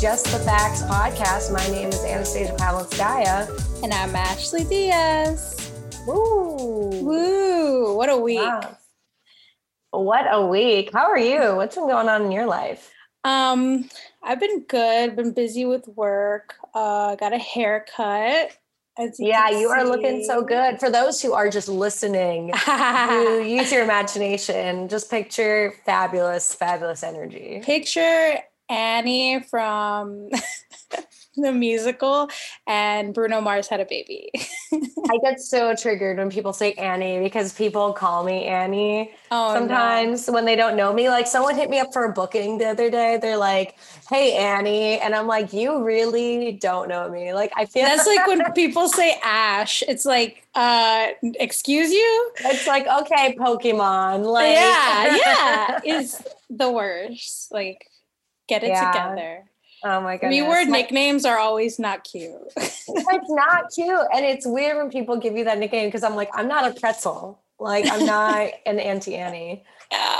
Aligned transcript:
Just 0.00 0.26
the 0.26 0.38
Facts 0.40 0.82
podcast. 0.82 1.52
My 1.52 1.66
name 1.68 1.88
is 1.88 2.04
Anastasia 2.04 2.54
Pavlovskaya. 2.56 3.82
And 3.82 3.92
I'm 3.94 4.14
Ashley 4.14 4.64
Diaz. 4.64 5.72
Woo! 6.06 6.88
Woo! 7.02 7.96
What 7.96 8.10
a 8.10 8.16
week. 8.16 8.38
Wow. 8.38 8.76
What 9.92 10.26
a 10.30 10.44
week. 10.46 10.90
How 10.92 11.04
are 11.04 11.18
you? 11.18 11.56
What's 11.56 11.76
been 11.76 11.86
going 11.86 12.08
on 12.08 12.22
in 12.24 12.32
your 12.32 12.46
life? 12.46 12.92
Um, 13.22 13.88
I've 14.22 14.40
been 14.40 14.64
good, 14.64 15.16
been 15.16 15.32
busy 15.32 15.64
with 15.64 15.86
work. 15.88 16.54
Uh 16.74 17.14
got 17.16 17.32
a 17.32 17.38
haircut. 17.38 18.50
as 18.98 19.16
Yeah, 19.18 19.50
you 19.50 19.68
are 19.68 19.84
looking 19.84 20.24
so 20.24 20.42
good. 20.42 20.80
For 20.80 20.90
those 20.90 21.22
who 21.22 21.32
are 21.32 21.48
just 21.48 21.68
listening, 21.68 22.52
you 22.66 23.40
use 23.46 23.72
your 23.72 23.84
imagination. 23.84 24.88
Just 24.88 25.10
picture 25.10 25.72
fabulous, 25.86 26.54
fabulous 26.54 27.02
energy. 27.02 27.60
Picture 27.64 28.40
Annie 28.68 29.40
from 29.40 30.28
the 31.36 31.52
musical 31.52 32.28
and 32.66 33.12
Bruno 33.12 33.40
Mars 33.40 33.68
had 33.68 33.80
a 33.80 33.84
baby. 33.84 34.30
I 34.72 35.18
get 35.22 35.40
so 35.40 35.74
triggered 35.74 36.18
when 36.18 36.30
people 36.30 36.52
say 36.52 36.72
Annie 36.74 37.20
because 37.20 37.52
people 37.52 37.92
call 37.92 38.24
me 38.24 38.44
Annie. 38.44 39.12
oh, 39.30 39.52
no. 39.52 39.58
sometimes 39.58 40.28
when 40.28 40.44
they 40.44 40.56
don't 40.56 40.76
know 40.76 40.92
me. 40.92 41.08
Like 41.08 41.26
someone 41.26 41.56
hit 41.56 41.70
me 41.70 41.78
up 41.78 41.92
for 41.92 42.04
a 42.04 42.12
booking 42.12 42.58
the 42.58 42.66
other 42.66 42.90
day. 42.90 43.18
They're 43.20 43.36
like, 43.36 43.76
"Hey 44.08 44.36
Annie," 44.36 44.98
and 45.00 45.14
I'm 45.14 45.26
like, 45.26 45.52
"You 45.52 45.82
really 45.82 46.52
don't 46.52 46.88
know 46.88 47.10
me." 47.10 47.34
Like 47.34 47.52
I 47.56 47.66
feel 47.66 47.84
That's 47.84 48.06
like 48.06 48.26
when 48.26 48.52
people 48.54 48.88
say 48.88 49.18
Ash. 49.22 49.82
It's 49.86 50.04
like, 50.04 50.46
uh, 50.54 51.08
excuse 51.22 51.90
you? 51.90 52.30
it's 52.40 52.66
like 52.66 52.86
okay, 52.86 53.36
Pokemon. 53.38 54.24
Like 54.24 54.52
yeah, 54.52 55.16
yeah, 55.16 55.80
is 55.84 56.22
the 56.50 56.70
worst. 56.70 57.52
Like, 57.52 57.90
get 58.48 58.62
it 58.64 58.68
Yeah. 58.68 58.90
together. 58.92 59.44
oh 59.84 60.00
my 60.00 60.16
goodness. 60.16 60.40
Reword 60.40 60.48
word 60.48 60.68
nicknames 60.68 61.24
are 61.24 61.38
always 61.38 61.78
not 61.78 62.04
cute. 62.04 62.32
it's 62.56 62.88
not 63.30 63.70
cute, 63.74 64.06
and 64.14 64.24
it's 64.24 64.46
weird 64.46 64.76
when 64.78 64.90
people 64.90 65.16
give 65.16 65.36
you 65.36 65.44
that 65.44 65.58
nickname 65.58 65.88
because 65.88 66.02
I'm 66.04 66.16
like, 66.16 66.30
I'm 66.34 66.48
not 66.48 66.70
a 66.76 66.78
pretzel. 66.80 67.40
Like 67.58 67.86
I'm 67.90 68.04
not 68.06 68.50
an 68.66 68.78
Auntie 68.80 69.16
Annie. 69.16 69.64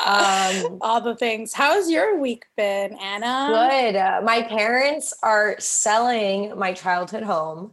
Um, 0.06 0.78
All 0.83 1.00
the 1.00 1.17
things. 1.17 1.52
How's 1.52 1.91
your 1.91 2.19
week 2.19 2.45
been, 2.56 2.92
Anna? 2.95 3.48
Good. 3.70 3.97
Uh, 3.97 4.20
my 4.22 4.42
parents 4.42 5.14
are 5.22 5.56
selling 5.58 6.56
my 6.58 6.72
childhood 6.72 7.22
home. 7.22 7.72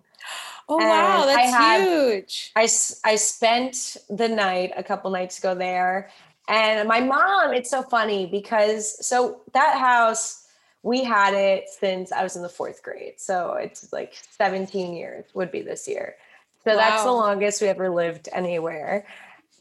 Oh 0.70 0.78
wow, 0.78 1.22
And 1.24 1.32
I 1.32 1.36
that's 1.36 1.54
had- 1.54 1.82
huge. 1.88 2.52
I 2.56 3.16
spent 3.18 3.98
the 4.10 4.30
night 4.30 4.72
a 4.78 4.84
couple 4.84 5.12
nights 5.12 5.38
ago 5.40 5.54
there. 5.54 6.10
And 6.48 6.88
my 6.88 7.02
mom, 7.02 7.54
it's 7.54 7.70
so 7.70 7.82
funny 7.84 8.26
because 8.26 9.06
so 9.06 9.42
that 9.54 9.78
house, 9.78 10.41
we 10.84 11.04
had 11.04 11.34
it 11.34 11.70
since 11.70 12.12
I 12.12 12.24
was 12.24 12.36
in 12.36 12.42
the 12.42 12.50
fourth 12.50 12.82
grade. 12.82 13.16
So 13.18 13.54
it's 13.54 13.94
like 13.94 14.16
17 14.38 14.94
years 14.94 15.26
would 15.34 15.52
be 15.52 15.62
this 15.62 15.88
year. 15.88 16.16
So 16.64 16.76
that's 16.76 17.04
the 17.04 17.12
longest 17.12 17.62
we 17.62 17.68
ever 17.68 17.90
lived 17.90 18.30
anywhere. 18.32 19.06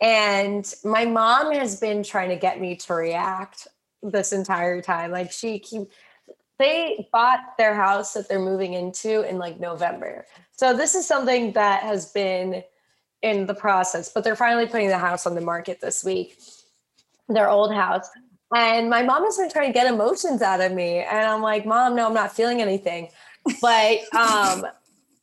And 0.00 0.72
my 0.84 1.04
mom 1.04 1.52
has 1.52 1.78
been 1.78 2.02
trying 2.02 2.30
to 2.30 2.36
get 2.36 2.60
me 2.60 2.76
to 2.76 2.94
react 2.94 3.68
this 4.02 4.32
entire 4.32 4.80
time. 4.80 5.10
Like 5.10 5.30
she 5.32 5.58
keep 5.58 5.90
they 6.58 7.08
bought 7.10 7.56
their 7.56 7.74
house 7.74 8.12
that 8.12 8.28
they're 8.28 8.38
moving 8.38 8.74
into 8.74 9.22
in 9.22 9.38
like 9.38 9.58
November. 9.58 10.26
So 10.52 10.76
this 10.76 10.94
is 10.94 11.06
something 11.06 11.52
that 11.52 11.82
has 11.82 12.12
been 12.12 12.62
in 13.22 13.46
the 13.46 13.54
process, 13.54 14.10
but 14.12 14.24
they're 14.24 14.36
finally 14.36 14.66
putting 14.66 14.88
the 14.88 14.98
house 14.98 15.26
on 15.26 15.34
the 15.34 15.40
market 15.40 15.80
this 15.80 16.04
week. 16.04 16.38
Their 17.28 17.48
old 17.48 17.72
house. 17.72 18.06
And 18.54 18.90
my 18.90 19.02
mom 19.02 19.24
has 19.24 19.36
been 19.36 19.50
trying 19.50 19.68
to 19.68 19.72
get 19.72 19.86
emotions 19.86 20.42
out 20.42 20.60
of 20.60 20.72
me. 20.72 20.98
And 20.98 21.26
I'm 21.26 21.42
like, 21.42 21.64
Mom, 21.66 21.94
no, 21.94 22.06
I'm 22.06 22.14
not 22.14 22.32
feeling 22.32 22.60
anything. 22.60 23.08
But 23.60 23.98
um 24.14 24.66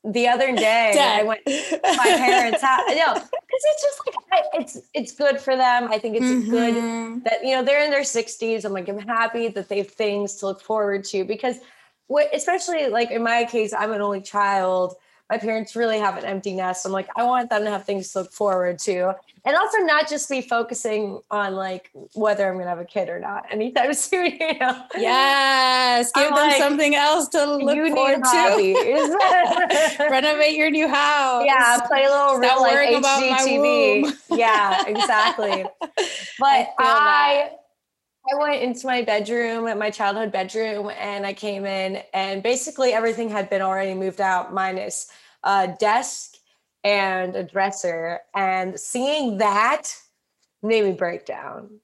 the 0.03 0.27
other 0.27 0.55
day 0.55 0.93
I 1.19 1.23
went 1.23 1.41
my 1.45 2.05
parents' 2.15 2.61
house. 2.61 2.83
No, 2.89 3.13
because 3.13 3.63
it's 3.65 3.83
just 3.83 4.01
like 4.05 4.15
I, 4.31 4.43
it's 4.61 4.77
it's 4.93 5.11
good 5.11 5.39
for 5.39 5.55
them. 5.57 5.89
I 5.91 5.99
think 5.99 6.15
it's 6.15 6.49
good 6.49 6.75
Mhm. 6.75 7.23
that 7.23 7.43
you 7.43 7.55
know 7.55 7.63
they're 7.63 7.83
in 7.83 7.89
their 7.91 8.01
60s 8.01 8.63
i'm 8.63 8.71
like 8.73 8.87
i'm 8.87 8.99
happy 8.99 9.47
that 9.49 9.67
they 9.67 9.79
have 9.79 9.89
things 9.89 10.35
to 10.35 10.45
look 10.45 10.61
forward 10.61 11.03
to 11.03 11.23
because 11.25 11.57
what 12.05 12.29
especially 12.33 12.87
like 12.87 13.09
in 13.11 13.23
my 13.23 13.43
case 13.43 13.73
i'm 13.73 13.91
an 13.91 14.01
only 14.01 14.21
child 14.21 14.93
my 15.29 15.37
parents 15.37 15.75
really 15.75 15.99
have 15.99 16.17
an 16.17 16.25
empty 16.25 16.53
nest 16.53 16.85
i'm 16.85 16.91
like 16.91 17.07
i 17.15 17.23
want 17.23 17.49
them 17.49 17.63
to 17.63 17.69
have 17.69 17.83
things 17.85 18.11
to 18.11 18.19
look 18.19 18.31
forward 18.31 18.79
to 18.79 19.13
and 19.45 19.55
also 19.55 19.77
not 19.79 20.07
just 20.09 20.29
be 20.29 20.41
focusing 20.41 21.19
on 21.31 21.55
like 21.55 21.89
whether 22.15 22.47
i'm 22.49 22.57
gonna 22.57 22.69
have 22.69 22.79
a 22.79 22.85
kid 22.85 23.09
or 23.09 23.19
not 23.19 23.45
anytime 23.51 23.93
soon 24.05 24.25
you 24.25 24.59
know 24.59 24.83
Yes, 24.97 26.11
give 26.13 26.23
I'm 26.25 26.29
them 26.35 26.47
like, 26.47 26.57
something 26.57 26.95
else 26.95 27.27
to 27.29 27.45
look 27.45 27.77
forward 27.93 28.23
to. 28.23 29.97
Renovate 30.09 30.55
your 30.55 30.69
new 30.69 30.87
house. 30.87 31.43
yeah 31.45 31.79
play 31.87 32.03
a 32.05 32.09
little 32.09 32.37
Stop 32.37 32.41
real 32.41 32.61
life 32.61 32.73
worrying 32.73 32.95
about 32.95 33.19
my 33.21 33.37
HGTV. 33.39 34.17
yeah 34.37 34.83
exactly 34.87 35.65
I 35.81 35.89
but 36.39 36.67
I, 36.79 37.49
that. 37.49 37.49
I 38.31 38.35
went 38.35 38.61
into 38.61 38.87
my 38.87 39.01
bedroom, 39.01 39.77
my 39.77 39.89
childhood 39.89 40.31
bedroom, 40.31 40.91
and 40.97 41.25
I 41.25 41.33
came 41.33 41.65
in, 41.65 42.01
and 42.13 42.43
basically 42.43 42.93
everything 42.93 43.29
had 43.29 43.49
been 43.49 43.61
already 43.61 43.93
moved 43.93 44.19
out, 44.19 44.53
minus 44.53 45.09
a 45.43 45.75
desk 45.79 46.35
and 46.83 47.35
a 47.35 47.43
dresser. 47.43 48.19
And 48.35 48.79
seeing 48.79 49.37
that 49.37 49.95
made 50.61 50.83
me 50.83 50.91
break 50.91 51.25
down. 51.25 51.79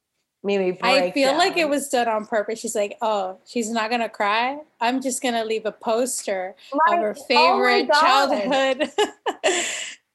Made 0.46 0.60
me 0.60 0.72
break 0.72 1.04
I 1.04 1.12
feel 1.12 1.38
like 1.38 1.56
it 1.56 1.70
was 1.70 1.88
done 1.88 2.10
on 2.10 2.26
purpose. 2.26 2.60
She's 2.60 2.76
like, 2.76 2.98
oh, 3.02 3.40
she's 3.46 3.70
not 3.70 3.90
gonna 3.90 4.10
cry. 4.10 4.60
I'm 4.82 5.02
just 5.02 5.24
gonna 5.24 5.46
leave 5.46 5.66
a 5.66 5.72
poster 5.72 6.56
My- 6.74 6.96
of 6.96 7.02
her 7.02 7.16
oh 7.18 7.24
favorite 7.24 7.90
God. 7.90 8.02
childhood 8.02 8.92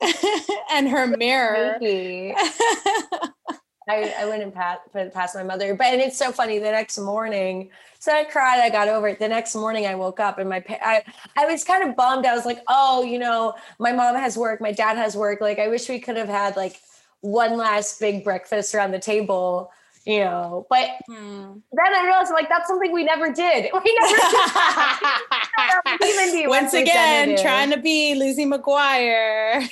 and 0.71 0.89
her 0.89 1.07
mirror. 1.07 1.79
I, 3.89 4.15
I 4.21 4.27
went 4.27 4.43
and 4.43 4.53
pat, 4.53 4.83
put 4.93 5.03
it 5.03 5.15
past 5.15 5.35
my 5.35 5.43
mother. 5.43 5.75
But 5.75 5.87
and 5.89 6.01
it's 6.01 6.19
so 6.19 6.31
funny. 6.31 6.59
The 6.59 6.71
next 6.71 6.99
morning, 6.99 7.71
so 7.99 8.13
I 8.13 8.25
cried. 8.25 8.61
I 8.61 8.71
got 8.71 8.89
over 8.89 9.09
it. 9.09 9.19
The 9.19 9.29
next 9.29 9.55
morning, 9.55 9.87
I 9.87 9.95
woke 9.95 10.21
up 10.21 10.39
and 10.39 10.49
my 10.49 10.63
I 10.83 11.03
I 11.37 11.47
was 11.47 11.65
kind 11.65 11.89
of 11.89 11.97
bummed. 11.97 12.27
I 12.27 12.35
was 12.35 12.45
like, 12.45 12.61
oh, 12.69 13.03
you 13.03 13.19
know, 13.19 13.55
my 13.79 13.93
mom 13.93 14.15
has 14.17 14.37
work, 14.37 14.61
my 14.61 14.73
dad 14.73 14.97
has 14.97 15.17
work. 15.17 15.41
Like 15.41 15.59
I 15.59 15.69
wish 15.69 15.89
we 15.89 15.99
could 16.01 16.17
have 16.17 16.29
had 16.29 16.57
like 16.57 16.81
one 17.21 17.57
last 17.57 17.99
big 17.99 18.25
breakfast 18.25 18.75
around 18.75 18.93
the 18.93 18.99
table, 18.99 19.73
you 20.09 20.21
know. 20.25 20.67
But 20.71 20.89
Hmm. 21.07 21.59
then 21.73 21.95
I 21.95 22.05
realized 22.05 22.33
like 22.33 22.49
that's 22.49 22.67
something 22.69 22.93
we 22.93 23.05
never 23.05 23.31
did. 23.33 23.71
We 23.85 23.99
never 24.01 24.17
did. 24.17 24.41
Even 26.09 26.33
be 26.33 26.47
Once 26.47 26.73
again, 26.75 27.37
trying 27.41 27.71
to 27.71 27.77
be 27.79 28.15
Lizzie 28.15 28.47
McGuire. 28.47 29.69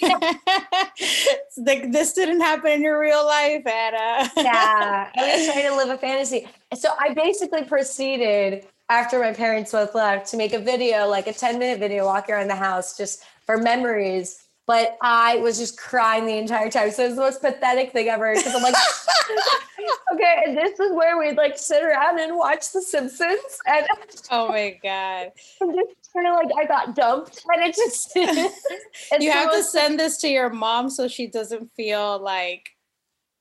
It's 0.99 1.59
like, 1.67 1.93
this 1.93 2.13
didn't 2.13 2.41
happen 2.41 2.71
in 2.73 2.83
your 2.83 2.99
real 3.01 3.25
life, 3.25 3.67
Anna. 3.67 4.31
yeah, 4.37 5.11
I 5.17 5.37
was 5.37 5.47
trying 5.47 5.69
to 5.69 5.77
live 5.77 5.91
a 5.91 5.99
fantasy. 5.99 6.47
So 6.75 6.91
I 6.99 7.15
basically 7.15 7.65
proceeded 7.65 8.67
after 8.89 9.19
my 9.21 9.33
parents 9.33 9.73
both 9.73 9.95
left 9.95 10.29
to 10.31 10.37
make 10.37 10.53
a 10.53 10.59
video, 10.59 11.07
like 11.09 11.27
a 11.27 11.33
10 11.33 11.59
minute 11.59 11.79
video 11.79 12.05
walk 12.05 12.29
around 12.29 12.49
the 12.49 12.57
house 12.57 12.97
just 12.97 13.25
for 13.45 13.57
memories. 13.57 14.46
But 14.66 14.99
I 15.00 15.37
was 15.38 15.59
just 15.59 15.78
crying 15.78 16.27
the 16.27 16.37
entire 16.37 16.69
time. 16.71 16.91
So 16.91 17.04
it 17.04 17.09
was 17.09 17.16
the 17.16 17.22
most 17.22 17.41
pathetic 17.41 17.93
thing 17.93 18.09
ever. 18.09 18.34
Because 18.34 18.53
I'm 18.54 18.62
like, 18.62 18.75
okay, 20.12 20.43
and 20.47 20.56
this 20.56 20.78
is 20.81 20.93
where 20.93 21.16
we'd 21.19 21.37
like 21.37 21.56
sit 21.56 21.84
around 21.84 22.19
and 22.19 22.37
watch 22.37 22.72
The 22.72 22.82
Simpsons. 22.82 23.38
And 23.66 23.87
oh 24.32 24.49
my 24.49 24.76
God. 24.82 25.31
I'm 25.62 25.72
just 25.72 26.12
kind 26.12 26.26
of 26.26 26.34
like, 26.34 26.49
I 26.59 26.65
got 26.66 26.97
dumped. 26.97 27.44
And 27.55 27.62
it 27.62 27.76
just, 27.76 28.14
you 29.20 29.31
have 29.31 29.52
to 29.52 29.62
send 29.62 30.00
this 30.00 30.19
to 30.19 30.29
your 30.29 30.50
mom 30.50 30.91
so 30.91 31.06
she 31.06 31.29
doesn't 31.29 31.70
feel 31.76 32.19
like 32.19 32.70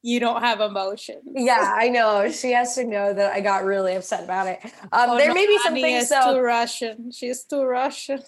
you 0.04 0.20
don't 0.20 0.44
have 0.44 0.62
emotions. 0.62 1.24
Yeah, 1.34 1.74
I 1.76 1.90
know. 1.90 2.30
She 2.32 2.52
has 2.52 2.76
to 2.76 2.84
know 2.84 3.12
that 3.12 3.34
I 3.34 3.42
got 3.42 3.64
really 3.64 3.96
upset 3.96 4.24
about 4.24 4.46
it. 4.46 4.60
Um, 4.64 5.10
Oh, 5.10 5.18
there 5.18 5.30
no, 5.30 5.34
may 5.34 5.48
be 5.48 5.58
some 5.64 5.76
Annie 5.76 5.96
is 5.96 6.10
though. 6.10 6.36
too 6.36 6.40
Russian. 6.42 7.12
She's 7.12 7.44
too 7.44 7.64
Russian. 7.64 8.22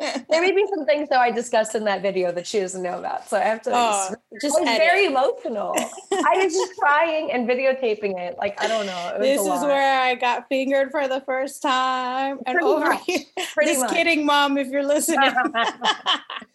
There 0.00 0.40
may 0.42 0.52
be 0.52 0.64
some 0.74 0.84
things 0.86 1.08
though 1.08 1.16
I 1.18 1.30
discussed 1.30 1.74
in 1.74 1.84
that 1.84 2.02
video 2.02 2.32
that 2.32 2.46
she 2.46 2.58
doesn't 2.60 2.82
know 2.82 2.98
about. 2.98 3.28
So 3.28 3.36
I 3.36 3.40
have 3.40 3.62
to. 3.62 3.70
Oh, 3.70 3.74
I 3.74 4.14
just 4.40 4.58
was 4.58 4.66
edit. 4.66 4.78
very 4.78 5.06
emotional. 5.06 5.74
I 5.76 6.42
was 6.44 6.52
just 6.52 6.76
crying 6.78 7.30
and 7.32 7.48
videotaping 7.48 8.18
it. 8.18 8.36
Like 8.38 8.60
I 8.62 8.66
don't 8.68 8.86
know. 8.86 9.12
It 9.14 9.18
was 9.20 9.28
This 9.28 9.40
is 9.42 9.46
lot. 9.46 9.66
where 9.68 10.00
I 10.02 10.14
got 10.16 10.48
fingered 10.48 10.90
for 10.90 11.06
the 11.08 11.20
first 11.20 11.62
time. 11.62 12.38
And 12.46 12.54
Pretty 12.56 12.66
over 12.66 12.86
much. 12.90 13.02
here, 13.06 13.20
Pretty 13.54 13.70
just 13.72 13.80
much. 13.82 13.90
kidding, 13.92 14.26
mom, 14.26 14.58
if 14.58 14.68
you're 14.68 14.84
listening. 14.86 15.18
I 15.54 15.72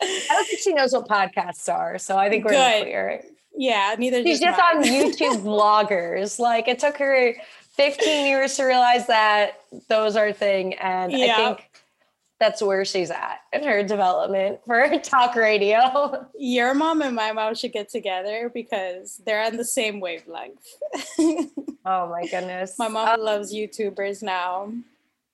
don't 0.01 0.47
think 0.47 0.59
she 0.61 0.73
knows 0.73 0.93
what 0.93 1.07
podcasts 1.07 1.71
are, 1.73 1.97
so 1.97 2.17
I 2.17 2.29
think 2.29 2.45
we're 2.45 2.51
Good. 2.51 2.83
clear. 2.83 3.23
yeah, 3.55 3.95
neither 3.97 4.21
She's 4.23 4.39
just 4.39 4.59
on. 4.59 4.83
YouTube 4.83 5.41
vloggers. 5.43 6.39
Like 6.39 6.67
it 6.67 6.79
took 6.79 6.97
her 6.97 7.33
15 7.75 8.25
years 8.25 8.55
to 8.57 8.63
realize 8.65 9.07
that 9.07 9.59
those 9.87 10.15
are 10.15 10.27
a 10.27 10.33
thing, 10.33 10.73
and 10.75 11.13
I 11.15 11.35
think 11.35 11.66
that's 12.39 12.61
where 12.61 12.85
she's 12.85 13.09
at 13.09 13.39
in 13.51 13.63
her 13.63 13.81
development 13.83 14.59
for 14.65 14.87
talk 14.99 15.35
radio. 15.35 16.27
Your 16.37 16.73
mom 16.73 17.01
and 17.01 17.15
my 17.15 17.31
mom 17.31 17.55
should 17.55 17.73
get 17.73 17.89
together 17.89 18.51
because 18.53 19.21
they're 19.25 19.43
on 19.43 19.57
the 19.57 19.65
same 19.65 19.99
wavelength. 19.99 20.65
Oh 21.89 22.09
my 22.09 22.27
goodness. 22.27 22.77
my 22.77 22.89
mom 22.89 23.07
Uh, 23.07 23.17
loves 23.17 23.53
YouTubers 23.55 24.21
now. 24.21 24.73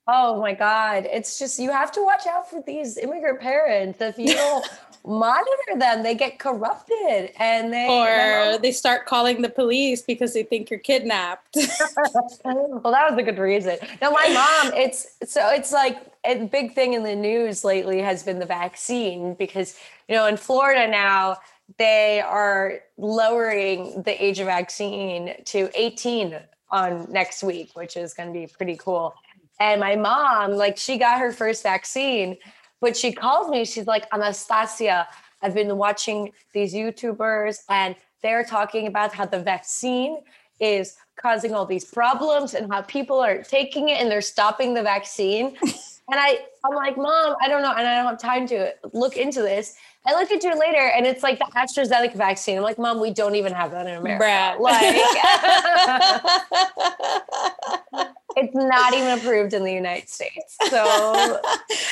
Oh 0.08 0.40
my 0.40 0.54
God. 0.54 1.08
It's 1.12 1.40
just, 1.40 1.58
you 1.58 1.72
have 1.72 1.92
to 1.94 2.04
watch 2.04 2.28
out 2.28 2.48
for 2.48 2.62
these 2.62 2.96
immigrant 2.98 3.40
parents. 3.40 4.00
If 4.00 4.20
you 4.20 4.36
don't 4.36 4.64
monitor 5.04 5.80
them, 5.80 6.04
they 6.04 6.14
get 6.14 6.38
corrupted 6.38 7.32
and 7.40 7.74
they. 7.74 7.88
Or 7.90 8.60
they 8.60 8.72
start 8.72 9.08
calling 9.08 9.42
the 9.42 9.50
police 9.50 10.04
because 10.04 10.36
they 10.36 10.44
think 10.44 10.70
you're 10.70 10.78
kidnapped. 10.80 11.58
well, 12.46 12.92
that 12.92 13.10
was 13.10 13.18
a 13.18 13.24
good 13.24 13.40
reason. 13.40 13.78
No, 14.00 14.12
my 14.12 14.30
mom, 14.30 14.74
it's 14.76 15.08
so 15.26 15.50
it's 15.50 15.72
like 15.72 15.98
a 16.26 16.46
big 16.46 16.74
thing 16.74 16.94
in 16.94 17.04
the 17.04 17.16
news 17.16 17.64
lately 17.64 18.00
has 18.02 18.24
been 18.24 18.40
the 18.40 18.46
vaccine 18.46 19.34
because, 19.36 19.78
you 20.08 20.16
know, 20.16 20.26
in 20.28 20.38
Florida 20.38 20.88
now, 20.88 21.38
they 21.78 22.22
are 22.22 22.80
lowering 22.98 24.04
the 24.04 24.24
age 24.24 24.40
of 24.40 24.48
vaccine 24.48 25.36
to 25.46 25.70
18 25.76 26.40
on 26.70 27.12
next 27.12 27.44
week, 27.44 27.72
which 27.76 27.98
is 27.98 28.14
going 28.14 28.30
to 28.30 28.34
be 28.34 28.48
pretty 28.48 28.76
cool. 28.76 29.14
And 29.60 29.80
my 29.80 29.96
mom, 29.96 30.52
like, 30.52 30.78
she 30.78 30.98
got 30.98 31.20
her 31.20 31.32
first 31.32 31.64
vaccine, 31.64 32.38
but 32.82 32.98
she 32.98 33.14
calls 33.14 33.50
me. 33.50 33.66
She's 33.66 33.88
like, 33.88 34.06
Anastasia, 34.14 35.08
I've 35.42 35.54
been 35.54 35.78
watching 35.78 36.32
these 36.54 36.74
YouTubers 36.74 37.60
and 37.70 37.96
they're 38.22 38.44
talking 38.46 38.88
about 38.88 39.14
how 39.14 39.26
the 39.26 39.40
vaccine 39.40 40.18
is 40.64 40.96
causing 41.16 41.54
all 41.54 41.66
these 41.66 41.86
problems 41.86 42.54
and 42.54 42.72
how 42.72 42.82
people 42.82 43.20
are 43.20 43.44
taking 43.44 43.90
it 43.90 44.02
and 44.02 44.10
they're 44.10 44.22
stopping 44.22 44.74
the 44.74 44.82
vaccine. 44.82 45.56
and 45.62 46.20
I, 46.20 46.40
I'm 46.66 46.76
like, 46.76 46.98
Mom, 46.98 47.36
I 47.42 47.48
don't 47.48 47.62
know. 47.62 47.72
And 47.72 47.88
I 47.88 47.98
don't 47.98 48.08
have 48.08 48.20
time 48.20 48.48
to 48.48 48.74
look 48.94 49.18
into 49.18 49.42
this. 49.42 49.76
I 50.06 50.14
look 50.14 50.32
into 50.32 50.48
it 50.48 50.58
later 50.58 50.80
and 50.80 51.06
it's 51.06 51.24
like 51.24 51.40
the 51.40 51.46
AstraZeneca 51.56 52.16
vaccine. 52.16 52.58
I'm 52.58 52.64
like, 52.64 52.80
Mom, 52.80 53.00
we 53.00 53.12
don't 53.12 53.36
even 53.36 53.54
have 53.54 53.72
that 53.72 53.88
in 53.88 53.96
America. 53.96 54.20
Brad. 54.20 54.60
Like, 54.60 54.82
it's 58.36 58.56
not 58.56 58.94
even 58.94 59.20
approved 59.20 59.54
in 59.54 59.64
the 59.64 59.72
United 59.72 60.10
States. 60.10 60.58
So 60.70 61.40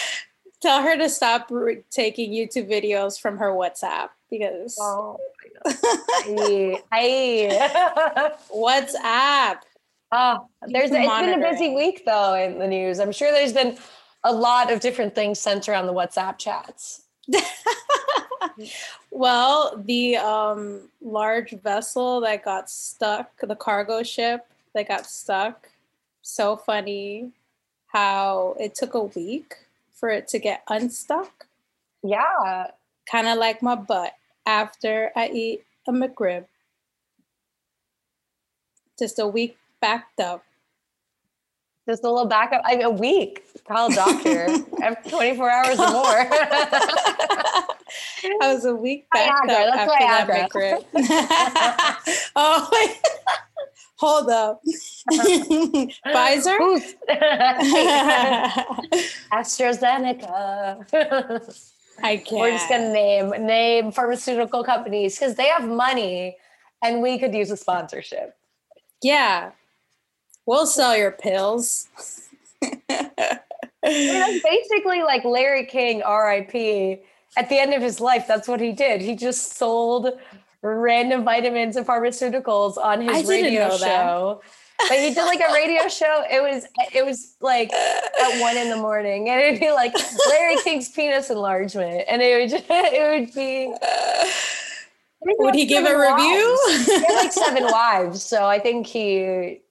tell 0.62 0.82
her 0.82 0.98
to 0.98 1.10
stop 1.10 1.50
taking 1.90 2.32
YouTube 2.32 2.70
videos 2.70 3.20
from 3.20 3.38
her 3.38 3.52
WhatsApp 3.52 4.10
because 4.32 4.78
oh 4.80 5.20
I, 5.66 6.82
I 6.92 8.32
WhatsApp. 8.52 9.60
Oh, 10.14 10.48
there's 10.68 10.92
it's 10.92 11.08
been 11.08 11.44
a 11.44 11.52
busy 11.52 11.70
week 11.76 12.04
though 12.06 12.34
in 12.34 12.58
the 12.58 12.68
news. 12.68 13.00
I'm 13.00 13.12
sure 13.12 13.32
there's 13.32 13.54
been 13.54 13.78
a 14.24 14.34
lot 14.34 14.72
of 14.72 14.80
different 14.80 15.14
things 15.14 15.40
sent 15.40 15.70
around 15.70 15.88
the 15.88 15.94
WhatsApp 15.94 16.38
chats. 16.38 17.04
well, 19.12 19.82
the 19.86 20.18
um, 20.18 20.82
large 21.02 21.52
vessel 21.52 22.22
that 22.22 22.44
got 22.44 22.70
stuck, 22.70 23.32
the 23.42 23.56
cargo 23.56 24.04
ship 24.04 24.48
that 24.74 24.88
got 24.88 25.06
stuck, 25.06 25.70
so 26.22 26.56
funny 26.56 27.32
how 27.88 28.56
it 28.60 28.76
took 28.76 28.94
a 28.94 29.04
week 29.04 29.56
for 29.94 30.10
it 30.10 30.28
to 30.30 30.40
get 30.40 30.64
unstuck. 30.70 31.46
Yeah. 32.04 32.68
Kind 33.10 33.28
of 33.28 33.38
like 33.38 33.62
my 33.62 33.76
butt 33.76 34.14
after 34.46 35.12
I 35.16 35.30
eat 35.30 35.64
a 35.88 35.92
McRib. 35.92 36.46
Just 38.98 39.20
a 39.20 39.28
week 39.28 39.58
backed 39.82 40.20
up. 40.20 40.44
Just 41.88 42.04
a 42.04 42.10
little 42.10 42.28
backup. 42.28 42.62
I 42.64 42.76
mean, 42.76 42.86
a 42.86 42.92
week. 42.92 43.44
Call 43.68 43.92
a 43.92 43.96
doctor. 43.96 44.48
After 44.84 45.10
24 45.10 45.50
hours 45.50 45.80
or 45.80 45.92
more. 45.92 46.06
I 48.42 48.54
was 48.54 48.66
a 48.66 48.76
week 48.76 49.08
backed 49.12 49.50
Viagra, 49.50 49.70
up 49.70 49.90
after 49.90 50.30
that 50.30 50.50
McRib. 50.52 50.86
oh, 52.36 52.70
hold 53.96 54.30
up. 54.30 54.62
Pfizer? 56.06 56.60
AstraZeneca. 59.34 60.86
I 62.02 62.18
can't. 62.18 62.40
We're 62.40 62.52
just 62.52 62.70
gonna 62.70 62.94
name 62.94 63.30
name 63.46 63.92
pharmaceutical 63.92 64.64
companies 64.64 65.18
because 65.18 65.36
they 65.36 65.48
have 65.48 65.68
money 65.68 66.38
and 66.82 67.02
we 67.02 67.20
could 67.20 67.34
use 67.34 67.52
a 67.52 67.58
sponsorship. 67.58 68.36
Yeah. 69.02 69.52
We'll 70.46 70.66
sell 70.66 70.98
your 70.98 71.12
pills. 71.12 71.88
basically 73.82 75.04
like 75.04 75.24
Larry 75.24 75.66
King, 75.66 76.00
RIP. 76.00 77.04
At 77.38 77.50
the 77.50 77.58
end 77.58 77.74
of 77.74 77.82
his 77.82 78.02
life, 78.02 78.26
that's 78.28 78.48
what 78.48 78.60
he 78.60 78.72
did. 78.72 79.02
He 79.02 79.16
just 79.16 79.56
sold 79.56 80.10
random 80.62 81.24
vitamins 81.24 81.76
and 81.76 81.88
pharmaceuticals 81.88 82.78
on 82.78 83.02
his 83.02 83.28
radio 83.28 83.76
show. 83.78 84.42
But 84.90 85.00
he 85.00 85.14
did 85.14 85.24
like 85.24 85.40
a 85.40 85.54
radio 85.54 85.88
show. 85.88 86.24
It 86.30 86.42
was 86.42 86.66
it 86.94 87.06
was 87.06 87.36
like 87.42 87.72
at 87.74 88.42
one 88.42 88.58
in 88.58 88.70
the 88.70 88.78
morning, 88.78 89.30
and 89.30 89.42
it'd 89.42 89.60
be 89.60 89.72
like 89.72 89.94
Larry 90.30 90.58
King's 90.64 90.90
penis 90.90 91.30
enlargement, 91.30 92.04
and 92.08 92.22
it 92.22 92.40
would 92.40 92.50
just, 92.50 92.66
it 92.70 93.20
would 93.20 93.34
be. 93.34 93.74
Would 95.24 95.56
he 95.56 95.66
give 95.66 95.86
a 95.86 95.98
review? 95.98 96.60
he 96.86 96.94
had 96.94 97.16
like 97.16 97.32
seven 97.32 97.64
wives, 97.72 98.24
so 98.24 98.46
I 98.46 98.60
think 98.60 98.88
he 98.88 99.62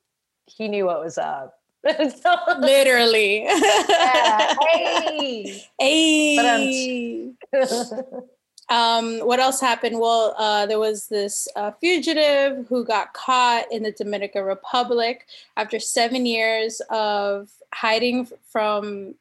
he 0.47 0.69
knew 0.69 0.87
what 0.87 1.03
was 1.03 1.19
up. 1.19 1.59
so, 1.87 2.37
Literally. 2.59 3.45
Yeah. 3.45 4.55
Hey. 4.61 5.65
Hey. 5.79 7.33
Um, 7.53 8.25
um, 8.71 9.19
what 9.21 9.41
else 9.41 9.61
happened? 9.61 9.99
Well, 9.99 10.35
uh, 10.39 10.67
there 10.67 10.79
was 10.79 11.09
this 11.09 11.49
uh, 11.57 11.73
fugitive 11.81 12.67
who 12.69 12.85
got 12.85 13.13
caught 13.13 13.71
in 13.73 13.83
the 13.83 13.93
Dominican 13.93 14.45
Republic 14.45 15.27
after 15.57 15.81
seven 15.81 16.25
years 16.25 16.81
of 16.89 17.51
hiding 17.75 18.29
from 18.49 19.17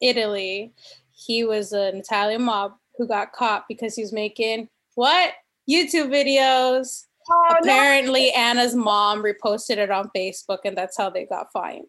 Italy. 0.00 0.72
He 1.12 1.44
was 1.44 1.72
an 1.72 1.96
Italian 1.96 2.42
mob 2.42 2.74
who 2.96 3.06
got 3.06 3.32
caught 3.32 3.68
because 3.68 3.94
he 3.94 4.02
was 4.02 4.12
making 4.12 4.68
what? 4.94 5.32
YouTube 5.68 6.08
videos. 6.08 7.04
Oh, 7.30 7.56
Apparently, 7.60 8.26
no. 8.34 8.42
Anna's 8.42 8.74
mom 8.74 9.22
reposted 9.22 9.78
it 9.78 9.90
on 9.90 10.10
Facebook, 10.14 10.58
and 10.64 10.76
that's 10.76 10.96
how 10.96 11.10
they 11.10 11.24
got 11.24 11.52
fined. 11.52 11.86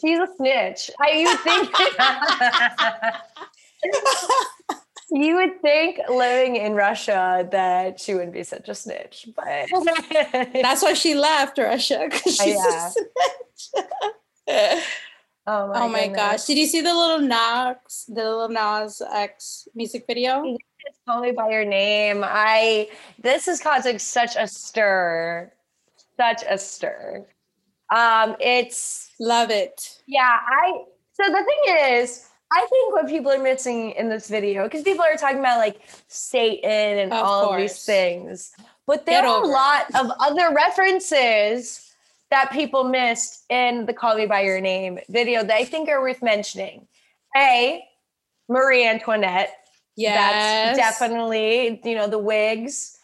She's 0.00 0.18
a 0.18 0.28
snitch. 0.36 0.90
I 1.00 1.10
you 1.12 1.36
think 1.38 1.70
you 5.12 5.36
would 5.36 5.60
think 5.60 6.00
living 6.08 6.56
in 6.56 6.74
Russia 6.74 7.46
that 7.52 8.00
she 8.00 8.14
wouldn't 8.14 8.32
be 8.32 8.42
such 8.42 8.68
a 8.68 8.74
snitch, 8.74 9.28
but 9.36 9.68
that's 10.54 10.82
why 10.82 10.94
she 10.94 11.14
left 11.14 11.58
Russia 11.58 12.08
because 12.10 12.36
she's 12.36 12.56
yeah. 12.56 12.88
a 12.88 12.90
snitch. 14.50 14.84
Oh 15.44 15.66
my, 15.66 15.80
oh 15.80 15.88
my 15.88 16.06
gosh! 16.06 16.44
Did 16.44 16.56
you 16.56 16.66
see 16.66 16.82
the 16.82 16.94
Lil 16.94 17.18
Nas, 17.18 18.04
the 18.06 18.22
Lil 18.22 18.48
Nas 18.48 19.02
X 19.12 19.66
music 19.74 20.04
video? 20.06 20.56
Call 21.08 21.20
me 21.20 21.32
by 21.32 21.50
your 21.50 21.64
name. 21.64 22.22
I 22.24 22.88
this 23.18 23.48
is 23.48 23.60
causing 23.60 23.98
such 23.98 24.36
a 24.36 24.46
stir, 24.46 25.52
such 26.16 26.44
a 26.48 26.56
stir. 26.56 27.26
Um, 27.90 28.36
it's 28.38 29.10
love 29.18 29.50
it. 29.50 30.00
Yeah, 30.06 30.38
I. 30.46 30.84
So 31.14 31.24
the 31.24 31.44
thing 31.44 31.76
is, 31.98 32.28
I 32.54 32.66
think 32.68 32.92
what 32.92 33.08
people 33.08 33.32
are 33.32 33.42
missing 33.42 33.92
in 33.92 34.08
this 34.08 34.28
video, 34.28 34.64
because 34.64 34.82
people 34.82 35.04
are 35.04 35.16
talking 35.16 35.38
about 35.38 35.58
like 35.58 35.80
Satan 36.08 36.98
and 36.98 37.12
of 37.12 37.18
all 37.18 37.46
course. 37.46 37.54
of 37.54 37.60
these 37.60 37.84
things, 37.84 38.52
but 38.86 39.06
there 39.06 39.22
Get 39.22 39.30
are 39.30 39.42
a 39.42 39.46
lot 39.46 39.86
of 39.94 40.10
other 40.20 40.54
references 40.54 41.92
that 42.30 42.50
people 42.50 42.84
missed 42.84 43.44
in 43.50 43.86
the 43.86 43.92
Call 43.92 44.16
Me 44.16 44.26
by 44.26 44.42
Your 44.42 44.60
Name 44.60 44.98
video 45.08 45.42
that 45.44 45.54
I 45.54 45.64
think 45.64 45.88
are 45.88 46.00
worth 46.00 46.22
mentioning. 46.22 46.86
A, 47.36 47.82
Marie 48.48 48.86
Antoinette. 48.86 49.54
Yes. 49.96 50.76
That's 50.76 50.98
definitely, 50.98 51.80
you 51.84 51.94
know, 51.94 52.08
the 52.08 52.18
wigs. 52.18 52.98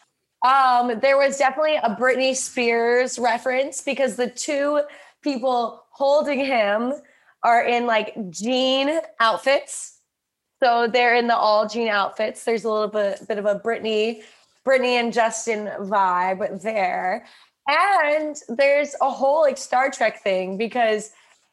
Um, 0.45 0.99
there 0.99 1.17
was 1.17 1.37
definitely 1.37 1.75
a 1.75 1.95
Britney 1.95 2.35
Spears 2.35 3.19
reference 3.19 3.81
because 3.81 4.15
the 4.15 4.29
two 4.29 4.81
people 5.21 5.83
holding 5.91 6.39
him 6.39 6.93
are 7.43 7.63
in 7.63 7.85
like 7.85 8.15
jean 8.29 8.99
outfits. 9.19 9.99
So 10.61 10.87
they're 10.87 11.15
in 11.15 11.27
the 11.27 11.35
all 11.35 11.67
jean 11.67 11.87
outfits. 11.87 12.43
There's 12.43 12.65
a 12.65 12.71
little 12.71 12.87
bit, 12.87 13.27
bit 13.27 13.37
of 13.37 13.45
a 13.45 13.59
Britney, 13.59 14.21
Britney 14.65 14.99
and 14.99 15.13
Justin 15.13 15.67
vibe 15.79 16.61
there. 16.61 17.25
And 17.67 18.35
there's 18.49 18.95
a 19.01 19.09
whole 19.09 19.41
like 19.41 19.57
Star 19.57 19.89
Trek 19.89 20.21
thing 20.21 20.57
because 20.57 21.11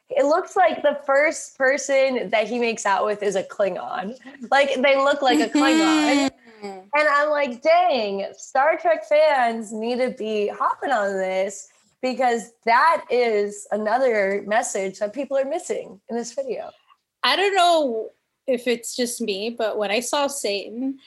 it 0.09 0.25
looks 0.25 0.57
like 0.57 0.83
the 0.83 0.99
first 1.05 1.59
person 1.59 2.31
that 2.31 2.49
he 2.49 2.59
makes 2.59 2.87
out 2.87 3.05
with 3.05 3.23
is 3.23 3.37
a 3.37 3.43
Klingon. 3.43 4.17
Like 4.51 4.81
they 4.81 4.97
look 4.97 5.23
like 5.23 5.41
a 5.41 5.49
Klingon. 5.49 6.31
Mm-hmm. 6.31 6.67
And 6.67 7.09
I'm 7.09 7.31
like, 7.31 7.61
dang, 7.63 8.27
Star 8.37 8.79
Trek 8.79 9.05
fans 9.07 9.73
need 9.73 9.99
to 9.99 10.11
be 10.11 10.49
hopping 10.49 10.91
on 10.91 11.13
this 11.15 11.69
because 12.03 12.53
that 12.65 13.05
is 13.11 13.67
another 13.71 14.43
message 14.47 14.99
that 14.99 15.13
people 15.13 15.37
are 15.37 15.45
missing 15.45 16.01
in 16.09 16.17
this 16.17 16.33
video. 16.33 16.71
I 17.23 17.37
don't 17.37 17.55
know 17.55 18.11
if 18.47 18.67
it's 18.67 18.95
just 18.95 19.21
me, 19.21 19.51
but 19.51 19.79
when 19.79 19.91
I 19.91 20.01
saw 20.01 20.27
Satan, 20.27 20.99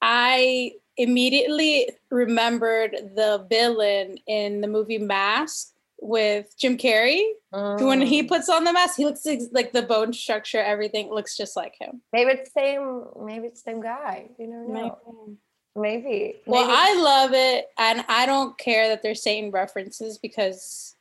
I 0.00 0.72
immediately 0.96 1.90
remembered 2.10 3.12
the 3.14 3.46
villain 3.48 4.18
in 4.26 4.60
the 4.60 4.68
movie 4.68 4.98
Mask 4.98 5.68
with 6.02 6.54
Jim 6.58 6.76
Carrey. 6.76 7.22
Mm. 7.54 7.86
When 7.86 8.02
he 8.02 8.24
puts 8.24 8.48
on 8.48 8.64
the 8.64 8.72
mask, 8.72 8.96
he 8.96 9.04
looks 9.04 9.26
like 9.52 9.72
the 9.72 9.82
bone 9.82 10.12
structure, 10.12 10.60
everything 10.60 11.10
looks 11.10 11.36
just 11.36 11.56
like 11.56 11.76
him. 11.78 12.02
Maybe 12.12 12.32
it's 12.32 12.52
same. 12.52 13.04
Maybe 13.24 13.46
it's 13.46 13.62
the 13.62 13.70
same 13.70 13.80
guy. 13.80 14.30
You 14.38 14.48
know. 14.48 14.66
Maybe. 14.68 15.36
Maybe. 15.74 16.40
Well, 16.46 16.66
maybe. 16.66 16.74
I 16.76 17.00
love 17.00 17.32
it, 17.32 17.66
and 17.78 18.04
I 18.08 18.26
don't 18.26 18.56
care 18.58 18.88
that 18.88 19.02
there's 19.02 19.22
Satan 19.22 19.50
references 19.50 20.18
because 20.18 20.94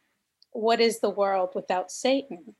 what 0.51 0.79
is 0.79 0.99
the 0.99 1.09
world 1.09 1.49
without 1.55 1.91
Satan? 1.91 2.55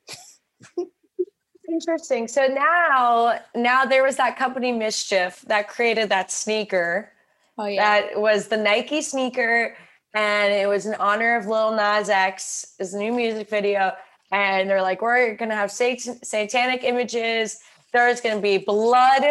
Interesting. 1.69 2.27
So 2.27 2.47
now, 2.47 3.39
now 3.55 3.85
there 3.85 4.03
was 4.03 4.17
that 4.17 4.37
company 4.37 4.73
Mischief 4.73 5.41
that 5.47 5.69
created 5.69 6.09
that 6.09 6.31
sneaker. 6.31 7.13
Oh 7.57 7.65
yeah. 7.65 8.01
That 8.01 8.19
was 8.19 8.49
the 8.49 8.57
Nike 8.57 9.01
sneaker, 9.01 9.77
and 10.13 10.53
it 10.53 10.67
was 10.67 10.85
in 10.85 10.95
honor 10.95 11.37
of 11.37 11.47
Lil 11.47 11.71
Nas 11.71 12.09
X. 12.09 12.75
A 12.79 12.97
new 12.97 13.13
music 13.13 13.49
video, 13.49 13.93
and 14.33 14.69
they're 14.69 14.81
like, 14.81 15.01
we're 15.01 15.35
gonna 15.35 15.55
have 15.55 15.71
sat- 15.71 16.25
satanic 16.25 16.83
images. 16.83 17.59
There's 17.93 18.19
gonna 18.19 18.41
be 18.41 18.57
blood 18.57 19.23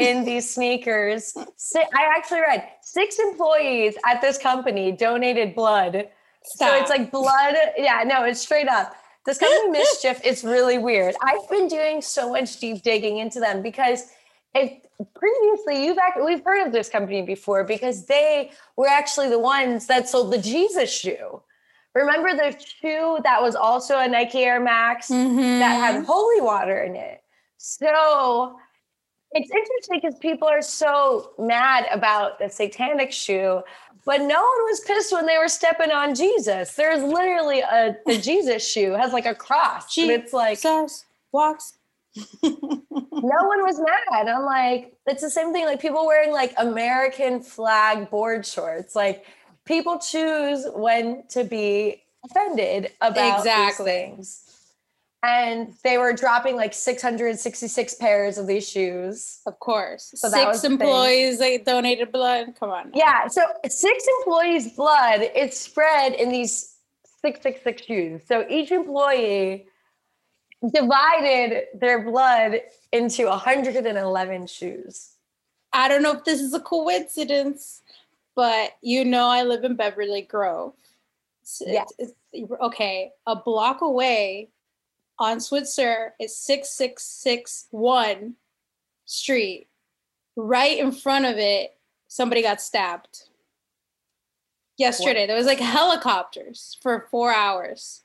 in 0.00 0.24
these 0.24 0.52
sneakers. 0.52 1.34
I 1.36 2.08
actually 2.16 2.40
read 2.40 2.68
six 2.82 3.18
employees 3.18 3.96
at 4.04 4.20
this 4.20 4.38
company 4.38 4.92
donated 4.92 5.54
blood. 5.54 6.08
Stop. 6.44 6.68
So 6.68 6.76
it's 6.76 6.90
like 6.90 7.10
blood. 7.10 7.54
Yeah, 7.76 8.02
no, 8.06 8.24
it's 8.24 8.40
straight 8.40 8.68
up. 8.68 8.94
This 9.26 9.38
company 9.38 9.70
Mischief 9.78 10.20
is 10.24 10.44
really 10.44 10.78
weird. 10.78 11.14
I've 11.22 11.48
been 11.50 11.68
doing 11.68 12.00
so 12.02 12.32
much 12.32 12.58
deep 12.58 12.82
digging 12.82 13.18
into 13.18 13.40
them 13.40 13.62
because 13.62 14.10
if 14.54 14.72
previously 15.14 15.84
you've 15.84 15.98
act, 15.98 16.18
we've 16.24 16.44
heard 16.44 16.66
of 16.66 16.72
this 16.72 16.88
company 16.88 17.22
before 17.22 17.64
because 17.64 18.06
they 18.06 18.50
were 18.76 18.88
actually 18.88 19.28
the 19.28 19.38
ones 19.38 19.86
that 19.86 20.08
sold 20.08 20.32
the 20.32 20.38
Jesus 20.38 20.92
shoe. 20.92 21.42
Remember 21.94 22.34
the 22.34 22.56
shoe 22.58 23.18
that 23.24 23.42
was 23.42 23.56
also 23.56 23.98
a 23.98 24.08
Nike 24.08 24.44
Air 24.44 24.60
Max 24.60 25.08
mm-hmm. 25.08 25.58
that 25.58 25.74
had 25.74 26.04
holy 26.04 26.40
water 26.40 26.82
in 26.82 26.94
it. 26.94 27.22
So 27.56 28.56
it's 29.32 29.50
interesting 29.50 30.00
because 30.02 30.18
people 30.18 30.48
are 30.48 30.62
so 30.62 31.32
mad 31.38 31.86
about 31.92 32.38
the 32.38 32.48
satanic 32.48 33.12
shoe, 33.12 33.62
but 34.04 34.18
no 34.18 34.26
one 34.26 34.64
was 34.66 34.80
pissed 34.80 35.12
when 35.12 35.26
they 35.26 35.38
were 35.38 35.48
stepping 35.48 35.92
on 35.92 36.14
Jesus. 36.14 36.74
There's 36.74 37.02
literally 37.02 37.60
a 37.60 37.96
the 38.06 38.18
Jesus 38.20 38.68
shoe 38.68 38.92
has 38.92 39.12
like 39.12 39.26
a 39.26 39.34
cross. 39.34 39.94
Jesus 39.94 40.24
it's 40.24 40.32
like 40.32 40.58
walks. 41.32 41.74
no 42.42 42.50
one 43.12 43.62
was 43.62 43.80
mad. 43.80 44.28
I'm 44.28 44.44
like, 44.44 44.96
it's 45.06 45.22
the 45.22 45.30
same 45.30 45.52
thing. 45.52 45.64
Like 45.64 45.80
people 45.80 46.06
wearing 46.06 46.32
like 46.32 46.52
American 46.58 47.40
flag 47.40 48.10
board 48.10 48.44
shorts. 48.44 48.96
Like 48.96 49.24
people 49.64 49.98
choose 50.00 50.66
when 50.74 51.22
to 51.28 51.44
be 51.44 52.02
offended 52.24 52.92
about 53.00 53.38
exactly. 53.38 53.84
things 53.84 54.49
and 55.22 55.74
they 55.84 55.98
were 55.98 56.12
dropping 56.12 56.56
like 56.56 56.72
666 56.72 57.94
pairs 57.94 58.38
of 58.38 58.46
these 58.46 58.68
shoes. 58.68 59.40
Of 59.46 59.58
course. 59.60 60.12
So 60.14 60.28
six 60.28 60.64
employees 60.64 61.38
they 61.38 61.58
donated 61.58 62.10
blood. 62.10 62.54
Come 62.58 62.70
on. 62.70 62.90
Yeah. 62.94 63.28
So 63.28 63.42
six 63.68 64.04
employees' 64.18 64.72
blood 64.74 65.20
it's 65.34 65.58
spread 65.58 66.14
in 66.14 66.30
these 66.30 66.76
666 67.22 67.82
shoes. 67.82 68.22
So 68.26 68.46
each 68.48 68.70
employee 68.70 69.66
divided 70.72 71.64
their 71.74 72.02
blood 72.02 72.60
into 72.92 73.26
111 73.26 74.46
shoes. 74.46 75.16
I 75.72 75.88
don't 75.88 76.02
know 76.02 76.12
if 76.12 76.24
this 76.24 76.40
is 76.40 76.54
a 76.54 76.60
coincidence, 76.60 77.82
but 78.34 78.72
you 78.80 79.04
know 79.04 79.28
I 79.28 79.42
live 79.42 79.64
in 79.64 79.76
Beverly 79.76 80.22
Grove. 80.22 80.74
Yeah. 81.60 81.84
okay, 82.62 83.10
a 83.26 83.36
block 83.36 83.82
away 83.82 84.50
on 85.20 85.38
Switzer 85.38 86.14
is 86.18 86.36
6661 86.36 88.34
Street. 89.04 89.68
Right 90.36 90.78
in 90.78 90.90
front 90.92 91.26
of 91.26 91.36
it, 91.36 91.76
somebody 92.08 92.42
got 92.42 92.60
stabbed. 92.60 93.24
Yesterday, 94.78 95.20
what? 95.20 95.26
there 95.28 95.36
was 95.36 95.46
like 95.46 95.60
helicopters 95.60 96.78
for 96.80 97.06
four 97.10 97.32
hours. 97.32 98.02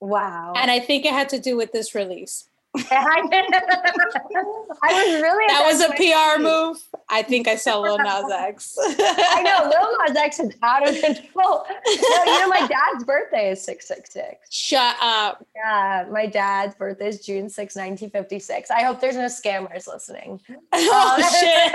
Wow. 0.00 0.52
And 0.54 0.70
I 0.70 0.78
think 0.78 1.06
it 1.06 1.12
had 1.12 1.30
to 1.30 1.40
do 1.40 1.56
with 1.56 1.72
this 1.72 1.94
release. 1.94 2.48
I 2.76 4.60
was 4.92 5.22
really 5.22 5.46
that 5.48 5.64
was 5.66 5.80
a 5.80 5.88
PR 5.94 6.40
move. 6.42 6.76
I 7.08 7.22
think 7.22 7.48
I 7.48 7.56
saw 7.56 7.80
Lil 7.80 7.98
Nas 7.98 8.30
X. 8.30 8.76
I 8.78 9.42
know 9.42 9.70
Lil 9.70 9.96
Nas 10.06 10.16
X 10.16 10.38
is 10.40 10.54
out 10.62 10.86
of 10.86 10.94
control. 11.00 11.64
No, 11.68 12.24
you 12.26 12.40
know 12.40 12.48
my 12.48 12.66
dad's 12.66 13.04
birthday 13.04 13.50
is 13.50 13.62
six 13.62 13.88
six 13.88 14.12
six. 14.12 14.54
Shut 14.54 14.96
up. 15.00 15.44
Yeah, 15.56 16.06
my 16.10 16.26
dad's 16.26 16.74
birthday 16.74 17.08
is 17.08 17.24
June 17.24 17.48
6, 17.48 17.74
1956. 17.74 18.70
I 18.70 18.82
hope 18.82 19.00
there's 19.00 19.16
no 19.16 19.26
scammers 19.26 19.86
listening. 19.86 20.40
Oh 20.80 21.16
um, 21.16 21.22
shit. 21.40 21.72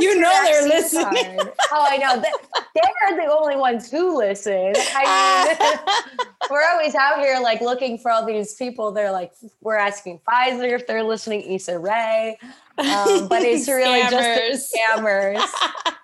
you 0.00 0.18
know 0.20 0.32
they're 0.44 0.66
listening. 0.66 1.36
Card. 1.36 1.52
Oh, 1.72 1.86
I 1.88 1.96
know. 1.98 2.20
They're 2.20 3.16
the 3.16 3.32
only 3.32 3.56
ones 3.56 3.90
who 3.90 4.16
listen. 4.18 4.72
I 4.76 5.56
mean, 5.60 6.26
we're 6.50 6.64
always 6.72 6.94
out 6.94 7.18
here 7.18 7.38
like 7.40 7.60
looking 7.60 7.98
for 7.98 8.10
all 8.10 8.24
these 8.24 8.54
people. 8.54 8.92
They're 8.92 9.12
like 9.12 9.32
we're 9.60 9.76
asking 9.76 10.20
Pfizer 10.28 10.72
if 10.72 10.86
they're 10.86 11.02
listening, 11.02 11.42
Issa 11.42 11.78
Rae. 11.78 12.38
Um, 12.78 13.28
but 13.28 13.42
it's 13.42 13.68
really 13.68 14.02
just 14.02 14.72
the 14.72 14.78
scammers. 14.78 15.46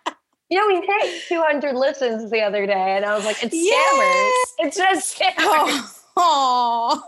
you 0.50 0.58
know, 0.58 0.66
we 0.66 0.86
hit 0.86 1.22
200 1.28 1.74
listens 1.74 2.30
the 2.30 2.42
other 2.42 2.66
day, 2.66 2.96
and 2.96 3.04
I 3.04 3.14
was 3.14 3.24
like, 3.24 3.36
it's 3.42 3.54
scammers. 3.54 4.66
It's 4.66 4.76
just 4.76 5.18
scammers. 5.18 6.00
Oh. 6.16 7.02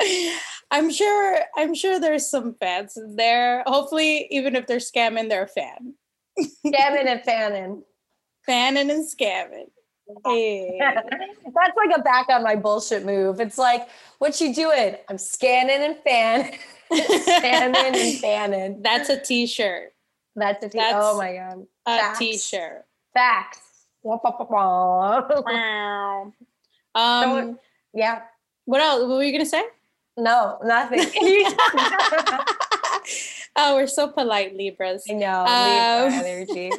I'm 0.70 0.90
sure 0.90 1.40
I'm 1.56 1.74
sure 1.74 2.00
there's 2.00 2.30
some 2.30 2.54
fans 2.54 2.96
there. 3.14 3.62
Hopefully, 3.66 4.26
even 4.30 4.56
if 4.56 4.66
they're 4.66 4.78
scamming, 4.78 5.28
they're 5.28 5.44
a 5.44 5.48
fan. 5.48 5.94
Scamming 6.38 7.06
and 7.06 7.22
fanning. 7.22 7.82
Fanning 8.46 8.90
and 8.90 9.06
scamming. 9.06 9.68
Hey. 10.24 10.78
That's 10.80 11.76
like 11.76 11.96
a 11.96 12.02
back 12.02 12.28
on 12.28 12.42
my 12.42 12.56
bullshit 12.56 13.04
move. 13.04 13.40
It's 13.40 13.58
like, 13.58 13.88
what 14.18 14.40
you 14.40 14.54
doing? 14.54 14.96
I'm 15.08 15.18
scanning 15.18 15.82
and 15.82 15.96
fan, 15.98 16.52
scanning 17.22 17.76
and 17.76 18.18
fanning. 18.20 18.82
That's 18.82 19.08
a 19.08 19.20
t-shirt. 19.20 19.92
That's 20.36 20.64
a 20.64 20.68
t 20.68 20.78
shirt 20.78 20.92
Oh 20.94 21.18
my 21.18 21.34
god. 21.34 21.66
A 21.86 21.98
Facts. 21.98 22.18
t-shirt. 22.18 22.84
Facts. 23.14 23.86
um 26.94 27.22
so, 27.24 27.58
yeah. 27.94 28.22
What 28.64 28.80
else? 28.80 29.00
What 29.02 29.16
were 29.16 29.24
you 29.24 29.32
gonna 29.32 29.46
say? 29.46 29.64
No, 30.16 30.58
nothing. 30.64 31.00
oh, 33.56 33.74
we're 33.74 33.86
so 33.86 34.08
polite, 34.08 34.56
Libras. 34.56 35.04
I 35.08 35.14
know. 35.14 35.44
Um, 35.46 36.12
Libra 36.12 36.28
energy. 36.28 36.70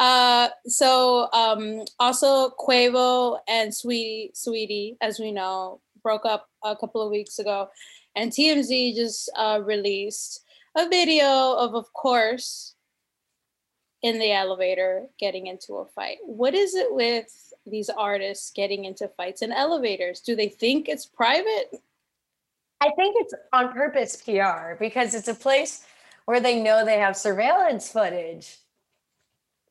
Uh, 0.00 0.48
so 0.66 1.28
um, 1.34 1.84
also 1.98 2.50
Quavo 2.58 3.38
and 3.46 3.72
Sweetie, 3.72 4.32
Saweetie, 4.34 4.96
as 5.02 5.20
we 5.20 5.30
know, 5.30 5.82
broke 6.02 6.24
up 6.24 6.48
a 6.64 6.74
couple 6.74 7.02
of 7.02 7.10
weeks 7.10 7.38
ago, 7.38 7.68
and 8.16 8.32
TMZ 8.32 8.96
just 8.96 9.30
uh, 9.36 9.60
released 9.62 10.42
a 10.74 10.88
video 10.88 11.52
of, 11.52 11.74
of 11.74 11.92
course, 11.92 12.74
in 14.02 14.18
the 14.18 14.32
elevator 14.32 15.06
getting 15.18 15.46
into 15.48 15.74
a 15.74 15.84
fight. 15.84 16.16
What 16.24 16.54
is 16.54 16.74
it 16.74 16.94
with 16.94 17.26
these 17.66 17.90
artists 17.90 18.50
getting 18.52 18.86
into 18.86 19.06
fights 19.18 19.42
in 19.42 19.52
elevators? 19.52 20.20
Do 20.20 20.34
they 20.34 20.48
think 20.48 20.88
it's 20.88 21.04
private? 21.04 21.70
I 22.80 22.90
think 22.96 23.16
it's 23.18 23.34
on 23.52 23.74
purpose 23.74 24.16
PR 24.16 24.76
because 24.78 25.14
it's 25.14 25.28
a 25.28 25.34
place 25.34 25.84
where 26.24 26.40
they 26.40 26.62
know 26.62 26.86
they 26.86 26.98
have 26.98 27.18
surveillance 27.18 27.92
footage. 27.92 28.56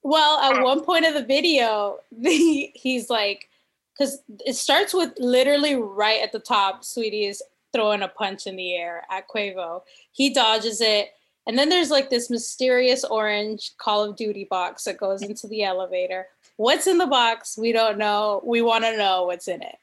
Well, 0.03 0.39
at 0.39 0.63
one 0.63 0.84
point 0.84 1.06
of 1.06 1.13
the 1.13 1.24
video, 1.24 2.00
the, 2.12 2.72
he's 2.74 3.10
like, 3.10 3.50
because 3.98 4.22
it 4.46 4.56
starts 4.56 4.94
with 4.94 5.13
literally 5.20 5.75
right 5.75 6.22
at 6.22 6.32
the 6.32 6.39
top, 6.39 6.86
Sweetie 6.86 7.25
is 7.25 7.44
throwing 7.74 8.01
a 8.01 8.08
punch 8.08 8.48
in 8.48 8.56
the 8.56 8.74
air 8.74 9.03
at 9.12 9.27
Quavo. 9.27 9.82
He 10.12 10.34
dodges 10.34 10.82
it. 10.82 11.10
And 11.48 11.58
then 11.58 11.70
there's 11.70 11.91
like 11.91 12.10
this 12.10 12.29
mysterious 12.29 13.03
orange 13.03 13.72
Call 13.77 14.03
of 14.03 14.15
Duty 14.15 14.46
box 14.50 14.84
that 14.86 14.98
goes 14.98 15.22
into 15.22 15.48
the 15.48 15.63
elevator. 15.63 16.27
What's 16.58 16.88
in 16.88 16.98
the 16.98 17.08
box? 17.08 17.58
We 17.58 17.72
don't 17.72 17.98
know. 17.98 18.41
We 18.46 18.62
want 18.62 18.84
to 18.84 18.98
know 18.98 19.25
what's 19.25 19.48
in 19.48 19.62
it. 19.62 19.75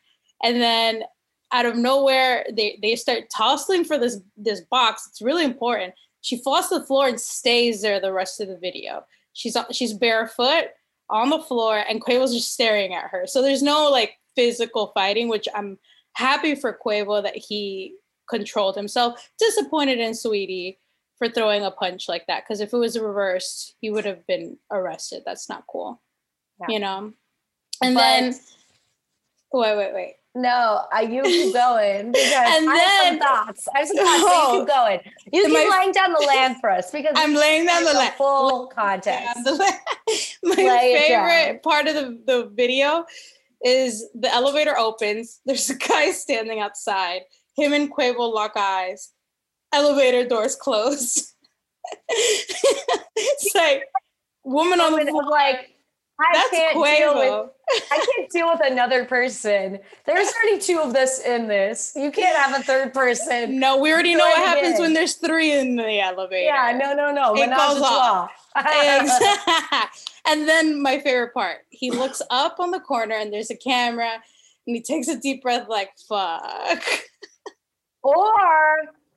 And 0.43 0.61
then 0.61 1.03
out 1.53 1.67
of 1.67 1.77
nowhere, 1.77 2.47
they, 2.53 2.79
they 2.83 2.97
start 2.97 3.31
tossing 3.35 3.85
for 3.85 3.99
this 3.99 4.21
this 4.37 4.61
box. 4.61 5.07
It's 5.09 5.23
really 5.23 5.45
important. 5.45 5.95
She 6.21 6.39
falls 6.39 6.69
to 6.69 6.79
the 6.79 6.85
floor 6.85 7.09
and 7.09 7.21
stays 7.21 7.83
there 7.83 8.01
the 8.01 8.13
rest 8.13 8.41
of 8.41 8.49
the 8.49 8.59
video. 8.59 9.05
She's 9.37 9.57
she's 9.71 9.93
barefoot 9.93 10.69
on 11.11 11.31
the 11.31 11.39
floor, 11.39 11.85
and 11.89 12.03
Quavo's 12.03 12.35
just 12.35 12.53
staring 12.53 12.95
at 12.95 13.11
her. 13.11 13.27
So 13.27 13.43
there's 13.43 13.63
no 13.63 13.91
like 13.91 14.19
physical 14.35 14.93
fighting, 14.95 15.29
which 15.29 15.47
I'm 15.55 15.79
happy 16.15 16.55
for 16.55 16.79
Quavo 16.85 17.23
that 17.23 17.37
he 17.37 17.95
controlled 18.29 18.77
himself. 18.77 19.31
Disappointed 19.39 19.99
in 19.99 20.15
Sweetie 20.15 20.81
for 21.19 21.29
throwing 21.29 21.65
a 21.65 21.71
punch 21.71 22.09
like 22.09 22.27
that 22.27 22.45
because 22.45 22.61
if 22.61 22.73
it 22.73 22.79
was 22.79 22.99
reversed, 22.99 23.75
he 23.81 23.91
would 23.91 24.05
have 24.07 24.27
been 24.27 24.59
arrested. 24.71 25.23
That's 25.27 25.49
not 25.49 25.65
cool, 25.71 26.01
yeah. 26.61 26.67
you 26.71 26.81
know. 26.81 27.13
And 27.83 27.95
but 27.95 28.01
then 28.01 28.35
Wait, 29.53 29.77
wait, 29.77 29.95
wait. 29.95 30.15
No, 30.37 30.85
I 30.93 31.01
you 31.01 31.23
keep 31.23 31.55
going 31.55 32.13
because 32.13 32.31
and 32.31 32.69
I 32.69 32.77
then, 32.77 32.79
have 32.79 33.07
some 33.07 33.19
thoughts. 33.19 33.69
I 33.75 33.79
have 33.79 33.89
some 33.89 33.97
thoughts. 34.05 34.21
No, 34.21 34.27
you 34.27 34.29
oh. 34.29 34.59
keep 34.59 34.69
going. 34.69 35.01
You 35.33 35.45
keep 35.47 35.53
my, 35.55 35.79
laying 35.79 35.93
down 35.93 36.13
the 36.13 36.27
land 36.29 36.57
for 36.61 36.71
us 36.71 36.91
because 36.91 37.15
I'm 37.17 37.35
laying 37.35 37.65
down 37.65 37.85
the 37.85 37.95
land. 37.95 38.15
Full 38.17 38.67
context. 38.67 39.39
my 40.43 40.55
Lay 40.55 41.07
favorite 41.09 41.63
part 41.63 41.89
of 41.89 41.95
the, 41.95 42.21
the 42.27 42.51
video 42.53 43.07
is 43.65 44.05
the 44.15 44.31
elevator 44.31 44.77
opens. 44.77 45.41
There's 45.47 45.71
a 45.71 45.77
guy 45.77 46.11
standing 46.11 46.61
outside. 46.61 47.23
Him 47.57 47.73
and 47.73 47.91
Quavo 47.91 48.31
lock 48.31 48.53
eyes. 48.57 49.13
Elevator 49.73 50.29
doors 50.29 50.55
close. 50.55 51.33
it's 52.09 53.55
like 53.55 53.85
woman 54.45 54.81
on 54.81 54.93
the 54.93 55.07
floor. 55.07 55.31
like 55.31 55.76
I 56.19 56.31
That's 56.33 56.51
can't 56.51 56.77
Quavo. 56.77 56.97
deal 56.97 57.15
with 57.15 57.51
I 57.91 58.07
can't 58.15 58.31
deal 58.31 58.49
with 58.49 58.61
another 58.65 59.05
person. 59.05 59.79
There's 60.05 60.33
already 60.33 60.61
two 60.61 60.79
of 60.79 60.93
this 60.93 61.21
in 61.21 61.49
this. 61.49 61.93
You 61.97 62.11
can't 62.11 62.37
have 62.37 62.59
a 62.59 62.63
third 62.63 62.95
person. 62.95 63.59
No, 63.59 63.79
we 63.79 63.93
already 63.93 64.15
know 64.15 64.25
what 64.25 64.39
happens 64.39 64.69
again. 64.69 64.81
when 64.81 64.93
there's 64.95 65.15
three 65.15 65.53
in 65.53 65.77
the 65.77 66.01
elevator. 66.01 66.47
Yeah, 66.47 66.79
no, 66.79 66.95
no, 66.95 67.13
no. 67.13 67.35
It 67.37 67.51
goes 67.51 67.83
off. 67.83 68.31
and 70.27 70.49
then 70.49 70.81
my 70.81 71.01
favorite 71.01 71.35
part, 71.35 71.59
he 71.71 71.91
looks 71.91 72.23
up 72.31 72.61
on 72.61 72.71
the 72.71 72.81
corner 72.81 73.17
and 73.17 73.33
there's 73.33 73.51
a 73.51 73.57
camera 73.57 74.13
and 74.67 74.77
he 74.77 74.81
takes 74.81 75.09
a 75.09 75.19
deep 75.19 75.43
breath 75.43 75.69
like 75.69 75.91
fuck. 76.09 76.83
or 78.03 78.35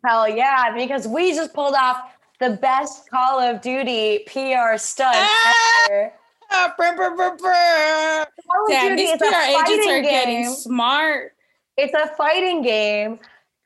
hell 0.03 0.27
yeah, 0.27 0.73
because 0.75 1.07
we 1.07 1.33
just 1.33 1.53
pulled 1.53 1.75
off 1.75 2.01
the 2.39 2.51
best 2.61 3.09
Call 3.09 3.39
of 3.39 3.61
Duty 3.61 4.25
PR 4.25 4.77
stunt 4.77 5.15
ah! 5.15 5.85
ever. 5.85 6.13
Brr, 6.49 6.95
brr, 6.95 7.15
brr, 7.15 7.37
brr. 7.37 8.27
Damn, 8.67 8.95
these 8.95 9.17
PR 9.17 9.25
agents 9.25 9.87
are 9.87 10.01
game. 10.01 10.03
getting 10.03 10.53
smart. 10.53 11.33
It's 11.77 11.93
a 11.93 12.07
fighting 12.15 12.61
game. 12.61 13.19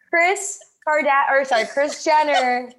Kris 0.09 0.59
Kardashian, 0.87 1.31
or 1.31 1.45
sorry, 1.45 1.65
Kris 1.65 2.03
Jenner. 2.03 2.71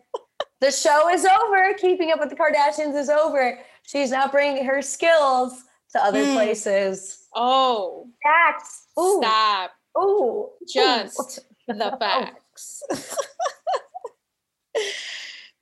the 0.61 0.71
show 0.71 1.09
is 1.09 1.25
over. 1.25 1.75
Keeping 1.75 2.13
up 2.13 2.21
with 2.21 2.31
the 2.31 2.37
Kardashians 2.37 2.99
is 2.99 3.09
over. 3.09 3.59
She's 3.83 4.11
now 4.11 4.29
bringing 4.29 4.65
her 4.65 4.83
skills 4.83 5.65
to 5.93 6.03
other 6.03 6.25
mm. 6.25 6.35
places. 6.35 7.27
Oh, 7.35 8.07
facts. 8.23 8.87
Ooh. 8.99 9.21
Stop. 9.21 9.73
Ooh, 9.99 10.51
just 10.69 11.41
Ooh. 11.71 11.75
the 11.75 11.97
facts. 12.01 12.83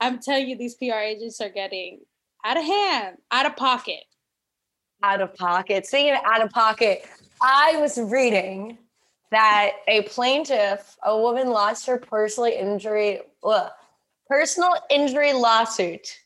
I'm 0.00 0.18
telling 0.18 0.48
you, 0.48 0.56
these 0.56 0.74
PR 0.74 0.94
agents 0.94 1.40
are 1.40 1.48
getting 1.48 2.00
out 2.44 2.56
of 2.56 2.64
hand, 2.64 3.18
out 3.30 3.46
of 3.46 3.56
pocket 3.56 4.02
out 5.02 5.20
of 5.20 5.34
pocket. 5.34 5.86
Speaking 5.86 6.12
of 6.12 6.20
out 6.24 6.42
of 6.42 6.50
pocket, 6.50 7.08
I 7.40 7.76
was 7.78 7.98
reading 7.98 8.78
that 9.30 9.72
a 9.88 10.02
plaintiff, 10.02 10.96
a 11.02 11.18
woman 11.18 11.50
lost 11.50 11.86
her 11.86 11.98
personal 11.98 12.52
injury, 12.52 13.20
ugh, 13.42 13.70
personal 14.28 14.74
injury 14.90 15.32
lawsuit 15.32 16.18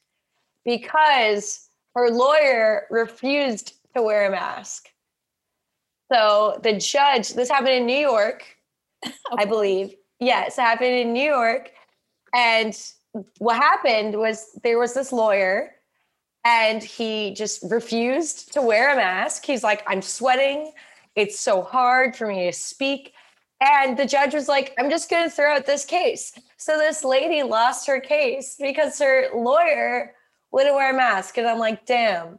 because 0.65 1.69
her 1.95 2.11
lawyer 2.11 2.87
refused 2.91 3.75
to 3.95 4.03
wear 4.03 4.27
a 4.27 4.31
mask. 4.31 4.89
So 6.13 6.61
the 6.63 6.75
judge, 6.75 7.35
this 7.35 7.49
happened 7.49 7.75
in 7.75 7.87
New 7.87 7.97
York, 7.97 8.45
okay. 9.05 9.15
I 9.39 9.45
believe. 9.45 9.95
Yes, 10.21 10.59
it 10.59 10.63
happened 10.63 10.95
in 10.95 11.13
New 11.13 11.25
York. 11.25 11.71
And 12.35 12.77
what 13.39 13.57
happened 13.57 14.17
was 14.17 14.51
there 14.63 14.79
was 14.79 14.95
this 14.95 15.13
lawyer 15.13 15.76
and 16.47 16.81
he 16.81 17.35
just 17.35 17.65
refused 17.65 18.53
to 18.53 18.63
wear 18.63 18.93
a 18.93 18.97
mask. 18.97 19.45
He's 19.45 19.65
like, 19.65 19.83
I'm 19.89 20.01
sweating. 20.01 20.71
It's 21.17 21.41
so 21.41 21.61
hard 21.61 22.15
for 22.15 22.29
me 22.29 22.47
to 22.47 22.53
speak. 22.53 23.15
And 23.61 23.97
the 23.99 24.07
judge 24.07 24.33
was 24.33 24.47
like, 24.47 24.73
I'm 24.79 24.89
just 24.89 25.11
going 25.11 25.25
to 25.25 25.31
throw 25.31 25.57
out 25.57 25.67
this 25.67 25.85
case. 25.85 26.39
So 26.57 26.79
this 26.79 27.03
lady 27.03 27.43
lost 27.43 27.89
her 27.89 27.99
case 27.99 28.55
because 28.61 28.97
her 29.01 29.27
lawyer 29.35 30.15
wouldn't 30.53 30.77
wear 30.77 30.93
a 30.93 30.97
mask. 30.97 31.37
And 31.37 31.49
I'm 31.49 31.59
like, 31.59 31.85
damn, 31.85 32.39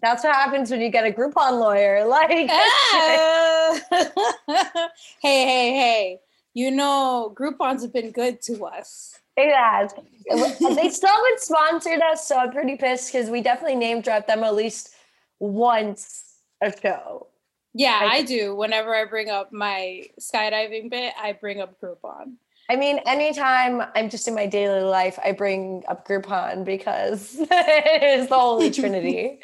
that's 0.00 0.24
what 0.24 0.34
happens 0.34 0.72
when 0.72 0.80
you 0.80 0.90
get 0.90 1.06
a 1.06 1.12
Groupon 1.12 1.60
lawyer. 1.60 2.04
Like, 2.08 2.50
ah! 2.50 3.80
hey, 5.22 5.44
hey, 5.44 5.72
hey, 5.74 6.20
you 6.54 6.72
know, 6.72 7.32
Groupons 7.38 7.82
have 7.82 7.92
been 7.92 8.10
good 8.10 8.42
to 8.42 8.64
us. 8.64 9.21
It 9.36 9.54
has. 9.54 9.92
they 10.76 10.90
still 10.90 11.10
haven't 11.10 11.40
sponsored 11.40 12.00
us, 12.00 12.26
so 12.26 12.36
I'm 12.36 12.52
pretty 12.52 12.76
pissed 12.76 13.12
because 13.12 13.30
we 13.30 13.40
definitely 13.40 13.76
name 13.76 14.00
drop 14.00 14.26
them 14.26 14.44
at 14.44 14.54
least 14.54 14.94
once 15.38 16.36
a 16.60 16.72
show. 16.80 17.28
Yeah, 17.74 17.98
I, 18.02 18.16
I 18.16 18.22
do. 18.22 18.54
Whenever 18.54 18.94
I 18.94 19.06
bring 19.06 19.30
up 19.30 19.52
my 19.52 20.04
skydiving 20.20 20.90
bit, 20.90 21.14
I 21.20 21.32
bring 21.32 21.60
up 21.60 21.80
Groupon. 21.80 22.34
I 22.70 22.76
mean, 22.76 23.00
anytime 23.06 23.82
I'm 23.94 24.08
just 24.08 24.28
in 24.28 24.34
my 24.34 24.46
daily 24.46 24.82
life, 24.82 25.18
I 25.24 25.32
bring 25.32 25.82
up 25.88 26.06
Groupon 26.06 26.64
because 26.64 27.36
it 27.38 28.02
is 28.20 28.28
the 28.28 28.38
holy 28.38 28.70
trinity. 28.70 29.40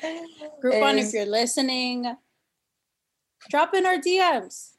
Groupon, 0.63 0.99
is, 0.99 1.09
if 1.09 1.15
you're 1.15 1.27
listening, 1.27 2.17
drop 3.51 3.75
in 3.75 3.87
our 3.87 3.97
DMs. 3.97 4.73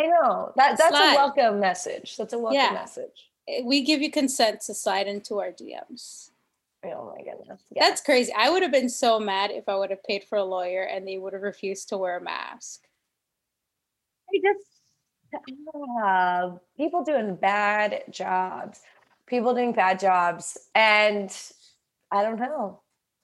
I 0.00 0.06
know 0.06 0.52
that 0.56 0.78
that's 0.78 0.96
Slide. 0.96 1.12
a 1.12 1.14
welcome 1.14 1.60
message. 1.60 2.16
That's 2.16 2.32
a 2.32 2.38
welcome 2.38 2.60
yeah. 2.60 2.72
message. 2.72 3.30
Eh, 3.48 3.62
we 3.64 3.82
give 3.82 4.02
you 4.02 4.10
consent 4.10 4.60
to 4.62 4.74
slide 4.74 5.06
into 5.06 5.38
our 5.40 5.50
DMs. 5.50 6.30
Oh 6.84 7.12
my 7.16 7.22
goodness. 7.22 7.60
Yeah. 7.70 7.88
That's 7.88 8.00
crazy. 8.00 8.32
I 8.36 8.50
would 8.50 8.62
have 8.62 8.72
been 8.72 8.88
so 8.88 9.18
mad 9.18 9.50
if 9.50 9.68
I 9.68 9.76
would 9.76 9.90
have 9.90 10.04
paid 10.04 10.24
for 10.24 10.38
a 10.38 10.44
lawyer 10.44 10.82
and 10.82 11.06
they 11.06 11.18
would 11.18 11.32
have 11.32 11.42
refused 11.42 11.88
to 11.88 11.98
wear 11.98 12.18
a 12.18 12.20
mask. 12.20 12.82
I 14.28 14.40
just 14.42 14.76
uh, 16.02 16.50
people 16.76 17.02
doing 17.04 17.34
bad 17.36 18.04
jobs. 18.10 18.80
People 19.26 19.54
doing 19.54 19.72
bad 19.72 19.98
jobs. 19.98 20.56
And 20.74 21.36
I 22.10 22.22
don't 22.22 22.38
know. 22.38 22.80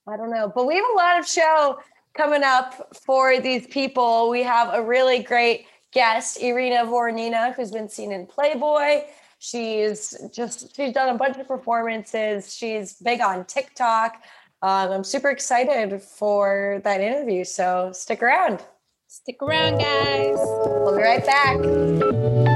I 0.08 0.16
don't 0.16 0.30
know. 0.30 0.50
But 0.52 0.66
we 0.66 0.74
have 0.76 0.84
a 0.92 0.96
lot 0.96 1.18
of 1.18 1.26
show 1.26 1.78
coming 2.14 2.42
up 2.42 2.96
for 3.06 3.40
these 3.40 3.66
people. 3.68 4.28
We 4.28 4.42
have 4.42 4.74
a 4.74 4.82
really 4.82 5.22
great 5.22 5.66
guest, 5.92 6.40
Irina 6.42 6.84
Voronina, 6.86 7.54
who's 7.54 7.70
been 7.70 7.88
seen 7.88 8.12
in 8.12 8.26
Playboy. 8.26 9.02
She's 9.44 10.14
just 10.32 10.76
she's 10.76 10.92
done 10.92 11.12
a 11.12 11.18
bunch 11.18 11.36
of 11.36 11.48
performances. 11.48 12.54
She's 12.54 12.94
big 12.94 13.20
on 13.20 13.44
TikTok. 13.44 14.22
Um, 14.62 14.92
I'm 14.92 15.02
super 15.02 15.30
excited 15.30 16.00
for 16.00 16.80
that 16.84 17.00
interview. 17.00 17.42
So 17.42 17.90
stick 17.92 18.22
around. 18.22 18.64
Stick 19.08 19.42
around, 19.42 19.78
guys. 19.78 20.36
We'll 20.36 20.94
be 20.94 21.02
right 21.02 21.26
back. 21.26 22.51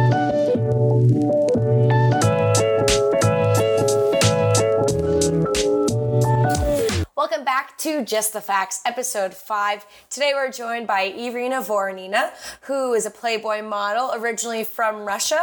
Welcome 7.17 7.45
back 7.45 7.79
to 7.79 8.05
Just 8.05 8.35
the 8.35 8.43
Facts, 8.43 8.83
episode 8.85 9.33
five. 9.33 9.87
Today 10.11 10.33
we're 10.35 10.53
joined 10.53 10.87
by 10.87 11.05
Irina 11.05 11.63
Voronina, 11.63 12.33
who 12.61 12.93
is 12.93 13.07
a 13.07 13.11
Playboy 13.11 13.63
model 13.63 14.13
originally 14.13 14.65
from 14.65 15.07
Russia. 15.07 15.43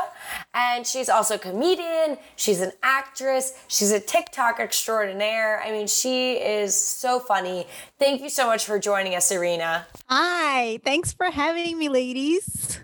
And 0.53 0.85
she's 0.85 1.09
also 1.09 1.33
a 1.33 1.39
comedian, 1.39 2.19
she's 2.35 2.61
an 2.61 2.73
actress, 2.83 3.53
she's 3.67 3.89
a 3.89 3.99
TikTok 3.99 4.59
extraordinaire. 4.59 5.63
I 5.65 5.71
mean, 5.71 5.87
she 5.87 6.33
is 6.33 6.79
so 6.79 7.19
funny. 7.19 7.65
Thank 7.97 8.21
you 8.21 8.29
so 8.29 8.45
much 8.45 8.67
for 8.67 8.77
joining 8.77 9.15
us, 9.15 9.31
Irina. 9.31 9.87
Hi, 10.09 10.79
thanks 10.85 11.11
for 11.11 11.31
having 11.31 11.79
me, 11.79 11.89
ladies. 11.89 12.81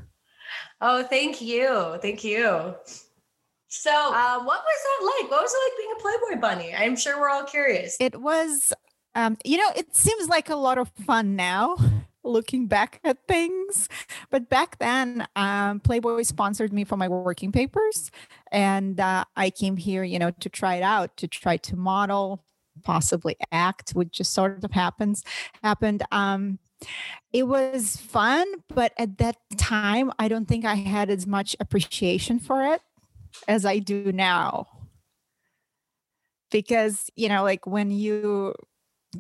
Oh, 0.82 1.04
thank 1.04 1.42
you. 1.42 2.00
Thank 2.02 2.24
you. 2.24 2.74
So, 3.70 3.92
uh, 3.92 4.40
what 4.40 4.62
was 4.64 5.00
that 5.00 5.06
like? 5.06 5.32
What 5.32 5.44
was 5.44 5.54
it 5.54 5.60
like 5.64 5.78
being 5.78 5.94
a 5.96 6.02
Playboy 6.02 6.42
bunny? 6.42 6.76
I'm 6.76 6.96
sure 6.96 7.20
we're 7.20 7.30
all 7.30 7.44
curious. 7.44 7.96
It 8.00 8.20
was 8.20 8.74
um, 9.16 9.38
you 9.44 9.58
know, 9.58 9.70
it 9.76 9.96
seems 9.96 10.30
like 10.30 10.50
a 10.50 10.56
lot 10.56 10.78
of 10.78 10.90
fun 11.06 11.36
now 11.36 11.78
looking 12.24 12.68
back 12.68 13.00
at 13.04 13.18
things. 13.28 13.90
But 14.30 14.50
back 14.50 14.78
then, 14.80 15.28
um, 15.36 15.80
Playboy 15.80 16.24
sponsored 16.24 16.74
me 16.74 16.84
for 16.84 16.98
my 16.98 17.08
working 17.08 17.52
papers. 17.52 18.12
And 18.52 19.00
uh, 19.00 19.26
I 19.36 19.50
came 19.50 19.78
here, 19.78 20.04
you 20.04 20.20
know, 20.20 20.32
to 20.32 20.50
try 20.50 20.76
it 20.76 20.84
out, 20.84 21.18
to 21.18 21.28
try 21.28 21.58
to 21.58 21.76
model, 21.76 22.44
possibly 22.84 23.36
act, 23.52 23.92
which 23.92 24.12
just 24.12 24.34
sort 24.34 24.64
of 24.64 24.72
happens, 24.72 25.24
happened. 25.64 26.04
Um, 26.12 26.60
it 27.34 27.44
was 27.44 27.98
fun, 27.98 28.48
but 28.70 28.94
at 28.98 29.18
that 29.18 29.36
time, 29.58 30.12
I 30.18 30.28
don't 30.28 30.48
think 30.48 30.66
I 30.66 30.76
had 30.76 31.10
as 31.10 31.28
much 31.28 31.56
appreciation 31.60 32.40
for 32.40 32.64
it 32.74 32.82
as 33.48 33.66
I 33.66 33.80
do 33.80 34.12
now. 34.12 34.68
Because, 36.52 37.10
you 37.16 37.30
know, 37.30 37.44
like 37.44 37.68
when 37.68 37.92
you 37.92 38.56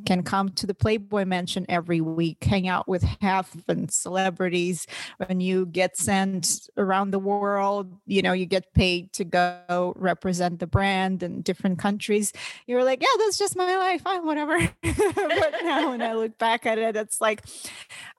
can 0.05 0.23
come 0.23 0.49
to 0.49 0.67
the 0.67 0.73
Playboy 0.73 1.25
Mansion 1.25 1.65
every 1.67 2.01
week, 2.01 2.43
hang 2.43 2.67
out 2.67 2.87
with 2.87 3.03
Hef 3.21 3.55
and 3.67 3.91
celebrities. 3.91 4.85
When 5.17 5.39
you 5.39 5.65
get 5.65 5.97
sent 5.97 6.69
around 6.77 7.11
the 7.11 7.19
world, 7.19 7.97
you 8.05 8.21
know, 8.21 8.33
you 8.33 8.45
get 8.45 8.73
paid 8.73 9.13
to 9.13 9.23
go 9.23 9.93
represent 9.95 10.59
the 10.59 10.67
brand 10.67 11.23
in 11.23 11.41
different 11.41 11.79
countries. 11.79 12.33
You're 12.67 12.83
like, 12.83 13.01
yeah, 13.01 13.07
that's 13.17 13.37
just 13.37 13.55
my 13.55 13.77
life. 13.77 14.01
I'm 14.05 14.25
whatever. 14.25 14.59
but 14.83 15.55
now 15.63 15.89
when 15.89 16.01
I 16.01 16.13
look 16.13 16.37
back 16.37 16.65
at 16.65 16.77
it, 16.77 16.95
it's 16.95 17.19
like, 17.19 17.43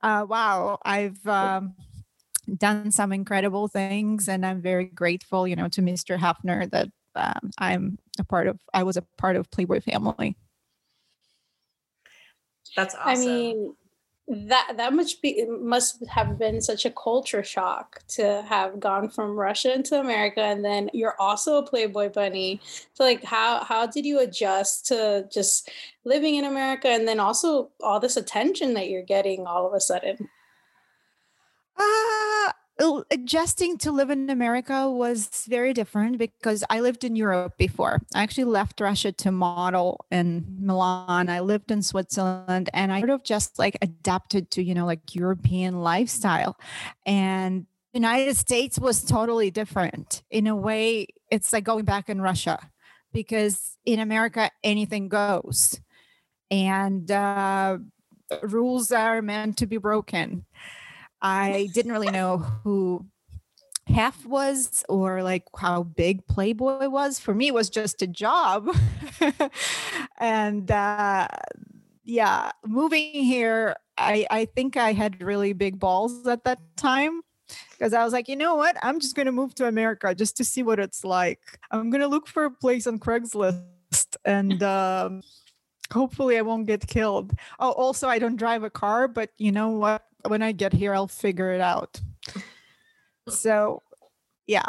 uh, 0.02 0.26
wow, 0.28 0.78
I've. 0.84 1.24
Um, 1.26 1.74
done 2.56 2.90
some 2.90 3.12
incredible 3.12 3.68
things, 3.68 4.28
and 4.28 4.44
I'm 4.44 4.60
very 4.60 4.86
grateful, 4.86 5.46
you 5.46 5.56
know, 5.56 5.68
to 5.68 5.82
Mr. 5.82 6.18
Hefner 6.18 6.70
that 6.70 6.88
um, 7.14 7.50
I'm 7.58 7.98
a 8.18 8.24
part 8.24 8.46
of. 8.46 8.58
I 8.72 8.82
was 8.82 8.96
a 8.96 9.02
part 9.18 9.36
of 9.36 9.50
Playboy 9.50 9.80
family. 9.80 10.36
That's 12.76 12.94
awesome. 12.94 13.08
I 13.08 13.16
mean, 13.16 13.74
that 14.28 14.74
that 14.76 14.92
must 14.92 15.20
be, 15.22 15.44
must 15.44 16.04
have 16.06 16.38
been 16.38 16.60
such 16.60 16.84
a 16.84 16.90
culture 16.90 17.42
shock 17.42 18.02
to 18.08 18.42
have 18.48 18.78
gone 18.78 19.08
from 19.08 19.36
Russia 19.36 19.74
into 19.74 19.98
America, 19.98 20.40
and 20.40 20.64
then 20.64 20.88
you're 20.92 21.20
also 21.20 21.58
a 21.58 21.66
Playboy 21.66 22.10
bunny. 22.10 22.60
So, 22.94 23.02
like, 23.02 23.24
how 23.24 23.64
how 23.64 23.86
did 23.86 24.06
you 24.06 24.20
adjust 24.20 24.86
to 24.86 25.28
just 25.32 25.70
living 26.04 26.36
in 26.36 26.44
America, 26.44 26.88
and 26.88 27.08
then 27.08 27.18
also 27.18 27.70
all 27.82 27.98
this 27.98 28.16
attention 28.16 28.74
that 28.74 28.88
you're 28.88 29.02
getting 29.02 29.46
all 29.46 29.66
of 29.66 29.74
a 29.74 29.80
sudden? 29.80 30.28
Uh, 31.78 32.52
adjusting 33.10 33.76
to 33.78 33.92
live 33.92 34.10
in 34.10 34.30
America 34.30 34.90
was 34.90 35.44
very 35.48 35.72
different 35.72 36.18
because 36.18 36.64
I 36.70 36.80
lived 36.80 37.04
in 37.04 37.16
Europe 37.16 37.58
before. 37.58 38.00
I 38.14 38.22
actually 38.22 38.44
left 38.44 38.80
Russia 38.80 39.12
to 39.12 39.30
model 39.30 40.04
in 40.10 40.56
Milan. 40.60 41.28
I 41.28 41.40
lived 41.40 41.70
in 41.70 41.82
Switzerland 41.82 42.70
and 42.72 42.92
I 42.92 43.00
sort 43.00 43.10
of 43.10 43.24
just 43.24 43.58
like 43.58 43.76
adapted 43.82 44.50
to, 44.52 44.62
you 44.62 44.74
know, 44.74 44.86
like 44.86 45.14
European 45.14 45.80
lifestyle. 45.80 46.58
And 47.04 47.66
the 47.92 47.98
United 47.98 48.36
States 48.36 48.78
was 48.78 49.04
totally 49.04 49.50
different. 49.50 50.22
In 50.30 50.46
a 50.46 50.56
way, 50.56 51.08
it's 51.30 51.52
like 51.52 51.64
going 51.64 51.84
back 51.84 52.08
in 52.08 52.20
Russia 52.20 52.70
because 53.12 53.76
in 53.84 54.00
America 54.00 54.50
anything 54.64 55.08
goes. 55.08 55.80
And 56.50 57.10
uh, 57.10 57.78
rules 58.42 58.90
are 58.90 59.22
meant 59.22 59.58
to 59.58 59.66
be 59.66 59.76
broken 59.76 60.46
I 61.22 61.68
didn't 61.74 61.92
really 61.92 62.10
know 62.10 62.38
who 62.38 63.06
Hef 63.86 64.24
was 64.24 64.84
or 64.88 65.22
like 65.22 65.44
how 65.56 65.82
big 65.82 66.26
Playboy 66.26 66.88
was. 66.88 67.18
For 67.18 67.34
me, 67.34 67.48
it 67.48 67.54
was 67.54 67.68
just 67.70 68.02
a 68.02 68.06
job. 68.06 68.68
and 70.18 70.70
uh, 70.70 71.28
yeah, 72.04 72.52
moving 72.66 73.12
here, 73.12 73.76
I, 73.98 74.26
I 74.30 74.44
think 74.46 74.76
I 74.76 74.92
had 74.92 75.22
really 75.22 75.52
big 75.52 75.78
balls 75.78 76.26
at 76.26 76.44
that 76.44 76.60
time 76.76 77.20
because 77.72 77.92
I 77.92 78.04
was 78.04 78.12
like, 78.12 78.28
you 78.28 78.36
know 78.36 78.54
what? 78.54 78.76
I'm 78.82 79.00
just 79.00 79.14
going 79.14 79.26
to 79.26 79.32
move 79.32 79.54
to 79.56 79.66
America 79.66 80.14
just 80.14 80.36
to 80.38 80.44
see 80.44 80.62
what 80.62 80.78
it's 80.78 81.04
like. 81.04 81.40
I'm 81.70 81.90
going 81.90 82.00
to 82.00 82.08
look 82.08 82.28
for 82.28 82.44
a 82.44 82.50
place 82.50 82.86
on 82.86 82.98
Craigslist 82.98 83.64
and 84.24 84.62
um, 84.62 85.22
hopefully 85.92 86.38
I 86.38 86.42
won't 86.42 86.66
get 86.66 86.86
killed. 86.86 87.32
Oh, 87.58 87.72
also, 87.72 88.08
I 88.08 88.18
don't 88.18 88.36
drive 88.36 88.62
a 88.62 88.70
car, 88.70 89.08
but 89.08 89.30
you 89.38 89.52
know 89.52 89.70
what? 89.70 90.02
When 90.26 90.42
I 90.42 90.52
get 90.52 90.72
here, 90.72 90.94
I'll 90.94 91.06
figure 91.06 91.52
it 91.52 91.60
out. 91.60 92.00
So, 93.28 93.82
yeah. 94.46 94.64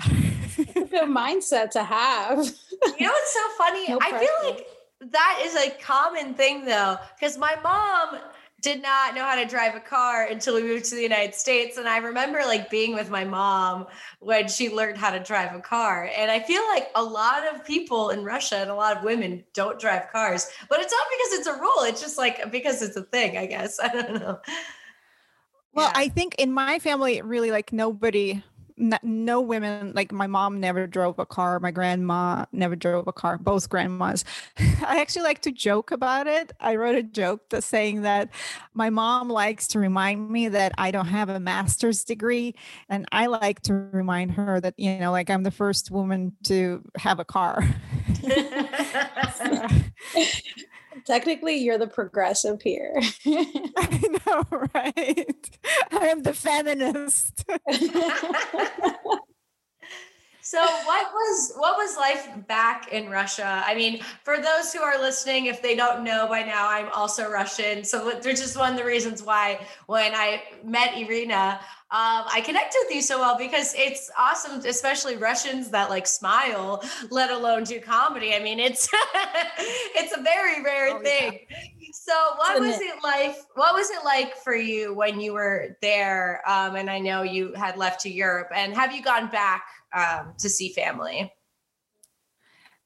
Good 0.55 1.09
mindset 1.09 1.71
to 1.71 1.83
have. 1.83 2.37
you 2.99 3.05
know 3.05 3.11
what's 3.11 3.33
so 3.33 3.49
funny? 3.57 3.87
No 3.87 3.99
I 4.01 4.19
feel 4.19 4.51
like 4.51 4.67
that 5.11 5.41
is 5.43 5.55
a 5.55 5.71
common 5.81 6.33
thing 6.33 6.65
though, 6.65 6.97
because 7.15 7.37
my 7.37 7.55
mom 7.63 8.19
did 8.61 8.81
not 8.81 9.15
know 9.15 9.23
how 9.23 9.35
to 9.35 9.45
drive 9.45 9.73
a 9.73 9.79
car 9.79 10.27
until 10.27 10.53
we 10.53 10.61
moved 10.61 10.85
to 10.85 10.95
the 10.95 11.01
United 11.01 11.33
States. 11.33 11.77
And 11.77 11.87
I 11.87 11.97
remember 11.97 12.39
like 12.45 12.69
being 12.69 12.93
with 12.93 13.09
my 13.09 13.25
mom 13.25 13.87
when 14.19 14.47
she 14.47 14.69
learned 14.69 14.97
how 14.97 15.09
to 15.09 15.19
drive 15.19 15.55
a 15.55 15.59
car. 15.59 16.11
And 16.15 16.29
I 16.29 16.39
feel 16.39 16.61
like 16.67 16.89
a 16.95 17.03
lot 17.03 17.43
of 17.51 17.65
people 17.65 18.11
in 18.11 18.23
Russia 18.23 18.57
and 18.57 18.69
a 18.69 18.75
lot 18.75 18.95
of 18.95 19.03
women 19.03 19.43
don't 19.53 19.79
drive 19.79 20.11
cars, 20.11 20.47
but 20.69 20.79
it's 20.79 20.93
not 20.93 21.07
because 21.09 21.39
it's 21.39 21.47
a 21.47 21.59
rule. 21.59 21.83
It's 21.85 22.01
just 22.01 22.19
like 22.19 22.51
because 22.51 22.83
it's 22.83 22.95
a 22.95 23.03
thing, 23.03 23.37
I 23.37 23.47
guess. 23.47 23.79
I 23.83 23.87
don't 23.87 24.13
know. 24.19 24.39
Well, 25.73 25.91
yeah. 25.93 26.01
I 26.01 26.09
think 26.09 26.35
in 26.35 26.51
my 26.51 26.79
family, 26.79 27.21
really, 27.21 27.51
like 27.51 27.71
nobody, 27.71 28.43
no 29.03 29.41
women, 29.41 29.93
like 29.95 30.11
my 30.11 30.27
mom 30.27 30.59
never 30.59 30.85
drove 30.87 31.17
a 31.19 31.25
car. 31.25 31.59
My 31.59 31.71
grandma 31.71 32.45
never 32.51 32.75
drove 32.75 33.07
a 33.07 33.13
car, 33.13 33.37
both 33.37 33.69
grandmas. 33.69 34.25
I 34.59 34.99
actually 34.99 35.23
like 35.23 35.41
to 35.43 35.51
joke 35.51 35.91
about 35.91 36.27
it. 36.27 36.51
I 36.59 36.75
wrote 36.75 36.95
a 36.95 37.03
joke 37.03 37.49
that 37.49 37.63
saying 37.63 38.01
that 38.01 38.29
my 38.73 38.89
mom 38.89 39.29
likes 39.29 39.67
to 39.69 39.79
remind 39.79 40.29
me 40.29 40.49
that 40.49 40.73
I 40.77 40.91
don't 40.91 41.07
have 41.07 41.29
a 41.29 41.39
master's 41.39 42.03
degree. 42.03 42.55
And 42.89 43.05
I 43.11 43.27
like 43.27 43.61
to 43.63 43.73
remind 43.73 44.31
her 44.33 44.59
that, 44.59 44.73
you 44.77 44.97
know, 44.97 45.11
like 45.11 45.29
I'm 45.29 45.43
the 45.43 45.51
first 45.51 45.91
woman 45.91 46.33
to 46.43 46.83
have 46.97 47.19
a 47.19 47.25
car. 47.25 47.63
Technically, 51.05 51.57
you're 51.57 51.77
the 51.77 51.87
progressive 51.87 52.61
here. 52.61 52.93
I 53.25 54.17
know, 54.25 54.43
right? 54.73 55.59
I 55.91 56.07
am 56.07 56.23
the 56.23 56.33
feminist. 56.33 57.43
So 60.43 60.59
what 60.59 61.13
was 61.13 61.53
what 61.55 61.77
was 61.77 61.95
life 61.95 62.27
back 62.47 62.91
in 62.91 63.09
Russia? 63.09 63.63
I 63.65 63.73
mean, 63.73 64.01
for 64.23 64.35
those 64.37 64.73
who 64.73 64.81
are 64.81 64.99
listening, 64.99 65.45
if 65.45 65.61
they 65.61 65.75
don't 65.75 66.03
know 66.03 66.27
by 66.27 66.41
now, 66.41 66.67
I'm 66.67 66.89
also 66.89 67.29
Russian. 67.29 67.85
So 67.85 68.19
there's 68.21 68.41
just 68.41 68.57
one 68.57 68.71
of 68.73 68.77
the 68.77 68.83
reasons 68.83 69.23
why 69.23 69.65
when 69.85 70.13
I 70.13 70.43
met 70.65 70.97
Irina, 70.97 71.61
um, 71.93 72.23
I 72.31 72.41
connect 72.45 72.73
with 72.83 72.95
you 72.95 73.01
so 73.01 73.19
well 73.19 73.37
because 73.37 73.75
it's 73.75 74.09
awesome, 74.17 74.61
especially 74.65 75.17
Russians 75.17 75.69
that 75.71 75.89
like 75.89 76.07
smile, 76.07 76.81
let 77.09 77.31
alone 77.31 77.65
do 77.65 77.81
comedy. 77.81 78.33
I 78.33 78.39
mean, 78.39 78.59
it's 78.61 78.87
it's 79.57 80.15
a 80.15 80.21
very 80.21 80.63
rare 80.63 80.95
oh, 80.95 81.01
thing. 81.01 81.39
Yeah. 81.49 81.57
So, 81.91 82.13
what 82.37 82.61
was 82.61 82.79
it 82.79 83.03
like? 83.03 83.35
What 83.55 83.75
was 83.75 83.89
it 83.89 84.05
like 84.05 84.37
for 84.37 84.55
you 84.55 84.93
when 84.93 85.19
you 85.19 85.33
were 85.33 85.77
there? 85.81 86.41
Um, 86.47 86.77
and 86.77 86.89
I 86.89 86.99
know 86.99 87.23
you 87.23 87.53
had 87.55 87.75
left 87.75 87.99
to 88.01 88.09
Europe. 88.09 88.47
And 88.55 88.73
have 88.73 88.95
you 88.95 89.03
gone 89.03 89.29
back 89.29 89.65
um, 89.93 90.33
to 90.39 90.47
see 90.49 90.69
family? 90.69 91.29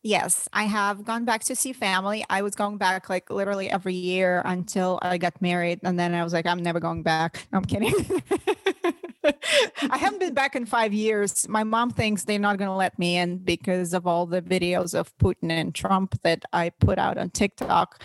Yes, 0.01 0.47
I 0.53 0.65
have 0.65 1.03
gone 1.03 1.25
back 1.25 1.43
to 1.45 1.55
see 1.55 1.73
family. 1.73 2.23
I 2.29 2.43
was 2.43 2.53
going 2.53 2.77
back 2.77 3.09
like 3.09 3.31
literally 3.31 3.71
every 3.71 3.95
year 3.95 4.43
until 4.45 4.99
I 5.01 5.17
got 5.17 5.41
married. 5.41 5.79
And 5.81 5.99
then 5.99 6.13
I 6.13 6.23
was 6.23 6.31
like, 6.31 6.45
I'm 6.45 6.61
never 6.61 6.79
going 6.79 7.01
back. 7.01 7.47
No, 7.51 7.57
I'm 7.57 7.65
kidding. 7.65 7.93
I 9.89 9.97
haven't 9.97 10.19
been 10.19 10.33
back 10.33 10.55
in 10.55 10.65
five 10.65 10.93
years. 10.93 11.47
My 11.47 11.63
mom 11.63 11.91
thinks 11.91 12.23
they're 12.23 12.39
not 12.39 12.57
going 12.57 12.69
to 12.69 12.75
let 12.75 12.97
me 12.99 13.17
in 13.17 13.37
because 13.37 13.93
of 13.93 14.07
all 14.07 14.25
the 14.25 14.41
videos 14.41 14.97
of 14.97 15.15
Putin 15.17 15.51
and 15.51 15.73
Trump 15.73 16.19
that 16.23 16.43
I 16.53 16.69
put 16.69 16.97
out 16.97 17.17
on 17.17 17.29
TikTok. 17.29 18.01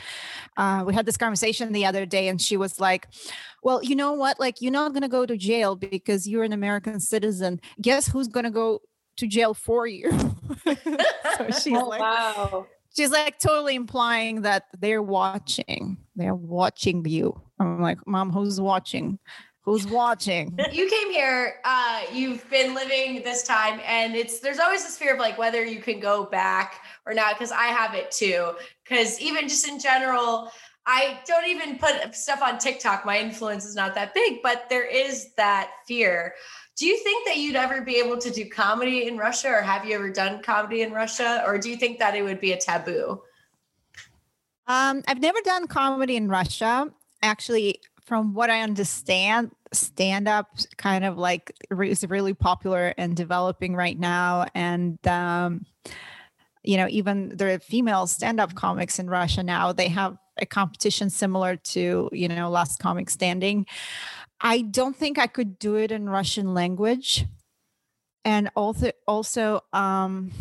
Uh, 0.57 0.85
we 0.87 0.95
had 0.95 1.07
this 1.07 1.17
conversation 1.17 1.73
the 1.73 1.87
other 1.87 2.07
day, 2.07 2.29
and 2.29 2.41
she 2.41 2.57
was 2.57 2.81
like, 2.81 3.09
Well, 3.63 3.83
you 3.83 3.95
know 3.95 4.13
what? 4.13 4.41
Like, 4.41 4.61
you're 4.61 4.73
not 4.73 4.93
going 4.93 5.03
to 5.03 5.09
go 5.09 5.27
to 5.27 5.37
jail 5.37 5.77
because 5.77 6.27
you're 6.27 6.45
an 6.45 6.53
American 6.53 7.01
citizen. 7.01 7.61
Guess 7.81 8.09
who's 8.09 8.29
going 8.29 8.45
to 8.45 8.51
go 8.51 8.81
to 9.17 9.27
jail 9.27 9.55
for 9.55 9.87
you. 9.87 10.11
so 10.65 10.75
she's 11.63 11.77
oh, 11.77 11.89
like, 11.89 12.01
wow. 12.01 12.67
She's 12.97 13.11
like 13.11 13.39
totally 13.39 13.77
implying 13.77 14.43
that 14.43 14.65
they're 14.79 15.03
watching. 15.03 15.99
They're 16.17 16.35
watching 16.35 17.05
you. 17.07 17.41
I'm 17.61 17.81
like, 17.81 18.05
Mom, 18.07 18.33
who's 18.33 18.61
watching? 18.61 19.21
Who's 19.63 19.87
watching? 19.87 20.59
You 20.73 20.89
came 20.89 21.11
here, 21.11 21.57
uh, 21.65 22.03
you've 22.13 22.49
been 22.49 22.75
living 22.75 23.23
this 23.23 23.43
time, 23.43 23.81
and 23.85 24.15
it's 24.15 24.41
there's 24.41 24.59
always 24.59 24.85
this 24.85 24.97
fear 24.97 25.15
of 25.15 25.19
like 25.19 25.37
whether 25.37 25.65
you 25.65 25.81
can 25.81 26.01
go 26.01 26.25
back 26.25 26.83
or 27.07 27.13
not, 27.13 27.35
because 27.35 27.53
I 27.53 27.67
have 27.67 27.95
it 27.95 28.11
too. 28.11 28.53
Because 28.83 29.21
even 29.21 29.49
just 29.49 29.69
in 29.69 29.79
general, 29.79 30.51
I 30.87 31.21
don't 31.27 31.47
even 31.47 31.79
put 31.79 32.15
stuff 32.15 32.41
on 32.43 32.59
TikTok. 32.59 33.05
My 33.05 33.19
influence 33.19 33.65
is 33.65 33.75
not 33.75 33.95
that 33.95 34.15
big, 34.15 34.43
but 34.43 34.69
there 34.71 34.87
is 34.87 35.35
that 35.35 35.71
fear. 35.87 36.35
Do 36.77 36.87
you 36.87 36.97
think 36.99 37.27
that 37.27 37.37
you'd 37.37 37.57
ever 37.57 37.83
be 37.83 37.97
able 37.97 38.17
to 38.19 38.31
do 38.31 38.49
comedy 38.49 39.07
in 39.07 39.19
Russia, 39.19 39.49
or 39.49 39.61
have 39.61 39.85
you 39.85 39.95
ever 39.95 40.11
done 40.11 40.43
comedy 40.43 40.83
in 40.83 40.93
Russia, 40.93 41.43
or 41.47 41.59
do 41.59 41.69
you 41.69 41.77
think 41.77 41.99
that 41.99 42.15
it 42.15 42.23
would 42.23 42.41
be 42.41 42.53
a 42.53 42.57
taboo? 42.57 43.23
Um, 44.67 45.03
I've 45.07 45.21
never 45.21 45.41
done 45.43 45.67
comedy 45.67 46.17
in 46.17 46.29
Russia. 46.29 46.91
Actually, 47.23 47.81
from 48.11 48.35
what 48.35 48.51
I 48.51 48.63
understand, 48.63 49.53
stand 49.71 50.27
up 50.27 50.49
kind 50.77 51.05
of 51.05 51.17
like 51.17 51.53
is 51.71 52.05
really 52.09 52.35
popular 52.35 52.93
and 52.99 53.17
developing 53.17 53.77
right 53.77 53.97
now. 53.97 54.47
And, 54.53 54.99
um, 55.07 55.65
you 56.65 56.77
know, 56.77 56.89
even 56.91 57.29
the 57.37 57.61
female 57.61 58.09
stand 58.09 58.41
up 58.41 58.57
comics 58.57 58.99
in 58.99 59.09
Russia 59.09 59.45
now, 59.45 59.71
they 59.71 59.87
have 59.87 60.19
a 60.39 60.45
competition 60.45 61.09
similar 61.09 61.55
to, 61.55 62.09
you 62.11 62.27
know, 62.27 62.51
Last 62.51 62.81
Comic 62.81 63.11
Standing. 63.11 63.65
I 64.41 64.63
don't 64.63 64.97
think 64.97 65.17
I 65.17 65.29
could 65.29 65.57
do 65.61 65.77
it 65.77 65.93
in 65.93 66.09
Russian 66.09 66.53
language. 66.53 67.27
And 68.25 68.51
also, 68.57 68.91
also, 69.07 69.61
um, 69.73 70.33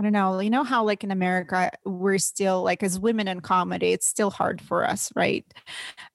I 0.00 0.02
don't 0.02 0.12
know. 0.12 0.40
You 0.40 0.48
know 0.48 0.64
how, 0.64 0.82
like 0.82 1.04
in 1.04 1.10
America, 1.10 1.70
we're 1.84 2.16
still 2.16 2.62
like 2.62 2.82
as 2.82 2.98
women 2.98 3.28
in 3.28 3.40
comedy, 3.40 3.92
it's 3.92 4.06
still 4.06 4.30
hard 4.30 4.62
for 4.62 4.82
us, 4.82 5.12
right? 5.14 5.44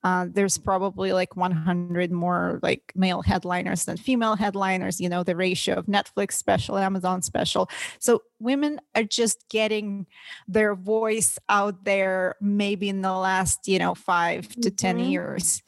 Uh, 0.03 0.25
there's 0.27 0.57
probably 0.57 1.13
like 1.13 1.35
100 1.35 2.11
more 2.11 2.59
like 2.63 2.91
male 2.95 3.21
headliners 3.21 3.85
than 3.85 3.95
female 3.95 4.37
headliners. 4.37 4.99
You 4.99 5.07
know 5.07 5.21
the 5.21 5.35
ratio 5.35 5.75
of 5.75 5.85
Netflix 5.85 6.31
special, 6.31 6.79
Amazon 6.79 7.21
special. 7.21 7.69
So 7.99 8.23
women 8.39 8.81
are 8.95 9.03
just 9.03 9.47
getting 9.49 10.07
their 10.47 10.73
voice 10.73 11.37
out 11.47 11.83
there, 11.83 12.37
maybe 12.41 12.89
in 12.89 13.03
the 13.03 13.13
last 13.13 13.67
you 13.67 13.77
know 13.77 13.93
5 13.93 14.47
to 14.47 14.59
mm-hmm. 14.61 14.75
10 14.75 14.99
years, 14.99 15.61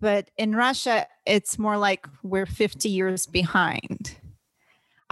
but 0.00 0.32
in 0.36 0.56
Russia, 0.56 1.06
it's 1.26 1.60
more 1.60 1.78
like 1.78 2.08
we're 2.24 2.44
50 2.44 2.88
years 2.88 3.26
behind 3.26 4.16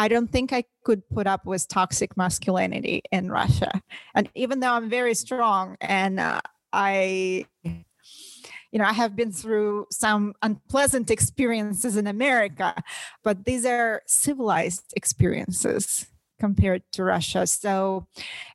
I 0.00 0.08
don't 0.08 0.32
think 0.32 0.50
I 0.50 0.64
could 0.82 1.06
put 1.10 1.26
up 1.26 1.44
with 1.44 1.68
toxic 1.68 2.16
masculinity 2.16 3.02
in 3.12 3.30
Russia. 3.30 3.82
And 4.14 4.30
even 4.34 4.60
though 4.60 4.72
I'm 4.72 4.88
very 4.88 5.12
strong 5.12 5.76
and 5.78 6.18
uh, 6.18 6.40
I, 6.72 7.44
you 7.62 8.78
know, 8.78 8.86
I 8.86 8.94
have 8.94 9.14
been 9.14 9.30
through 9.30 9.88
some 9.90 10.32
unpleasant 10.40 11.10
experiences 11.10 11.98
in 11.98 12.06
America, 12.06 12.82
but 13.22 13.44
these 13.44 13.66
are 13.66 14.00
civilized 14.06 14.94
experiences 14.96 16.06
compared 16.38 16.82
to 16.92 17.04
Russia. 17.04 17.46
So, 17.46 18.06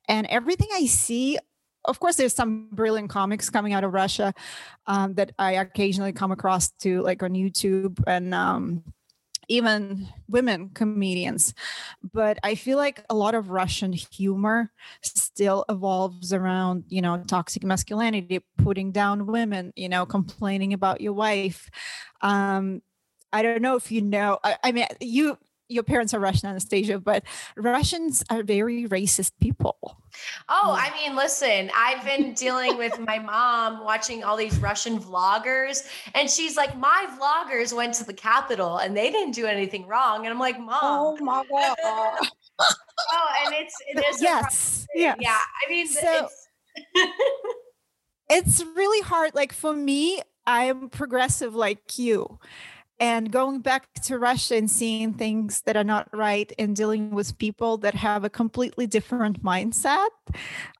and 0.07 0.25
everything 0.27 0.69
I 0.73 0.87
see 0.87 1.37
of 1.87 1.99
course 1.99 2.15
there's 2.15 2.33
some 2.33 2.67
brilliant 2.71 3.11
comics 3.11 3.51
coming 3.51 3.71
out 3.71 3.83
of 3.83 3.93
russia 3.93 4.33
um, 4.87 5.13
that 5.13 5.33
i 5.37 5.51
occasionally 5.51 6.11
come 6.11 6.31
across 6.31 6.71
to 6.71 7.03
like 7.03 7.21
on 7.21 7.33
youtube 7.33 8.01
and 8.07 8.33
um, 8.33 8.83
even 9.47 10.07
women 10.27 10.69
comedians. 10.73 11.53
But 12.13 12.39
I 12.43 12.55
feel 12.55 12.77
like 12.77 13.03
a 13.09 13.15
lot 13.15 13.35
of 13.35 13.49
Russian 13.49 13.93
humor 13.93 14.71
still 15.01 15.65
evolves 15.69 16.33
around, 16.33 16.85
you 16.87 17.01
know, 17.01 17.23
toxic 17.27 17.63
masculinity, 17.63 18.43
putting 18.57 18.91
down 18.91 19.27
women, 19.27 19.73
you 19.75 19.89
know, 19.89 20.05
complaining 20.05 20.73
about 20.73 21.01
your 21.01 21.13
wife. 21.13 21.69
Um, 22.21 22.81
I 23.33 23.41
don't 23.41 23.61
know 23.61 23.75
if 23.75 23.91
you 23.91 24.01
know. 24.01 24.39
I, 24.43 24.57
I 24.63 24.71
mean, 24.71 24.85
you 25.01 25.37
your 25.67 25.83
parents 25.83 26.13
are 26.13 26.19
Russian, 26.19 26.49
Anastasia, 26.49 26.99
but 26.99 27.23
Russians 27.55 28.23
are 28.29 28.43
very 28.43 28.85
racist 28.87 29.31
people. 29.39 29.97
Oh, 30.47 30.77
I 30.77 30.91
mean, 30.95 31.15
listen, 31.15 31.71
I've 31.75 32.03
been 32.05 32.33
dealing 32.33 32.77
with 32.77 32.99
my 32.99 33.19
mom 33.19 33.83
watching 33.83 34.23
all 34.23 34.37
these 34.37 34.57
Russian 34.59 34.99
vloggers, 34.99 35.87
and 36.13 36.29
she's 36.29 36.55
like, 36.55 36.77
My 36.77 37.07
vloggers 37.19 37.75
went 37.75 37.93
to 37.95 38.03
the 38.03 38.13
capital 38.13 38.77
and 38.77 38.95
they 38.95 39.11
didn't 39.11 39.33
do 39.33 39.45
anything 39.45 39.87
wrong. 39.87 40.25
And 40.25 40.33
I'm 40.33 40.39
like, 40.39 40.59
Mom. 40.59 40.79
Oh 40.81 41.17
my 41.19 41.43
God. 41.49 41.77
oh, 42.59 43.27
and 43.45 43.55
it's, 43.55 43.75
it 43.87 44.05
is. 44.05 44.21
Yes. 44.21 44.87
Yes. 44.93 45.17
Yeah. 45.19 45.37
I 45.37 45.69
mean, 45.69 45.87
so, 45.87 46.29
it's, 46.95 47.11
it's 48.29 48.63
really 48.75 49.01
hard. 49.01 49.35
Like 49.35 49.51
for 49.51 49.73
me, 49.73 50.21
I'm 50.45 50.89
progressive 50.89 51.55
like 51.55 51.97
you 51.97 52.39
and 52.99 53.31
going 53.31 53.59
back 53.59 53.93
to 54.03 54.17
Russia 54.17 54.55
and 54.55 54.69
seeing 54.69 55.13
things 55.13 55.61
that 55.61 55.75
are 55.75 55.83
not 55.83 56.07
right 56.13 56.51
and 56.57 56.75
dealing 56.75 57.11
with 57.11 57.37
people 57.37 57.77
that 57.77 57.95
have 57.95 58.23
a 58.23 58.29
completely 58.29 58.87
different 58.87 59.43
mindset. 59.43 60.07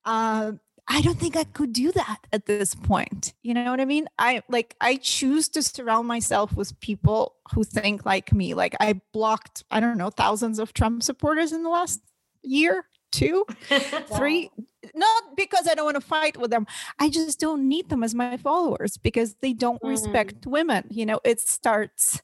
Uh, 0.06 0.54
I 0.88 1.02
don't 1.02 1.20
think 1.20 1.36
I 1.36 1.46
could 1.46 1.74
do 1.74 1.92
that 1.94 2.20
at 2.32 2.46
this 2.46 2.76
point. 2.76 3.34
You 3.42 3.56
know 3.56 3.72
what 3.72 3.82
I 3.82 3.86
mean? 3.86 4.08
I 4.20 4.44
like 4.50 4.76
I 4.80 4.98
choose 4.98 5.50
to 5.50 5.64
surround 5.64 6.08
myself 6.08 6.56
with 6.56 6.80
people 6.80 7.36
who 7.54 7.64
think 7.64 8.06
like 8.06 8.32
me. 8.32 8.54
Like 8.54 8.76
I 8.80 9.02
blocked, 9.12 9.64
I 9.72 9.80
don't 9.80 9.98
know, 9.98 10.12
thousands 10.12 10.60
of 10.60 10.74
Trump 10.74 11.02
supporters 11.02 11.52
in 11.52 11.64
the 11.64 11.70
last 11.70 12.02
year 12.44 12.86
two, 13.16 13.46
three. 14.16 14.52
Not 14.94 15.36
because 15.36 15.68
I 15.68 15.74
don't 15.74 15.86
want 15.86 15.96
to 15.96 16.02
fight 16.02 16.38
with 16.38 16.52
them. 16.52 16.68
I 17.00 17.10
just 17.10 17.40
don't 17.40 17.68
need 17.68 17.90
them 17.90 18.04
as 18.04 18.14
my 18.14 18.38
followers 18.38 18.98
because 18.98 19.36
they 19.42 19.54
don't 19.54 19.78
mm-hmm. 19.78 19.88
respect 19.88 20.46
women. 20.46 20.86
You 20.92 21.06
know, 21.08 21.20
it 21.24 21.40
starts 21.40 22.22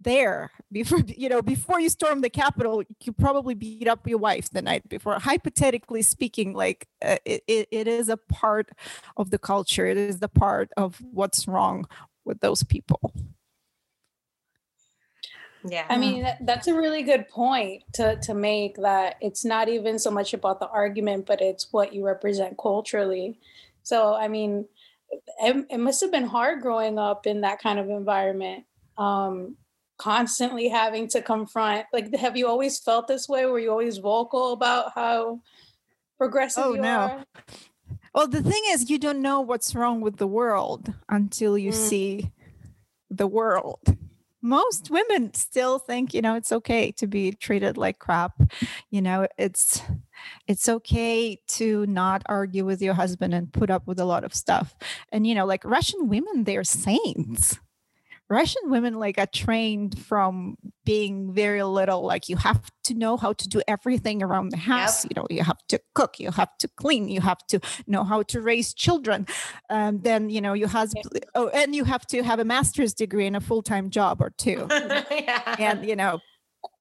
there 0.00 0.50
before 0.70 1.00
you 1.06 1.28
know 1.28 1.42
before 1.42 1.80
you 1.80 1.88
storm 1.88 2.20
the 2.20 2.30
capitol 2.30 2.82
you 3.02 3.12
probably 3.12 3.54
beat 3.54 3.88
up 3.88 4.06
your 4.06 4.18
wife 4.18 4.50
the 4.50 4.62
night 4.62 4.86
before 4.88 5.18
hypothetically 5.18 6.02
speaking 6.02 6.52
like 6.52 6.86
uh, 7.02 7.16
it, 7.24 7.42
it, 7.46 7.68
it 7.70 7.88
is 7.88 8.08
a 8.08 8.16
part 8.16 8.70
of 9.16 9.30
the 9.30 9.38
culture 9.38 9.86
it 9.86 9.96
is 9.96 10.18
the 10.18 10.28
part 10.28 10.70
of 10.76 11.00
what's 11.12 11.48
wrong 11.48 11.86
with 12.24 12.40
those 12.40 12.62
people 12.62 13.12
yeah. 15.64 15.86
I 15.88 15.96
mean, 15.96 16.26
that's 16.42 16.66
a 16.66 16.74
really 16.74 17.02
good 17.02 17.28
point 17.28 17.82
to, 17.94 18.16
to 18.22 18.34
make 18.34 18.76
that 18.76 19.16
it's 19.20 19.44
not 19.44 19.68
even 19.68 19.98
so 19.98 20.10
much 20.10 20.34
about 20.34 20.60
the 20.60 20.68
argument, 20.68 21.26
but 21.26 21.40
it's 21.40 21.72
what 21.72 21.94
you 21.94 22.04
represent 22.04 22.58
culturally. 22.58 23.38
So, 23.82 24.14
I 24.14 24.28
mean, 24.28 24.66
it, 25.40 25.66
it 25.70 25.78
must 25.78 26.00
have 26.02 26.10
been 26.10 26.26
hard 26.26 26.60
growing 26.60 26.98
up 26.98 27.26
in 27.26 27.40
that 27.42 27.60
kind 27.60 27.78
of 27.78 27.88
environment, 27.88 28.64
um, 28.98 29.56
constantly 29.96 30.68
having 30.68 31.08
to 31.08 31.22
confront. 31.22 31.86
Like, 31.92 32.14
have 32.14 32.36
you 32.36 32.46
always 32.46 32.78
felt 32.78 33.08
this 33.08 33.28
way? 33.28 33.46
Were 33.46 33.58
you 33.58 33.70
always 33.70 33.98
vocal 33.98 34.52
about 34.52 34.92
how 34.94 35.40
progressive 36.18 36.64
oh, 36.66 36.74
you 36.74 36.82
no. 36.82 36.98
are? 36.98 37.24
Well, 38.14 38.28
the 38.28 38.42
thing 38.42 38.62
is, 38.68 38.90
you 38.90 38.98
don't 38.98 39.22
know 39.22 39.40
what's 39.40 39.74
wrong 39.74 40.00
with 40.00 40.18
the 40.18 40.26
world 40.26 40.92
until 41.08 41.56
you 41.56 41.70
mm. 41.70 41.74
see 41.74 42.30
the 43.10 43.26
world 43.26 43.96
most 44.44 44.90
women 44.90 45.32
still 45.32 45.78
think 45.78 46.12
you 46.12 46.20
know 46.20 46.36
it's 46.36 46.52
okay 46.52 46.92
to 46.92 47.06
be 47.06 47.32
treated 47.32 47.76
like 47.76 47.98
crap. 47.98 48.40
You 48.90 49.02
know 49.02 49.26
it's 49.38 49.82
it's 50.46 50.68
okay 50.68 51.40
to 51.48 51.86
not 51.86 52.22
argue 52.26 52.64
with 52.64 52.80
your 52.82 52.94
husband 52.94 53.34
and 53.34 53.52
put 53.52 53.70
up 53.70 53.86
with 53.86 53.98
a 53.98 54.04
lot 54.04 54.22
of 54.22 54.34
stuff. 54.34 54.76
And 55.10 55.26
you 55.26 55.34
know 55.34 55.46
like 55.46 55.64
russian 55.64 56.08
women 56.08 56.44
they're 56.44 56.64
saints 56.64 57.58
Russian 58.34 58.62
women 58.66 58.94
like 58.94 59.16
are 59.16 59.26
trained 59.26 59.96
from 59.96 60.56
being 60.84 61.32
very 61.32 61.62
little. 61.62 62.02
Like 62.02 62.28
you 62.28 62.36
have 62.36 62.68
to 62.82 62.94
know 62.94 63.16
how 63.16 63.32
to 63.32 63.48
do 63.48 63.62
everything 63.68 64.24
around 64.24 64.48
the 64.48 64.56
house. 64.56 65.04
Yep. 65.04 65.10
You 65.10 65.14
know, 65.20 65.26
you 65.30 65.44
have 65.44 65.64
to 65.68 65.78
cook, 65.94 66.18
you 66.18 66.32
have 66.32 66.58
to 66.58 66.68
clean, 66.76 67.08
you 67.08 67.20
have 67.20 67.46
to 67.46 67.60
know 67.86 68.02
how 68.02 68.22
to 68.22 68.40
raise 68.40 68.74
children. 68.74 69.28
Um, 69.70 70.00
then 70.00 70.30
you 70.30 70.40
know 70.40 70.52
you 70.52 70.66
have 70.66 70.90
yep. 70.96 71.24
oh, 71.36 71.48
and 71.48 71.76
you 71.76 71.84
have 71.84 72.06
to 72.08 72.24
have 72.24 72.40
a 72.40 72.44
master's 72.44 72.92
degree 72.92 73.26
and 73.28 73.36
a 73.36 73.40
full 73.40 73.62
time 73.62 73.88
job 73.88 74.20
or 74.20 74.30
two. 74.36 74.66
yeah. 74.70 75.54
And 75.60 75.86
you 75.86 75.94
know, 75.94 76.18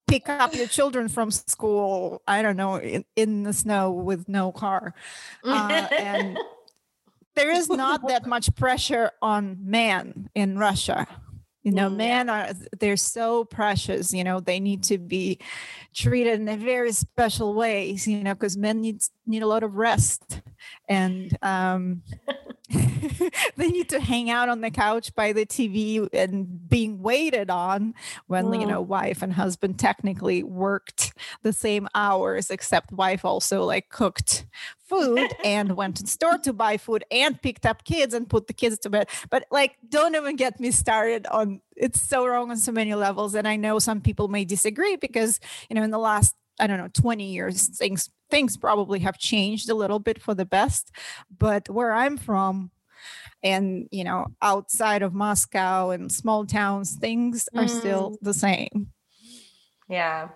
pick 0.08 0.28
up 0.30 0.56
your 0.56 0.68
children 0.68 1.08
from 1.08 1.30
school. 1.30 2.24
I 2.28 2.42
don't 2.42 2.58
know 2.58 2.78
in, 2.78 3.06
in 3.16 3.44
the 3.44 3.54
snow 3.54 3.92
with 3.92 4.28
no 4.28 4.52
car, 4.52 4.96
uh, 5.44 5.88
and 6.00 6.36
there 7.36 7.52
is 7.52 7.70
not 7.70 8.08
that 8.08 8.26
much 8.26 8.56
pressure 8.56 9.12
on 9.22 9.58
men 9.62 10.32
in 10.34 10.58
Russia 10.58 11.08
you 11.64 11.72
know 11.72 11.90
mm, 11.90 11.96
men 11.96 12.30
are 12.30 12.50
they're 12.80 12.98
so 12.98 13.46
precious 13.46 14.14
you 14.14 14.24
know 14.24 14.40
they 14.40 14.60
need 14.60 14.84
to 14.84 14.98
be 14.98 15.40
treated 15.94 16.40
in 16.40 16.48
a 16.48 16.58
very 16.58 16.92
special 16.92 17.54
ways 17.54 18.08
you 18.08 18.24
know 18.24 18.34
because 18.34 18.58
men 18.58 18.82
need 18.82 19.02
need 19.26 19.44
a 19.44 19.48
lot 19.48 19.64
of 19.64 19.76
rest 19.76 20.42
and 20.88 21.38
um 21.42 22.02
they 23.58 23.68
need 23.68 23.90
to 23.90 24.00
hang 24.00 24.30
out 24.30 24.48
on 24.48 24.62
the 24.62 24.72
couch 24.72 25.14
by 25.16 25.34
the 25.34 25.46
TV 25.46 26.08
and 26.14 26.70
being 26.70 27.02
waited 27.02 27.50
on 27.50 27.94
when 28.28 28.54
you 28.54 28.66
know 28.66 28.80
wife 28.80 29.22
and 29.22 29.34
husband 29.34 29.78
technically 29.78 30.44
worked 30.44 31.14
the 31.42 31.52
same 31.52 31.90
hours 31.94 32.50
except 32.50 32.92
wife 32.94 33.26
also 33.26 33.66
like 33.66 33.90
cooked 33.90 34.46
food 34.86 35.30
and 35.44 35.76
went 35.76 35.98
to 35.98 36.04
the 36.04 36.10
store 36.10 36.38
to 36.38 36.54
buy 36.54 36.78
food 36.78 37.04
and 37.12 37.42
picked 37.42 37.66
up 37.66 37.84
kids 37.84 38.14
and 38.14 38.30
put 38.30 38.48
the 38.48 38.54
kids 38.54 38.78
to 38.80 38.90
bed. 38.90 39.10
But 39.30 39.46
like 39.52 39.76
don't 39.90 40.16
even 40.16 40.38
get 40.38 40.60
me 40.62 40.72
started 40.72 41.28
on 41.28 41.60
it's 41.76 42.00
so 42.00 42.26
wrong 42.26 42.50
on 42.50 42.58
so 42.58 42.72
many 42.72 42.96
levels 42.96 43.36
and 43.36 43.46
I 43.46 43.58
know 43.58 43.80
some 43.80 44.00
people 44.00 44.30
may 44.30 44.46
disagree 44.46 44.96
because 44.96 45.42
you 45.70 45.76
know 45.76 45.84
in 45.84 45.92
the 45.92 46.00
last 46.00 46.34
I 46.60 46.68
don't 46.68 46.78
know 46.78 46.90
20 46.94 47.32
years 47.32 47.68
things 47.78 48.10
things 48.30 48.58
probably 48.58 49.00
have 49.00 49.18
changed 49.18 49.70
a 49.70 49.76
little 49.76 50.00
bit 50.00 50.22
for 50.22 50.34
the 50.34 50.46
best 50.46 50.92
but 51.38 51.70
where 51.70 51.94
I'm 51.94 52.18
from 52.18 52.72
and 53.42 53.88
you 53.92 54.04
know 54.04 54.28
outside 54.42 55.02
of 55.02 55.14
moscow 55.14 55.90
and 55.90 56.12
small 56.12 56.46
towns 56.46 56.96
things 56.96 57.50
are 57.56 57.66
mm. 57.66 57.70
still 57.70 58.18
the 58.22 58.34
same. 58.34 58.88
Yeah. 59.90 60.30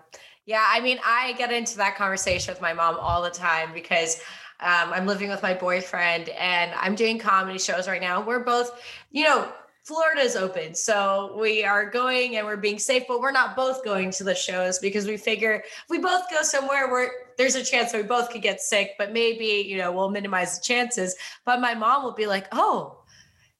Yeah 0.44 0.64
i 0.68 0.80
mean 0.80 0.98
i 1.04 1.32
get 1.34 1.52
into 1.52 1.76
that 1.76 1.96
conversation 1.96 2.52
with 2.52 2.62
my 2.62 2.72
mom 2.72 2.96
all 2.98 3.22
the 3.22 3.30
time 3.30 3.72
because 3.74 4.20
um, 4.60 4.92
i'm 4.92 5.06
living 5.06 5.28
with 5.28 5.42
my 5.42 5.54
boyfriend 5.54 6.30
and 6.30 6.72
i'm 6.76 6.94
doing 6.94 7.18
comedy 7.18 7.58
shows 7.58 7.86
right 7.86 8.00
now. 8.00 8.24
We're 8.24 8.44
both 8.44 8.82
you 9.10 9.24
know 9.24 9.52
Florida 9.88 10.20
is 10.20 10.36
open. 10.36 10.74
So 10.74 11.34
we 11.40 11.64
are 11.64 11.88
going 11.88 12.36
and 12.36 12.46
we're 12.46 12.58
being 12.58 12.78
safe, 12.78 13.04
but 13.08 13.20
we're 13.20 13.32
not 13.32 13.56
both 13.56 13.82
going 13.82 14.10
to 14.10 14.22
the 14.22 14.34
shows 14.34 14.78
because 14.78 15.06
we 15.06 15.16
figure 15.16 15.62
if 15.64 15.84
we 15.88 15.96
both 15.96 16.24
go 16.30 16.42
somewhere 16.42 16.92
where 16.92 17.10
there's 17.38 17.54
a 17.54 17.64
chance 17.64 17.92
that 17.92 18.02
we 18.02 18.06
both 18.06 18.28
could 18.28 18.42
get 18.42 18.60
sick, 18.60 18.96
but 18.98 19.14
maybe, 19.14 19.64
you 19.66 19.78
know, 19.78 19.90
we'll 19.90 20.10
minimize 20.10 20.58
the 20.58 20.62
chances. 20.62 21.16
But 21.46 21.62
my 21.62 21.72
mom 21.72 22.02
will 22.02 22.12
be 22.12 22.26
like, 22.26 22.48
oh, 22.52 22.98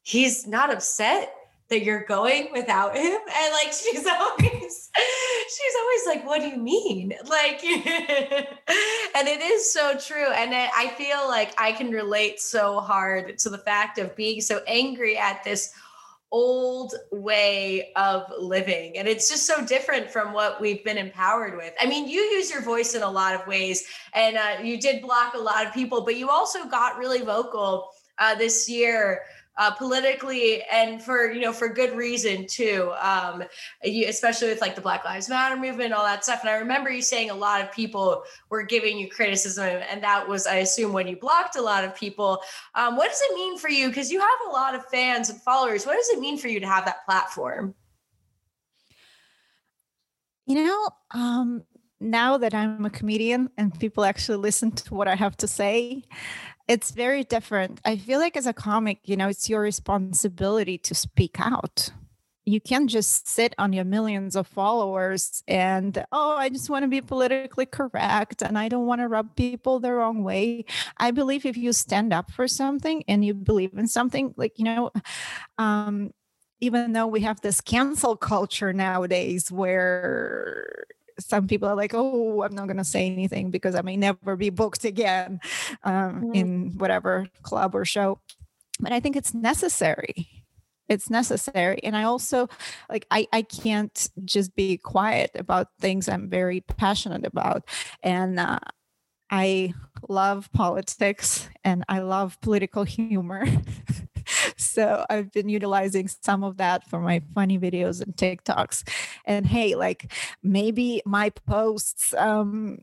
he's 0.02 0.46
not 0.46 0.70
upset 0.70 1.32
that 1.70 1.82
you're 1.82 2.04
going 2.04 2.48
without 2.52 2.94
him 2.94 3.04
and 3.36 3.52
like 3.52 3.72
she's 3.72 4.06
always 4.20 4.90
she's 4.90 5.74
always 5.80 6.06
like 6.06 6.26
what 6.26 6.40
do 6.40 6.48
you 6.48 6.56
mean 6.56 7.12
like 7.28 7.62
and 7.62 9.28
it 9.28 9.42
is 9.42 9.70
so 9.70 9.94
true 9.98 10.32
and 10.32 10.54
i 10.54 10.88
feel 10.96 11.28
like 11.28 11.52
i 11.60 11.70
can 11.70 11.90
relate 11.90 12.40
so 12.40 12.80
hard 12.80 13.36
to 13.38 13.50
the 13.50 13.58
fact 13.58 13.98
of 13.98 14.16
being 14.16 14.40
so 14.40 14.62
angry 14.66 15.18
at 15.18 15.44
this 15.44 15.74
old 16.30 16.94
way 17.10 17.92
of 17.96 18.24
living. 18.38 18.98
And 18.98 19.08
it's 19.08 19.28
just 19.28 19.46
so 19.46 19.64
different 19.64 20.10
from 20.10 20.32
what 20.32 20.60
we've 20.60 20.84
been 20.84 20.98
empowered 20.98 21.56
with. 21.56 21.72
I 21.80 21.86
mean 21.86 22.08
you 22.08 22.20
use 22.20 22.50
your 22.50 22.62
voice 22.62 22.94
in 22.94 23.02
a 23.02 23.10
lot 23.10 23.34
of 23.34 23.46
ways 23.46 23.86
and 24.14 24.36
uh, 24.36 24.62
you 24.62 24.78
did 24.78 25.02
block 25.02 25.34
a 25.34 25.38
lot 25.38 25.66
of 25.66 25.72
people 25.72 26.02
but 26.02 26.16
you 26.16 26.28
also 26.28 26.66
got 26.66 26.98
really 26.98 27.22
vocal 27.22 27.90
uh, 28.18 28.34
this 28.34 28.68
year 28.68 29.22
uh, 29.58 29.72
politically 29.72 30.62
and 30.72 31.02
for 31.02 31.30
you 31.30 31.40
know 31.40 31.52
for 31.52 31.68
good 31.68 31.94
reason 31.94 32.46
too. 32.46 32.92
Um, 33.00 33.42
especially 33.84 34.48
with 34.48 34.60
like 34.60 34.74
the 34.74 34.80
black 34.80 35.04
lives 35.04 35.28
matter 35.28 35.56
movement 35.56 35.86
and 35.86 35.94
all 35.94 36.04
that 36.04 36.24
stuff. 36.24 36.40
And 36.40 36.50
i 36.50 36.54
remember 36.54 36.90
you 36.90 37.02
saying 37.02 37.30
a 37.30 37.34
lot 37.34 37.60
of 37.60 37.70
people 37.72 38.22
were 38.50 38.62
giving 38.62 38.98
you 38.98 39.08
criticism 39.08 39.82
and 39.90 40.02
that 40.02 40.26
was 40.26 40.46
i 40.46 40.56
assume 40.56 40.92
when 40.92 41.06
you 41.06 41.16
blocked 41.16 41.56
a 41.56 41.62
lot 41.62 41.84
of 41.84 41.94
people. 41.94 42.40
Um, 42.74 42.96
what 42.96 43.08
does 43.08 43.20
it 43.20 43.34
mean 43.34 43.58
for 43.58 43.68
you? 43.68 43.88
Because 43.88 44.10
you 44.10 44.20
have 44.20 44.38
a 44.48 44.52
lot 44.52 44.74
of 44.74 44.84
fans 44.86 45.28
and 45.28 45.40
followers. 45.42 45.84
What 45.84 45.96
does 45.96 46.08
it 46.10 46.20
mean 46.20 46.38
for 46.38 46.48
you 46.48 46.60
to 46.60 46.66
have 46.66 46.84
that 46.86 47.04
platform? 47.04 47.74
You 50.46 50.64
know 50.64 50.88
um, 51.10 51.64
now 52.00 52.38
that 52.38 52.54
i'm 52.54 52.84
a 52.84 52.90
comedian 52.90 53.50
and 53.56 53.78
people 53.78 54.04
actually 54.04 54.38
listen 54.38 54.70
to 54.70 54.94
what 54.94 55.08
i 55.08 55.16
have 55.16 55.36
to 55.36 55.48
say 55.48 56.02
it's 56.68 56.90
very 56.90 57.24
different. 57.24 57.81
I 57.85 57.96
feel 57.96 58.20
like 58.20 58.37
as 58.37 58.46
a 58.46 58.52
comic, 58.52 59.00
you 59.04 59.16
know, 59.16 59.28
it's 59.28 59.48
your 59.48 59.62
responsibility 59.62 60.76
to 60.78 60.94
speak 60.94 61.40
out. 61.40 61.88
You 62.44 62.61
can't 62.61 62.88
just 62.88 63.28
sit 63.28 63.54
on 63.59 63.72
your 63.72 63.85
millions 63.85 64.37
of 64.37 64.46
followers 64.46 65.42
and, 65.46 66.04
oh, 66.12 66.37
I 66.37 66.48
just 66.48 66.70
want 66.70 66.83
to 66.83 66.88
be 66.88 67.02
politically 67.02 67.66
correct 67.66 68.40
and 68.42 68.59
I 68.59 68.68
don't 68.68 68.87
want 68.87 69.00
to 69.02 69.09
rub 69.09 69.37
people 69.37 69.81
the 69.81 69.92
wrong 69.92 70.22
way. 70.24 70.64
I 70.96 71.11
believe 71.11 71.44
if 71.44 71.59
you 71.59 71.72
stand 71.72 72.12
up 72.12 72.31
for 72.31 72.48
something 72.48 73.04
and 73.07 73.22
you 73.24 73.35
believe 73.35 73.74
in 73.74 73.87
something, 73.87 74.35
like, 74.37 74.59
you 74.59 74.64
know, 74.64 74.90
um, 75.59 76.12
even 76.61 76.92
though 76.92 77.07
we 77.07 77.20
have 77.20 77.40
this 77.40 77.61
cancel 77.61 78.16
culture 78.16 78.72
nowadays 78.72 79.52
where 79.52 80.87
some 81.18 81.46
people 81.46 81.68
are 81.68 81.74
like, 81.74 81.92
oh, 81.94 82.42
I'm 82.42 82.54
not 82.54 82.66
going 82.66 82.76
to 82.78 82.85
say 82.85 83.07
anything 83.07 83.50
because 83.50 83.74
I 83.74 83.83
may 83.83 83.96
never 83.96 84.37
be 84.37 84.50
booked 84.50 84.85
again 84.85 85.40
um, 85.85 85.94
mm-hmm. 85.94 86.35
in 86.35 86.78
whatever 86.78 87.26
club 87.42 87.74
or 87.74 87.85
show. 87.85 88.20
But 88.81 88.92
I 88.92 89.00
think 89.00 89.16
it's 89.16 89.35
necessary. 89.35 90.28
It's 90.88 91.11
necessary. 91.11 91.81
And 91.83 91.96
I 91.96 92.04
also 92.04 92.48
like, 92.88 93.07
I, 93.11 93.26
I 93.33 93.42
can't 93.42 94.09
just 94.24 94.54
be 94.54 94.78
quiet 94.78 95.33
about 95.35 95.68
things 95.81 96.09
I'm 96.09 96.31
very 96.31 96.61
passionate 96.61 97.26
about. 97.26 97.68
And, 98.02 98.40
uh, 98.40 98.59
I 99.31 99.74
love 100.09 100.50
politics 100.52 101.48
and 101.64 101.85
I 101.88 101.98
love 101.98 102.40
political 102.40 102.85
humor. 102.85 103.44
so 104.57 105.05
I've 105.09 105.33
been 105.33 105.48
utilizing 105.48 106.09
some 106.09 106.44
of 106.44 106.57
that 106.59 106.88
for 106.88 107.01
my 107.01 107.22
funny 107.35 107.59
videos 107.59 108.03
and 108.03 108.14
TikToks. 108.16 108.88
And 109.24 109.46
hey, 109.46 109.74
like 109.74 110.12
maybe 110.42 111.03
my 111.05 111.31
posts 111.31 112.14
um, 112.14 112.79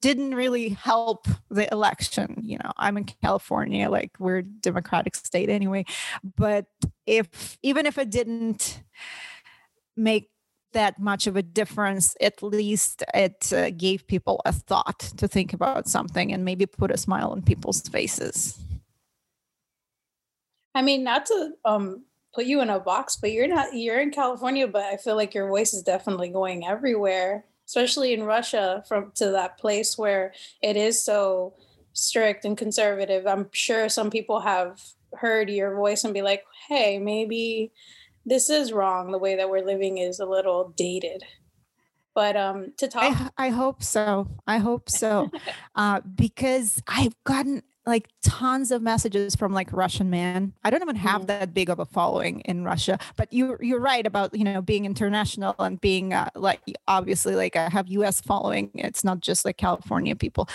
didn't 0.00 0.34
really 0.34 0.70
help 0.70 1.26
the 1.50 1.70
election. 1.72 2.40
You 2.42 2.58
know, 2.58 2.72
I'm 2.76 2.96
in 2.96 3.04
California, 3.04 3.90
like 3.90 4.12
we're 4.18 4.38
a 4.38 4.42
democratic 4.42 5.14
state 5.14 5.48
anyway. 5.48 5.84
But 6.36 6.66
if 7.06 7.58
even 7.62 7.86
if 7.86 7.98
it 7.98 8.10
didn't 8.10 8.82
make 9.96 10.30
that 10.72 10.98
much 10.98 11.26
of 11.26 11.36
a 11.36 11.42
difference, 11.42 12.16
at 12.20 12.42
least 12.42 13.02
it 13.14 13.52
uh, 13.52 13.70
gave 13.70 14.06
people 14.06 14.40
a 14.44 14.52
thought 14.52 15.00
to 15.16 15.28
think 15.28 15.52
about 15.52 15.88
something 15.88 16.32
and 16.32 16.44
maybe 16.44 16.64
put 16.66 16.90
a 16.90 16.96
smile 16.96 17.30
on 17.30 17.42
people's 17.42 17.82
faces. 17.82 18.58
I 20.74 20.82
mean, 20.82 21.04
not 21.04 21.26
to 21.26 21.52
um, 21.64 22.04
put 22.34 22.46
you 22.46 22.60
in 22.60 22.70
a 22.70 22.80
box, 22.80 23.16
but 23.16 23.32
you're 23.32 23.48
not, 23.48 23.74
you're 23.74 24.00
in 24.00 24.10
California, 24.10 24.66
but 24.66 24.84
I 24.84 24.96
feel 24.96 25.16
like 25.16 25.34
your 25.34 25.48
voice 25.48 25.74
is 25.74 25.82
definitely 25.82 26.28
going 26.28 26.66
everywhere, 26.66 27.44
especially 27.66 28.12
in 28.12 28.24
Russia, 28.24 28.82
from 28.88 29.12
to 29.16 29.30
that 29.32 29.58
place 29.58 29.98
where 29.98 30.32
it 30.62 30.76
is 30.76 31.04
so 31.04 31.54
strict 31.92 32.44
and 32.44 32.56
conservative. 32.56 33.26
I'm 33.26 33.48
sure 33.52 33.88
some 33.88 34.10
people 34.10 34.40
have 34.40 34.80
heard 35.14 35.50
your 35.50 35.74
voice 35.74 36.04
and 36.04 36.14
be 36.14 36.22
like, 36.22 36.44
hey, 36.68 36.98
maybe 36.98 37.72
this 38.24 38.48
is 38.48 38.72
wrong. 38.72 39.12
The 39.12 39.18
way 39.18 39.36
that 39.36 39.50
we're 39.50 39.64
living 39.64 39.98
is 39.98 40.20
a 40.20 40.26
little 40.26 40.72
dated. 40.76 41.22
But 42.14 42.36
um, 42.36 42.72
to 42.78 42.88
talk, 42.88 43.04
I, 43.38 43.46
I 43.46 43.48
hope 43.48 43.82
so. 43.82 44.28
I 44.46 44.58
hope 44.58 44.90
so, 44.90 45.30
uh, 45.74 46.00
because 46.00 46.82
I've 46.86 47.14
gotten 47.24 47.62
like 47.86 48.08
tons 48.22 48.70
of 48.70 48.80
messages 48.80 49.34
from 49.34 49.52
like 49.52 49.72
Russian 49.72 50.08
men. 50.08 50.52
I 50.62 50.70
don't 50.70 50.82
even 50.82 50.96
have 50.96 51.22
mm. 51.22 51.26
that 51.26 51.52
big 51.52 51.68
of 51.68 51.78
a 51.78 51.84
following 51.84 52.40
in 52.40 52.64
Russia, 52.64 52.98
but 53.16 53.32
you 53.32 53.56
you're 53.60 53.80
right 53.80 54.06
about 54.06 54.36
you 54.36 54.44
know 54.44 54.62
being 54.62 54.84
international 54.84 55.54
and 55.58 55.80
being 55.80 56.12
uh, 56.12 56.30
like 56.34 56.60
obviously 56.86 57.34
like 57.34 57.56
I 57.56 57.68
have 57.68 57.88
U.S. 57.88 58.20
following. 58.20 58.70
It's 58.74 59.02
not 59.04 59.20
just 59.20 59.44
like 59.44 59.56
California 59.56 60.14
people, 60.14 60.48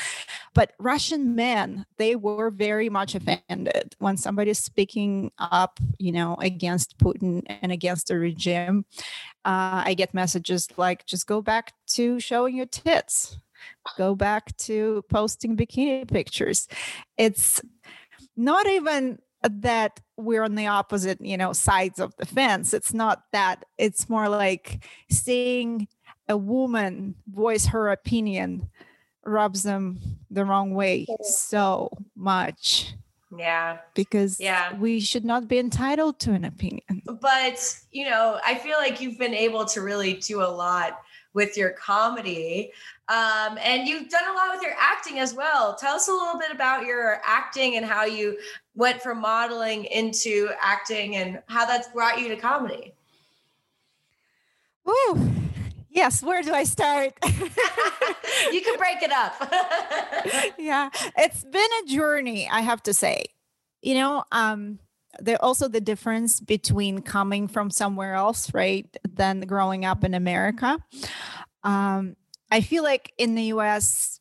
but 0.53 0.71
Russian 0.79 1.35
men 1.35 1.85
they 1.97 2.15
were 2.15 2.49
very 2.49 2.89
much 2.89 3.15
offended 3.15 3.95
when 3.99 4.17
somebody's 4.17 4.59
speaking 4.59 5.31
up, 5.39 5.79
you 5.99 6.11
know, 6.11 6.35
against 6.39 6.97
Putin 6.97 7.43
and 7.47 7.71
against 7.71 8.07
the 8.07 8.17
regime. 8.17 8.85
Uh, 9.45 9.83
I 9.85 9.93
get 9.93 10.13
messages 10.13 10.67
like, 10.77 11.05
just 11.05 11.25
go 11.25 11.41
back 11.41 11.73
to 11.87 12.19
showing 12.19 12.55
your 12.55 12.65
tits 12.65 13.37
go 13.97 14.15
back 14.15 14.55
to 14.57 15.03
posting 15.09 15.55
bikini 15.55 16.09
pictures. 16.09 16.67
It's 17.17 17.61
not 18.35 18.67
even 18.67 19.19
that 19.43 19.99
we're 20.17 20.43
on 20.43 20.55
the 20.55 20.67
opposite, 20.67 21.19
you 21.21 21.37
know, 21.37 21.53
sides 21.53 21.99
of 21.99 22.15
the 22.17 22.25
fence. 22.25 22.73
It's 22.73 22.93
not 22.93 23.23
that. 23.31 23.65
It's 23.77 24.09
more 24.09 24.29
like 24.29 24.83
seeing 25.09 25.87
a 26.27 26.37
woman 26.37 27.15
voice 27.31 27.67
her 27.67 27.89
opinion 27.89 28.69
rubs 29.23 29.63
them 29.63 29.99
the 30.31 30.45
wrong 30.45 30.73
way 30.73 31.05
so 31.21 31.89
much. 32.15 32.93
Yeah. 33.35 33.79
Because 33.93 34.39
yeah. 34.39 34.73
we 34.77 34.99
should 34.99 35.25
not 35.25 35.47
be 35.47 35.59
entitled 35.59 36.19
to 36.19 36.31
an 36.31 36.45
opinion. 36.45 37.01
But, 37.05 37.77
you 37.91 38.05
know, 38.09 38.39
I 38.45 38.55
feel 38.55 38.77
like 38.77 39.01
you've 39.01 39.19
been 39.19 39.33
able 39.33 39.65
to 39.65 39.81
really 39.81 40.13
do 40.13 40.41
a 40.41 40.47
lot 40.47 41.01
with 41.33 41.57
your 41.57 41.71
comedy. 41.71 42.71
Um, 43.09 43.57
and 43.61 43.87
you've 43.87 44.09
done 44.09 44.23
a 44.29 44.33
lot 44.33 44.53
with 44.53 44.61
your 44.61 44.75
acting 44.77 45.19
as 45.19 45.33
well. 45.33 45.75
Tell 45.75 45.95
us 45.95 46.09
a 46.09 46.11
little 46.11 46.37
bit 46.37 46.51
about 46.51 46.85
your 46.85 47.21
acting 47.23 47.77
and 47.77 47.85
how 47.85 48.03
you 48.03 48.37
went 48.75 49.01
from 49.01 49.21
modeling 49.21 49.85
into 49.85 50.49
acting 50.61 51.15
and 51.15 51.41
how 51.47 51.65
that's 51.65 51.87
brought 51.89 52.19
you 52.19 52.27
to 52.27 52.35
comedy. 52.35 52.93
Ooh, 54.87 55.31
yes. 55.89 56.21
Where 56.21 56.41
do 56.41 56.53
I 56.53 56.65
start? 56.65 57.13
you 57.25 58.61
can 58.61 58.77
break 58.77 59.01
it 59.01 59.11
up. 59.11 59.35
yeah, 60.57 60.89
it's 61.17 61.43
been 61.45 61.69
a 61.83 61.87
journey, 61.87 62.49
I 62.49 62.61
have 62.61 62.83
to 62.83 62.93
say. 62.93 63.25
You 63.81 63.95
know, 63.95 64.23
um, 64.33 64.79
there 65.19 65.41
also 65.41 65.67
the 65.67 65.81
difference 65.81 66.39
between 66.39 67.01
coming 67.01 67.47
from 67.47 67.69
somewhere 67.69 68.15
else, 68.15 68.53
right, 68.53 68.85
than 69.07 69.41
growing 69.41 69.85
up 69.85 70.03
in 70.03 70.13
America. 70.13 70.77
Um, 71.63 72.15
I 72.51 72.61
feel 72.61 72.83
like 72.83 73.13
in 73.17 73.35
the 73.35 73.43
US, 73.43 74.19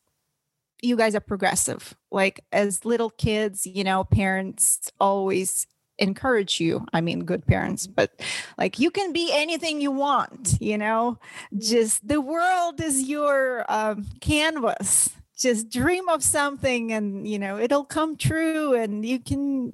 you 0.82 0.96
guys 0.96 1.14
are 1.14 1.20
progressive. 1.20 1.94
Like 2.10 2.44
as 2.52 2.84
little 2.84 3.10
kids, 3.10 3.66
you 3.66 3.84
know, 3.84 4.04
parents 4.04 4.90
always 5.00 5.66
encourage 5.98 6.60
you. 6.60 6.84
I 6.92 7.00
mean, 7.00 7.24
good 7.24 7.46
parents, 7.46 7.86
but 7.86 8.20
like 8.58 8.78
you 8.78 8.90
can 8.90 9.12
be 9.12 9.30
anything 9.32 9.80
you 9.80 9.90
want, 9.90 10.58
you 10.60 10.76
know, 10.76 11.18
just 11.56 12.06
the 12.06 12.20
world 12.20 12.80
is 12.80 13.08
your 13.08 13.64
um, 13.68 14.06
canvas. 14.20 15.10
Just 15.38 15.68
dream 15.68 16.08
of 16.08 16.22
something 16.22 16.92
and, 16.92 17.28
you 17.28 17.38
know, 17.38 17.58
it'll 17.58 17.84
come 17.84 18.16
true 18.16 18.74
and 18.74 19.04
you 19.04 19.20
can. 19.20 19.72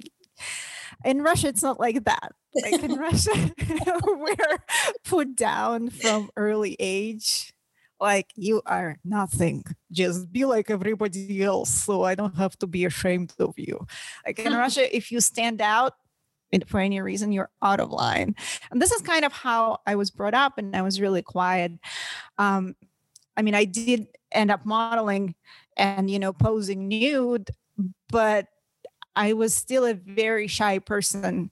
In 1.05 1.21
Russia, 1.21 1.47
it's 1.47 1.63
not 1.63 1.79
like 1.79 2.03
that. 2.03 2.33
Like 2.53 2.83
in 2.83 2.95
Russia, 2.99 3.31
we're 4.03 4.57
put 5.05 5.35
down 5.37 5.89
from 5.89 6.29
early 6.35 6.75
age 6.79 7.52
like 8.03 8.33
you 8.35 8.61
are 8.65 8.97
nothing. 9.05 9.63
Just 9.89 10.31
be 10.31 10.43
like 10.43 10.69
everybody 10.69 11.41
else 11.41 11.69
so 11.69 12.03
i 12.03 12.13
don't 12.15 12.35
have 12.35 12.59
to 12.59 12.67
be 12.67 12.83
ashamed 12.85 13.33
of 13.39 13.53
you. 13.57 13.87
Like 14.25 14.39
in 14.39 14.53
russia 14.63 14.83
if 14.95 15.11
you 15.11 15.21
stand 15.21 15.61
out 15.61 15.93
for 16.67 16.79
any 16.79 17.01
reason 17.01 17.31
you're 17.31 17.49
out 17.63 17.79
of 17.79 17.89
line. 17.89 18.35
And 18.69 18.81
this 18.81 18.91
is 18.91 19.01
kind 19.01 19.23
of 19.25 19.31
how 19.31 19.79
i 19.87 19.95
was 19.95 20.11
brought 20.11 20.33
up 20.33 20.57
and 20.57 20.75
i 20.75 20.81
was 20.81 20.99
really 20.99 21.21
quiet. 21.21 21.71
Um, 22.37 22.75
i 23.37 23.41
mean 23.41 23.55
i 23.55 23.65
did 23.65 24.07
end 24.31 24.51
up 24.51 24.65
modeling 24.65 25.35
and 25.77 26.09
you 26.09 26.19
know 26.19 26.33
posing 26.33 26.87
nude 26.87 27.49
but 28.09 28.47
i 29.15 29.33
was 29.33 29.55
still 29.55 29.85
a 29.85 29.93
very 29.93 30.47
shy 30.47 30.77
person 30.77 31.49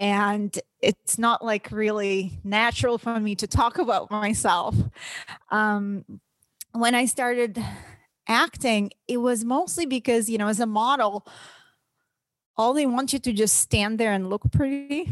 and 0.00 0.58
it's 0.80 1.18
not 1.18 1.44
like 1.44 1.70
really 1.70 2.38
natural 2.44 2.98
for 2.98 3.18
me 3.18 3.34
to 3.36 3.46
talk 3.46 3.78
about 3.78 4.10
myself. 4.10 4.74
Um, 5.50 6.04
when 6.72 6.94
I 6.94 7.06
started 7.06 7.62
acting, 8.28 8.90
it 9.08 9.16
was 9.18 9.44
mostly 9.44 9.86
because, 9.86 10.28
you 10.28 10.38
know, 10.38 10.48
as 10.48 10.60
a 10.60 10.66
model, 10.66 11.26
all 12.56 12.74
they 12.74 12.86
want 12.86 13.12
you 13.12 13.18
to 13.18 13.32
just 13.32 13.56
stand 13.56 13.98
there 13.98 14.12
and 14.12 14.30
look 14.30 14.42
pretty 14.52 15.10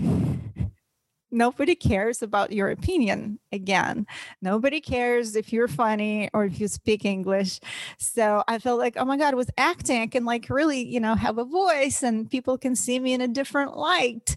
nobody 1.36 1.74
cares 1.74 2.22
about 2.22 2.50
your 2.50 2.70
opinion 2.70 3.38
again. 3.52 4.06
Nobody 4.40 4.80
cares 4.80 5.36
if 5.36 5.52
you're 5.52 5.68
funny 5.68 6.30
or 6.32 6.46
if 6.46 6.58
you 6.58 6.66
speak 6.66 7.04
english. 7.04 7.60
So 7.98 8.42
i 8.48 8.58
felt 8.58 8.78
like 8.78 8.96
oh 8.96 9.04
my 9.04 9.16
god 9.16 9.34
with 9.34 9.50
acting 9.58 10.00
i 10.00 10.06
can 10.06 10.24
like 10.24 10.48
really 10.48 10.84
you 10.84 10.98
know 10.98 11.14
have 11.14 11.38
a 11.38 11.44
voice 11.44 12.02
and 12.02 12.30
people 12.30 12.56
can 12.58 12.74
see 12.74 12.98
me 12.98 13.12
in 13.12 13.20
a 13.20 13.28
different 13.28 13.76
light. 13.76 14.36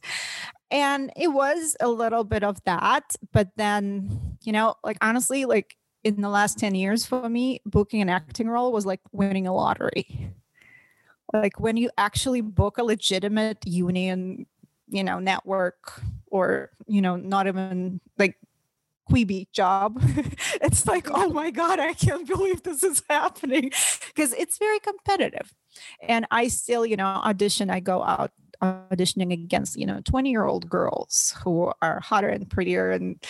And 0.71 1.11
it 1.15 1.29
was 1.29 1.75
a 1.79 1.87
little 1.87 2.23
bit 2.23 2.43
of 2.43 2.63
that 2.65 3.15
but 3.31 3.49
then 3.55 4.37
you 4.43 4.51
know 4.51 4.75
like 4.83 4.97
honestly 5.01 5.45
like 5.45 5.77
in 6.03 6.21
the 6.21 6.29
last 6.29 6.59
10 6.59 6.75
years 6.75 7.05
for 7.05 7.27
me 7.27 7.61
booking 7.65 8.01
an 8.01 8.09
acting 8.09 8.49
role 8.49 8.71
was 8.71 8.85
like 8.85 9.01
winning 9.11 9.47
a 9.47 9.53
lottery. 9.53 10.33
Like 11.31 11.59
when 11.59 11.77
you 11.77 11.91
actually 11.97 12.41
book 12.41 12.77
a 12.77 12.83
legitimate 12.83 13.65
union 13.65 14.47
you 14.89 15.03
know 15.03 15.19
network 15.19 16.01
or 16.27 16.71
you 16.87 17.01
know 17.01 17.15
not 17.15 17.47
even 17.47 18.01
like 18.17 18.37
Quibi 19.09 19.51
job. 19.51 19.99
it's 20.61 20.85
like, 20.85 21.09
oh 21.11 21.29
my 21.29 21.51
God, 21.51 21.79
I 21.79 21.93
can't 21.93 22.27
believe 22.27 22.63
this 22.63 22.83
is 22.83 23.01
happening 23.09 23.71
because 24.07 24.33
it's 24.33 24.57
very 24.57 24.79
competitive. 24.79 25.53
And 26.01 26.25
I 26.31 26.47
still, 26.47 26.85
you 26.85 26.95
know, 26.95 27.05
audition, 27.05 27.69
I 27.69 27.79
go 27.79 28.03
out 28.03 28.31
auditioning 28.61 29.31
against, 29.31 29.77
you 29.77 29.85
know, 29.85 30.01
20 30.03 30.29
year 30.29 30.45
old 30.45 30.69
girls 30.69 31.35
who 31.43 31.71
are 31.81 31.99
hotter 31.99 32.27
and 32.27 32.49
prettier 32.49 32.91
and 32.91 33.23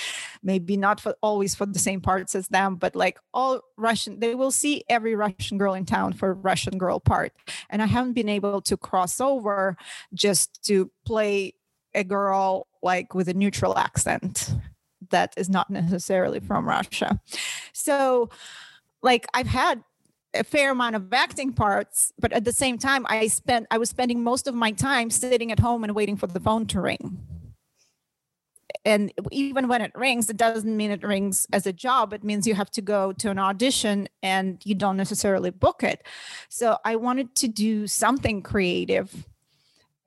maybe 0.44 0.78
not 0.78 1.00
for 1.00 1.16
always 1.22 1.56
for 1.56 1.66
the 1.66 1.80
same 1.80 2.02
parts 2.02 2.36
as 2.36 2.48
them, 2.48 2.76
but 2.76 2.96
like 2.96 3.20
all 3.34 3.62
Russian, 3.78 4.20
they 4.20 4.36
will 4.36 4.52
see 4.52 4.84
every 4.90 5.16
Russian 5.16 5.58
girl 5.58 5.74
in 5.74 5.86
town 5.86 6.14
for 6.14 6.34
Russian 6.34 6.78
girl 6.78 7.00
part. 7.00 7.34
And 7.70 7.82
I 7.82 7.86
haven't 7.86 8.14
been 8.14 8.30
able 8.30 8.62
to 8.62 8.78
cross 8.78 9.22
over 9.22 9.78
just 10.14 10.64
to 10.66 10.92
play 11.06 11.54
a 11.94 12.04
girl 12.04 12.68
like 12.82 13.14
with 13.14 13.28
a 13.28 13.34
neutral 13.34 13.78
accent 13.78 14.54
that 15.10 15.34
is 15.38 15.50
not 15.50 15.70
necessarily 15.70 16.40
from 16.40 16.68
Russia. 16.68 17.20
So, 17.74 18.30
like, 19.02 19.28
I've 19.34 19.48
had 19.48 19.84
a 20.34 20.44
fair 20.44 20.72
amount 20.72 20.96
of 20.96 21.12
acting 21.14 21.54
parts, 21.54 22.14
but 22.20 22.32
at 22.34 22.46
the 22.46 22.52
same 22.52 22.78
time, 22.78 23.06
I 23.10 23.28
spent 23.28 23.68
I 23.72 23.78
was 23.78 23.90
spending 23.90 24.24
most 24.24 24.48
of 24.48 24.56
my 24.56 24.72
time 24.72 25.10
sitting 25.10 25.52
at 25.52 25.60
home 25.60 25.84
and 25.84 25.96
waiting 25.96 26.18
for 26.18 26.28
the 26.28 26.40
phone 26.40 26.66
to 26.68 26.82
ring. 26.82 27.20
And 28.86 29.12
even 29.32 29.68
when 29.68 29.82
it 29.82 29.92
rings, 29.96 30.30
it 30.30 30.38
doesn't 30.38 30.78
mean 30.78 30.92
it 30.92 31.04
rings 31.04 31.46
as 31.52 31.68
a 31.68 31.74
job. 31.74 32.14
It 32.14 32.24
means 32.24 32.48
you 32.48 32.56
have 32.56 32.72
to 32.72 32.82
go 32.82 33.12
to 33.14 33.30
an 33.30 33.40
audition 33.40 34.08
and 34.24 34.62
you 34.64 34.76
don't 34.76 34.96
necessarily 34.96 35.50
book 35.50 35.84
it. 35.84 36.04
So 36.48 36.78
I 36.86 36.96
wanted 36.96 37.36
to 37.36 37.48
do 37.48 37.88
something 37.88 38.42
creative 38.42 39.28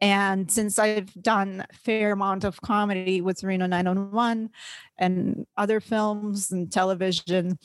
and 0.02 0.50
since 0.50 0.80
I've 0.80 1.14
done 1.14 1.64
a 1.70 1.76
fair 1.76 2.10
amount 2.10 2.42
of 2.42 2.60
comedy 2.60 3.20
with 3.20 3.44
Reno 3.44 3.66
911 3.66 4.50
and 4.98 5.46
other 5.56 5.78
films 5.78 6.50
and 6.50 6.72
television, 6.72 7.56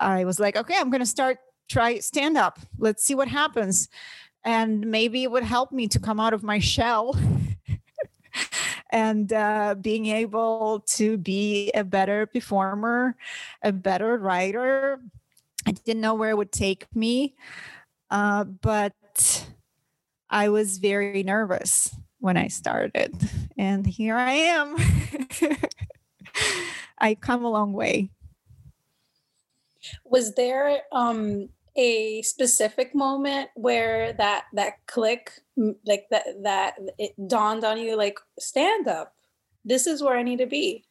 I 0.00 0.24
was 0.24 0.40
like, 0.40 0.56
okay, 0.56 0.74
I'm 0.76 0.90
going 0.90 1.00
to 1.00 1.06
start 1.06 1.38
try 1.68 1.98
stand 1.98 2.36
up. 2.36 2.58
Let's 2.78 3.04
see 3.04 3.14
what 3.14 3.28
happens. 3.28 3.88
And 4.44 4.86
maybe 4.86 5.22
it 5.24 5.30
would 5.30 5.42
help 5.42 5.72
me 5.72 5.88
to 5.88 5.98
come 5.98 6.20
out 6.20 6.32
of 6.32 6.42
my 6.42 6.60
shell 6.60 7.18
and 8.90 9.32
uh, 9.32 9.74
being 9.80 10.06
able 10.06 10.84
to 10.86 11.16
be 11.18 11.70
a 11.74 11.82
better 11.82 12.26
performer, 12.26 13.16
a 13.62 13.72
better 13.72 14.16
writer. 14.18 15.00
I 15.66 15.72
didn't 15.72 16.00
know 16.00 16.14
where 16.14 16.30
it 16.30 16.36
would 16.36 16.52
take 16.52 16.86
me, 16.94 17.34
uh, 18.10 18.44
but 18.44 18.94
I 20.30 20.48
was 20.48 20.78
very 20.78 21.24
nervous 21.24 21.94
when 22.20 22.36
I 22.36 22.48
started, 22.48 23.14
and 23.58 23.86
here 23.86 24.16
I 24.16 24.32
am. 24.32 24.76
I 26.98 27.14
come 27.14 27.44
a 27.44 27.50
long 27.50 27.72
way. 27.72 28.10
Was 30.04 30.34
there 30.34 30.80
um, 30.92 31.48
a 31.76 32.22
specific 32.22 32.94
moment 32.94 33.50
where 33.54 34.12
that 34.14 34.44
that 34.54 34.74
click, 34.86 35.32
like 35.86 36.06
that 36.10 36.24
that 36.42 36.74
it 36.98 37.12
dawned 37.28 37.64
on 37.64 37.78
you, 37.78 37.96
like 37.96 38.18
stand 38.38 38.88
up? 38.88 39.14
This 39.64 39.86
is 39.86 40.02
where 40.02 40.16
I 40.16 40.22
need 40.22 40.38
to 40.38 40.46
be. 40.46 40.84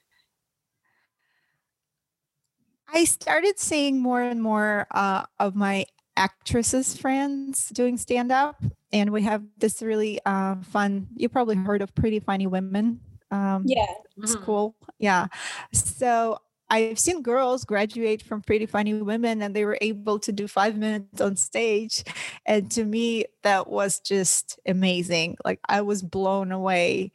I 2.94 3.04
started 3.06 3.60
seeing 3.60 4.00
more 4.00 4.22
and 4.22 4.42
more 4.42 4.88
uh, 4.92 5.26
of 5.40 5.56
my 5.56 5.86
actresses 6.18 6.96
friends 6.96 7.70
doing 7.70 7.98
stand 7.98 8.32
up 8.32 8.64
and 8.94 9.12
we 9.12 9.22
have 9.24 9.44
this 9.58 9.82
really 9.82 10.20
uh, 10.26 10.56
fun 10.62 11.08
you 11.16 11.28
probably 11.28 11.56
heard 11.56 11.82
of 11.82 11.94
pretty 11.94 12.20
funny 12.20 12.48
women 12.48 13.00
um, 13.32 13.64
yeah 13.66 13.86
it's 14.18 14.36
mm-hmm. 14.36 14.46
cool 14.46 14.76
yeah 14.98 15.28
so 15.74 16.40
I've 16.70 17.00
seen 17.00 17.22
girls 17.22 17.64
graduate 17.64 18.22
from 18.22 18.42
Pretty 18.42 18.66
Funny 18.66 18.94
Women 18.94 19.42
and 19.42 19.56
they 19.56 19.66
were 19.66 19.78
able 19.82 20.20
to 20.20 20.32
do 20.32 20.48
five 20.48 20.78
minutes 20.78 21.22
on 21.22 21.36
stage. 21.36 22.04
And 22.46 22.72
to 22.72 22.84
me, 22.84 23.26
that 23.44 23.68
was 23.68 24.00
just 24.00 24.60
amazing. 24.66 25.38
Like 25.46 25.60
I 25.68 25.82
was 25.82 26.02
blown 26.02 26.52
away. 26.52 27.12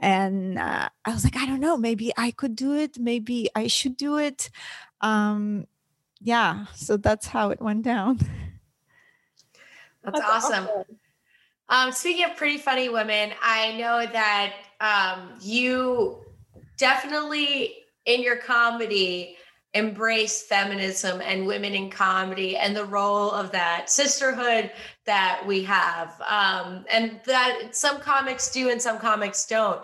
And 0.00 0.58
uh, 0.58 0.88
I 1.04 1.10
was 1.10 1.24
like, 1.24 1.36
I 1.36 1.46
don't 1.46 1.60
know, 1.60 1.76
maybe 1.76 2.12
I 2.16 2.30
could 2.30 2.56
do 2.56 2.74
it. 2.74 2.98
Maybe 2.98 3.50
I 3.54 3.66
should 3.66 3.96
do 3.96 4.18
it. 4.18 4.50
Um, 5.00 5.66
yeah, 6.20 6.66
so 6.74 6.96
that's 6.96 7.26
how 7.26 7.50
it 7.50 7.60
went 7.60 7.82
down. 7.82 8.18
That's, 10.02 10.18
that's 10.18 10.46
awesome. 10.46 10.64
awesome. 10.64 10.98
Um, 11.68 11.92
speaking 11.92 12.24
of 12.24 12.34
pretty 12.34 12.56
funny 12.56 12.88
women, 12.88 13.32
I 13.42 13.76
know 13.76 14.06
that 14.10 14.54
um, 14.80 15.34
you 15.42 16.24
definitely 16.78 17.79
in 18.06 18.22
your 18.22 18.36
comedy 18.36 19.36
embrace 19.72 20.42
feminism 20.42 21.20
and 21.20 21.46
women 21.46 21.74
in 21.74 21.90
comedy 21.90 22.56
and 22.56 22.76
the 22.76 22.84
role 22.84 23.30
of 23.30 23.52
that 23.52 23.88
sisterhood 23.88 24.70
that 25.06 25.42
we 25.46 25.62
have. 25.62 26.20
Um, 26.28 26.84
and 26.90 27.20
that 27.26 27.76
some 27.76 28.00
comics 28.00 28.50
do 28.50 28.68
and 28.68 28.82
some 28.82 28.98
comics 28.98 29.46
don't. 29.46 29.82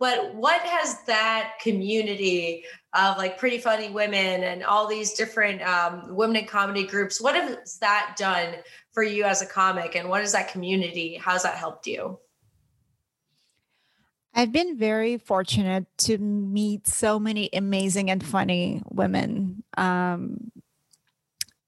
But 0.00 0.34
what 0.34 0.60
has 0.62 1.04
that 1.06 1.54
community 1.62 2.64
of 2.94 3.16
like 3.18 3.38
pretty 3.38 3.58
funny 3.58 3.90
women 3.90 4.42
and 4.44 4.64
all 4.64 4.86
these 4.86 5.12
different 5.12 5.62
um, 5.62 6.14
women 6.14 6.36
in 6.36 6.46
comedy 6.46 6.84
groups 6.84 7.20
what 7.20 7.34
has 7.34 7.78
that 7.78 8.14
done 8.18 8.54
for 8.92 9.02
you 9.02 9.24
as 9.24 9.42
a 9.42 9.46
comic 9.46 9.94
and 9.94 10.08
what 10.08 10.22
is 10.22 10.32
that 10.32 10.50
community 10.50 11.20
how's 11.22 11.42
that 11.42 11.56
helped 11.56 11.86
you 11.86 12.18
I've 14.38 14.52
been 14.52 14.78
very 14.78 15.18
fortunate 15.18 15.86
to 16.06 16.16
meet 16.16 16.86
so 16.86 17.18
many 17.18 17.50
amazing 17.52 18.08
and 18.08 18.24
funny 18.24 18.80
women. 18.88 19.64
Um, 19.76 20.52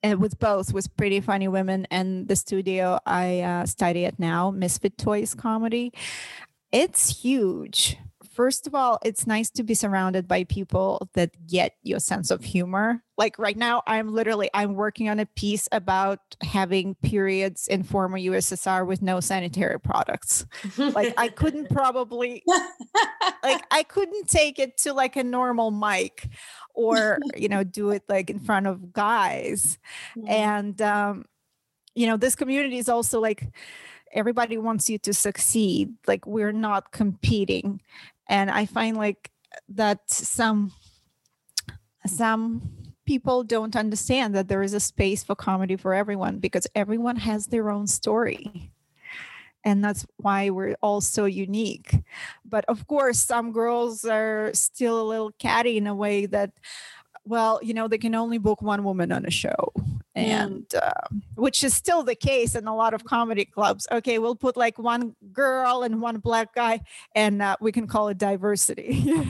and 0.05 0.21
with 0.21 0.39
both, 0.39 0.73
with 0.73 0.97
pretty 0.97 1.21
funny 1.21 1.49
women 1.49 1.89
and 1.91 2.29
the 2.29 2.37
studio 2.37 3.01
I 3.05 3.41
uh, 3.41 3.67
study 3.67 4.05
at 4.05 4.21
now, 4.21 4.53
Misfit 4.53 4.97
Toys 4.97 5.35
Comedy. 5.35 5.93
It's 6.71 7.23
huge 7.23 7.99
first 8.41 8.67
of 8.67 8.75
all, 8.75 8.99
it's 9.05 9.27
nice 9.27 9.51
to 9.51 9.63
be 9.63 9.75
surrounded 9.75 10.27
by 10.27 10.45
people 10.45 11.11
that 11.13 11.31
get 11.47 11.75
your 11.83 12.01
sense 12.01 12.31
of 12.31 12.43
humor. 12.43 13.03
Like 13.19 13.39
right 13.39 13.55
now, 13.55 13.83
I'm 13.87 14.15
literally 14.15 14.49
I'm 14.55 14.77
working 14.77 15.11
on 15.11 15.21
a 15.21 15.27
piece 15.27 15.69
about 15.73 16.21
having 16.43 16.95
periods 17.03 17.69
in 17.69 17.83
former 17.83 18.19
USSR 18.19 18.87
with 18.87 19.03
no 19.03 19.21
sanitary 19.21 19.79
products. 19.79 20.47
like 20.79 21.13
I 21.19 21.29
couldn't 21.29 21.69
probably 21.81 22.43
like 23.43 23.63
I 23.71 23.83
couldn't 23.83 24.27
take 24.27 24.59
it 24.59 24.79
to 24.79 24.95
like 24.95 25.17
a 25.17 25.23
normal 25.23 25.71
mic 25.71 26.27
or 26.73 27.19
you 27.37 27.51
know 27.51 27.63
do 27.63 27.91
it 27.91 28.05
like 28.09 28.31
in 28.31 28.39
front 28.39 28.67
of 28.67 28.91
guys. 28.95 29.79
And 30.27 30.81
um 30.81 31.27
you 31.95 32.07
know 32.07 32.17
this 32.17 32.37
community 32.37 32.79
is 32.79 32.89
also 32.89 33.21
like 33.21 33.53
everybody 34.13 34.57
wants 34.59 34.91
you 34.91 34.99
to 34.99 35.15
succeed 35.15 35.95
like 36.07 36.27
we're 36.27 36.53
not 36.53 36.91
competing 36.91 37.81
and 38.31 38.51
i 38.51 38.65
find 38.65 38.97
like 38.97 39.31
that 39.69 39.99
some 40.11 40.73
some 42.07 42.63
people 43.11 43.43
don't 43.43 43.75
understand 43.75 44.37
that 44.37 44.47
there 44.47 44.63
is 44.63 44.73
a 44.73 44.79
space 44.79 45.25
for 45.25 45.35
comedy 45.35 45.77
for 45.77 45.93
everyone 45.93 46.39
because 46.39 46.67
everyone 46.77 47.17
has 47.17 47.47
their 47.47 47.69
own 47.69 47.87
story. 47.87 48.71
And 49.65 49.85
that's 49.85 50.07
why 50.17 50.51
we're 50.51 50.77
all 50.81 51.01
so 51.01 51.25
unique. 51.25 51.93
But 52.45 52.65
of 52.67 52.87
course 52.87 53.19
some 53.19 53.53
girls 53.53 54.05
are 54.05 54.53
still 54.55 55.01
a 55.01 55.09
little 55.09 55.33
catty 55.41 55.77
in 55.77 55.89
a 55.89 55.95
way 55.95 56.27
that 56.27 56.53
well 57.25 57.59
you 57.63 57.75
know 57.75 57.87
they 57.87 57.99
can 57.99 58.15
only 58.15 58.39
book 58.39 58.63
one 58.63 58.83
woman 58.83 59.13
on 59.13 59.27
a 59.27 59.31
show 59.31 59.73
and 60.15 60.75
uh, 60.75 60.91
which 61.35 61.63
is 61.63 61.75
still 61.75 62.03
the 62.03 62.15
case 62.15 62.55
in 62.55 62.67
a 62.67 62.75
lot 62.75 62.95
of 62.95 63.05
comedy 63.05 63.45
clubs. 63.45 63.87
Okay 63.93 64.19
we'll 64.19 64.35
put 64.35 64.57
like 64.57 64.79
one 64.79 65.15
girl 65.33 65.83
and 65.83 66.01
one 66.01 66.19
black 66.19 66.55
guy 66.55 66.81
and 67.15 67.41
uh, 67.41 67.57
we 67.61 67.73
can 67.73 67.87
call 67.87 68.09
it 68.09 68.19
diversity. 68.19 69.15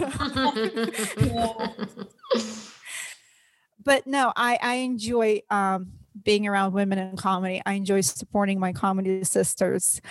But 3.82 4.06
no 4.06 4.30
i 4.36 4.58
i 4.60 4.74
enjoy 4.74 5.40
um 5.48 5.92
being 6.22 6.46
around 6.46 6.74
women 6.74 6.98
in 6.98 7.16
comedy. 7.16 7.62
I 7.64 7.74
enjoy 7.74 8.02
supporting 8.02 8.60
my 8.60 8.72
comedy 8.74 9.24
sisters. 9.24 10.02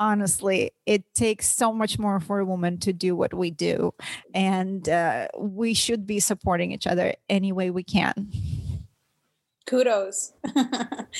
Honestly 0.00 0.72
it 0.86 1.04
takes 1.14 1.48
so 1.48 1.72
much 1.72 2.00
more 2.00 2.18
for 2.18 2.40
a 2.40 2.44
woman 2.44 2.78
to 2.78 2.92
do 2.92 3.14
what 3.14 3.32
we 3.32 3.52
do 3.52 3.94
and 4.34 4.88
uh, 4.88 5.28
we 5.38 5.72
should 5.72 6.04
be 6.04 6.18
supporting 6.20 6.72
each 6.72 6.86
other 6.86 7.14
any 7.28 7.52
way 7.52 7.70
we 7.70 7.84
can 7.84 8.32
kudos. 9.66 10.32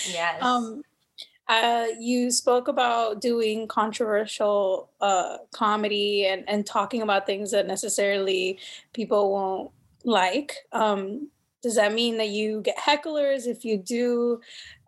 yes. 0.06 0.42
Um, 0.42 0.82
uh, 1.48 1.86
you 1.98 2.30
spoke 2.30 2.68
about 2.68 3.20
doing 3.20 3.66
controversial 3.66 4.90
uh, 5.00 5.38
comedy 5.52 6.26
and, 6.26 6.44
and 6.48 6.64
talking 6.64 7.02
about 7.02 7.26
things 7.26 7.50
that 7.50 7.66
necessarily 7.66 8.58
people 8.92 9.32
won't 9.32 9.70
like. 10.04 10.56
Um, 10.72 11.28
does 11.62 11.76
that 11.76 11.92
mean 11.92 12.18
that 12.18 12.28
you 12.28 12.60
get 12.62 12.76
hecklers? 12.78 13.46
If 13.46 13.64
you 13.64 13.76
do, 13.76 14.40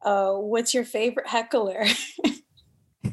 uh, 0.05 0.33
what's 0.33 0.75
your 0.75 0.85
favorite 0.85 1.27
heckler? 1.27 1.85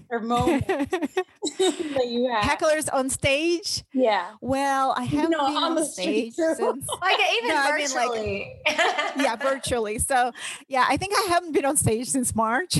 or 0.09 0.19
moment 0.19 0.67
that 0.67 2.07
you 2.07 2.29
have. 2.29 2.43
Hecklers 2.43 2.89
on 2.93 3.09
stage? 3.09 3.83
Yeah. 3.93 4.31
Well, 4.41 4.93
I 4.97 5.03
haven't 5.03 5.31
no, 5.31 5.47
been 5.47 5.57
on, 5.57 5.77
on 5.77 5.85
stage 5.85 6.33
since 6.35 6.59
like 6.59 7.19
even 7.37 7.49
no, 7.49 7.65
virtually. 7.69 8.61
I 8.65 8.69
mean, 8.69 8.77
like, 8.77 9.17
yeah, 9.17 9.35
virtually. 9.35 9.99
So 9.99 10.31
yeah, 10.67 10.85
I 10.87 10.97
think 10.97 11.13
I 11.15 11.27
haven't 11.29 11.53
been 11.53 11.65
on 11.65 11.77
stage 11.77 12.09
since 12.09 12.35
March. 12.35 12.77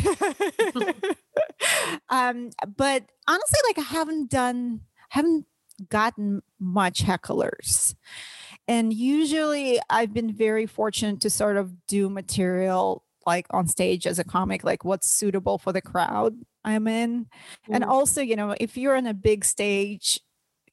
um, 2.09 2.49
but 2.75 3.03
honestly, 3.27 3.59
like 3.67 3.79
I 3.79 3.83
haven't 3.89 4.29
done, 4.29 4.81
haven't 5.09 5.45
gotten 5.89 6.41
much 6.59 7.03
hecklers. 7.03 7.95
And 8.67 8.93
usually 8.93 9.79
I've 9.89 10.13
been 10.13 10.31
very 10.33 10.65
fortunate 10.65 11.21
to 11.21 11.29
sort 11.29 11.57
of 11.57 11.87
do 11.87 12.09
material 12.09 13.03
like 13.25 13.45
on 13.51 13.67
stage 13.67 14.07
as 14.07 14.19
a 14.19 14.23
comic, 14.23 14.63
like 14.63 14.83
what's 14.83 15.09
suitable 15.09 15.57
for 15.57 15.71
the 15.71 15.81
crowd 15.81 16.35
I'm 16.63 16.87
in. 16.87 17.25
Mm-hmm. 17.25 17.73
And 17.73 17.83
also, 17.83 18.21
you 18.21 18.35
know, 18.35 18.55
if 18.59 18.77
you're 18.77 18.95
on 18.95 19.07
a 19.07 19.13
big 19.13 19.45
stage, 19.45 20.19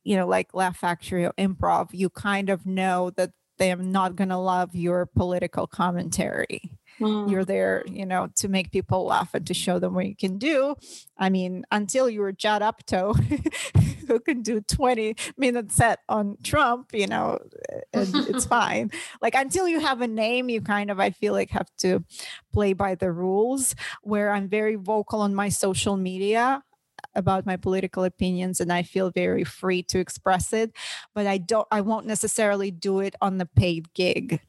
you 0.05 0.17
know, 0.17 0.27
like 0.27 0.55
Laugh 0.55 0.77
Factory 0.77 1.25
or 1.25 1.33
improv, 1.39 1.89
you 1.93 2.09
kind 2.11 2.51
of 2.51 2.67
know 2.67 3.11
that 3.17 3.31
they're 3.59 3.77
not 3.77 4.17
going 4.17 4.31
to 4.31 4.39
love 4.39 4.75
your 4.75 5.07
political 5.07 5.67
commentary. 5.67 6.79
Mm. 7.01 7.31
You're 7.31 7.45
there, 7.45 7.85
you 7.87 8.07
know, 8.07 8.29
to 8.37 8.49
make 8.49 8.73
people 8.73 9.05
laugh 9.05 9.31
and 9.35 9.47
to 9.47 9.55
show 9.55 9.79
them 9.79 9.95
what 9.95 10.07
you 10.07 10.17
can 10.17 10.39
do. 10.39 10.75
I 11.17 11.31
mean, 11.31 11.65
until 11.71 12.09
you're 12.09 12.33
Judd 12.33 12.63
Apatow, 12.63 13.17
who 14.09 14.21
can 14.21 14.43
do 14.43 14.61
20 14.61 15.15
minute 15.37 15.71
set 15.71 16.01
on 16.09 16.37
Trump, 16.43 16.91
you 16.93 17.07
know, 17.07 17.39
and 17.93 18.15
it's 18.15 18.45
fine. 18.59 18.91
Like 19.23 19.35
until 19.35 19.69
you 19.69 19.81
have 19.81 20.01
a 20.01 20.09
name, 20.09 20.49
you 20.49 20.61
kind 20.61 20.91
of, 20.91 20.99
I 20.99 21.11
feel 21.11 21.33
like, 21.33 21.51
have 21.51 21.71
to 21.79 22.05
play 22.53 22.73
by 22.73 22.95
the 22.95 23.13
rules. 23.13 23.75
Where 24.03 24.31
I'm 24.31 24.49
very 24.49 24.75
vocal 24.75 25.21
on 25.21 25.35
my 25.35 25.49
social 25.49 25.97
media 25.97 26.63
about 27.15 27.47
my 27.47 27.57
political 27.57 28.05
opinions 28.05 28.61
and 28.61 28.73
I 28.73 28.83
feel 28.83 29.11
very 29.11 29.45
free 29.45 29.83
to 29.85 29.99
express 29.99 30.53
it 30.53 30.73
but 31.15 31.27
I 31.27 31.39
don't 31.39 31.67
I 31.71 31.81
won't 31.81 32.07
necessarily 32.07 32.71
do 32.71 33.01
it 33.01 33.15
on 33.21 33.39
the 33.39 33.47
paid 33.47 33.93
gig 33.95 34.41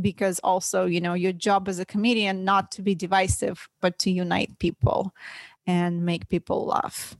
because 0.00 0.38
also 0.40 0.86
you 0.86 1.00
know 1.00 1.14
your 1.14 1.32
job 1.32 1.68
as 1.68 1.78
a 1.78 1.84
comedian 1.84 2.44
not 2.44 2.70
to 2.72 2.82
be 2.82 2.94
divisive 2.94 3.68
but 3.80 3.98
to 3.98 4.10
unite 4.10 4.58
people 4.58 5.14
and 5.66 6.04
make 6.04 6.28
people 6.28 6.66
laugh. 6.66 7.16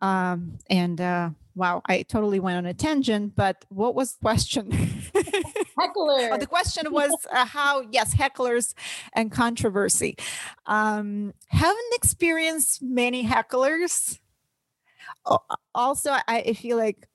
Um, 0.00 0.58
and 0.70 0.98
uh, 0.98 1.30
wow 1.54 1.82
i 1.86 2.02
totally 2.02 2.40
went 2.40 2.56
on 2.56 2.64
a 2.64 2.72
tangent 2.72 3.36
but 3.36 3.64
what 3.68 3.94
was 3.94 4.14
the 4.14 4.20
question? 4.20 4.70
Heckler 5.78 6.30
oh, 6.32 6.36
the 6.38 6.46
question 6.46 6.92
was 6.92 7.10
uh, 7.32 7.44
how 7.44 7.86
yes 7.90 8.14
hecklers 8.14 8.74
and 9.12 9.30
controversy. 9.32 10.16
Um, 10.66 11.32
haven't 11.48 11.94
experienced 11.94 12.82
many 12.82 13.24
hecklers. 13.24 14.18
Also 15.74 16.10
I, 16.12 16.22
I 16.28 16.52
feel 16.54 16.76
like 16.76 17.08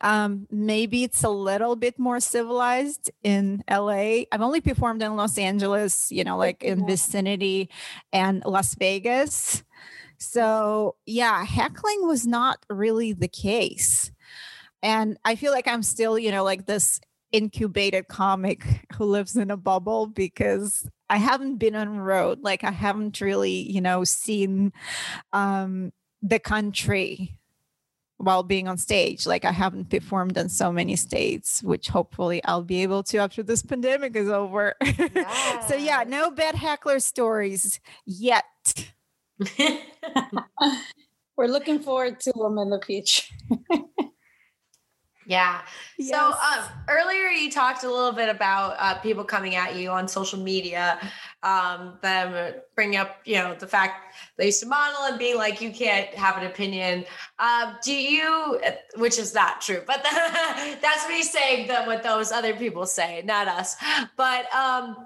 um, 0.00 0.46
maybe 0.50 1.04
it's 1.04 1.24
a 1.24 1.30
little 1.30 1.76
bit 1.76 1.98
more 1.98 2.20
civilized 2.20 3.10
in 3.22 3.62
LA. 3.70 4.24
I've 4.32 4.42
only 4.42 4.60
performed 4.60 5.02
in 5.02 5.16
Los 5.16 5.38
Angeles, 5.38 6.10
you 6.10 6.24
know, 6.24 6.36
like 6.36 6.62
in 6.62 6.86
vicinity 6.86 7.70
and 8.12 8.42
Las 8.44 8.74
Vegas. 8.74 9.64
So, 10.18 10.96
yeah, 11.06 11.44
heckling 11.44 12.06
was 12.06 12.26
not 12.26 12.64
really 12.70 13.12
the 13.12 13.28
case. 13.28 14.10
And 14.82 15.18
I 15.24 15.36
feel 15.36 15.52
like 15.52 15.68
I'm 15.68 15.82
still, 15.82 16.18
you 16.18 16.30
know, 16.30 16.44
like 16.44 16.66
this 16.66 17.00
incubated 17.32 18.08
comic 18.08 18.86
who 18.94 19.04
lives 19.04 19.36
in 19.36 19.50
a 19.50 19.56
bubble 19.56 20.06
because 20.06 20.88
I 21.08 21.18
haven't 21.18 21.56
been 21.56 21.74
on 21.74 21.98
road. 21.98 22.40
Like 22.42 22.64
I 22.64 22.70
haven't 22.70 23.20
really, 23.20 23.70
you 23.70 23.80
know, 23.80 24.04
seen 24.04 24.72
um 25.32 25.92
the 26.22 26.38
country 26.38 27.36
while 28.18 28.42
being 28.42 28.68
on 28.68 28.78
stage. 28.78 29.26
Like 29.26 29.44
I 29.44 29.52
haven't 29.52 29.90
performed 29.90 30.36
in 30.36 30.48
so 30.48 30.72
many 30.72 30.96
states, 30.96 31.62
which 31.62 31.88
hopefully 31.88 32.42
I'll 32.44 32.62
be 32.62 32.82
able 32.82 33.02
to 33.04 33.18
after 33.18 33.42
this 33.42 33.62
pandemic 33.62 34.16
is 34.16 34.28
over. 34.28 34.74
Yes. 34.82 35.68
so 35.68 35.76
yeah, 35.76 36.04
no 36.06 36.30
bad 36.30 36.54
heckler 36.54 37.00
stories 37.00 37.80
yet. 38.06 38.44
We're 41.36 41.48
looking 41.48 41.80
forward 41.80 42.20
to 42.20 42.32
them 42.34 42.58
in 42.58 42.70
the 42.70 42.80
future. 42.80 43.34
Yeah. 45.26 45.62
Yes. 45.98 46.10
So 46.10 46.18
um, 46.18 46.68
earlier 46.88 47.26
you 47.26 47.50
talked 47.50 47.82
a 47.82 47.90
little 47.90 48.12
bit 48.12 48.28
about 48.28 48.76
uh, 48.78 48.94
people 49.00 49.24
coming 49.24 49.56
at 49.56 49.74
you 49.74 49.90
on 49.90 50.06
social 50.06 50.38
media, 50.38 51.00
um, 51.42 51.98
them 52.00 52.54
bringing 52.76 52.96
up, 52.96 53.16
you 53.24 53.34
know, 53.34 53.54
the 53.56 53.66
fact 53.66 54.14
they 54.36 54.46
used 54.46 54.60
to 54.60 54.66
model 54.66 55.02
and 55.02 55.18
being 55.18 55.36
like, 55.36 55.60
you 55.60 55.72
can't 55.72 56.08
have 56.10 56.36
an 56.36 56.46
opinion. 56.46 57.04
Uh, 57.40 57.74
do 57.82 57.92
you, 57.92 58.60
which 58.96 59.18
is 59.18 59.34
not 59.34 59.60
true, 59.60 59.82
but 59.84 60.00
that's 60.80 61.08
me 61.08 61.22
saying 61.22 61.66
that 61.66 61.88
what 61.88 62.04
those 62.04 62.30
other 62.30 62.54
people 62.54 62.86
say, 62.86 63.22
not 63.24 63.48
us. 63.48 63.74
But 64.16 64.52
um, 64.54 64.96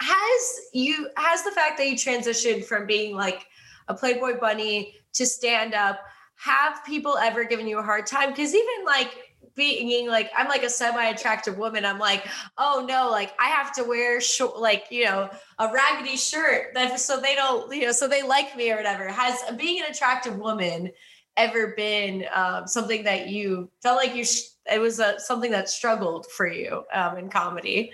has 0.00 0.60
you, 0.72 1.10
has 1.18 1.44
the 1.44 1.50
fact 1.50 1.76
that 1.76 1.86
you 1.86 1.96
transitioned 1.96 2.64
from 2.64 2.86
being 2.86 3.14
like 3.14 3.46
a 3.88 3.94
Playboy 3.94 4.40
bunny 4.40 4.94
to 5.12 5.26
stand 5.26 5.74
up, 5.74 6.00
have 6.36 6.84
people 6.84 7.16
ever 7.18 7.44
given 7.44 7.66
you 7.66 7.78
a 7.78 7.82
hard 7.82 8.06
time? 8.06 8.30
Because 8.30 8.54
even 8.54 8.84
like 8.86 9.10
being 9.56 10.08
like 10.08 10.30
I'm 10.36 10.48
like 10.48 10.62
a 10.62 10.70
semi-attractive 10.70 11.58
woman. 11.58 11.84
I'm 11.84 11.98
like, 11.98 12.26
oh 12.58 12.84
no, 12.88 13.10
like 13.10 13.32
I 13.40 13.46
have 13.46 13.72
to 13.74 13.84
wear 13.84 14.20
short, 14.20 14.58
like 14.58 14.86
you 14.90 15.04
know, 15.04 15.28
a 15.58 15.72
raggedy 15.72 16.16
shirt 16.16 16.74
that 16.74 17.00
so 17.00 17.20
they 17.20 17.34
don't, 17.34 17.74
you 17.74 17.86
know, 17.86 17.92
so 17.92 18.06
they 18.06 18.22
like 18.22 18.56
me 18.56 18.70
or 18.70 18.76
whatever. 18.76 19.08
Has 19.08 19.38
being 19.56 19.82
an 19.82 19.90
attractive 19.90 20.36
woman 20.38 20.92
ever 21.36 21.74
been 21.76 22.24
um, 22.34 22.66
something 22.66 23.02
that 23.04 23.28
you 23.28 23.70
felt 23.82 23.96
like 23.96 24.14
you? 24.14 24.24
Sh- 24.24 24.42
it 24.70 24.80
was 24.80 25.00
a, 25.00 25.18
something 25.18 25.50
that 25.52 25.68
struggled 25.68 26.26
for 26.26 26.46
you 26.46 26.84
um, 26.92 27.18
in 27.18 27.28
comedy. 27.28 27.92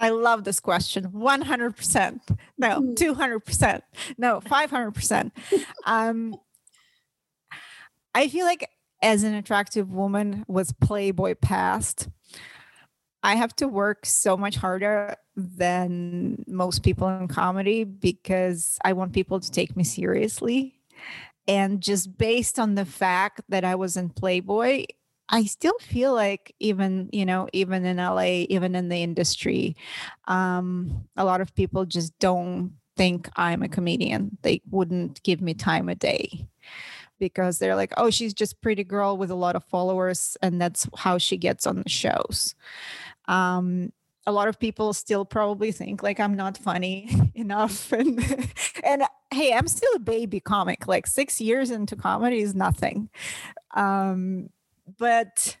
I 0.00 0.10
love 0.10 0.44
this 0.44 0.60
question. 0.60 1.08
100%. 1.10 2.20
No, 2.56 2.80
200%. 2.80 3.82
No, 4.16 4.40
500%. 4.40 5.32
Um, 5.84 6.36
I 8.14 8.28
feel 8.28 8.44
like 8.44 8.68
as 9.02 9.22
an 9.22 9.34
attractive 9.34 9.90
woman 9.90 10.44
was 10.48 10.72
Playboy 10.72 11.34
past, 11.34 12.08
I 13.22 13.34
have 13.34 13.54
to 13.56 13.68
work 13.68 14.06
so 14.06 14.36
much 14.36 14.56
harder 14.56 15.16
than 15.36 16.44
most 16.46 16.82
people 16.82 17.08
in 17.08 17.28
comedy 17.28 17.84
because 17.84 18.78
I 18.84 18.92
want 18.92 19.12
people 19.12 19.40
to 19.40 19.50
take 19.50 19.76
me 19.76 19.84
seriously. 19.84 20.80
And 21.46 21.80
just 21.80 22.16
based 22.16 22.58
on 22.58 22.74
the 22.74 22.84
fact 22.84 23.42
that 23.48 23.64
I 23.64 23.74
was 23.74 23.96
in 23.96 24.10
Playboy, 24.10 24.84
I 25.30 25.44
still 25.44 25.78
feel 25.80 26.14
like 26.14 26.54
even, 26.58 27.10
you 27.12 27.26
know, 27.26 27.48
even 27.52 27.84
in 27.84 27.98
LA, 27.98 28.44
even 28.48 28.74
in 28.74 28.88
the 28.88 29.02
industry, 29.02 29.76
um, 30.26 31.08
a 31.16 31.24
lot 31.24 31.40
of 31.40 31.54
people 31.54 31.84
just 31.84 32.18
don't 32.18 32.72
think 32.96 33.28
I'm 33.36 33.62
a 33.62 33.68
comedian. 33.68 34.38
They 34.42 34.62
wouldn't 34.70 35.22
give 35.22 35.40
me 35.40 35.54
time 35.54 35.88
a 35.88 35.94
day 35.94 36.48
because 37.18 37.58
they're 37.58 37.76
like, 37.76 37.92
oh, 37.96 38.10
she's 38.10 38.34
just 38.34 38.60
pretty 38.60 38.84
girl 38.84 39.16
with 39.16 39.30
a 39.30 39.34
lot 39.34 39.56
of 39.56 39.64
followers, 39.64 40.36
and 40.42 40.60
that's 40.60 40.88
how 40.96 41.18
she 41.18 41.36
gets 41.36 41.66
on 41.66 41.82
the 41.82 41.88
shows. 41.88 42.54
Um, 43.26 43.92
a 44.26 44.32
lot 44.32 44.48
of 44.48 44.58
people 44.58 44.92
still 44.92 45.24
probably 45.24 45.72
think 45.72 46.02
like 46.02 46.20
I'm 46.20 46.36
not 46.36 46.58
funny 46.58 47.10
enough, 47.34 47.92
and 47.92 48.20
and 48.84 49.02
hey, 49.32 49.52
I'm 49.52 49.68
still 49.68 49.92
a 49.94 50.00
baby 50.00 50.40
comic. 50.40 50.86
Like 50.86 51.06
six 51.06 51.40
years 51.40 51.70
into 51.70 51.96
comedy 51.96 52.40
is 52.40 52.54
nothing, 52.54 53.08
um, 53.74 54.50
but 54.98 55.56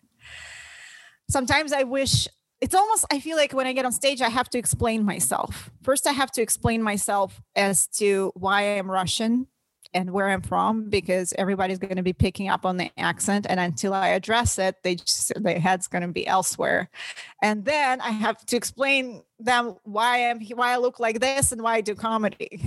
sometimes 1.30 1.72
I 1.72 1.82
wish 1.82 2.28
it's 2.60 2.74
almost 2.74 3.04
i 3.12 3.20
feel 3.20 3.36
like 3.36 3.52
when 3.52 3.66
i 3.66 3.72
get 3.72 3.84
on 3.84 3.92
stage 3.92 4.20
i 4.20 4.28
have 4.28 4.48
to 4.48 4.58
explain 4.58 5.04
myself 5.04 5.70
first 5.82 6.06
i 6.06 6.12
have 6.12 6.30
to 6.30 6.42
explain 6.42 6.82
myself 6.82 7.40
as 7.54 7.86
to 7.86 8.32
why 8.34 8.62
i'm 8.62 8.90
russian 8.90 9.46
and 9.94 10.10
where 10.10 10.28
i'm 10.28 10.42
from 10.42 10.88
because 10.88 11.32
everybody's 11.38 11.78
going 11.78 11.96
to 11.96 12.02
be 12.02 12.12
picking 12.12 12.48
up 12.48 12.64
on 12.64 12.76
the 12.76 12.90
accent 12.98 13.46
and 13.48 13.58
until 13.60 13.94
i 13.94 14.08
address 14.08 14.58
it 14.58 14.76
they 14.82 14.94
just 14.94 15.32
their 15.36 15.58
head's 15.58 15.86
going 15.86 16.02
to 16.02 16.08
be 16.08 16.26
elsewhere 16.26 16.88
and 17.42 17.64
then 17.64 18.00
i 18.00 18.10
have 18.10 18.44
to 18.46 18.56
explain 18.56 19.22
them 19.38 19.76
why 19.84 20.28
i'm 20.30 20.40
why 20.40 20.72
i 20.72 20.76
look 20.76 20.98
like 20.98 21.20
this 21.20 21.52
and 21.52 21.62
why 21.62 21.74
i 21.74 21.80
do 21.80 21.94
comedy 21.94 22.60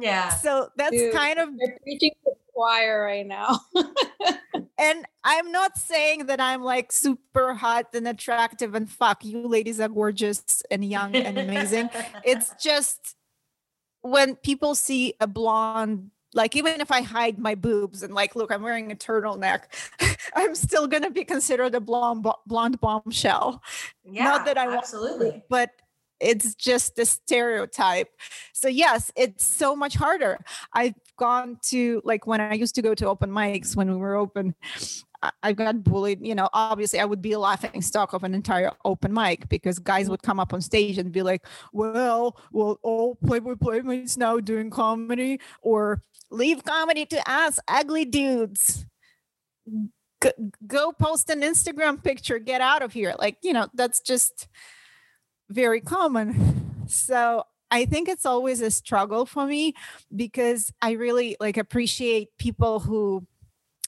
yeah 0.00 0.28
so 0.42 0.68
that's 0.76 0.96
Dude, 0.96 1.14
kind 1.14 1.38
of 1.38 1.50
preaching 1.82 2.12
to 2.24 2.30
the 2.30 2.48
choir 2.58 3.04
right 3.04 3.26
now. 3.26 3.60
and 4.78 5.06
I'm 5.22 5.52
not 5.52 5.78
saying 5.78 6.26
that 6.26 6.40
I'm 6.40 6.62
like 6.62 6.90
super 6.90 7.54
hot 7.54 7.94
and 7.94 8.08
attractive 8.08 8.74
and 8.74 8.90
fuck 8.90 9.24
you 9.24 9.46
ladies 9.46 9.78
are 9.78 9.88
gorgeous 9.88 10.62
and 10.68 10.84
young 10.84 11.14
and 11.14 11.38
amazing. 11.38 11.88
It's 12.24 12.52
just 12.60 13.14
when 14.02 14.36
people 14.36 14.74
see 14.74 15.14
a 15.20 15.26
blonde 15.26 16.10
like 16.34 16.54
even 16.54 16.80
if 16.80 16.90
I 16.90 17.00
hide 17.00 17.38
my 17.38 17.54
boobs 17.54 18.02
and 18.02 18.14
like 18.14 18.36
look 18.36 18.52
I'm 18.52 18.62
wearing 18.62 18.92
a 18.92 18.94
turtleneck, 18.94 19.62
I'm 20.34 20.54
still 20.54 20.86
going 20.86 21.02
to 21.02 21.10
be 21.10 21.24
considered 21.24 21.74
a 21.74 21.80
blonde 21.80 22.26
blonde 22.46 22.80
bombshell. 22.80 23.62
yeah, 24.04 24.24
not 24.24 24.44
that 24.44 24.58
I 24.58 24.66
want 24.66 24.80
absolutely. 24.80 25.42
but 25.48 25.70
it's 26.20 26.54
just 26.54 26.98
a 26.98 27.06
stereotype. 27.06 28.10
So 28.52 28.68
yes, 28.68 29.10
it's 29.16 29.46
so 29.46 29.76
much 29.76 29.94
harder. 29.94 30.38
I've 30.72 30.94
gone 31.16 31.58
to 31.66 32.02
like 32.04 32.26
when 32.26 32.40
I 32.40 32.54
used 32.54 32.74
to 32.74 32.82
go 32.82 32.94
to 32.94 33.06
open 33.06 33.30
mics 33.30 33.76
when 33.76 33.90
we 33.90 33.96
were 33.96 34.16
open. 34.16 34.54
I- 35.42 35.52
got 35.52 35.82
bullied, 35.82 36.24
you 36.24 36.34
know. 36.34 36.48
Obviously, 36.52 37.00
I 37.00 37.04
would 37.04 37.22
be 37.22 37.32
a 37.32 37.38
laughing 37.38 37.82
stock 37.82 38.12
of 38.12 38.24
an 38.24 38.34
entire 38.34 38.72
open 38.84 39.12
mic 39.12 39.48
because 39.48 39.78
guys 39.78 40.06
mm. 40.06 40.10
would 40.10 40.22
come 40.22 40.38
up 40.38 40.52
on 40.52 40.60
stage 40.60 40.98
and 40.98 41.12
be 41.12 41.22
like, 41.22 41.46
"Well, 41.72 42.36
well, 42.52 42.78
all 42.82 43.16
Playboy 43.16 43.56
Playmates 43.56 44.16
now 44.16 44.38
doing 44.40 44.70
comedy, 44.70 45.40
or 45.62 46.02
leave 46.30 46.64
comedy 46.64 47.06
to 47.06 47.30
us, 47.30 47.58
ugly 47.68 48.04
dudes." 48.04 48.86
G- 50.22 50.30
go 50.66 50.92
post 50.92 51.30
an 51.30 51.42
Instagram 51.42 52.02
picture, 52.02 52.38
get 52.38 52.60
out 52.60 52.82
of 52.82 52.92
here. 52.92 53.14
Like, 53.18 53.38
you 53.42 53.52
know, 53.52 53.68
that's 53.74 54.00
just 54.00 54.48
very 55.50 55.80
common. 55.80 56.86
So 56.88 57.44
I 57.70 57.84
think 57.84 58.08
it's 58.08 58.26
always 58.26 58.60
a 58.60 58.70
struggle 58.70 59.26
for 59.26 59.46
me 59.46 59.74
because 60.14 60.72
I 60.80 60.92
really 60.92 61.36
like 61.38 61.56
appreciate 61.56 62.28
people 62.38 62.80
who 62.80 63.26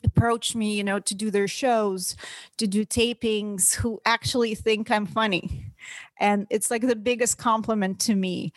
approach 0.05 0.55
me, 0.55 0.75
you 0.75 0.85
know, 0.85 0.99
to 1.01 1.15
do 1.15 1.31
their 1.31 1.49
shows, 1.49 2.17
to 2.59 2.67
do 2.67 2.85
tapings, 2.85 3.75
who 3.75 4.01
actually 4.05 4.55
think 4.55 4.91
I'm 4.91 5.07
funny. 5.07 5.67
And 6.19 6.47
it's 6.51 6.71
like 6.71 6.83
the 6.83 6.97
biggest 6.97 7.39
compliment 7.39 8.01
to 8.01 8.15
me. 8.15 8.53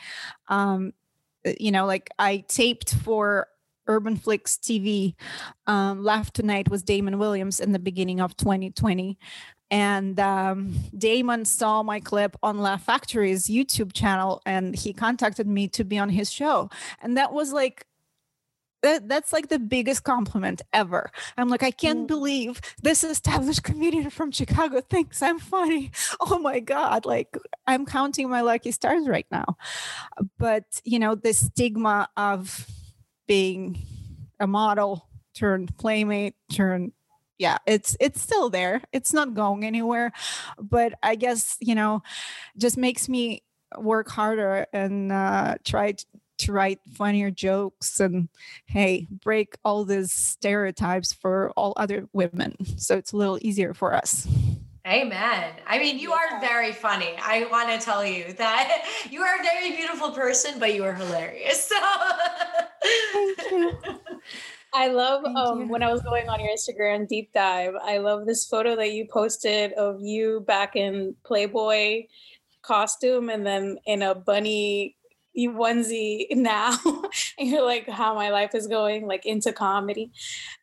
Um, 0.47 0.93
you 1.59 1.71
know, 1.71 1.85
like 1.85 2.09
I 2.19 2.43
taped 2.47 2.95
for 2.95 3.47
UrbanFlixTV. 3.87 5.15
Um, 5.67 6.03
Laugh 6.03 6.31
Tonight 6.31 6.69
was 6.69 6.83
Damon 6.83 7.19
Williams 7.19 7.59
in 7.59 7.73
the 7.73 7.79
beginning 7.79 8.21
of 8.21 8.37
2020 8.37 9.17
and 9.73 10.19
um, 10.19 10.75
Damon 10.95 11.45
saw 11.45 11.81
my 11.81 11.99
clip 11.99 12.37
on 12.43 12.59
Laugh 12.61 12.85
Factory's 12.85 13.47
YouTube 13.47 13.91
channel, 13.91 14.39
and 14.45 14.75
he 14.75 14.93
contacted 14.93 15.47
me 15.47 15.67
to 15.69 15.83
be 15.83 15.97
on 15.97 16.09
his 16.09 16.31
show, 16.31 16.69
and 17.01 17.17
that 17.17 17.33
was 17.33 17.51
like. 17.51 17.87
That, 18.83 19.07
that's 19.07 19.33
like 19.33 19.47
the 19.49 19.59
biggest 19.59 20.03
compliment 20.03 20.61
ever. 20.73 21.09
I'm 21.37 21.49
like, 21.49 21.63
I 21.63 21.71
can't 21.71 22.03
Mm. 22.03 22.07
believe 22.07 22.61
this 22.81 23.03
established 23.03 23.63
comedian 23.63 24.09
from 24.11 24.31
Chicago 24.31 24.81
thinks 24.81 25.21
I'm 25.21 25.39
funny. 25.39 25.91
Oh 26.21 26.37
my 26.39 26.59
God. 26.59 27.05
Like, 27.05 27.37
I'm 27.67 27.85
counting 27.85 28.29
my 28.29 28.41
lucky 28.41 28.71
stars 28.71 29.07
right 29.07 29.27
now. 29.31 29.57
But, 30.37 30.65
you 30.83 30.99
know, 30.99 31.15
the 31.15 31.33
stigma 31.33 32.09
of 32.17 32.67
being 33.27 33.77
a 34.39 34.47
model 34.47 35.07
turned 35.35 35.75
playmate 35.77 36.35
turned 36.51 36.91
yeah 37.39 37.57
it's 37.65 37.97
it's 37.99 38.21
still 38.21 38.49
there 38.49 38.81
it's 38.91 39.13
not 39.13 39.33
going 39.33 39.63
anywhere 39.65 40.11
but 40.61 40.93
i 41.01 41.15
guess 41.15 41.57
you 41.59 41.73
know 41.73 42.03
just 42.57 42.77
makes 42.77 43.09
me 43.09 43.43
work 43.77 44.09
harder 44.09 44.67
and 44.73 45.11
uh 45.11 45.55
try 45.65 45.93
t- 45.93 46.05
to 46.45 46.51
write 46.51 46.79
funnier 46.93 47.31
jokes 47.31 47.99
and 47.99 48.29
hey 48.65 49.07
break 49.09 49.55
all 49.63 49.83
these 49.83 50.11
stereotypes 50.11 51.13
for 51.13 51.51
all 51.55 51.73
other 51.77 52.07
women 52.13 52.55
so 52.77 52.97
it's 52.97 53.11
a 53.11 53.17
little 53.17 53.39
easier 53.41 53.73
for 53.73 53.93
us 53.93 54.27
Amen. 54.85 55.53
I 55.65 55.79
mean, 55.79 55.97
you 55.97 56.11
are 56.11 56.41
very 56.41 56.73
funny. 56.73 57.15
I 57.17 57.45
want 57.49 57.69
to 57.69 57.79
tell 57.79 58.05
you 58.05 58.33
that 58.33 58.83
you 59.09 59.21
are 59.21 59.39
a 59.39 59.41
very 59.41 59.77
beautiful 59.77 60.11
person, 60.11 60.59
but 60.59 60.73
you 60.73 60.83
are 60.83 60.93
hilarious. 60.93 61.69
So 61.69 61.75
Thank 63.13 63.51
you. 63.51 63.73
I 64.73 64.87
love 64.87 65.23
um, 65.23 65.69
when 65.69 65.83
I 65.83 65.91
was 65.91 66.01
going 66.01 66.27
on 66.27 66.39
your 66.39 66.49
Instagram 66.49 67.07
deep 67.07 67.31
dive. 67.31 67.75
I 67.81 67.99
love 67.99 68.25
this 68.25 68.45
photo 68.45 68.75
that 68.75 68.91
you 68.91 69.07
posted 69.07 69.71
of 69.73 70.01
you 70.01 70.43
back 70.47 70.75
in 70.75 71.15
Playboy 71.23 72.07
costume 72.63 73.29
and 73.29 73.45
then 73.45 73.77
in 73.85 74.01
a 74.01 74.15
bunny 74.15 74.95
onesie 75.37 76.27
now. 76.35 76.77
and 77.37 77.49
you're 77.49 77.65
like, 77.65 77.87
how 77.87 78.15
my 78.15 78.29
life 78.29 78.55
is 78.55 78.67
going, 78.67 79.07
like 79.07 79.25
into 79.25 79.51
comedy. 79.51 80.11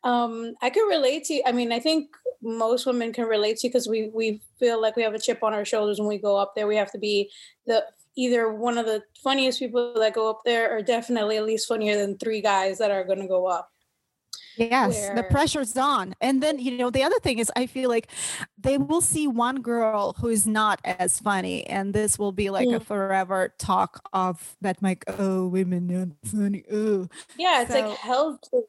Um, 0.03 0.53
I 0.61 0.69
can 0.69 0.87
relate 0.87 1.25
to. 1.25 1.35
You. 1.35 1.43
I 1.45 1.51
mean, 1.51 1.71
I 1.71 1.79
think 1.79 2.15
most 2.41 2.85
women 2.85 3.13
can 3.13 3.25
relate 3.25 3.57
to 3.57 3.67
because 3.67 3.87
we 3.87 4.09
we 4.13 4.41
feel 4.59 4.81
like 4.81 4.95
we 4.95 5.03
have 5.03 5.13
a 5.13 5.19
chip 5.19 5.43
on 5.43 5.53
our 5.53 5.65
shoulders 5.65 5.99
when 5.99 6.07
we 6.07 6.17
go 6.17 6.37
up 6.37 6.53
there. 6.55 6.67
We 6.67 6.77
have 6.77 6.91
to 6.91 6.99
be 6.99 7.29
the 7.67 7.85
either 8.15 8.51
one 8.51 8.77
of 8.77 8.85
the 8.85 9.03
funniest 9.23 9.59
people 9.59 9.93
that 9.95 10.13
go 10.13 10.29
up 10.29 10.41
there 10.43 10.75
or 10.75 10.81
definitely 10.81 11.37
at 11.37 11.45
least 11.45 11.67
funnier 11.67 11.95
than 11.95 12.17
three 12.17 12.41
guys 12.41 12.77
that 12.77 12.91
are 12.91 13.05
going 13.05 13.21
to 13.21 13.27
go 13.27 13.45
up. 13.45 13.71
Yes, 14.57 15.09
the 15.15 15.23
pressure's 15.23 15.75
on. 15.77 16.15
And 16.21 16.41
then, 16.43 16.59
you 16.59 16.77
know, 16.77 16.89
the 16.89 17.03
other 17.03 17.19
thing 17.19 17.39
is, 17.39 17.51
I 17.55 17.65
feel 17.67 17.89
like 17.89 18.07
they 18.57 18.77
will 18.77 19.01
see 19.01 19.27
one 19.27 19.61
girl 19.61 20.13
who 20.19 20.27
is 20.27 20.45
not 20.45 20.79
as 20.83 21.19
funny, 21.19 21.65
and 21.67 21.93
this 21.93 22.19
will 22.19 22.31
be 22.31 22.49
like 22.49 22.67
a 22.67 22.79
Mm. 22.79 22.83
forever 22.85 23.53
talk 23.57 24.07
of 24.13 24.55
that, 24.61 24.81
like, 24.81 25.03
oh, 25.07 25.47
women 25.47 25.87
not 25.87 26.09
funny. 26.25 26.63
Oh, 26.71 27.07
Yeah, 27.37 27.61
it's 27.63 27.71
So- 27.71 27.79
like 27.87 27.97
held 27.97 28.41
to 28.51 28.63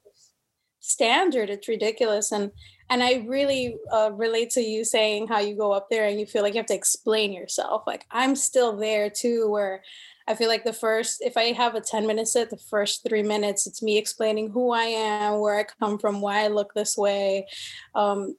standard. 0.81 1.51
It's 1.51 1.69
ridiculous, 1.69 2.33
and 2.33 2.51
and 2.91 3.03
I 3.03 3.25
really 3.27 3.79
uh, 3.91 4.11
relate 4.13 4.51
to 4.51 4.61
you 4.61 4.85
saying 4.85 5.29
how 5.29 5.39
you 5.39 5.57
go 5.57 5.73
up 5.73 5.89
there 5.89 6.05
and 6.07 6.21
you 6.21 6.27
feel 6.27 6.43
like 6.43 6.53
you 6.55 6.59
have 6.59 6.67
to 6.67 6.75
explain 6.75 7.33
yourself. 7.33 7.85
Like 7.87 8.05
I'm 8.11 8.37
still 8.37 8.77
there 8.77 9.09
too, 9.09 9.49
where 9.49 9.83
I 10.29 10.35
feel 10.35 10.49
like 10.49 10.65
the 10.65 10.73
first, 10.73 11.23
if 11.23 11.37
I 11.37 11.53
have 11.53 11.75
a 11.75 11.81
ten 11.81 12.07
minute 12.07 12.29
set, 12.29 12.51
the 12.51 12.57
first 12.57 13.07
three 13.07 13.23
minutes, 13.23 13.67
it's 13.67 13.83
me 13.83 13.99
explaining 13.99 14.51
who 14.51 14.73
I 14.73 14.85
am, 14.85 15.41
where 15.41 15.59
I 15.59 15.65
come 15.65 15.99
from, 15.99 16.21
why 16.21 16.45
I 16.45 16.49
look 16.49 16.75
this 16.75 16.97
way. 16.97 17.47
Um, 17.95 18.37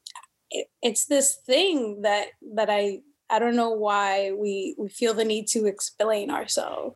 it, 0.50 0.68
it's 0.82 1.06
this 1.06 1.36
thing 1.46 2.02
that 2.04 2.28
that 2.56 2.70
I 2.70 3.02
I 3.30 3.40
don't 3.40 3.56
know 3.56 3.72
why 3.72 4.32
we 4.32 4.76
we 4.78 4.90
feel 4.90 5.14
the 5.14 5.26
need 5.26 5.48
to 5.50 5.66
explain 5.66 6.30
ourselves. 6.30 6.96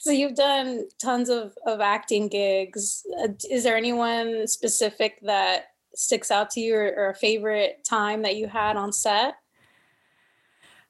So 0.00 0.10
you've 0.10 0.34
done 0.36 0.88
tons 1.00 1.28
of 1.28 1.56
of 1.66 1.80
acting 1.80 2.28
gigs. 2.28 3.06
Uh, 3.22 3.28
Is 3.50 3.64
there 3.64 3.76
anyone 3.76 4.46
specific 4.46 5.20
that 5.22 5.68
sticks 5.94 6.30
out 6.30 6.50
to 6.50 6.60
you 6.60 6.76
or, 6.76 6.94
or 6.96 7.10
a 7.10 7.14
favorite 7.14 7.82
time 7.88 8.22
that 8.22 8.36
you 8.36 8.46
had 8.46 8.76
on 8.76 8.92
set? 8.92 9.34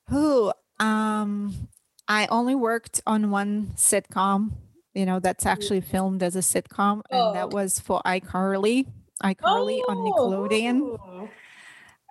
who? 0.09 0.53
Um, 0.79 1.69
I 2.09 2.27
only 2.29 2.55
worked 2.55 3.01
on 3.07 3.31
one 3.31 3.73
sitcom, 3.77 4.53
you 4.95 5.07
know, 5.07 5.21
that's 5.21 5.45
mm. 5.45 5.51
actually 5.51 5.81
filmed 5.81 6.23
as 6.23 6.37
a 6.37 6.41
sitcom, 6.41 7.03
Oh, 7.11 7.29
and 7.29 7.37
that 7.37 7.51
was 7.51 7.79
for 7.79 8.01
iCarly, 8.07 8.87
iCarly 9.23 9.81
on 9.89 9.97
Nickelodeon. 9.99 10.81
Ooh. 10.81 11.29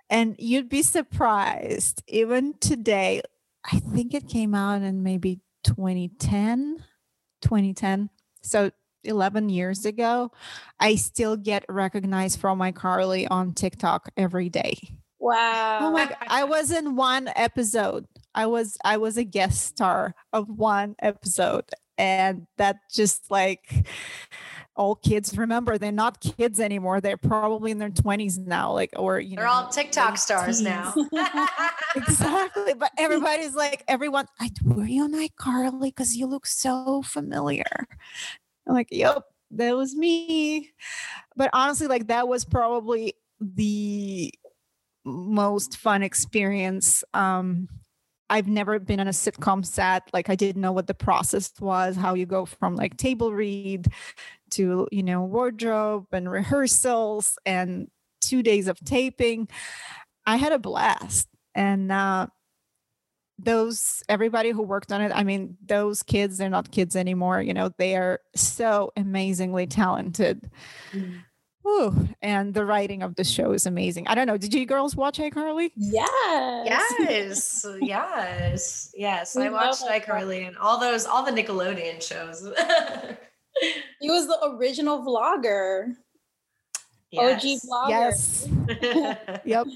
And 0.08 0.36
you'd 0.38 0.68
be 0.68 0.82
surprised, 0.82 2.02
even 2.06 2.54
today, 2.60 3.22
I 3.64 3.80
think 3.80 4.14
it 4.14 4.28
came 4.28 4.54
out 4.54 4.82
in 4.82 5.02
maybe 5.02 5.40
2010, 5.64 6.84
2010. 7.40 8.10
So 8.42 8.70
11 9.02 9.48
years 9.48 9.84
ago, 9.84 10.30
I 10.78 10.94
still 10.96 11.36
get 11.36 11.64
recognized 11.68 12.38
from 12.38 12.60
iCarly 12.60 13.26
on 13.30 13.54
TikTok 13.54 14.10
every 14.16 14.48
day. 14.48 14.76
Wow. 15.26 15.78
Oh 15.82 15.90
my 15.90 16.06
god, 16.06 16.16
I 16.28 16.44
was 16.44 16.70
in 16.70 16.94
one 16.94 17.28
episode. 17.34 18.06
I 18.32 18.46
was 18.46 18.78
I 18.84 18.96
was 18.98 19.16
a 19.16 19.24
guest 19.24 19.64
star 19.64 20.14
of 20.32 20.48
one 20.48 20.94
episode 21.00 21.64
and 21.98 22.46
that 22.58 22.76
just 22.92 23.28
like 23.28 23.88
all 24.76 24.94
kids 24.94 25.36
remember 25.36 25.78
they're 25.78 25.90
not 25.90 26.20
kids 26.20 26.60
anymore. 26.60 27.00
They're 27.00 27.16
probably 27.16 27.72
in 27.72 27.78
their 27.78 27.90
20s 27.90 28.38
now 28.38 28.72
like 28.72 28.90
or 28.96 29.18
you 29.18 29.34
They're 29.34 29.46
know 29.46 29.50
all 29.50 29.68
TikTok 29.68 30.16
stars 30.16 30.60
now. 30.60 30.94
exactly. 31.96 32.74
But 32.74 32.92
everybody's 32.96 33.56
like, 33.56 33.82
everyone, 33.88 34.26
I 34.38 34.50
were 34.64 34.84
you 34.84 35.02
on 35.02 35.12
iCarly? 35.12 35.88
Because 35.88 36.16
you 36.16 36.26
look 36.26 36.46
so 36.46 37.02
familiar. 37.02 37.88
I'm 38.68 38.74
like, 38.74 38.88
yep, 38.92 39.24
that 39.50 39.74
was 39.74 39.96
me. 39.96 40.70
But 41.34 41.50
honestly, 41.52 41.88
like 41.88 42.06
that 42.06 42.28
was 42.28 42.44
probably 42.44 43.14
the 43.40 44.32
most 45.06 45.76
fun 45.76 46.02
experience. 46.02 47.02
Um, 47.14 47.68
I've 48.28 48.48
never 48.48 48.78
been 48.78 49.00
on 49.00 49.06
a 49.06 49.12
sitcom 49.12 49.64
set. 49.64 50.10
Like 50.12 50.28
I 50.28 50.34
didn't 50.34 50.60
know 50.60 50.72
what 50.72 50.88
the 50.88 50.94
process 50.94 51.52
was, 51.60 51.96
how 51.96 52.14
you 52.14 52.26
go 52.26 52.44
from 52.44 52.74
like 52.74 52.96
table 52.96 53.32
read 53.32 53.86
to, 54.50 54.88
you 54.90 55.02
know, 55.02 55.22
wardrobe 55.22 56.06
and 56.12 56.30
rehearsals 56.30 57.38
and 57.46 57.88
two 58.20 58.42
days 58.42 58.66
of 58.66 58.78
taping. 58.80 59.48
I 60.26 60.36
had 60.36 60.52
a 60.52 60.58
blast. 60.58 61.28
And 61.54 61.90
uh, 61.90 62.26
those 63.38 64.02
everybody 64.08 64.50
who 64.50 64.62
worked 64.62 64.90
on 64.90 65.02
it 65.02 65.12
i 65.14 65.22
mean 65.22 65.56
those 65.66 66.02
kids 66.02 66.38
they're 66.38 66.48
not 66.48 66.70
kids 66.70 66.96
anymore 66.96 67.42
you 67.42 67.52
know 67.52 67.70
they 67.76 67.94
are 67.94 68.20
so 68.34 68.90
amazingly 68.96 69.66
talented 69.66 70.50
mm. 70.92 71.20
Ooh, 71.66 72.08
and 72.22 72.54
the 72.54 72.64
writing 72.64 73.02
of 73.02 73.16
the 73.16 73.24
show 73.24 73.50
is 73.52 73.66
amazing. 73.66 74.06
I 74.06 74.14
don't 74.14 74.28
know. 74.28 74.36
Did 74.36 74.54
you 74.54 74.64
girls 74.66 74.94
watch 74.94 75.18
iCarly? 75.18 75.72
Yes. 75.74 76.94
Yes. 77.00 77.66
yes. 77.80 78.92
Yes. 78.94 79.34
We 79.34 79.46
I 79.46 79.50
watched 79.50 79.82
iCarly 79.82 80.46
and 80.46 80.56
all 80.58 80.78
those, 80.78 81.06
all 81.06 81.24
the 81.24 81.32
Nickelodeon 81.32 82.00
shows. 82.00 82.42
he 84.00 84.08
was 84.08 84.28
the 84.28 84.38
original 84.54 85.00
vlogger. 85.00 85.94
Yes. 87.10 87.44
OG 87.44 87.60
vlogger. 87.68 87.90
Yes. 87.90 88.48
yep. 89.44 89.66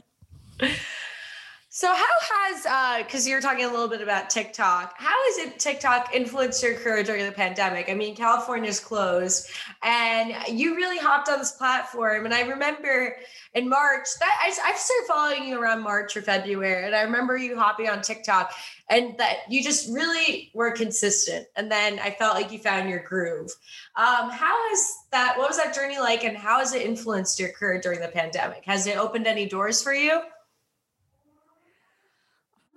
So 1.81 1.87
how 1.87 1.95
has 1.95 2.67
uh 2.67 3.03
because 3.03 3.27
you're 3.27 3.41
talking 3.41 3.65
a 3.65 3.71
little 3.71 3.89
bit 3.89 4.03
about 4.03 4.29
TikTok, 4.29 4.97
how 4.99 5.17
has 5.29 5.47
it 5.47 5.59
TikTok 5.59 6.15
influenced 6.15 6.63
your 6.63 6.75
career 6.75 7.03
during 7.03 7.25
the 7.25 7.33
pandemic? 7.33 7.89
I 7.89 7.95
mean, 7.95 8.15
California's 8.15 8.79
closed 8.79 9.49
and 9.83 10.35
you 10.47 10.77
really 10.77 10.99
hopped 10.99 11.31
on 11.31 11.39
this 11.39 11.53
platform. 11.53 12.27
And 12.27 12.35
I 12.35 12.43
remember 12.43 13.17
in 13.55 13.67
March 13.67 14.09
that 14.19 14.39
I, 14.43 14.49
I 14.49 14.77
started 14.77 15.07
following 15.09 15.49
you 15.49 15.59
around 15.59 15.83
March 15.83 16.15
or 16.19 16.21
February. 16.21 16.85
And 16.85 16.95
I 16.95 17.01
remember 17.01 17.39
you 17.39 17.59
hopping 17.59 17.89
on 17.89 18.03
TikTok 18.03 18.53
and 18.91 19.17
that 19.17 19.39
you 19.49 19.65
just 19.65 19.91
really 19.91 20.51
were 20.53 20.73
consistent. 20.73 21.47
And 21.57 21.73
then 21.73 21.99
I 21.99 22.11
felt 22.11 22.35
like 22.35 22.53
you 22.53 22.59
found 22.59 22.91
your 22.91 23.03
groove. 23.03 23.51
Um, 23.97 24.29
how 24.29 24.69
has 24.69 24.93
that 25.13 25.39
what 25.39 25.49
was 25.49 25.57
that 25.57 25.75
journey 25.75 25.99
like 25.99 26.25
and 26.25 26.37
how 26.37 26.59
has 26.59 26.75
it 26.75 26.83
influenced 26.83 27.41
your 27.41 27.53
career 27.53 27.81
during 27.81 28.01
the 28.01 28.09
pandemic? 28.09 28.67
Has 28.67 28.87
it 28.87 28.99
opened 28.99 29.27
any 29.27 29.47
doors 29.47 29.83
for 29.83 29.95
you? 29.95 30.21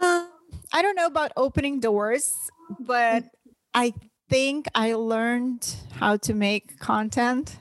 Um, 0.02 0.30
I 0.72 0.82
don't 0.82 0.96
know 0.96 1.06
about 1.06 1.32
opening 1.38 1.80
doors, 1.80 2.34
but 2.80 3.26
I 3.74 3.94
think 4.30 4.68
I 4.74 4.94
learned 4.94 5.76
how 5.94 6.18
to 6.18 6.34
make 6.34 6.80
content. 6.80 7.58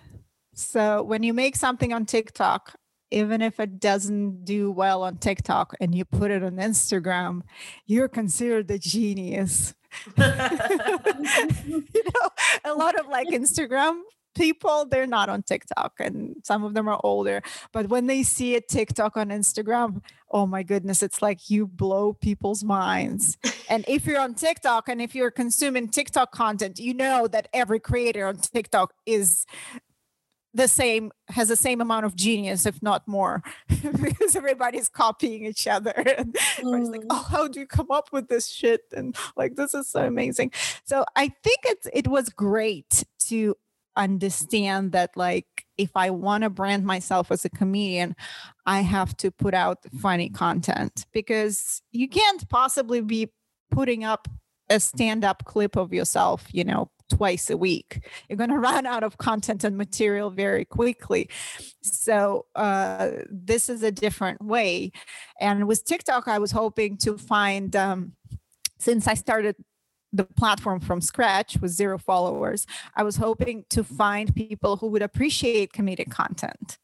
So 0.55 1.03
when 1.03 1.23
you 1.23 1.35
make 1.35 1.57
something 1.57 1.93
on 1.93 2.07
TikTok, 2.07 2.75
even 3.11 3.43
if 3.43 3.61
it 3.61 3.79
doesn't 3.79 4.45
do 4.45 4.71
well 4.71 5.03
on 5.03 5.19
TikTok 5.19 5.75
and 5.81 5.95
you 5.95 6.05
put 6.05 6.31
it 6.31 6.43
on 6.43 6.53
Instagram, 6.53 7.43
you're 7.87 8.09
considered 8.09 8.71
a 8.71 8.79
genius. 8.79 9.75
you 10.17 10.25
know, 11.93 12.29
a 12.65 12.73
lot 12.75 12.99
of 12.99 13.09
like 13.09 13.29
Instagram 13.29 14.01
people 14.35 14.87
they're 14.87 15.07
not 15.07 15.29
on 15.29 15.43
TikTok 15.43 15.95
and 15.99 16.37
some 16.43 16.65
of 16.65 16.75
them 16.75 16.89
are 16.89 17.01
older 17.05 17.43
but 17.73 17.89
when 17.89 18.07
they 18.07 18.23
see 18.23 18.55
a 18.55 18.61
TikTok 18.61 19.17
on 19.17 19.29
Instagram 19.29 20.03
oh 20.31 20.47
my 20.47 20.63
goodness 20.63 21.03
it's 21.03 21.23
like 21.23 21.51
you 21.51 21.67
blow 21.67 22.13
people's 22.15 22.65
minds. 22.65 23.37
And 23.69 23.85
if 23.89 24.07
you're 24.07 24.21
on 24.21 24.35
TikTok 24.35 24.89
and 24.89 25.01
if 25.01 25.15
you're 25.15 25.31
consuming 25.31 25.89
TikTok 25.89 26.33
content 26.33 26.79
you 26.79 26.95
know 26.95 27.27
that 27.29 27.49
every 27.53 27.81
creator 27.81 28.27
on 28.27 28.37
TikTok 28.37 28.95
is 29.07 29.47
the 30.55 30.69
same 30.69 31.11
has 31.29 31.49
the 31.49 31.57
same 31.57 31.81
amount 31.81 32.05
of 32.05 32.15
genius 32.15 32.67
if 32.67 32.83
not 32.83 33.07
more 33.09 33.43
because 33.69 34.37
everybody's 34.37 34.89
copying 34.89 35.47
each 35.47 35.67
other. 35.67 35.95
And 36.07 36.35
mm. 36.63 36.91
like 36.91 37.03
oh 37.11 37.27
how 37.31 37.49
do 37.49 37.61
you 37.61 37.67
come 37.67 37.91
up 37.91 38.13
with 38.13 38.29
this 38.29 38.49
shit? 38.49 38.83
And 38.93 39.17
like 39.37 39.57
this 39.57 39.75
is 39.75 39.89
so 39.89 40.05
amazing. 40.05 40.53
So 40.85 41.05
i 41.17 41.29
think 41.29 41.61
it's 41.65 41.89
it 41.93 42.09
was 42.09 42.29
great 42.29 43.05
to 43.29 43.57
understand 43.97 44.93
that 44.93 45.11
like 45.17 45.47
if 45.77 45.91
i 45.95 46.11
want 46.11 46.43
to 46.43 46.51
brand 46.51 46.85
myself 46.85 47.31
as 47.31 47.45
a 47.45 47.51
comedian 47.51 48.15
i 48.67 48.81
have 48.81 49.17
to 49.17 49.31
put 49.31 49.55
out 49.55 49.79
funny 50.01 50.29
content 50.29 51.07
because 51.13 51.83
you 51.93 52.09
can't 52.09 52.49
possibly 52.49 53.01
be 53.01 53.29
putting 53.71 54.05
up 54.05 54.29
a 54.71 54.81
stand-up 54.81 55.45
clip 55.45 55.77
of 55.77 55.93
yourself 55.93 56.47
you 56.53 56.65
know 56.65 56.91
twice 57.17 57.51
a 57.51 57.57
week. 57.57 58.09
You're 58.29 58.37
going 58.37 58.51
to 58.57 58.59
run 58.59 58.87
out 58.87 59.05
of 59.05 59.19
content 59.19 59.65
and 59.65 59.77
material 59.77 60.31
very 60.31 60.65
quickly. 60.65 61.29
So 61.83 62.47
uh, 62.55 63.11
this 63.31 63.69
is 63.69 63.83
a 63.83 63.93
different 63.93 64.43
way. 64.43 64.93
And 65.41 65.67
with 65.67 65.85
tiktok 65.85 66.29
i 66.29 66.39
was 66.39 66.53
hoping 66.53 66.97
to 66.97 67.19
find 67.19 67.75
um, 67.77 68.13
since 68.79 69.07
i 69.07 69.15
started 69.15 69.57
the 70.13 70.25
platform 70.25 70.81
from 70.81 71.01
scratch 71.01 71.57
with 71.61 71.71
zero 71.71 71.99
followers, 71.99 72.67
I 72.95 73.03
was 73.03 73.17
hoping 73.17 73.65
to 73.71 73.83
find 73.83 74.35
people 74.35 74.77
who 74.77 74.89
would 74.89 75.03
appreciate 75.03 75.73
comedic 75.73 76.11
content. 76.11 76.79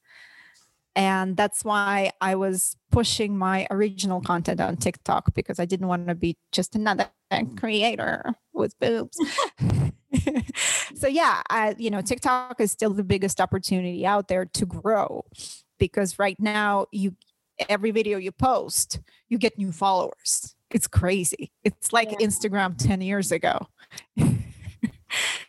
And 0.97 1.37
that's 1.37 1.65
why 1.65 2.11
I 2.21 2.35
was 2.35 2.77
pushing 2.91 3.39
my 3.39 3.69
original 3.71 4.21
content 4.21 4.61
on 4.61 4.77
TikTok 4.77 5.33
because 5.35 5.61
I 5.61 5.65
didn't 5.65 5.87
want 5.87 6.09
to 6.09 6.15
be 6.15 6.37
just 6.51 6.75
another 6.75 7.11
creator 7.57 8.35
with 8.53 8.77
boobs. 8.81 9.17
so 10.97 11.07
yeah, 11.07 11.43
I, 11.51 11.77
you 11.79 11.91
know, 11.91 12.01
TikTok 12.01 12.61
is 12.61 12.73
still 12.73 12.91
the 12.91 13.05
biggest 13.05 13.41
opportunity 13.41 14.07
out 14.07 14.27
there 14.27 14.47
to 14.47 14.67
grow 14.67 15.25
because 15.79 16.19
right 16.19 16.39
now 16.41 16.87
you 16.91 17.15
every 17.69 17.91
video 17.91 18.19
you 18.19 18.33
post, 18.33 19.01
you 19.29 19.39
get 19.39 19.59
new 19.59 19.71
followers 19.71 20.57
it's 20.71 20.87
crazy. 20.87 21.53
It's 21.65 21.93
like 21.93 22.11
yeah. 22.13 22.27
Instagram 22.27 22.77
10 22.77 23.01
years 23.01 23.33
ago. 23.33 23.67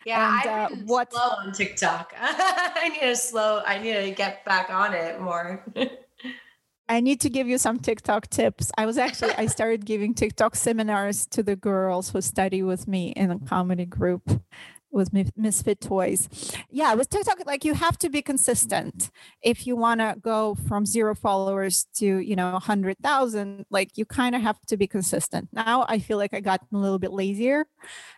yeah, 0.06 0.40
and, 0.42 0.46
uh, 0.46 0.68
what 0.86 1.12
slow 1.12 1.20
on 1.22 1.52
TikTok. 1.52 2.14
I 2.20 2.88
need 2.88 3.00
to 3.00 3.16
slow, 3.16 3.62
I 3.66 3.78
need 3.78 3.94
to 3.94 4.10
get 4.12 4.44
back 4.44 4.70
on 4.70 4.94
it 4.94 5.20
more. 5.20 5.64
I 6.88 6.98
need 6.98 7.20
to 7.20 7.30
give 7.30 7.46
you 7.46 7.56
some 7.56 7.78
TikTok 7.78 8.28
tips. 8.30 8.72
I 8.76 8.84
was 8.84 8.98
actually 8.98 9.32
I 9.34 9.46
started 9.46 9.86
giving 9.86 10.12
TikTok 10.12 10.56
seminars 10.56 11.24
to 11.26 11.42
the 11.42 11.54
girls 11.54 12.10
who 12.10 12.20
study 12.20 12.64
with 12.64 12.88
me 12.88 13.10
in 13.10 13.30
a 13.30 13.38
comedy 13.38 13.86
group 13.86 14.42
with 14.90 15.10
Misfit 15.36 15.80
Toys. 15.80 16.28
Yeah, 16.70 16.94
with 16.94 17.10
TikTok, 17.10 17.46
like 17.46 17.64
you 17.64 17.74
have 17.74 17.96
to 17.98 18.10
be 18.10 18.22
consistent. 18.22 19.10
If 19.42 19.66
you 19.66 19.76
want 19.76 20.00
to 20.00 20.16
go 20.20 20.56
from 20.66 20.86
zero 20.86 21.14
followers 21.14 21.86
to, 21.94 22.18
you 22.18 22.36
know, 22.36 22.52
100,000, 22.52 23.66
like 23.70 23.96
you 23.96 24.04
kind 24.04 24.34
of 24.34 24.42
have 24.42 24.60
to 24.66 24.76
be 24.76 24.86
consistent. 24.86 25.48
Now 25.52 25.86
I 25.88 25.98
feel 25.98 26.18
like 26.18 26.34
I 26.34 26.40
got 26.40 26.60
a 26.72 26.76
little 26.76 26.98
bit 26.98 27.12
lazier 27.12 27.66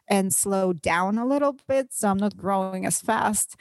and 0.09 0.33
slowed 0.33 0.83
down 0.83 1.19
a 1.19 1.27
little 1.27 1.57
bit. 1.69 1.89
So 1.93 2.09
I'm 2.09 2.19
not 2.19 2.37
growing 2.37 2.87
as 2.87 3.01
fast. 3.01 3.57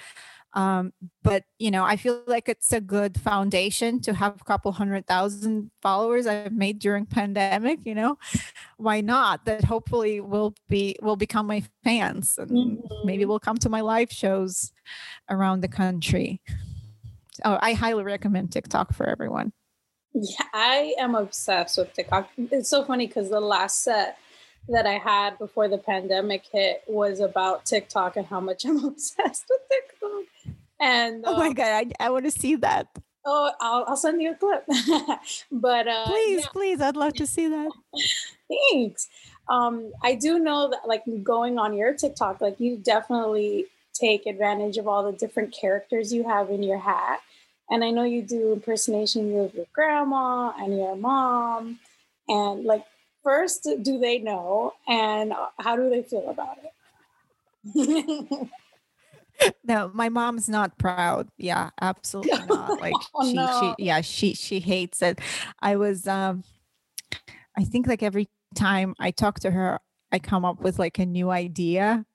Um, 0.53 0.91
but 1.23 1.43
you 1.59 1.71
know, 1.71 1.83
I 1.83 1.95
feel 1.95 2.23
like 2.27 2.49
it's 2.49 2.73
a 2.73 2.81
good 2.81 3.19
foundation 3.19 4.01
to 4.01 4.13
have 4.13 4.41
a 4.41 4.43
couple 4.43 4.71
hundred 4.73 5.07
thousand 5.07 5.71
followers 5.81 6.27
I've 6.27 6.51
made 6.51 6.79
during 6.79 7.05
pandemic. 7.05 7.79
You 7.85 7.95
know, 7.95 8.17
why 8.77 9.01
not? 9.01 9.45
That 9.45 9.63
hopefully 9.63 10.19
will 10.19 10.55
be 10.67 10.97
will 11.01 11.15
become 11.15 11.47
my 11.47 11.63
fans, 11.83 12.35
and 12.37 12.51
mm-hmm. 12.51 13.05
maybe 13.05 13.25
will 13.25 13.39
come 13.39 13.57
to 13.57 13.69
my 13.69 13.81
live 13.81 14.11
shows 14.11 14.73
around 15.29 15.61
the 15.61 15.69
country. 15.69 16.41
Oh, 17.45 17.57
I 17.61 17.73
highly 17.73 18.03
recommend 18.03 18.51
TikTok 18.51 18.93
for 18.93 19.07
everyone. 19.07 19.53
Yeah, 20.13 20.45
I 20.53 20.93
am 20.99 21.15
obsessed 21.15 21.77
with 21.77 21.93
TikTok. 21.93 22.29
It's 22.37 22.69
so 22.69 22.83
funny 22.83 23.07
because 23.07 23.29
the 23.29 23.39
last 23.39 23.83
set 23.83 24.17
that 24.67 24.85
I 24.85 24.97
had 24.97 25.37
before 25.37 25.67
the 25.67 25.77
pandemic 25.77 26.43
hit 26.51 26.83
was 26.87 27.19
about 27.19 27.65
TikTok 27.65 28.17
and 28.17 28.25
how 28.25 28.39
much 28.39 28.65
I'm 28.65 28.83
obsessed 28.83 29.45
with 29.49 29.61
TikTok. 29.69 30.30
And 30.81 31.23
oh 31.25 31.37
my 31.37 31.47
um, 31.47 31.53
god, 31.53 31.87
I, 31.99 32.05
I 32.05 32.09
want 32.09 32.25
to 32.25 32.31
see 32.31 32.55
that. 32.55 32.87
Oh, 33.23 33.51
I'll, 33.61 33.85
I'll 33.87 33.97
send 33.97 34.21
you 34.21 34.31
a 34.31 34.35
clip. 34.35 34.65
but 35.51 35.87
uh, 35.87 36.05
please, 36.07 36.41
yeah. 36.41 36.47
please, 36.51 36.81
I'd 36.81 36.95
love 36.95 37.13
to 37.13 37.27
see 37.27 37.47
that. 37.47 37.71
Thanks. 38.71 39.07
Um, 39.47 39.91
I 40.03 40.15
do 40.15 40.39
know 40.39 40.69
that, 40.71 40.87
like, 40.87 41.03
going 41.23 41.59
on 41.59 41.75
your 41.75 41.93
TikTok, 41.93 42.41
like, 42.41 42.59
you 42.59 42.77
definitely 42.77 43.67
take 43.93 44.25
advantage 44.25 44.77
of 44.77 44.87
all 44.87 45.03
the 45.03 45.17
different 45.17 45.53
characters 45.53 46.11
you 46.11 46.23
have 46.23 46.49
in 46.49 46.63
your 46.63 46.79
hat. 46.79 47.19
And 47.69 47.83
I 47.83 47.91
know 47.91 48.03
you 48.03 48.23
do 48.23 48.53
impersonation 48.53 49.39
of 49.39 49.53
your 49.53 49.67
grandma 49.71 50.51
and 50.59 50.75
your 50.75 50.95
mom, 50.95 51.79
and 52.27 52.65
like 52.65 52.85
first 53.23 53.67
do 53.81 53.99
they 53.99 54.17
know 54.17 54.73
and 54.87 55.33
how 55.59 55.75
do 55.75 55.89
they 55.89 56.01
feel 56.01 56.29
about 56.29 56.57
it 56.63 58.49
no 59.63 59.91
my 59.93 60.09
mom's 60.09 60.49
not 60.49 60.77
proud 60.77 61.27
yeah 61.37 61.69
absolutely 61.81 62.45
not 62.49 62.79
like 62.79 62.93
oh, 63.15 63.27
she, 63.27 63.33
no. 63.33 63.75
she 63.77 63.85
yeah 63.85 64.01
she 64.01 64.33
she 64.33 64.59
hates 64.59 65.01
it 65.01 65.19
i 65.59 65.75
was 65.75 66.07
um 66.07 66.43
i 67.57 67.63
think 67.63 67.87
like 67.87 68.03
every 68.03 68.29
time 68.55 68.93
i 68.99 69.11
talk 69.11 69.39
to 69.39 69.51
her 69.51 69.79
i 70.11 70.19
come 70.19 70.45
up 70.45 70.61
with 70.61 70.77
like 70.79 70.99
a 70.99 71.05
new 71.05 71.29
idea 71.29 72.05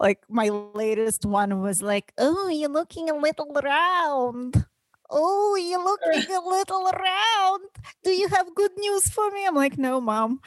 like 0.00 0.20
my 0.28 0.48
latest 0.48 1.24
one 1.24 1.60
was 1.60 1.80
like 1.82 2.12
oh 2.18 2.48
you're 2.48 2.68
looking 2.68 3.08
a 3.08 3.16
little 3.16 3.52
round 3.62 4.66
oh, 5.10 5.56
you're 5.56 5.82
looking 5.82 6.30
a 6.34 6.40
little 6.40 6.84
round. 6.84 7.68
Do 8.04 8.10
you 8.10 8.28
have 8.28 8.54
good 8.54 8.72
news 8.76 9.08
for 9.08 9.30
me? 9.30 9.46
I'm 9.46 9.54
like, 9.54 9.78
no, 9.78 10.00
mom. 10.00 10.40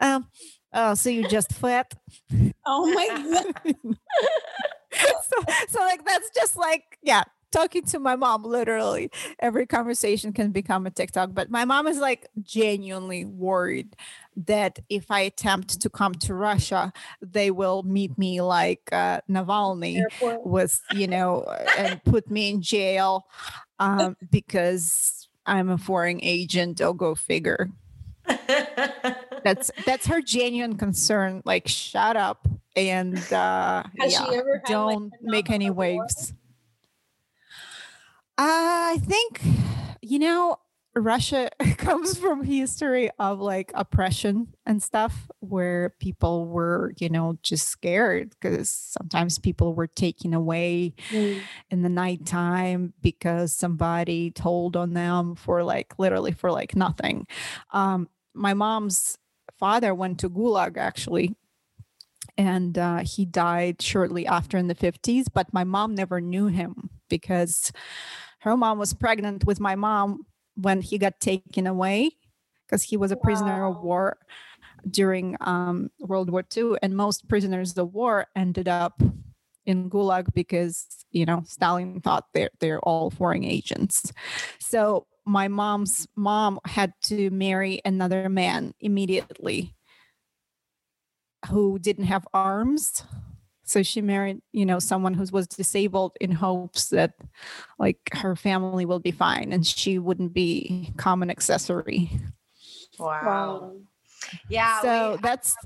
Um, 0.00 0.28
oh, 0.72 0.94
so 0.94 1.10
you're 1.10 1.28
just 1.28 1.52
fat? 1.52 1.92
Oh 2.66 2.92
my 2.92 3.42
god. 3.64 3.96
so, 5.22 5.52
so 5.68 5.80
like 5.80 6.04
that's 6.04 6.30
just 6.30 6.56
like 6.56 6.98
yeah 7.02 7.22
talking 7.52 7.84
to 7.84 7.98
my 7.98 8.16
mom 8.16 8.42
literally 8.42 9.10
every 9.38 9.66
conversation 9.66 10.32
can 10.32 10.50
become 10.50 10.86
a 10.86 10.90
tiktok 10.90 11.30
but 11.32 11.50
my 11.50 11.64
mom 11.64 11.86
is 11.86 11.98
like 11.98 12.26
genuinely 12.42 13.24
worried 13.24 13.94
that 14.36 14.78
if 14.88 15.10
i 15.10 15.20
attempt 15.20 15.80
to 15.80 15.90
come 15.90 16.14
to 16.14 16.34
russia 16.34 16.92
they 17.20 17.50
will 17.50 17.82
meet 17.82 18.16
me 18.18 18.40
like 18.40 18.88
uh, 18.90 19.20
navalny 19.30 19.98
Airport. 19.98 20.46
was 20.46 20.80
you 20.94 21.06
know 21.06 21.44
and 21.78 22.02
put 22.04 22.30
me 22.30 22.50
in 22.50 22.62
jail 22.62 23.26
um, 23.78 24.16
because 24.30 25.28
i'm 25.44 25.68
a 25.68 25.78
foreign 25.78 26.20
agent 26.22 26.80
i'll 26.80 26.94
go 26.94 27.14
figure 27.14 27.68
that's 29.44 29.70
that's 29.84 30.06
her 30.06 30.22
genuine 30.22 30.76
concern 30.76 31.42
like 31.44 31.68
shut 31.68 32.16
up 32.16 32.48
and 32.76 33.32
uh 33.32 33.82
yeah, 34.04 34.40
don't 34.66 35.12
make 35.22 35.50
any 35.50 35.70
waves 35.70 36.32
I 38.38 38.98
think, 39.04 39.40
you 40.00 40.18
know, 40.18 40.56
Russia 40.94 41.48
comes 41.76 42.18
from 42.18 42.42
history 42.42 43.10
of 43.18 43.40
like 43.40 43.70
oppression 43.74 44.48
and 44.66 44.82
stuff 44.82 45.30
where 45.40 45.94
people 46.00 46.46
were, 46.46 46.92
you 46.98 47.08
know, 47.08 47.38
just 47.42 47.68
scared 47.68 48.30
because 48.30 48.70
sometimes 48.70 49.38
people 49.38 49.74
were 49.74 49.86
taken 49.86 50.34
away 50.34 50.94
mm. 51.10 51.40
in 51.70 51.82
the 51.82 51.88
nighttime 51.88 52.92
because 53.00 53.52
somebody 53.52 54.30
told 54.30 54.76
on 54.76 54.92
them 54.92 55.34
for 55.34 55.62
like 55.62 55.94
literally 55.98 56.32
for 56.32 56.50
like 56.50 56.74
nothing. 56.74 57.26
Um, 57.72 58.08
my 58.34 58.54
mom's 58.54 59.18
father 59.58 59.94
went 59.94 60.18
to 60.20 60.28
Gulag 60.28 60.76
actually 60.76 61.36
and 62.36 62.78
uh, 62.78 62.98
he 62.98 63.24
died 63.24 63.80
shortly 63.82 64.26
after 64.26 64.56
in 64.56 64.68
the 64.68 64.74
50s 64.74 65.26
but 65.32 65.52
my 65.52 65.64
mom 65.64 65.94
never 65.94 66.20
knew 66.20 66.46
him 66.46 66.90
because 67.08 67.72
her 68.40 68.56
mom 68.56 68.78
was 68.78 68.94
pregnant 68.94 69.44
with 69.44 69.60
my 69.60 69.74
mom 69.74 70.24
when 70.54 70.80
he 70.80 70.98
got 70.98 71.20
taken 71.20 71.66
away 71.66 72.10
because 72.66 72.82
he 72.82 72.96
was 72.96 73.12
a 73.12 73.16
prisoner 73.16 73.62
wow. 73.62 73.76
of 73.76 73.82
war 73.82 74.16
during 74.88 75.36
um, 75.40 75.90
World 76.00 76.30
War 76.30 76.44
II, 76.56 76.74
and 76.82 76.96
most 76.96 77.28
prisoners 77.28 77.76
of 77.76 77.92
war 77.92 78.26
ended 78.34 78.68
up 78.68 79.00
in 79.64 79.88
Gulag 79.88 80.32
because 80.34 80.86
you 81.12 81.24
know 81.24 81.44
Stalin 81.46 82.00
thought 82.00 82.26
they're 82.34 82.50
they're 82.60 82.80
all 82.80 83.10
foreign 83.10 83.44
agents. 83.44 84.12
So 84.58 85.06
my 85.24 85.48
mom's 85.48 86.08
mom 86.16 86.58
had 86.64 86.92
to 87.04 87.30
marry 87.30 87.80
another 87.84 88.28
man 88.28 88.74
immediately 88.80 89.74
who 91.48 91.78
didn't 91.78 92.04
have 92.04 92.26
arms 92.32 93.04
so 93.64 93.82
she 93.82 94.00
married 94.00 94.40
you 94.52 94.66
know 94.66 94.78
someone 94.78 95.14
who 95.14 95.24
was 95.32 95.46
disabled 95.46 96.12
in 96.20 96.30
hopes 96.32 96.88
that 96.88 97.14
like 97.78 97.98
her 98.12 98.36
family 98.36 98.84
will 98.84 99.00
be 99.00 99.10
fine 99.10 99.52
and 99.52 99.66
she 99.66 99.98
wouldn't 99.98 100.32
be 100.32 100.92
common 100.96 101.30
accessory 101.30 102.10
wow, 102.98 103.72
yeah 104.48 104.80
so 104.80 105.18
that's 105.22 105.56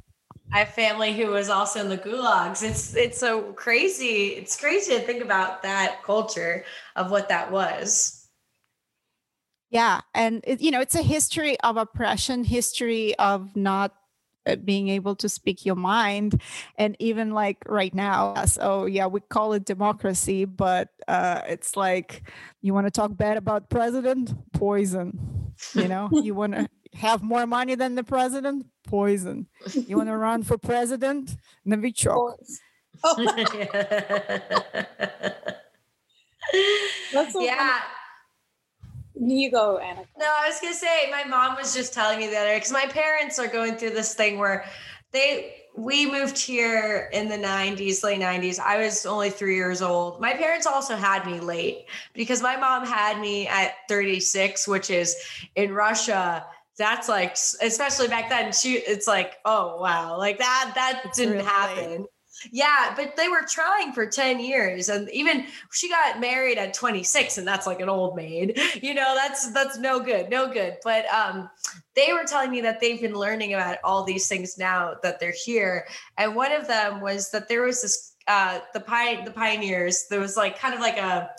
I 0.53 0.61
have 0.61 0.69
family 0.69 1.13
who 1.13 1.29
was 1.29 1.49
also 1.49 1.81
in 1.81 1.89
the 1.89 1.99
gulags. 1.99 2.63
It's 2.63 2.95
it's 2.95 3.19
so 3.19 3.53
crazy. 3.55 4.29
It's 4.29 4.59
crazy 4.59 4.95
to 4.95 5.01
think 5.01 5.23
about 5.23 5.63
that 5.65 6.03
culture 6.05 6.65
of 6.95 7.11
what 7.11 7.29
that 7.29 7.51
was. 7.51 8.29
Yeah, 9.71 10.01
and 10.15 10.43
it, 10.47 10.61
you 10.61 10.71
know, 10.71 10.81
it's 10.81 10.95
a 10.95 11.03
history 11.03 11.59
of 11.61 11.77
oppression, 11.77 12.45
history 12.45 13.17
of 13.19 13.57
not 13.57 13.95
uh, 14.47 14.57
being 14.57 14.89
able 14.89 15.17
to 15.17 15.29
speak 15.29 15.65
your 15.65 15.77
mind. 15.77 16.41
And 16.77 16.97
even 16.99 17.31
like 17.33 17.59
right 17.67 17.95
now 17.95 18.45
so 18.45 18.87
yeah 18.87 19.07
we 19.07 19.21
call 19.21 19.53
it 19.53 19.65
democracy 19.65 20.45
but 20.45 20.89
uh, 21.09 21.43
it's 21.47 21.77
like 21.77 22.23
you 22.63 22.75
want 22.75 22.87
to 22.87 22.91
talk 22.91 23.17
bad 23.17 23.37
about 23.37 23.71
president? 23.71 24.33
Poison 24.53 25.53
you 25.75 25.89
know? 25.89 26.09
You 26.27 26.35
want 26.35 26.55
to 26.55 26.69
have 26.95 27.23
more 27.23 27.47
money 27.47 27.75
than 27.75 27.95
the 27.95 28.05
president? 28.05 28.67
Poison. 28.87 29.47
You 29.75 29.97
want 29.97 30.09
to 30.09 30.17
run 30.17 30.43
for 30.43 30.59
president? 30.59 31.37
Novichok 31.67 32.35
oh. 33.05 33.35
yeah 37.41 37.81
you 39.19 39.51
go, 39.51 39.79
Anna. 39.79 40.03
No, 40.19 40.27
I 40.27 40.49
was 40.49 40.61
gonna 40.61 40.75
say 40.75 41.11
my 41.11 41.25
mom 41.25 41.57
was 41.57 41.75
just 41.75 41.93
telling 41.93 42.19
me 42.19 42.29
the 42.29 42.37
other 42.37 42.55
because 42.55 42.73
my 42.73 42.87
parents 42.87 43.39
are 43.39 43.49
going 43.49 43.77
through 43.77 43.91
this 43.91 44.15
thing 44.15 44.39
where 44.39 44.65
they 45.13 45.55
we 45.77 46.11
moved 46.11 46.39
here 46.39 47.11
in 47.13 47.29
the 47.29 47.37
90s, 47.37 48.03
late 48.03 48.21
90s. 48.21 48.59
I 48.59 48.83
was 48.83 49.05
only 49.05 49.29
three 49.29 49.57
years 49.57 49.83
old. 49.83 50.21
My 50.21 50.33
parents 50.33 50.67
also 50.67 50.97
had 50.97 51.27
me 51.27 51.39
late 51.39 51.85
because 52.15 52.41
my 52.41 52.57
mom 52.57 52.87
had 52.87 53.21
me 53.21 53.47
at 53.47 53.75
36, 53.89 54.67
which 54.67 54.89
is 54.89 55.15
in 55.55 55.73
Russia. 55.73 56.47
That's 56.79 57.09
like, 57.09 57.33
especially 57.61 58.09
back 58.09 58.31
then, 58.31 58.53
she 58.53 58.75
it's 58.75 59.07
like, 59.07 59.35
oh 59.45 59.81
wow, 59.81 60.17
like 60.19 60.39
that 60.39 60.73
that 60.75 61.13
didn't 61.15 61.35
really 61.35 61.45
happen. 61.45 61.91
Late. 61.91 62.07
Yeah, 62.53 62.93
but 62.97 63.17
they 63.17 63.29
were 63.29 63.43
trying 63.49 63.93
for 63.93 64.07
10 64.07 64.41
years 64.41 64.89
and 64.89 65.09
even 65.11 65.47
she 65.73 65.89
got 65.89 66.21
married 66.21 66.59
at 66.59 66.75
26 66.75 67.39
and 67.39 67.47
that's 67.47 67.67
like 67.67 67.81
an 67.81 67.89
old 67.89 68.17
maid. 68.17 68.59
You 68.87 68.95
know, 68.95 69.15
that's 69.15 69.53
that's 69.53 69.79
no 69.79 69.99
good, 70.01 70.29
no 70.29 70.53
good. 70.53 70.77
But 70.85 71.07
um 71.07 71.49
they 71.95 72.13
were 72.13 72.25
telling 72.25 72.51
me 72.51 72.61
that 72.61 72.81
they've 72.81 73.01
been 73.01 73.15
learning 73.15 73.55
about 73.55 73.79
all 73.83 74.05
these 74.05 74.29
things 74.29 74.59
now 74.59 74.95
that 75.03 75.19
they're 75.19 75.35
here. 75.45 75.87
And 76.19 76.37
one 76.37 76.53
of 76.53 76.69
them 76.69 77.01
was 77.01 77.31
that 77.31 77.49
there 77.49 77.63
was 77.63 77.83
this 77.83 78.15
uh 78.29 78.61
the 78.75 78.81
pi- 78.81 79.25
the 79.25 79.31
pioneers, 79.31 80.07
there 80.11 80.21
was 80.21 80.37
like 80.37 80.59
kind 80.59 80.75
of 80.75 80.81
like 80.81 80.99
a 80.99 81.31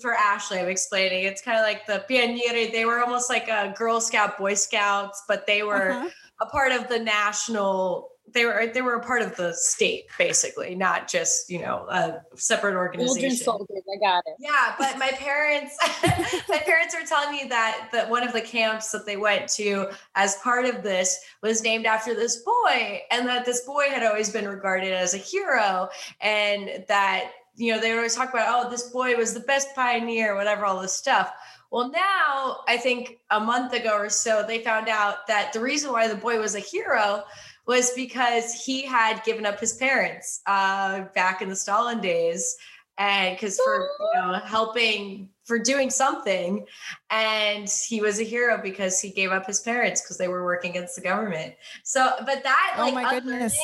for 0.00 0.14
Ashley, 0.14 0.58
I'm 0.58 0.68
explaining. 0.68 1.24
It's 1.24 1.42
kind 1.42 1.58
of 1.58 1.62
like 1.62 1.86
the 1.86 2.04
pioneers. 2.08 2.72
They 2.72 2.84
were 2.84 3.00
almost 3.00 3.30
like 3.30 3.48
a 3.48 3.74
Girl 3.76 4.00
Scout, 4.00 4.38
Boy 4.38 4.54
Scouts, 4.54 5.22
but 5.28 5.46
they 5.46 5.62
were 5.62 5.92
uh-huh. 5.92 6.08
a 6.40 6.46
part 6.46 6.72
of 6.72 6.88
the 6.88 6.98
national 6.98 8.10
they 8.32 8.44
were 8.44 8.70
they 8.72 8.82
were 8.82 8.94
a 8.94 9.04
part 9.04 9.22
of 9.22 9.36
the 9.36 9.52
state 9.54 10.04
basically 10.18 10.74
not 10.74 11.08
just 11.08 11.50
you 11.50 11.60
know 11.60 11.86
a 11.90 12.20
separate 12.36 12.74
organization. 12.74 13.36
soldiers, 13.36 13.82
i 13.92 13.98
got 13.98 14.22
it. 14.26 14.34
Yeah 14.38 14.74
but 14.78 14.98
my 14.98 15.08
parents 15.12 15.76
my 16.48 16.58
parents 16.58 16.94
were 16.94 17.06
telling 17.06 17.32
me 17.32 17.48
that 17.48 17.88
that 17.92 18.08
one 18.08 18.26
of 18.26 18.32
the 18.32 18.40
camps 18.40 18.90
that 18.90 19.06
they 19.06 19.16
went 19.16 19.48
to 19.50 19.88
as 20.14 20.36
part 20.36 20.64
of 20.64 20.82
this 20.82 21.18
was 21.42 21.62
named 21.62 21.86
after 21.86 22.14
this 22.14 22.42
boy 22.42 23.00
and 23.10 23.26
that 23.28 23.44
this 23.44 23.62
boy 23.62 23.84
had 23.88 24.02
always 24.02 24.30
been 24.30 24.46
regarded 24.46 24.92
as 24.92 25.14
a 25.14 25.18
hero 25.18 25.88
and 26.20 26.84
that 26.88 27.32
you 27.56 27.72
know 27.72 27.80
they 27.80 27.92
always 27.92 28.14
talk 28.14 28.30
about 28.30 28.66
oh 28.66 28.70
this 28.70 28.90
boy 28.90 29.16
was 29.16 29.34
the 29.34 29.40
best 29.40 29.74
pioneer 29.74 30.34
whatever 30.34 30.64
all 30.64 30.80
this 30.80 30.94
stuff. 30.94 31.32
Well, 31.70 31.90
now 31.90 32.60
I 32.66 32.78
think 32.78 33.18
a 33.30 33.38
month 33.38 33.74
ago 33.74 33.92
or 33.94 34.08
so, 34.08 34.42
they 34.46 34.60
found 34.60 34.88
out 34.88 35.26
that 35.26 35.52
the 35.52 35.60
reason 35.60 35.92
why 35.92 36.08
the 36.08 36.14
boy 36.14 36.38
was 36.40 36.54
a 36.54 36.60
hero 36.60 37.24
was 37.68 37.90
because 37.90 38.54
he 38.54 38.82
had 38.82 39.22
given 39.24 39.44
up 39.44 39.60
his 39.60 39.74
parents 39.74 40.40
uh, 40.46 41.02
back 41.14 41.42
in 41.42 41.50
the 41.50 41.54
Stalin 41.54 42.00
days, 42.00 42.56
and 42.96 43.36
because 43.36 43.60
for 43.60 43.90
you 44.14 44.20
know 44.20 44.32
helping 44.44 45.28
for 45.44 45.58
doing 45.58 45.90
something, 45.90 46.66
and 47.10 47.70
he 47.86 48.00
was 48.00 48.18
a 48.18 48.24
hero 48.24 48.58
because 48.60 49.00
he 49.00 49.10
gave 49.10 49.30
up 49.30 49.46
his 49.46 49.60
parents 49.60 50.00
because 50.00 50.16
they 50.16 50.28
were 50.28 50.44
working 50.44 50.70
against 50.70 50.96
the 50.96 51.02
government. 51.02 51.54
So, 51.84 52.10
but 52.24 52.42
that 52.42 52.74
oh 52.78 52.82
like 52.82 52.94
my 52.94 53.10
goodness. 53.10 53.56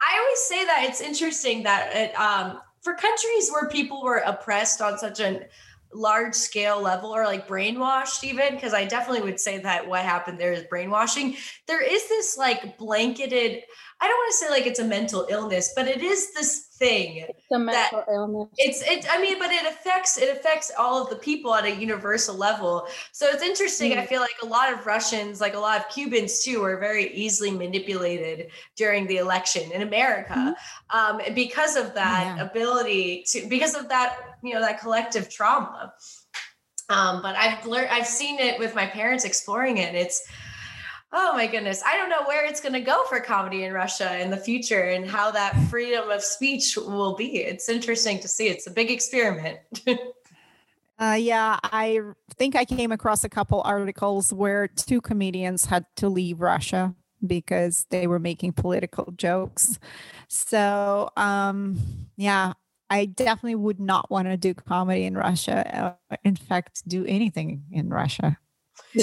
I 0.00 0.18
always 0.18 0.38
say 0.38 0.64
that 0.64 0.86
it's 0.88 1.00
interesting 1.00 1.64
that 1.64 1.94
it, 1.94 2.18
um, 2.18 2.60
for 2.80 2.94
countries 2.94 3.50
where 3.50 3.68
people 3.68 4.02
were 4.04 4.18
oppressed 4.18 4.80
on 4.80 4.98
such 4.98 5.18
an 5.18 5.44
large 5.92 6.34
scale 6.34 6.80
level 6.80 7.14
or 7.14 7.24
like 7.24 7.48
brainwashed 7.48 8.22
even 8.22 8.54
because 8.54 8.74
i 8.74 8.84
definitely 8.84 9.22
would 9.22 9.40
say 9.40 9.58
that 9.58 9.88
what 9.88 10.04
happened 10.04 10.38
there 10.38 10.52
is 10.52 10.62
brainwashing. 10.64 11.36
There 11.66 11.82
is 11.82 12.08
this 12.08 12.36
like 12.36 12.78
blanketed 12.78 13.62
i 14.00 14.06
don't 14.06 14.16
want 14.16 14.30
to 14.30 14.36
say 14.36 14.50
like 14.50 14.66
it's 14.66 14.78
a 14.78 14.84
mental 14.84 15.26
illness 15.30 15.72
but 15.74 15.86
it 15.86 16.02
is 16.02 16.32
this 16.32 16.68
thing 16.78 17.24
it's 17.28 17.44
a 17.52 17.58
mental 17.58 18.04
illness 18.12 18.48
it's 18.56 18.82
it 18.82 19.04
i 19.10 19.20
mean 19.20 19.38
but 19.38 19.50
it 19.50 19.66
affects 19.66 20.16
it 20.18 20.34
affects 20.34 20.70
all 20.78 21.02
of 21.02 21.10
the 21.10 21.16
people 21.16 21.54
at 21.54 21.64
a 21.64 21.74
universal 21.74 22.36
level 22.36 22.86
so 23.12 23.26
it's 23.26 23.42
interesting 23.42 23.92
mm. 23.92 23.98
i 23.98 24.06
feel 24.06 24.20
like 24.20 24.36
a 24.42 24.46
lot 24.46 24.72
of 24.72 24.86
russians 24.86 25.40
like 25.40 25.54
a 25.54 25.58
lot 25.58 25.78
of 25.78 25.88
cubans 25.88 26.42
too 26.42 26.62
are 26.62 26.78
very 26.78 27.12
easily 27.12 27.50
manipulated 27.50 28.48
during 28.76 29.06
the 29.08 29.16
election 29.16 29.70
in 29.72 29.82
america 29.82 30.34
mm. 30.34 30.96
um, 30.96 31.20
because 31.34 31.76
of 31.76 31.94
that 31.94 32.36
yeah. 32.36 32.44
ability 32.44 33.24
to 33.26 33.46
because 33.48 33.74
of 33.74 33.88
that 33.88 34.38
you 34.42 34.54
know 34.54 34.60
that 34.60 34.80
collective 34.80 35.28
trauma 35.28 35.92
um, 36.90 37.20
but 37.22 37.34
i've 37.36 37.66
learned 37.66 37.88
i've 37.88 38.06
seen 38.06 38.38
it 38.38 38.58
with 38.58 38.74
my 38.74 38.86
parents 38.86 39.24
exploring 39.24 39.78
it 39.78 39.94
it's 39.94 40.22
oh 41.12 41.32
my 41.34 41.46
goodness 41.46 41.82
i 41.86 41.96
don't 41.96 42.10
know 42.10 42.22
where 42.26 42.44
it's 42.44 42.60
going 42.60 42.72
to 42.72 42.80
go 42.80 43.04
for 43.04 43.20
comedy 43.20 43.64
in 43.64 43.72
russia 43.72 44.20
in 44.20 44.30
the 44.30 44.36
future 44.36 44.84
and 44.84 45.08
how 45.08 45.30
that 45.30 45.56
freedom 45.68 46.10
of 46.10 46.22
speech 46.22 46.76
will 46.76 47.14
be 47.16 47.38
it's 47.38 47.68
interesting 47.68 48.18
to 48.20 48.28
see 48.28 48.48
it's 48.48 48.66
a 48.66 48.70
big 48.70 48.90
experiment 48.90 49.58
Uh, 51.00 51.16
yeah, 51.18 51.60
I 51.62 52.00
think 52.36 52.56
I 52.56 52.64
came 52.64 52.90
across 52.90 53.22
a 53.22 53.28
couple 53.28 53.62
articles 53.64 54.32
where 54.32 54.66
two 54.66 55.00
comedians 55.00 55.66
had 55.66 55.86
to 55.96 56.08
leave 56.08 56.40
Russia 56.40 56.92
because 57.24 57.86
they 57.90 58.06
were 58.06 58.18
making 58.18 58.52
political 58.52 59.12
jokes. 59.16 59.78
So, 60.28 61.10
um, 61.16 61.78
yeah, 62.16 62.54
I 62.90 63.04
definitely 63.06 63.54
would 63.56 63.78
not 63.80 64.10
want 64.10 64.26
to 64.28 64.36
do 64.36 64.54
comedy 64.54 65.04
in 65.04 65.14
Russia. 65.14 65.96
Uh, 66.10 66.16
in 66.24 66.34
fact, 66.36 66.82
do 66.88 67.04
anything 67.06 67.64
in 67.70 67.90
Russia. 67.90 68.38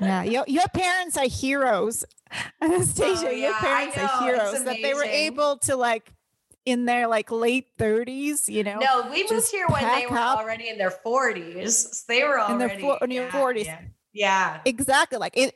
yeah, 0.00 0.22
your, 0.22 0.44
your 0.46 0.68
parents 0.72 1.16
are 1.16 1.28
heroes. 1.28 2.04
Anastasia, 2.60 3.26
oh, 3.26 3.30
yeah, 3.30 3.48
your 3.48 3.54
parents 3.54 3.96
are 3.96 4.22
heroes 4.22 4.64
that 4.64 4.78
they 4.82 4.94
were 4.94 5.04
able 5.04 5.58
to 5.58 5.76
like 5.76 6.12
in 6.64 6.86
their 6.86 7.06
like 7.06 7.30
late 7.30 7.76
30s, 7.78 8.48
you 8.48 8.64
know. 8.64 8.78
No, 8.78 9.10
we 9.10 9.26
moved 9.30 9.50
here 9.50 9.66
when 9.68 9.82
they 9.82 10.06
were 10.06 10.16
up. 10.16 10.38
already 10.38 10.68
in 10.68 10.78
their 10.78 10.90
40s. 10.90 11.70
So 11.70 12.04
they 12.08 12.24
were 12.24 12.40
already 12.40 12.52
in 12.52 12.80
their, 12.80 12.98
in 13.02 13.10
yeah, 13.10 13.30
40s. 13.30 13.64
Yeah. 13.64 13.80
yeah. 14.12 14.60
Exactly. 14.64 15.18
Like 15.18 15.36
it 15.36 15.54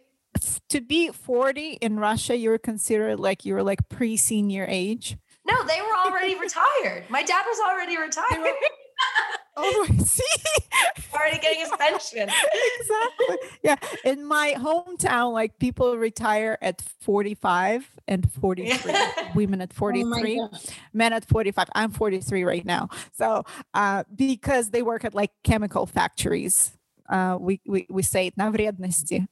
to 0.68 0.80
be 0.80 1.08
40 1.08 1.72
in 1.80 1.98
Russia, 1.98 2.36
you 2.36 2.50
were 2.50 2.58
considered 2.58 3.18
like 3.18 3.44
you 3.44 3.54
were 3.54 3.62
like 3.62 3.88
pre-senior 3.88 4.66
age. 4.68 5.16
No, 5.46 5.64
they 5.64 5.80
were 5.80 5.96
already 5.96 6.34
retired. 6.38 7.04
My 7.08 7.22
dad 7.22 7.44
was 7.46 7.58
already 7.60 7.96
retired. 7.96 8.54
oh, 9.57 9.87
I 9.89 9.97
see. 10.03 10.23
already 11.13 11.39
getting 11.39 11.59
his 11.59 11.69
pension. 11.69 12.29
exactly. 12.79 13.37
Yeah. 13.63 13.75
In 14.03 14.25
my 14.25 14.55
hometown, 14.57 15.33
like 15.33 15.59
people 15.59 15.97
retire 15.97 16.57
at 16.61 16.81
45 17.01 17.89
and 18.07 18.31
43. 18.31 18.93
Women 19.35 19.61
at 19.61 19.73
43, 19.73 20.39
oh 20.41 20.49
men 20.93 21.13
at 21.13 21.25
45. 21.25 21.69
I'm 21.75 21.91
43 21.91 22.43
right 22.43 22.65
now. 22.65 22.89
So 23.13 23.43
uh, 23.73 24.03
because 24.13 24.71
they 24.71 24.81
work 24.81 25.05
at 25.05 25.13
like 25.13 25.31
chemical 25.43 25.85
factories, 25.85 26.77
uh, 27.09 27.37
we, 27.39 27.61
we, 27.65 27.87
we 27.89 28.03
say 28.03 28.31
на 28.35 28.51
вредности. 28.51 29.27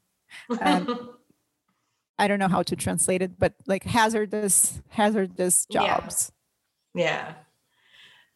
Um, 0.62 1.18
I 2.18 2.28
don't 2.28 2.40
know 2.40 2.48
how 2.48 2.64
to 2.64 2.76
translate 2.76 3.22
it, 3.22 3.40
but 3.40 3.54
like 3.66 3.84
hazardous, 3.84 4.82
hazardous 4.90 5.66
jobs. 5.66 6.32
Yeah. 6.94 7.04
yeah. 7.04 7.34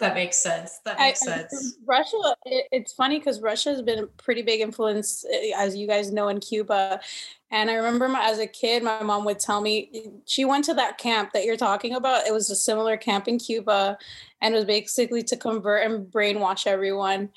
That 0.01 0.14
makes 0.14 0.38
sense. 0.38 0.80
That 0.86 0.98
makes 0.98 1.22
I, 1.22 1.26
sense. 1.26 1.76
Russia, 1.86 2.16
it, 2.46 2.66
it's 2.72 2.92
funny 2.92 3.18
because 3.18 3.42
Russia 3.42 3.68
has 3.68 3.82
been 3.82 3.98
a 3.98 4.07
pretty 4.07 4.40
big 4.40 4.61
influence, 4.61 5.26
eh, 5.30 5.53
as 5.55 5.76
you 5.76 5.86
guys 5.86 6.11
know, 6.11 6.28
in 6.28 6.40
Cuba. 6.40 7.01
And 7.51 7.70
I 7.70 7.74
remember 7.74 8.09
my, 8.09 8.26
as 8.26 8.38
a 8.38 8.46
kid, 8.46 8.82
my 8.82 9.03
mom 9.03 9.26
would 9.26 9.38
tell 9.38 9.61
me 9.61 10.11
she 10.24 10.46
went 10.46 10.64
to 10.64 10.74
that 10.74 10.96
camp 10.96 11.32
that 11.34 11.44
you're 11.44 11.59
talking 11.59 11.94
about. 11.94 12.26
It 12.26 12.32
was 12.32 12.48
a 12.48 12.57
similar 12.57 12.96
camp 12.96 13.28
in 13.28 13.38
Cuba, 13.38 13.98
and 14.40 14.55
it 14.55 14.57
was 14.57 14.64
basically 14.64 15.22
to 15.24 15.36
convert 15.36 15.84
and 15.84 16.07
brainwash 16.07 16.66
everyone. 16.66 17.28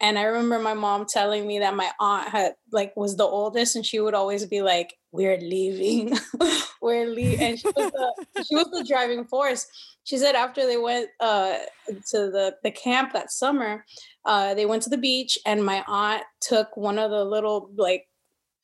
And 0.00 0.18
I 0.18 0.24
remember 0.24 0.58
my 0.58 0.74
mom 0.74 1.06
telling 1.06 1.46
me 1.46 1.60
that 1.60 1.76
my 1.76 1.90
aunt 2.00 2.28
had 2.28 2.54
like 2.72 2.96
was 2.96 3.16
the 3.16 3.24
oldest, 3.24 3.76
and 3.76 3.86
she 3.86 4.00
would 4.00 4.14
always 4.14 4.44
be 4.44 4.60
like, 4.60 4.97
"We're 5.12 5.38
leaving, 5.38 6.16
we're 6.82 7.06
leaving," 7.06 7.40
and 7.40 7.58
she 7.58 7.68
was 7.76 7.90
the 7.92 8.44
she 8.44 8.54
was 8.54 8.70
the 8.70 8.84
driving 8.84 9.24
force. 9.24 9.66
She 10.04 10.18
said 10.18 10.34
after 10.34 10.66
they 10.66 10.76
went 10.76 11.08
uh, 11.20 11.58
to 11.86 12.30
the 12.30 12.56
the 12.62 12.70
camp 12.70 13.12
that 13.12 13.30
summer, 13.30 13.84
uh, 14.24 14.54
they 14.54 14.66
went 14.66 14.82
to 14.84 14.90
the 14.90 14.98
beach, 14.98 15.38
and 15.46 15.64
my 15.64 15.84
aunt 15.86 16.22
took 16.40 16.76
one 16.76 16.98
of 16.98 17.10
the 17.10 17.24
little 17.24 17.70
like 17.76 18.06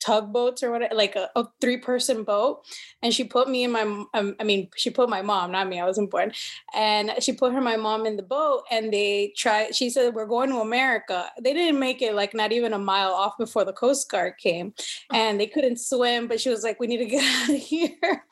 tugboats 0.05 0.63
or 0.63 0.71
whatever, 0.71 0.95
like 0.95 1.17
a, 1.17 1.31
a 1.37 1.47
three 1.61 1.79
person 1.79 2.25
boat. 2.25 2.65
And 3.03 3.13
she 3.15 3.25
put 3.25 3.49
me 3.49 3.65
and 3.65 3.73
my, 3.73 3.83
um, 4.15 4.37
I 4.39 4.45
mean, 4.45 4.69
she 4.77 4.91
put 4.91 5.09
my 5.09 5.23
mom, 5.23 5.53
not 5.53 5.69
me, 5.69 5.81
I 5.81 5.85
wasn't 5.85 6.11
born. 6.11 6.33
And 6.75 7.13
she 7.21 7.33
put 7.33 7.53
her, 7.53 7.61
my 7.61 7.77
mom 7.77 8.07
in 8.07 8.17
the 8.17 8.23
boat 8.23 8.65
and 8.71 8.93
they 8.93 9.33
tried, 9.37 9.75
she 9.75 9.91
said, 9.91 10.15
we're 10.15 10.27
going 10.27 10.51
to 10.51 10.59
America. 10.59 11.31
They 11.41 11.55
didn't 11.55 11.81
make 11.81 12.03
it 12.03 12.15
like 12.15 12.35
not 12.35 12.53
even 12.53 12.73
a 12.73 12.79
mile 12.79 13.13
off 13.13 13.35
before 13.39 13.65
the 13.65 13.73
Coast 13.73 14.11
Guard 14.11 14.35
came 14.39 14.75
and 15.13 15.41
they 15.41 15.47
couldn't 15.47 15.81
swim, 15.81 16.29
but 16.29 16.41
she 16.41 16.51
was 16.51 16.63
like, 16.63 16.79
we 16.81 16.87
need 16.87 16.99
to 16.99 17.07
get 17.07 17.25
out 17.43 17.55
of 17.55 17.61
here. 17.61 18.25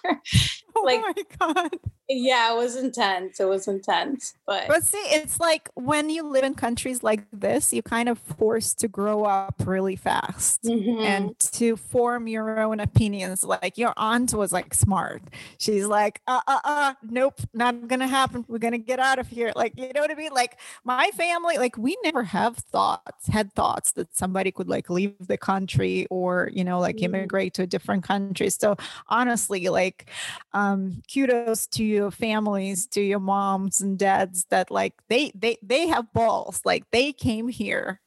oh 0.77 0.83
like, 0.85 1.01
my 1.01 1.14
God 1.39 1.79
yeah 2.09 2.53
it 2.53 2.57
was 2.57 2.77
intense 2.77 3.41
it 3.41 3.49
was 3.49 3.68
intense 3.68 4.35
but 4.47 4.66
but 4.68 4.83
see 4.83 4.99
it's 4.99 5.41
like 5.41 5.68
when 5.75 6.11
you 6.11 6.23
live 6.23 6.45
in 6.45 6.55
countries 6.55 7.03
like 7.03 7.25
this 7.33 7.73
you 7.73 7.83
kind 7.83 8.09
of 8.09 8.18
forced 8.18 8.79
to 8.79 8.89
grow 8.89 9.25
up 9.25 9.55
really 9.64 9.97
fast 9.97 10.62
mm-hmm. 10.62 11.01
and 11.01 11.39
to 11.39 11.77
form 11.77 12.27
your 12.27 12.61
own 12.61 12.81
opinions 12.81 13.45
like 13.45 13.79
your 13.79 13.93
aunt 13.97 14.35
was 14.35 14.53
like 14.53 14.75
smart 14.75 15.23
she's 15.59 15.87
like 15.87 16.20
uh 16.27 16.41
uh 16.47 16.61
uh 16.64 16.95
nope 17.03 17.41
not 17.55 17.89
gonna 17.89 18.09
happen 18.09 18.45
we're 18.49 18.59
gonna 18.59 18.79
get 18.79 18.99
out 18.99 19.18
of 19.18 19.29
here 19.29 19.53
like 19.57 19.73
you 19.77 19.91
know 19.95 20.01
what 20.01 20.11
i 20.11 20.14
mean 20.14 20.33
like 20.33 20.59
my 20.85 21.11
family 21.14 21.57
like 21.57 21.77
we 21.79 21.97
never 22.03 22.25
have 22.25 22.57
thoughts 22.57 23.29
had 23.29 23.53
thoughts 23.53 23.93
that 23.93 24.14
somebody 24.14 24.51
could 24.51 24.68
like 24.68 24.91
leave 24.91 25.14
the 25.20 25.39
country 25.39 26.07
or 26.11 26.51
you 26.53 26.64
know 26.64 26.79
like 26.79 26.97
mm-hmm. 26.97 27.14
immigrate 27.14 27.55
to 27.55 27.62
a 27.62 27.66
different 27.66 28.05
country 28.05 28.51
so 28.51 28.77
honestly 29.09 29.68
like 29.68 30.11
um 30.53 30.62
kudos 31.13 31.67
to 31.69 31.85
your 31.85 32.11
families 32.11 32.87
to 32.89 33.01
your 33.01 33.21
moms 33.21 33.81
and 33.81 33.99
dads 33.99 34.47
that 34.51 34.71
like 34.71 34.95
they 35.09 35.33
they 35.35 35.57
they 35.63 35.87
have 35.89 36.13
balls 36.13 36.61
like 36.65 36.85
they 36.91 37.13
came 37.13 37.49
here. 37.49 38.01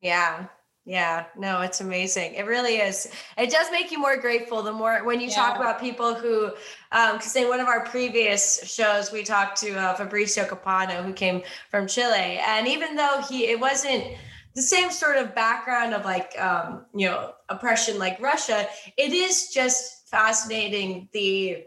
Yeah 0.00 0.46
yeah 0.86 1.24
no 1.36 1.60
it's 1.60 1.80
amazing. 1.80 2.34
It 2.34 2.46
really 2.46 2.76
is. 2.76 3.10
It 3.36 3.50
does 3.50 3.70
make 3.70 3.90
you 3.90 3.98
more 3.98 4.16
grateful 4.16 4.62
the 4.62 4.72
more 4.72 5.04
when 5.04 5.20
you 5.20 5.26
yeah. 5.28 5.34
talk 5.34 5.56
about 5.56 5.80
people 5.80 6.14
who 6.14 6.52
um 6.92 7.16
because 7.16 7.34
in 7.36 7.48
one 7.48 7.60
of 7.60 7.66
our 7.66 7.84
previous 7.84 8.64
shows 8.72 9.12
we 9.12 9.24
talked 9.24 9.60
to 9.60 9.74
uh, 9.74 9.96
fabricio 9.96 10.48
capano 10.48 11.02
who 11.02 11.12
came 11.12 11.42
from 11.70 11.86
chile 11.88 12.40
and 12.46 12.68
even 12.68 12.94
though 12.94 13.20
he 13.28 13.46
it 13.46 13.58
wasn't 13.58 14.04
the 14.54 14.62
same 14.62 14.90
sort 14.90 15.16
of 15.16 15.34
background 15.34 15.92
of 15.92 16.04
like 16.04 16.38
um 16.40 16.86
you 16.94 17.06
know 17.06 17.32
oppression 17.48 17.98
like 17.98 18.18
russia 18.20 18.66
it 18.96 19.12
is 19.12 19.50
just 19.52 20.05
fascinating 20.06 21.08
the 21.12 21.64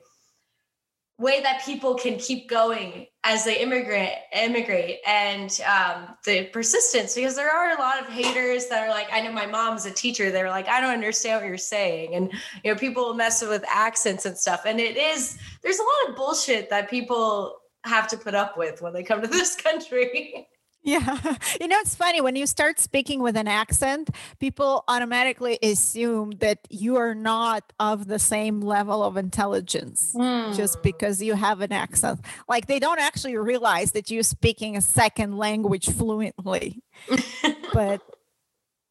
way 1.20 1.42
that 1.42 1.62
people 1.66 1.96
can 1.96 2.18
keep 2.18 2.50
going 2.50 3.06
as 3.26 3.44
they 3.44 3.60
immigrate 3.60 4.14
immigrate 4.34 5.00
and 5.06 5.60
um, 5.68 6.16
the 6.26 6.46
persistence 6.46 7.14
because 7.14 7.36
there 7.36 7.52
are 7.52 7.78
a 7.78 7.80
lot 7.80 8.00
of 8.00 8.08
haters 8.08 8.68
that 8.68 8.88
are 8.88 8.90
like 8.90 9.08
i 9.12 9.20
know 9.20 9.32
my 9.32 9.46
mom's 9.46 9.86
a 9.86 9.92
teacher. 9.92 10.32
They're 10.32 10.50
like 10.50 10.70
i 10.70 10.80
don't 10.80 10.94
understand 10.94 11.42
what 11.42 11.48
you're 11.48 11.58
saying. 11.58 12.16
And 12.16 12.32
you 12.64 12.72
know 12.72 12.80
people 12.80 13.14
mess 13.14 13.42
with 13.42 13.64
accents 13.68 14.26
and 14.26 14.38
stuff. 14.38 14.62
And 14.66 14.80
it 14.80 14.96
is 14.96 15.38
there's 15.62 15.80
a 15.80 15.84
lot 15.84 16.10
of 16.10 16.16
bullshit 16.16 16.70
that 16.70 16.90
people 16.90 17.58
have 17.84 18.08
to 18.10 18.18
put 18.18 18.36
up 18.36 18.58
with 18.58 18.82
when 18.82 18.94
they 18.94 19.04
come 19.04 19.22
to 19.22 19.28
this 19.28 19.56
country 19.68 20.48
Yeah. 20.84 21.18
You 21.60 21.68
know, 21.68 21.78
it's 21.80 21.96
funny 21.96 22.22
when 22.22 22.36
you 22.36 22.48
start 22.48 22.80
speaking 22.80 23.22
with 23.22 23.36
an 23.36 23.48
accent, 23.48 24.12
people 24.40 24.86
automatically 24.88 25.60
assume 25.62 26.32
that 26.40 26.60
you 26.70 26.96
are 26.96 27.14
not 27.14 27.74
of 27.80 28.08
the 28.08 28.20
same 28.20 28.62
level 28.62 29.04
of 29.04 29.18
intelligence 29.18 30.14
mm. 30.16 30.56
just 30.56 30.76
hmm. 30.76 30.82
because 30.84 31.22
you 31.22 31.34
have 31.34 31.60
an 31.60 31.74
accent. 31.74 32.22
Like 32.48 32.68
they 32.68 32.80
don't 32.80 33.00
actually 33.00 33.36
realize 33.36 33.92
that 33.92 34.10
you're 34.10 34.24
speaking 34.24 34.78
a 34.78 34.82
second 34.82 35.38
language 35.38 35.90
fluently. 35.90 36.82
but 37.74 38.02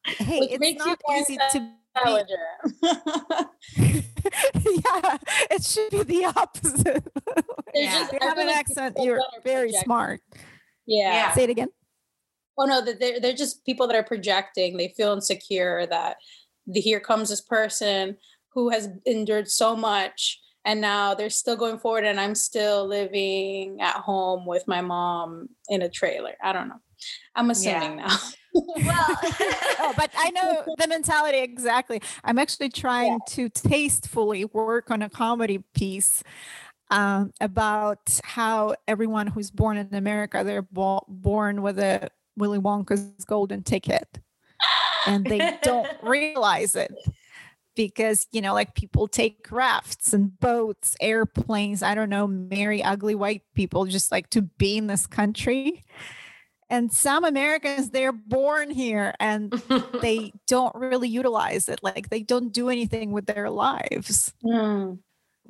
hey, 0.05 0.39
Which 0.39 0.59
it's 0.61 0.85
not 0.85 0.99
easy 1.17 1.37
to 1.51 1.59
be. 1.59 1.69
yeah, 4.85 5.17
it 5.49 5.63
should 5.63 5.89
be 5.91 6.03
the 6.03 6.25
opposite. 6.35 7.07
yeah. 7.73 7.99
Just, 7.99 8.13
you 8.13 8.19
have 8.21 8.37
an 8.37 8.49
accent, 8.49 8.97
you're 9.01 9.21
very 9.43 9.71
smart. 9.71 10.21
Yeah. 10.85 11.13
yeah. 11.13 11.33
Say 11.33 11.45
it 11.45 11.49
again 11.49 11.69
oh 12.59 12.65
no 12.65 12.83
that 12.83 12.99
they're, 12.99 13.19
they're 13.19 13.33
just 13.33 13.65
people 13.65 13.87
that 13.87 13.95
are 13.95 14.03
projecting. 14.03 14.77
They 14.77 14.93
feel 14.95 15.13
insecure 15.13 15.87
that 15.87 16.17
the, 16.67 16.81
here 16.81 16.99
comes 16.99 17.29
this 17.29 17.41
person 17.41 18.17
who 18.53 18.69
has 18.69 18.89
endured 19.05 19.49
so 19.49 19.75
much 19.75 20.39
and 20.65 20.81
now 20.81 21.13
they're 21.13 21.29
still 21.29 21.55
going 21.55 21.79
forward 21.79 22.03
and 22.03 22.19
i'm 22.19 22.35
still 22.35 22.85
living 22.85 23.79
at 23.81 23.95
home 23.95 24.45
with 24.45 24.67
my 24.67 24.81
mom 24.81 25.49
in 25.69 25.81
a 25.81 25.89
trailer. 25.89 26.35
I 26.43 26.53
don't 26.53 26.67
know. 26.67 26.81
I'm 27.35 27.49
assuming 27.49 27.97
yeah. 27.99 28.07
now. 28.07 28.17
Well 28.51 28.65
oh, 29.79 29.93
but 29.95 30.09
i 30.17 30.31
know 30.31 30.63
the 30.79 30.87
mentality 30.87 31.37
exactly. 31.37 32.01
I'm 32.23 32.39
actually 32.39 32.69
trying 32.69 33.11
yeah. 33.11 33.35
to 33.35 33.49
tastefully 33.49 34.43
work 34.45 34.89
on 34.89 35.03
a 35.03 35.09
comedy 35.09 35.63
piece 35.75 36.23
um, 36.89 37.31
about 37.39 38.19
how 38.23 38.73
everyone 38.87 39.27
who's 39.27 39.51
born 39.51 39.77
in 39.77 39.93
america 39.93 40.43
they're 40.43 40.63
bo- 40.63 41.05
born 41.07 41.61
with 41.61 41.77
a 41.77 42.09
Willy 42.39 42.59
Wonka's 42.59 43.25
golden 43.25 43.63
ticket. 43.63 44.19
And 45.05 45.25
they 45.25 45.57
don't 45.61 45.87
realize 46.03 46.75
it 46.75 46.93
because, 47.75 48.27
you 48.31 48.41
know, 48.41 48.53
like 48.53 48.75
people 48.75 49.07
take 49.07 49.47
rafts 49.51 50.13
and 50.13 50.37
boats, 50.39 50.97
airplanes, 50.99 51.81
I 51.81 51.95
don't 51.95 52.09
know, 52.09 52.27
marry 52.27 52.83
ugly 52.83 53.15
white 53.15 53.43
people 53.55 53.85
just 53.85 54.11
like 54.11 54.29
to 54.31 54.41
be 54.41 54.77
in 54.77 54.87
this 54.87 55.07
country. 55.07 55.85
And 56.69 56.91
some 56.91 57.23
Americans, 57.23 57.89
they're 57.89 58.11
born 58.11 58.69
here 58.69 59.15
and 59.19 59.51
they 60.01 60.33
don't 60.47 60.75
really 60.75 61.09
utilize 61.09 61.67
it. 61.67 61.79
Like 61.81 62.09
they 62.09 62.21
don't 62.21 62.53
do 62.53 62.69
anything 62.69 63.11
with 63.11 63.25
their 63.25 63.49
lives. 63.49 64.33
Mm. 64.45 64.99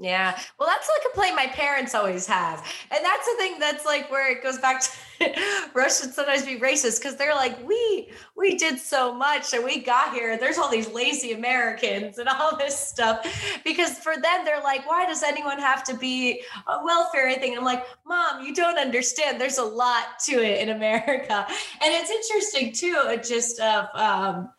Yeah. 0.02 0.40
Well, 0.58 0.70
that's 0.70 0.88
like 0.88 1.02
a 1.06 1.10
complaint 1.10 1.36
my 1.36 1.48
parents 1.48 1.94
always 1.94 2.26
have. 2.26 2.60
And 2.90 3.04
that's 3.04 3.26
the 3.26 3.36
thing 3.38 3.60
that's 3.60 3.86
like 3.86 4.10
where 4.10 4.32
it 4.32 4.42
goes 4.42 4.58
back 4.58 4.82
to 4.82 4.90
Russians 5.74 6.16
sometimes 6.16 6.46
be 6.46 6.58
racist 6.58 7.00
because 7.02 7.18
they're 7.18 7.36
like, 7.36 7.62
we 7.68 8.10
we 8.38 8.56
did 8.56 8.80
so 8.80 9.14
much 9.14 9.54
and 9.54 9.62
we 9.66 9.82
got 9.82 10.14
here. 10.14 10.38
There's 10.38 10.58
all 10.58 10.70
these 10.72 10.88
lazy 10.94 11.34
Americans 11.34 12.18
and 12.18 12.30
all 12.30 12.56
this 12.56 12.80
stuff. 12.80 13.26
Because 13.66 14.00
for 14.00 14.14
them, 14.14 14.46
they're 14.46 14.64
like, 14.64 14.88
why 14.88 15.06
does 15.06 15.22
anyone 15.22 15.60
have 15.60 15.84
to 15.86 15.98
be 15.98 16.44
a 16.68 16.82
welfare 16.86 17.34
thing? 17.36 17.58
I'm 17.58 17.66
like, 17.66 17.86
mom, 18.06 18.46
you 18.46 18.56
don't 18.56 18.78
understand. 18.78 19.40
There's 19.42 19.58
a 19.58 19.66
lot 19.66 20.18
to 20.28 20.42
it 20.42 20.62
in 20.62 20.70
America. 20.70 21.46
And 21.82 21.94
it's 21.94 22.10
interesting 22.10 22.72
too, 22.72 23.18
just 23.22 23.60
of 23.60 23.88
um 23.96 24.50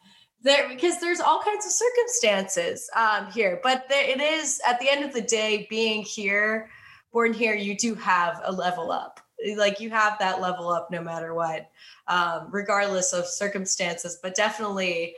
there 0.42 0.68
because 0.68 1.00
there's 1.00 1.20
all 1.20 1.40
kinds 1.40 1.66
of 1.66 1.72
circumstances 1.72 2.88
um, 2.96 3.30
here 3.30 3.60
but 3.62 3.86
there, 3.88 4.08
it 4.08 4.20
is 4.20 4.60
at 4.66 4.80
the 4.80 4.90
end 4.90 5.04
of 5.04 5.12
the 5.12 5.20
day 5.20 5.66
being 5.68 6.02
here 6.02 6.70
born 7.12 7.32
here 7.32 7.54
you 7.54 7.76
do 7.76 7.94
have 7.94 8.40
a 8.44 8.52
level 8.52 8.90
up. 8.90 9.20
Like 9.56 9.80
you 9.80 9.90
have 9.90 10.18
that 10.18 10.40
level 10.40 10.68
up 10.68 10.90
no 10.90 11.02
matter 11.02 11.34
what 11.34 11.70
um, 12.08 12.48
regardless 12.50 13.12
of 13.12 13.26
circumstances 13.26 14.18
but 14.22 14.34
definitely 14.34 15.14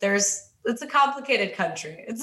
there's 0.00 0.50
it's 0.64 0.82
a 0.82 0.86
complicated 0.86 1.54
country. 1.54 2.06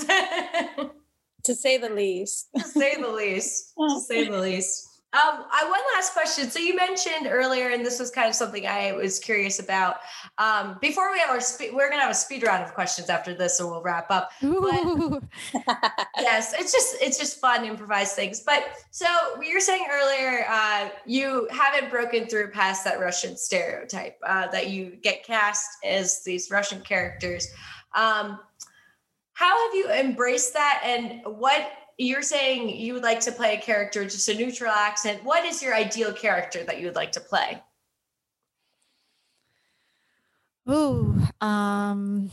To 1.45 1.55
say 1.55 1.77
the 1.77 1.89
least. 1.89 2.49
To 2.55 2.61
say 2.61 2.95
the 3.01 3.09
least 3.09 3.73
to 3.75 3.99
say 3.99 4.29
the 4.29 4.37
least 4.41 4.90
um, 5.13 5.43
I 5.51 5.65
one 5.65 5.81
last 5.93 6.13
question. 6.13 6.49
So 6.49 6.57
you 6.57 6.73
mentioned 6.73 7.27
earlier, 7.29 7.71
and 7.71 7.85
this 7.85 7.99
was 7.99 8.11
kind 8.11 8.29
of 8.29 8.35
something 8.35 8.65
I 8.65 8.93
was 8.93 9.19
curious 9.19 9.59
about. 9.59 9.97
Um, 10.37 10.77
before 10.79 11.11
we 11.11 11.19
have 11.19 11.29
our 11.29 11.41
speed, 11.41 11.71
we're 11.73 11.89
gonna 11.89 12.03
have 12.03 12.11
a 12.11 12.15
speed 12.15 12.43
round 12.43 12.63
of 12.63 12.73
questions 12.73 13.09
after 13.09 13.33
this, 13.33 13.57
so 13.57 13.67
we'll 13.69 13.81
wrap 13.81 14.09
up. 14.09 14.31
But, 14.41 15.23
yes, 16.17 16.53
it's 16.57 16.71
just 16.71 16.95
it's 17.01 17.17
just 17.17 17.41
fun 17.41 17.65
improvise 17.65 18.13
things. 18.13 18.39
But 18.39 18.63
so 18.91 19.05
you 19.41 19.53
were 19.53 19.59
saying 19.59 19.85
earlier, 19.91 20.45
uh, 20.47 20.89
you 21.05 21.49
haven't 21.51 21.89
broken 21.89 22.27
through 22.27 22.51
past 22.51 22.85
that 22.85 22.99
Russian 23.01 23.35
stereotype 23.35 24.17
uh, 24.25 24.47
that 24.47 24.69
you 24.69 24.97
get 25.01 25.25
cast 25.25 25.67
as 25.83 26.23
these 26.23 26.49
Russian 26.49 26.79
characters. 26.81 27.49
Um, 27.95 28.39
how 29.33 29.67
have 29.67 29.75
you 29.75 29.91
embraced 29.91 30.53
that, 30.53 30.81
and 30.85 31.21
what 31.25 31.69
you're 32.01 32.21
saying 32.23 32.69
you 32.69 32.93
would 32.93 33.03
like 33.03 33.19
to 33.21 33.31
play 33.31 33.55
a 33.55 33.61
character 33.61 34.03
just 34.03 34.27
a 34.27 34.33
neutral 34.33 34.71
accent. 34.71 35.23
What 35.23 35.45
is 35.45 35.61
your 35.61 35.75
ideal 35.75 36.11
character 36.13 36.63
that 36.63 36.79
you 36.79 36.87
would 36.87 36.95
like 36.95 37.11
to 37.13 37.19
play? 37.19 37.61
Oh, 40.65 41.29
um, 41.41 42.31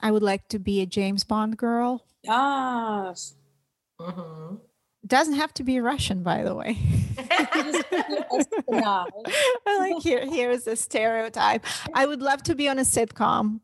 I 0.00 0.10
would 0.10 0.22
like 0.22 0.48
to 0.48 0.58
be 0.58 0.80
a 0.80 0.86
James 0.86 1.24
Bond 1.24 1.56
girl. 1.56 2.04
Yes. 2.22 3.34
Mm-hmm. 4.00 4.56
Doesn't 5.06 5.34
have 5.34 5.54
to 5.54 5.62
be 5.62 5.80
Russian, 5.80 6.22
by 6.22 6.42
the 6.42 6.54
way. 6.54 6.76
like 9.66 10.02
here, 10.02 10.26
here 10.26 10.50
is 10.50 10.66
a 10.66 10.76
stereotype. 10.76 11.64
I 11.94 12.06
would 12.06 12.22
love 12.22 12.42
to 12.44 12.54
be 12.54 12.68
on 12.68 12.78
a 12.78 12.82
sitcom. 12.82 13.60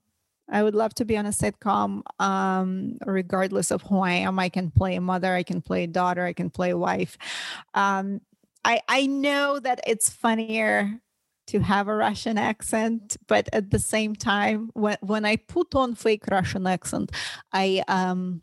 I 0.48 0.62
would 0.62 0.74
love 0.74 0.94
to 0.94 1.04
be 1.04 1.16
on 1.16 1.26
a 1.26 1.30
sitcom, 1.30 2.02
um, 2.20 2.98
regardless 3.04 3.70
of 3.70 3.82
who 3.82 4.00
I 4.00 4.12
am. 4.12 4.38
I 4.38 4.48
can 4.48 4.70
play 4.70 4.96
a 4.96 5.00
mother, 5.00 5.34
I 5.34 5.42
can 5.42 5.60
play 5.60 5.84
a 5.84 5.88
daughter, 5.88 6.24
I 6.24 6.32
can 6.32 6.50
play 6.50 6.70
a 6.70 6.78
wife. 6.78 7.18
Um, 7.74 8.20
I 8.64 8.80
I 8.88 9.06
know 9.06 9.58
that 9.60 9.80
it's 9.86 10.10
funnier 10.10 11.00
to 11.48 11.60
have 11.60 11.88
a 11.88 11.94
Russian 11.94 12.38
accent, 12.38 13.16
but 13.28 13.48
at 13.52 13.70
the 13.70 13.78
same 13.78 14.14
time, 14.14 14.70
when 14.74 14.98
when 15.00 15.24
I 15.24 15.36
put 15.36 15.74
on 15.74 15.94
fake 15.94 16.26
Russian 16.30 16.66
accent, 16.66 17.12
I 17.52 17.82
um 17.88 18.42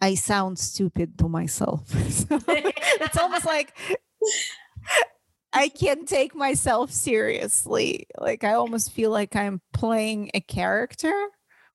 I 0.00 0.14
sound 0.16 0.58
stupid 0.58 1.18
to 1.18 1.28
myself. 1.28 1.88
so 2.10 2.26
it's 2.48 3.16
almost 3.18 3.46
like 3.46 3.76
I 5.52 5.68
can't 5.68 6.08
take 6.08 6.34
myself 6.34 6.90
seriously. 6.90 8.06
Like 8.18 8.44
I 8.44 8.54
almost 8.54 8.92
feel 8.92 9.10
like 9.10 9.36
I'm 9.36 9.60
playing 9.72 10.30
a 10.34 10.40
character 10.40 11.12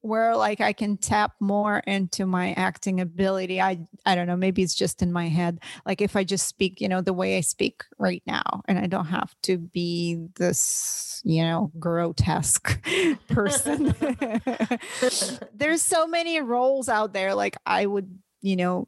where 0.02 0.36
like 0.36 0.62
I 0.62 0.74
can 0.74 0.98
tap 0.98 1.34
more 1.40 1.80
into 1.80 2.26
my 2.26 2.54
acting 2.54 3.02
ability. 3.02 3.62
I 3.62 3.80
I 4.06 4.16
don't 4.16 4.28
know, 4.28 4.38
maybe 4.38 4.64
it's 4.64 4.76
just 4.76 5.02
in 5.02 5.12
my 5.12 5.28
head. 5.28 5.60
Like 5.86 6.02
if 6.02 6.16
I 6.16 6.24
just 6.24 6.48
speak, 6.48 6.82
you 6.82 6.88
know, 6.88 7.02
the 7.02 7.14
way 7.14 7.38
I 7.38 7.42
speak 7.42 7.84
right 8.00 8.24
now 8.26 8.62
and 8.68 8.80
I 8.80 8.88
don't 8.88 9.08
have 9.08 9.36
to 9.44 9.58
be 9.58 10.28
this, 10.38 11.22
you 11.24 11.44
know, 11.44 11.72
grotesque 11.80 12.82
person. 13.28 13.94
There's 15.54 15.82
so 15.82 16.08
many 16.08 16.42
roles 16.42 16.90
out 16.90 17.14
there 17.14 17.36
like 17.36 17.58
I 17.66 17.86
would, 17.86 18.18
you 18.42 18.56
know, 18.56 18.88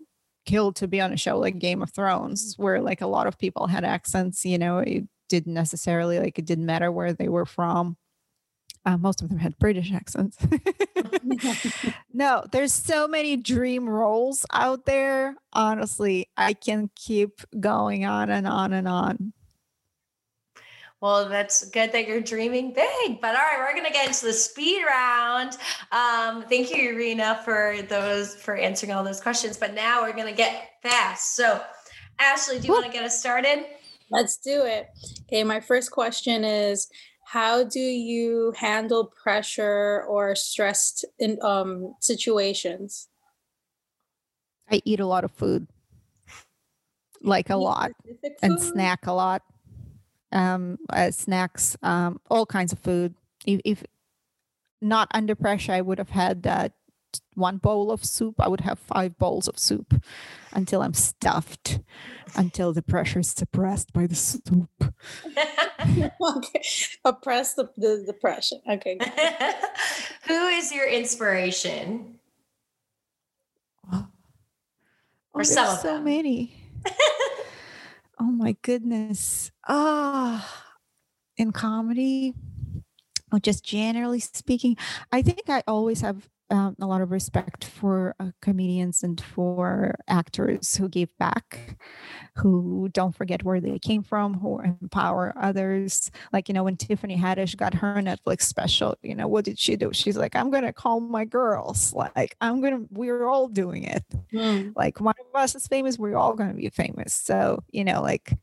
killed 0.49 0.75
to 0.77 0.87
be 0.87 0.99
on 0.99 1.13
a 1.13 1.17
show 1.17 1.37
like 1.37 1.59
Game 1.59 1.83
of 1.83 1.91
Thrones, 1.91 2.55
where 2.57 2.81
like 2.81 3.01
a 3.01 3.07
lot 3.07 3.27
of 3.27 3.37
people 3.37 3.67
had 3.67 3.83
accents, 3.83 4.43
you 4.43 4.57
know, 4.57 4.79
it 4.79 5.03
didn't 5.29 5.53
necessarily 5.53 6.17
like 6.17 6.39
it 6.39 6.45
didn't 6.45 6.65
matter 6.65 6.91
where 6.91 7.13
they 7.13 7.29
were 7.29 7.45
from. 7.45 7.97
Uh, 8.83 8.97
most 8.97 9.21
of 9.21 9.29
them 9.29 9.37
had 9.37 9.59
British 9.59 9.93
accents. 9.93 10.37
no, 12.13 12.43
there's 12.51 12.73
so 12.73 13.07
many 13.07 13.37
dream 13.37 13.87
roles 13.87 14.43
out 14.51 14.85
there. 14.85 15.35
Honestly, 15.53 16.29
I 16.35 16.53
can 16.53 16.89
keep 16.95 17.41
going 17.59 18.05
on 18.05 18.31
and 18.31 18.47
on 18.47 18.73
and 18.73 18.87
on. 18.87 19.33
Well, 21.01 21.29
that's 21.29 21.69
good 21.69 21.93
that 21.93 22.07
you're 22.07 22.19
dreaming 22.19 22.73
big. 22.73 23.21
But 23.21 23.29
all 23.29 23.41
right, 23.41 23.57
we're 23.59 23.75
gonna 23.75 23.93
get 23.93 24.07
into 24.07 24.25
the 24.25 24.33
speed 24.33 24.83
round. 24.85 25.57
Um, 25.91 26.43
thank 26.43 26.71
you, 26.71 26.89
Irina, 26.89 27.41
for 27.45 27.77
those 27.87 28.35
for 28.35 28.55
answering 28.55 28.91
all 28.91 29.03
those 29.03 29.21
questions. 29.21 29.55
But 29.55 29.73
now 29.73 30.01
we're 30.01 30.15
gonna 30.15 30.33
get 30.33 30.71
fast. 30.83 31.35
So, 31.35 31.61
Ashley, 32.19 32.59
do 32.59 32.67
you 32.67 32.73
want 32.73 32.85
to 32.85 32.91
get 32.91 33.05
us 33.05 33.17
started? 33.17 33.65
Let's 34.11 34.37
do 34.37 34.63
it. 34.65 34.89
Okay, 35.27 35.43
my 35.43 35.61
first 35.61 35.91
question 35.91 36.43
is 36.43 36.89
how 37.23 37.63
do 37.63 37.79
you 37.79 38.53
handle 38.57 39.05
pressure 39.05 40.03
or 40.09 40.35
stressed 40.35 41.05
in 41.19 41.37
um, 41.41 41.93
situations? 42.01 43.07
I 44.69 44.81
eat 44.83 44.99
a 44.99 45.05
lot 45.05 45.23
of 45.23 45.31
food, 45.31 45.67
like 47.21 47.49
a 47.49 47.55
lot, 47.55 47.91
and 48.41 48.59
snack 48.59 49.07
a 49.07 49.13
lot 49.13 49.43
um, 50.31 50.77
uh, 50.89 51.11
snacks, 51.11 51.75
um, 51.81 52.19
all 52.29 52.45
kinds 52.45 52.73
of 52.73 52.79
food. 52.79 53.15
If, 53.45 53.61
if, 53.65 53.83
not 54.81 55.09
under 55.13 55.35
pressure, 55.35 55.73
I 55.73 55.81
would 55.81 55.97
have 55.97 56.11
had 56.11 56.47
uh, 56.47 56.69
one 57.35 57.57
bowl 57.57 57.91
of 57.91 58.05
soup. 58.05 58.35
I 58.39 58.47
would 58.47 58.61
have 58.61 58.79
five 58.79 59.17
bowls 59.17 59.47
of 59.47 59.59
soup 59.59 60.01
until 60.53 60.81
I'm 60.81 60.93
stuffed, 60.93 61.79
until 62.35 62.73
the 62.73 62.81
pressure 62.81 63.19
is 63.19 63.29
suppressed 63.29 63.93
by 63.93 64.07
the 64.07 64.15
soup. 64.15 64.69
okay, 66.37 66.63
oppress 67.03 67.53
the, 67.53 67.69
the, 67.77 68.03
the 68.05 68.13
pressure. 68.13 68.57
Okay. 68.69 68.97
Who 70.27 70.47
is 70.47 70.71
your 70.71 70.87
inspiration? 70.87 72.19
Oh, 73.91 74.07
or 75.33 75.43
some 75.43 75.67
of 75.67 75.79
so 75.79 75.95
them? 75.95 76.05
many. 76.05 76.55
Oh 78.19 78.25
my 78.31 78.55
goodness. 78.61 79.51
Ah, 79.67 80.45
oh, 80.45 80.73
in 81.37 81.51
comedy, 81.51 82.33
or 83.31 83.39
just 83.39 83.63
generally 83.65 84.19
speaking, 84.19 84.77
I 85.11 85.21
think 85.21 85.49
I 85.49 85.63
always 85.67 86.01
have 86.01 86.29
um, 86.49 86.75
a 86.81 86.85
lot 86.85 87.01
of 87.01 87.11
respect 87.11 87.65
for 87.65 88.15
uh, 88.19 88.31
comedians 88.41 89.03
and 89.03 89.19
for 89.19 89.95
actors 90.07 90.75
who 90.75 90.89
give 90.89 91.15
back, 91.17 91.77
who 92.35 92.89
don't 92.93 93.15
forget 93.15 93.43
where 93.43 93.59
they 93.59 93.77
came 93.79 94.03
from, 94.03 94.35
who 94.35 94.59
empower 94.59 95.33
others. 95.37 96.09
Like, 96.31 96.47
you 96.47 96.53
know, 96.53 96.63
when 96.63 96.77
Tiffany 96.77 97.17
Haddish 97.17 97.55
got 97.55 97.73
her 97.73 97.95
Netflix 97.95 98.43
special, 98.43 98.95
you 99.03 99.15
know, 99.15 99.27
what 99.27 99.45
did 99.45 99.59
she 99.59 99.75
do? 99.75 99.91
She's 99.93 100.17
like, 100.17 100.35
I'm 100.35 100.49
going 100.49 100.63
to 100.63 100.73
call 100.73 100.99
my 100.99 101.25
girls. 101.25 101.93
Like, 101.93 102.35
I'm 102.41 102.61
going 102.61 102.73
to, 102.73 102.87
we're 102.91 103.27
all 103.27 103.47
doing 103.47 103.83
it. 103.83 104.03
Mm. 104.33 104.73
Like, 104.75 104.99
one 105.01 105.15
of 105.19 105.39
us 105.39 105.55
is 105.55 105.67
famous, 105.67 105.99
we're 105.99 106.17
all 106.17 106.33
going 106.33 106.49
to 106.49 106.55
be 106.55 106.69
famous. 106.69 107.13
So, 107.13 107.63
you 107.71 107.83
know, 107.83 108.01
like 108.01 108.33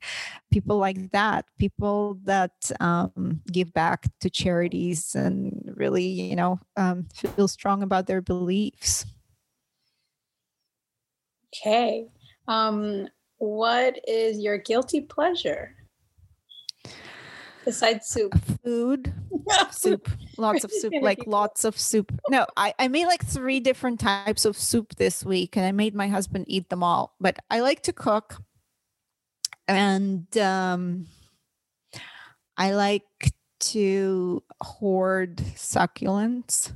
people 0.51 0.77
like 0.79 1.11
that, 1.13 1.45
people 1.59 2.19
that 2.25 2.53
um, 2.81 3.41
give 3.51 3.73
back 3.73 4.07
to 4.21 4.31
charities 4.31 5.15
and 5.15 5.73
really, 5.75 6.05
you 6.05 6.37
know, 6.37 6.61
um, 6.77 7.07
feel 7.15 7.49
strong 7.49 7.83
about 7.83 7.96
about 7.97 8.07
their 8.07 8.21
beliefs. 8.21 9.07
Okay. 11.55 12.07
Um, 12.47 13.09
what 13.39 13.99
is 14.07 14.39
your 14.39 14.59
guilty 14.59 15.01
pleasure? 15.01 15.75
Besides 17.65 18.07
soup. 18.07 18.35
Food. 18.63 19.13
soup. 19.71 20.11
Lots 20.37 20.63
of 20.63 20.71
soup. 20.71 20.93
Like 21.01 21.23
lots 21.27 21.65
of 21.65 21.79
soup. 21.79 22.13
No, 22.29 22.47
I, 22.57 22.75
I 22.79 22.89
made 22.89 23.07
like 23.07 23.25
three 23.25 23.61
different 23.61 23.99
types 23.99 24.45
of 24.45 24.57
soup 24.59 24.95
this 24.97 25.25
week 25.25 25.57
and 25.57 25.65
I 25.65 25.73
made 25.73 25.95
my 25.95 26.09
husband 26.09 26.45
eat 26.49 26.69
them 26.69 26.83
all. 26.83 27.15
But 27.19 27.39
I 27.51 27.61
like 27.61 27.83
to 27.85 27.93
cook. 27.93 28.43
And 29.67 30.37
um 30.39 31.07
I 32.59 32.73
like 32.73 33.03
to 33.59 34.43
hoard 34.63 35.39
succulents. 35.57 36.73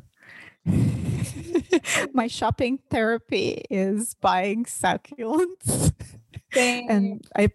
my 2.12 2.26
shopping 2.26 2.78
therapy 2.90 3.62
is 3.70 4.14
buying 4.14 4.64
succulents. 4.64 5.92
and 6.56 7.24
I, 7.36 7.50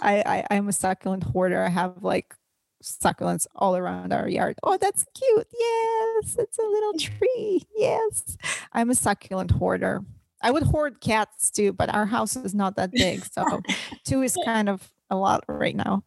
I, 0.00 0.22
I, 0.26 0.46
I'm 0.50 0.68
a 0.68 0.72
succulent 0.72 1.24
hoarder. 1.24 1.62
I 1.62 1.68
have 1.68 2.02
like 2.02 2.34
succulents 2.82 3.46
all 3.54 3.76
around 3.76 4.12
our 4.12 4.28
yard. 4.28 4.58
Oh, 4.62 4.76
that's 4.76 5.04
cute. 5.14 5.46
Yes, 5.58 6.36
it's 6.38 6.58
a 6.58 6.62
little 6.62 6.94
tree. 6.94 7.62
Yes, 7.76 8.36
I'm 8.72 8.90
a 8.90 8.94
succulent 8.94 9.52
hoarder. 9.52 10.02
I 10.42 10.50
would 10.50 10.64
hoard 10.64 11.00
cats 11.00 11.50
too, 11.50 11.72
but 11.72 11.94
our 11.94 12.06
house 12.06 12.34
is 12.36 12.54
not 12.54 12.76
that 12.76 12.90
big, 12.90 13.24
so 13.24 13.62
two 14.04 14.22
is 14.22 14.36
kind 14.44 14.68
of 14.68 14.90
a 15.08 15.16
lot 15.16 15.44
right 15.46 15.76
now. 15.76 16.04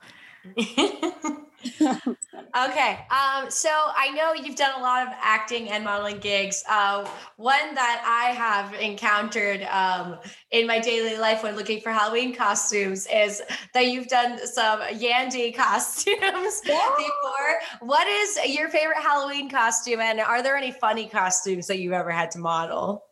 okay. 1.81 2.99
Um, 3.09 3.49
so 3.49 3.69
I 3.69 4.11
know 4.15 4.33
you've 4.33 4.55
done 4.55 4.79
a 4.79 4.81
lot 4.81 5.07
of 5.07 5.13
acting 5.21 5.69
and 5.69 5.83
modeling 5.83 6.19
gigs. 6.19 6.63
Uh, 6.69 7.07
one 7.37 7.75
that 7.75 8.03
I 8.05 8.31
have 8.31 8.73
encountered 8.73 9.63
um, 9.63 10.19
in 10.51 10.67
my 10.67 10.79
daily 10.79 11.17
life 11.17 11.43
when 11.43 11.55
looking 11.55 11.81
for 11.81 11.91
Halloween 11.91 12.35
costumes 12.35 13.07
is 13.11 13.41
that 13.73 13.87
you've 13.87 14.07
done 14.07 14.37
some 14.45 14.81
Yandy 14.81 15.55
costumes 15.55 16.61
yeah. 16.65 16.89
before. 16.97 17.59
What 17.81 18.07
is 18.07 18.39
your 18.47 18.69
favorite 18.69 18.99
Halloween 19.01 19.49
costume? 19.49 19.99
And 19.99 20.19
are 20.19 20.43
there 20.43 20.55
any 20.55 20.71
funny 20.71 21.07
costumes 21.07 21.67
that 21.67 21.79
you've 21.79 21.93
ever 21.93 22.11
had 22.11 22.31
to 22.31 22.39
model? 22.39 23.03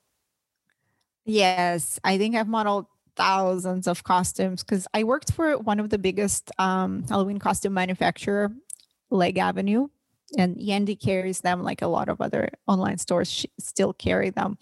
Yes, 1.25 1.99
I 2.03 2.17
think 2.17 2.35
I've 2.35 2.47
modeled 2.47 2.85
thousands 3.15 3.87
of 3.87 4.03
costumes 4.03 4.63
because 4.63 4.87
I 4.93 5.03
worked 5.03 5.31
for 5.31 5.57
one 5.57 5.79
of 5.79 5.89
the 5.89 5.97
biggest 5.97 6.51
um, 6.59 7.03
Halloween 7.07 7.39
costume 7.39 7.73
manufacturer, 7.73 8.51
Leg 9.09 9.37
Avenue, 9.37 9.87
and 10.37 10.57
Yandy 10.57 10.99
carries 10.99 11.41
them 11.41 11.63
like 11.63 11.81
a 11.81 11.87
lot 11.87 12.09
of 12.09 12.19
other 12.21 12.49
online 12.67 12.97
stores 12.97 13.31
she 13.31 13.49
still 13.59 13.93
carry 13.93 14.29
them. 14.29 14.57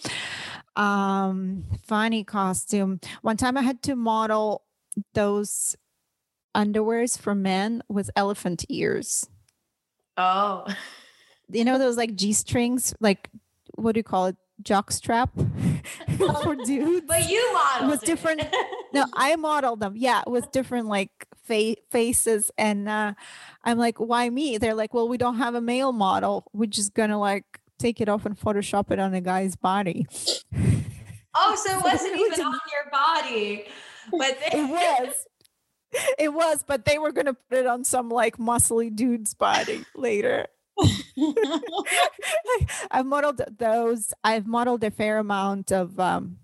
Um, 0.76 1.66
funny 1.86 2.24
costume. 2.24 3.00
One 3.22 3.38
time 3.38 3.58
I 3.58 3.62
had 3.62 3.82
to 3.84 3.96
model 3.96 4.64
those 5.14 5.76
underwears 6.56 7.18
for 7.18 7.34
men 7.34 7.82
with 7.88 8.10
elephant 8.16 8.66
ears. 8.70 9.28
Oh. 10.18 10.66
You 11.50 11.66
know 11.66 11.78
those 11.78 11.98
like 11.98 12.16
G 12.16 12.34
strings, 12.34 12.94
like 13.00 13.30
what 13.76 13.94
do 13.94 14.00
you 14.00 14.04
call 14.04 14.28
it? 14.28 14.36
Jock 14.64 14.92
strap 14.92 15.30
for 16.18 16.56
dudes. 16.66 17.06
But 17.08 17.30
you 17.30 17.54
modeled 17.54 17.92
with 17.92 18.02
different. 18.04 18.44
no, 18.94 19.06
I 19.14 19.36
modeled 19.36 19.80
them. 19.80 19.94
Yeah, 19.96 20.24
with 20.28 20.52
different 20.52 20.88
like 20.88 21.12
fa- 21.44 21.76
faces, 21.90 22.52
and 22.58 22.88
uh, 22.90 23.14
I'm 23.64 23.78
like, 23.78 24.00
why 24.00 24.30
me? 24.30 24.58
They're 24.58 24.76
like, 24.76 24.94
well, 24.94 25.08
we 25.08 25.18
don't 25.18 25.38
have 25.38 25.56
a 25.56 25.62
male 25.62 25.92
model. 25.92 26.46
We're 26.54 26.66
just 26.68 26.94
gonna 26.94 27.20
like 27.20 27.46
take 27.80 28.00
it 28.02 28.10
off 28.10 28.26
and 28.26 28.40
Photoshop 28.40 28.92
it 28.92 29.00
on 29.00 29.14
a 29.14 29.22
guy's 29.22 29.56
body. 29.56 30.06
Oh, 31.34 31.56
so 31.66 31.78
it 31.78 31.84
wasn't 31.84 32.16
even 32.20 32.42
on 32.42 32.60
your 32.72 32.92
body, 32.92 33.66
but 34.12 34.38
they- 34.40 34.60
it 34.60 34.70
was. 34.70 35.14
It 36.18 36.30
was, 36.34 36.64
but 36.66 36.86
they 36.86 36.98
were 36.98 37.12
gonna 37.12 37.34
put 37.34 37.58
it 37.58 37.68
on 37.68 37.84
some 37.84 38.08
like 38.10 38.38
muscly 38.38 38.96
dude's 38.96 39.34
body 39.34 39.84
later. 39.94 40.48
I've 42.92 43.06
modeled 43.06 43.42
those. 43.58 44.14
I've 44.24 44.48
modeled 44.48 44.84
a 44.84 44.92
fair 44.92 45.18
amount 45.20 45.72
of 45.72 46.00
um, 46.00 46.38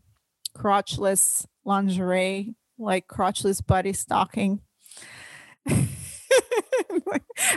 crotchless 0.56 1.45
lingerie, 1.65 2.56
like 2.77 3.07
crotchless 3.07 3.65
body 3.65 3.94
stocking. 3.94 4.61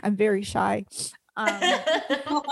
I'm 0.02 0.16
very 0.16 0.42
shy. 0.42 0.84
Um, 1.36 1.60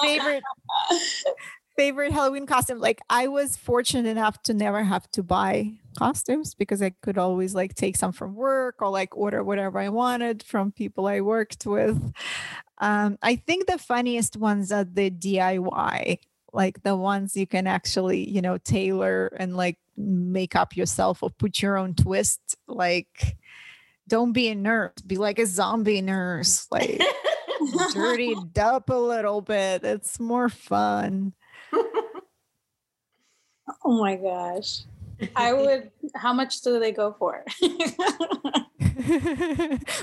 favorite 0.03 0.43
favorite 1.79 2.11
Halloween 2.11 2.45
costume. 2.45 2.81
Like 2.81 3.01
I 3.09 3.29
was 3.29 3.57
fortunate 3.57 4.11
enough 4.11 4.43
to 4.43 4.53
never 4.53 4.83
have 4.83 5.09
to 5.13 5.23
buy 5.23 5.75
costumes 5.97 6.57
because 6.57 6.83
I 6.83 6.91
could 7.03 7.19
always 7.19 7.55
like 7.55 7.77
take 7.77 7.97
some 7.97 8.11
from 8.11 8.35
work 8.35 8.83
or 8.83 8.91
like 8.91 9.17
order 9.17 9.45
whatever 9.45 9.79
I 9.79 9.89
wanted 9.89 10.43
from 10.43 10.73
people 10.73 11.07
I 11.07 11.21
worked 11.21 11.67
with. 11.67 12.13
Um, 12.79 13.17
I 13.23 13.37
think 13.37 13.67
the 13.67 13.79
funniest 13.79 14.37
ones 14.37 14.73
are 14.73 14.83
the 14.83 15.09
DIY, 15.09 16.19
like 16.53 16.83
the 16.83 16.97
ones 16.97 17.37
you 17.37 17.47
can 17.47 17.69
actually, 17.69 18.29
you 18.29 18.43
know, 18.43 18.59
tailor 18.59 19.29
and 19.37 19.57
like 19.57 19.79
make 19.97 20.57
up 20.57 20.77
yourself 20.77 21.23
or 21.23 21.31
put 21.31 21.63
your 21.63 21.77
own 21.77 21.95
twist. 21.95 22.57
Like, 22.67 23.37
don't 24.09 24.33
be 24.33 24.49
a 24.49 24.57
nurse, 24.57 24.95
be 25.07 25.17
like 25.17 25.39
a 25.39 25.47
zombie 25.47 26.03
nurse. 26.03 26.67
Like, 26.73 27.01
dirtied 27.93 28.59
up 28.59 28.91
a 28.91 28.95
little 28.95 29.43
bit. 29.43 29.85
It's 29.85 30.19
more 30.19 30.49
fun. 30.49 31.35
Oh 33.85 34.01
my 34.01 34.17
gosh. 34.17 34.81
I 35.35 35.53
would 35.53 35.91
how 36.15 36.33
much 36.33 36.61
do 36.61 36.79
they 36.79 36.93
go 36.93 37.17
for? 37.19 37.45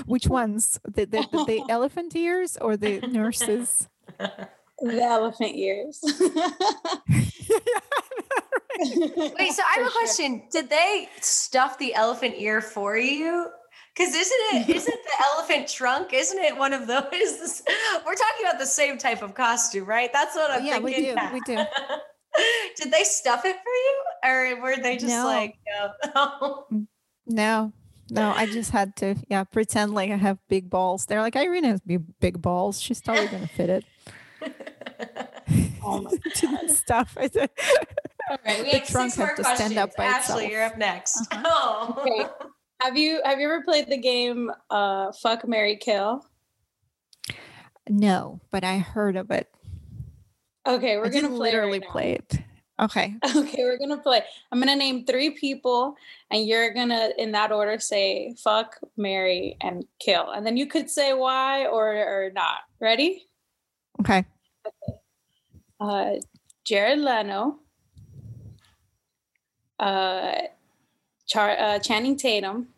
Which 0.06 0.26
ones? 0.26 0.78
The, 0.84 1.04
the, 1.04 1.26
the, 1.32 1.44
the 1.44 1.62
elephant 1.68 2.14
ears 2.14 2.56
or 2.60 2.76
the 2.76 3.00
nurses? 3.00 3.88
The 4.82 5.02
elephant 5.02 5.56
ears. 5.56 6.00
Wait, 6.04 6.20
so 9.52 9.62
I 9.62 9.78
have 9.78 9.86
a 9.86 9.90
question. 9.90 10.42
Did 10.52 10.68
they 10.68 11.08
stuff 11.22 11.78
the 11.78 11.94
elephant 11.94 12.34
ear 12.36 12.60
for 12.60 12.98
you? 12.98 13.48
Because 13.96 14.14
isn't 14.14 14.36
it 14.52 14.68
isn't 14.76 14.94
the 15.04 15.24
elephant 15.32 15.68
trunk? 15.68 16.12
Isn't 16.12 16.38
it 16.38 16.56
one 16.56 16.72
of 16.72 16.86
those? 16.86 17.02
We're 18.06 18.14
talking 18.14 18.46
about 18.46 18.58
the 18.58 18.66
same 18.66 18.98
type 18.98 19.22
of 19.22 19.34
costume, 19.34 19.86
right? 19.86 20.12
That's 20.12 20.34
what 20.34 20.50
I'm 20.50 20.64
yeah, 20.64 20.78
thinking. 20.78 21.04
Yeah, 21.06 21.32
we 21.32 21.40
do. 21.40 21.56
We 21.56 21.56
do. 21.56 21.64
Did 22.76 22.92
they 22.92 23.04
stuff 23.04 23.46
it 23.46 23.56
for 23.56 23.70
you, 23.70 24.04
or 24.24 24.62
were 24.62 24.76
they 24.76 24.96
just 24.96 25.08
no. 25.08 25.24
like 25.24 25.56
no? 26.14 26.66
no, 27.26 27.72
no. 28.10 28.30
I 28.36 28.44
just 28.44 28.70
had 28.72 28.94
to 28.96 29.14
yeah 29.30 29.44
pretend 29.44 29.94
like 29.94 30.10
I 30.10 30.16
have 30.16 30.38
big 30.48 30.68
balls. 30.68 31.06
They're 31.06 31.22
like 31.22 31.34
Irene 31.34 31.64
has 31.64 31.80
big 31.80 32.42
balls. 32.42 32.78
She's 32.78 33.00
totally 33.00 33.28
gonna 33.28 33.46
fit 33.46 33.70
it. 33.70 33.84
oh 35.82 36.02
my 36.02 36.18
God. 36.42 36.70
stuff. 36.70 37.16
All 37.16 37.26
right, 38.44 38.62
we 38.62 38.72
the 38.72 38.78
have 38.78 38.88
trunk 38.88 39.14
have 39.14 39.36
to 39.36 39.42
questions. 39.42 39.70
stand 39.72 39.78
up 39.78 39.96
by 39.96 40.04
Ashley, 40.04 40.44
itself. 40.44 40.50
you're 40.50 40.64
up 40.64 40.76
next. 40.76 41.26
Uh-huh. 41.32 41.42
Oh. 41.46 42.02
Okay. 42.02 42.26
Have 42.80 42.96
you 42.96 43.20
have 43.24 43.40
you 43.40 43.46
ever 43.46 43.62
played 43.62 43.88
the 43.88 43.96
game 43.96 44.50
uh 44.70 45.12
Fuck 45.12 45.46
Mary 45.48 45.76
Kill? 45.76 46.26
No, 47.88 48.40
but 48.50 48.64
I 48.64 48.78
heard 48.78 49.16
of 49.16 49.30
it. 49.30 49.48
Okay, 50.66 50.96
we're 50.96 51.06
I 51.06 51.10
gonna 51.10 51.28
play 51.28 51.38
literally 51.38 51.78
right 51.78 51.88
play 51.88 52.12
it. 52.12 52.38
Okay. 52.80 53.14
Okay, 53.36 53.62
we're 53.64 53.78
gonna 53.78 53.98
play. 53.98 54.22
I'm 54.52 54.58
gonna 54.58 54.76
name 54.76 55.04
three 55.04 55.30
people, 55.30 55.96
and 56.30 56.46
you're 56.46 56.74
gonna, 56.74 57.10
in 57.16 57.32
that 57.32 57.52
order, 57.52 57.78
say 57.78 58.34
fuck, 58.38 58.78
marry, 58.96 59.56
and 59.60 59.84
kill, 59.98 60.30
and 60.30 60.44
then 60.44 60.56
you 60.56 60.66
could 60.66 60.90
say 60.90 61.14
why 61.14 61.66
or 61.66 61.88
or 61.88 62.30
not. 62.34 62.62
Ready? 62.80 63.26
Okay. 64.00 64.24
Okay. 64.66 64.98
Uh, 65.80 66.14
Jared 66.64 66.98
Leno. 66.98 67.60
Uh, 69.78 70.32
Char- 71.26 71.58
uh, 71.58 71.78
Channing 71.78 72.16
Tatum, 72.16 72.68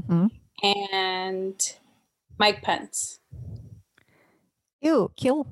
mm-hmm. 0.00 0.26
and 0.66 1.74
Mike 2.38 2.62
Pence. 2.62 3.20
Ew, 4.80 5.10
kill. 5.16 5.46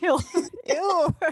Ew. 0.00 0.18
Ew. 0.68 1.16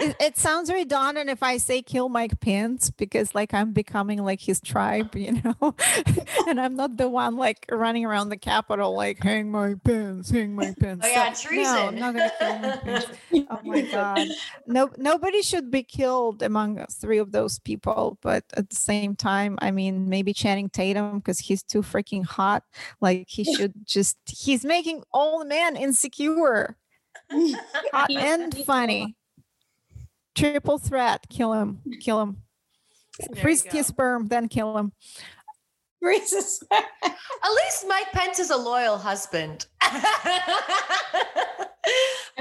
it, 0.00 0.16
it, 0.20 0.38
sounds 0.38 0.70
redundant 0.70 1.30
if 1.30 1.42
I 1.42 1.58
say 1.58 1.82
kill 1.82 2.08
Mike 2.08 2.40
Pence 2.40 2.90
because 2.90 3.34
like 3.34 3.54
I'm 3.54 3.72
becoming 3.72 4.24
like 4.24 4.40
his 4.40 4.60
tribe, 4.60 5.14
you 5.14 5.40
know, 5.42 5.74
and 6.48 6.60
I'm 6.60 6.74
not 6.74 6.96
the 6.96 7.08
one 7.08 7.36
like 7.36 7.66
running 7.70 8.04
around 8.04 8.30
the 8.30 8.36
Capitol 8.36 8.94
like 8.96 9.22
hang 9.22 9.50
Mike 9.50 9.82
Pence, 9.84 10.30
hang 10.30 10.54
Mike 10.54 10.78
Pence. 10.78 11.02
Oh 11.04 11.08
yeah, 11.08 11.32
treason. 11.32 11.74
No, 11.74 11.86
I'm 11.86 11.98
not 11.98 12.14
gonna 12.14 12.32
kill 12.38 12.58
Mike 12.58 12.82
Pence. 12.82 13.06
Oh 13.50 13.60
my 13.64 13.82
god. 13.82 14.28
No, 14.66 14.90
nobody 14.96 15.42
should 15.42 15.70
be 15.70 15.82
killed 15.82 16.42
among 16.42 16.84
three 16.90 17.18
of 17.18 17.32
those 17.32 17.58
people. 17.58 18.18
But 18.22 18.44
at 18.56 18.70
the 18.70 18.76
same 18.76 19.16
time, 19.16 19.58
I 19.60 19.70
mean, 19.70 20.08
maybe 20.08 20.32
Channing 20.32 20.70
Tatum 20.70 21.18
because 21.18 21.38
he's 21.38 21.62
too 21.62 21.82
freaking 21.82 22.24
hot. 22.24 22.64
Like 23.00 23.26
he 23.28 23.44
should 23.44 23.74
just 23.84 24.16
he's 24.26 24.64
making 24.64 25.02
all 25.12 25.40
the 25.40 25.44
men 25.46 25.76
insecure. 25.76 26.76
Hot 27.92 28.10
and 28.10 28.54
funny. 28.64 29.16
Triple 30.34 30.78
threat. 30.78 31.26
Kill 31.28 31.52
him. 31.52 31.80
Kill 32.00 32.20
him. 32.20 32.42
Freeze 33.40 33.62
his 33.64 33.86
sperm, 33.86 34.28
then 34.28 34.48
kill 34.48 34.76
him. 34.76 34.92
Freeze 36.00 36.32
his 36.32 36.56
sperm. 36.56 36.82
At 37.04 37.50
least 37.64 37.86
Mike 37.88 38.10
Pence 38.12 38.38
is 38.38 38.50
a 38.50 38.56
loyal 38.56 38.96
husband. 38.96 39.66
I 39.82 39.90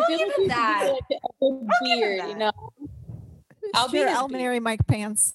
feel 0.07 0.27
like 0.27 0.38
you 0.38 0.47
that. 0.47 0.93
Like 0.93 1.19
a 1.41 1.49
beard, 1.84 2.30
you 2.30 2.38
know. 2.38 2.51
I'll 3.73 3.89
sure, 3.89 4.09
I'll 4.09 4.30
marry 4.30 4.59
Mike 4.59 4.85
Pence. 4.88 5.34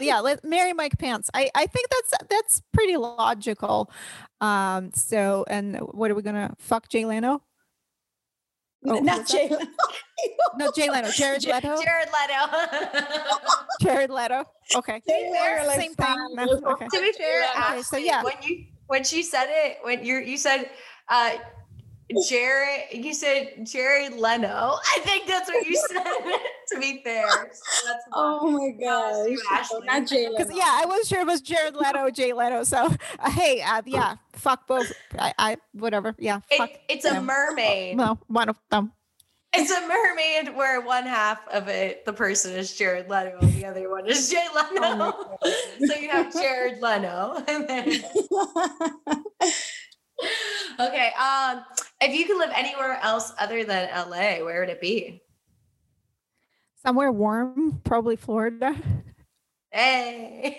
yeah, 0.00 0.20
let 0.20 0.44
marry 0.44 0.72
Mike 0.72 0.98
Pence. 0.98 1.28
I, 1.34 1.50
I 1.54 1.66
think 1.66 1.88
that's 1.90 2.12
that's 2.28 2.62
pretty 2.72 2.96
logical. 2.96 3.90
Um, 4.40 4.90
so 4.94 5.44
and 5.48 5.76
what 5.78 6.10
are 6.10 6.14
we 6.14 6.22
gonna 6.22 6.54
fuck 6.58 6.88
Jay 6.88 7.04
Leno? 7.04 7.42
Oh, 8.84 8.98
Not? 8.98 9.26
Jay 9.26 9.48
Leno. 9.48 9.66
No, 10.56 10.70
Jay 10.76 10.88
Leno. 10.90 11.10
Jared 11.10 11.44
Leto. 11.44 11.80
Jared 11.82 12.08
Leto. 12.12 12.90
Jared 13.80 14.10
Leto. 14.10 14.44
Okay. 14.76 15.00
Jay 15.08 15.28
Leno, 15.32 15.66
like, 15.66 15.80
Same 15.80 15.94
thing. 15.94 16.06
fine. 16.06 16.34
No, 16.34 16.44
okay. 16.72 16.86
to 16.92 17.00
be 17.00 17.12
fair, 17.12 17.42
Okay, 17.42 17.52
Ashley, 17.58 17.82
so 17.82 17.96
yeah. 17.96 18.22
when 18.22 18.34
you 18.42 18.64
when 18.86 19.02
she 19.04 19.22
said 19.22 19.46
it, 19.48 19.78
when 19.82 20.04
you 20.04 20.18
you 20.18 20.36
said 20.36 20.68
uh 21.08 21.32
Jared, 22.28 22.84
you 22.92 23.14
said 23.14 23.64
Jared 23.64 24.14
Leno. 24.14 24.76
I 24.94 25.00
think 25.00 25.26
that's 25.26 25.48
what 25.48 25.66
you 25.66 25.76
said. 25.88 26.02
to 26.72 26.80
be 26.80 27.02
fair, 27.04 27.28
so 27.52 27.86
that's 27.86 28.04
Oh 28.12 28.50
my 28.50 28.58
was 28.58 29.28
you, 29.30 29.38
gosh. 29.38 29.60
Ashley. 29.60 29.86
Not 29.86 30.06
Jay 30.06 30.26
Leno. 30.28 30.38
Because 30.38 30.56
yeah, 30.56 30.64
I 30.66 30.84
wasn't 30.86 31.06
sure 31.08 31.20
it 31.20 31.26
was 31.26 31.40
Jared 31.40 31.74
Leto 31.74 31.98
or 32.00 32.10
Jay 32.10 32.32
Leto. 32.32 32.64
So 32.64 32.88
uh, 33.18 33.30
hey, 33.30 33.62
uh, 33.62 33.82
yeah, 33.86 34.16
fuck 34.32 34.66
both. 34.66 34.92
I, 35.18 35.32
I 35.38 35.56
whatever. 35.72 36.14
Yeah, 36.18 36.40
fuck. 36.56 36.70
It, 36.70 36.80
it's 36.88 37.04
a 37.04 37.10
them. 37.10 37.26
mermaid. 37.26 37.96
No, 37.96 38.18
one 38.28 38.48
of 38.48 38.58
them. 38.70 38.92
It's 39.54 39.70
a 39.70 39.86
mermaid 39.86 40.56
where 40.56 40.80
one 40.80 41.04
half 41.04 41.46
of 41.48 41.68
it, 41.68 42.06
the 42.06 42.12
person 42.12 42.54
is 42.54 42.74
Jared 42.74 43.10
Leto, 43.10 43.36
and 43.38 43.52
the 43.52 43.66
other 43.66 43.90
one 43.90 44.06
is 44.06 44.30
Jay 44.30 44.46
Leno. 44.54 45.12
Oh 45.14 45.38
so 45.86 45.94
you 45.94 46.08
have 46.08 46.32
Jared 46.32 46.80
Leno, 46.80 47.42
and 47.46 47.68
then 47.68 48.02
okay. 50.80 51.10
Um, 51.18 51.64
if 52.00 52.14
you 52.14 52.26
could 52.26 52.38
live 52.38 52.50
anywhere 52.54 52.98
else 53.02 53.32
other 53.38 53.64
than 53.64 53.88
LA, 53.94 54.44
where 54.44 54.60
would 54.60 54.68
it 54.68 54.80
be? 54.80 55.22
Somewhere 56.82 57.12
warm, 57.12 57.80
probably 57.84 58.16
Florida. 58.16 58.74
Hey, 59.70 60.58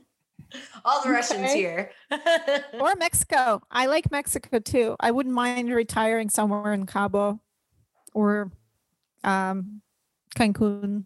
all 0.84 1.02
the 1.02 1.10
Russians 1.10 1.50
Okay. 1.50 1.54
here. 1.58 1.90
or 2.80 2.94
Mexico. 2.96 3.62
I 3.70 3.86
like 3.86 4.10
Mexico 4.10 4.58
too. 4.58 4.96
I 5.00 5.10
wouldn't 5.10 5.34
mind 5.34 5.70
retiring 5.72 6.28
somewhere 6.28 6.72
in 6.72 6.86
Cabo 6.86 7.40
or 8.12 8.52
um, 9.24 9.80
Cancun. 10.36 11.04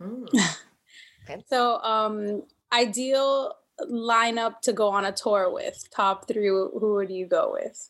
Mm. 0.00 0.56
so 1.46 1.80
um 1.82 2.42
ideal 2.72 3.54
lineup 3.90 4.60
to 4.62 4.72
go 4.72 4.88
on 4.88 5.04
a 5.04 5.12
tour 5.12 5.50
with. 5.52 5.88
Top 5.90 6.26
three, 6.28 6.48
who 6.48 6.94
would 6.94 7.10
you 7.10 7.26
go 7.26 7.52
with? 7.52 7.88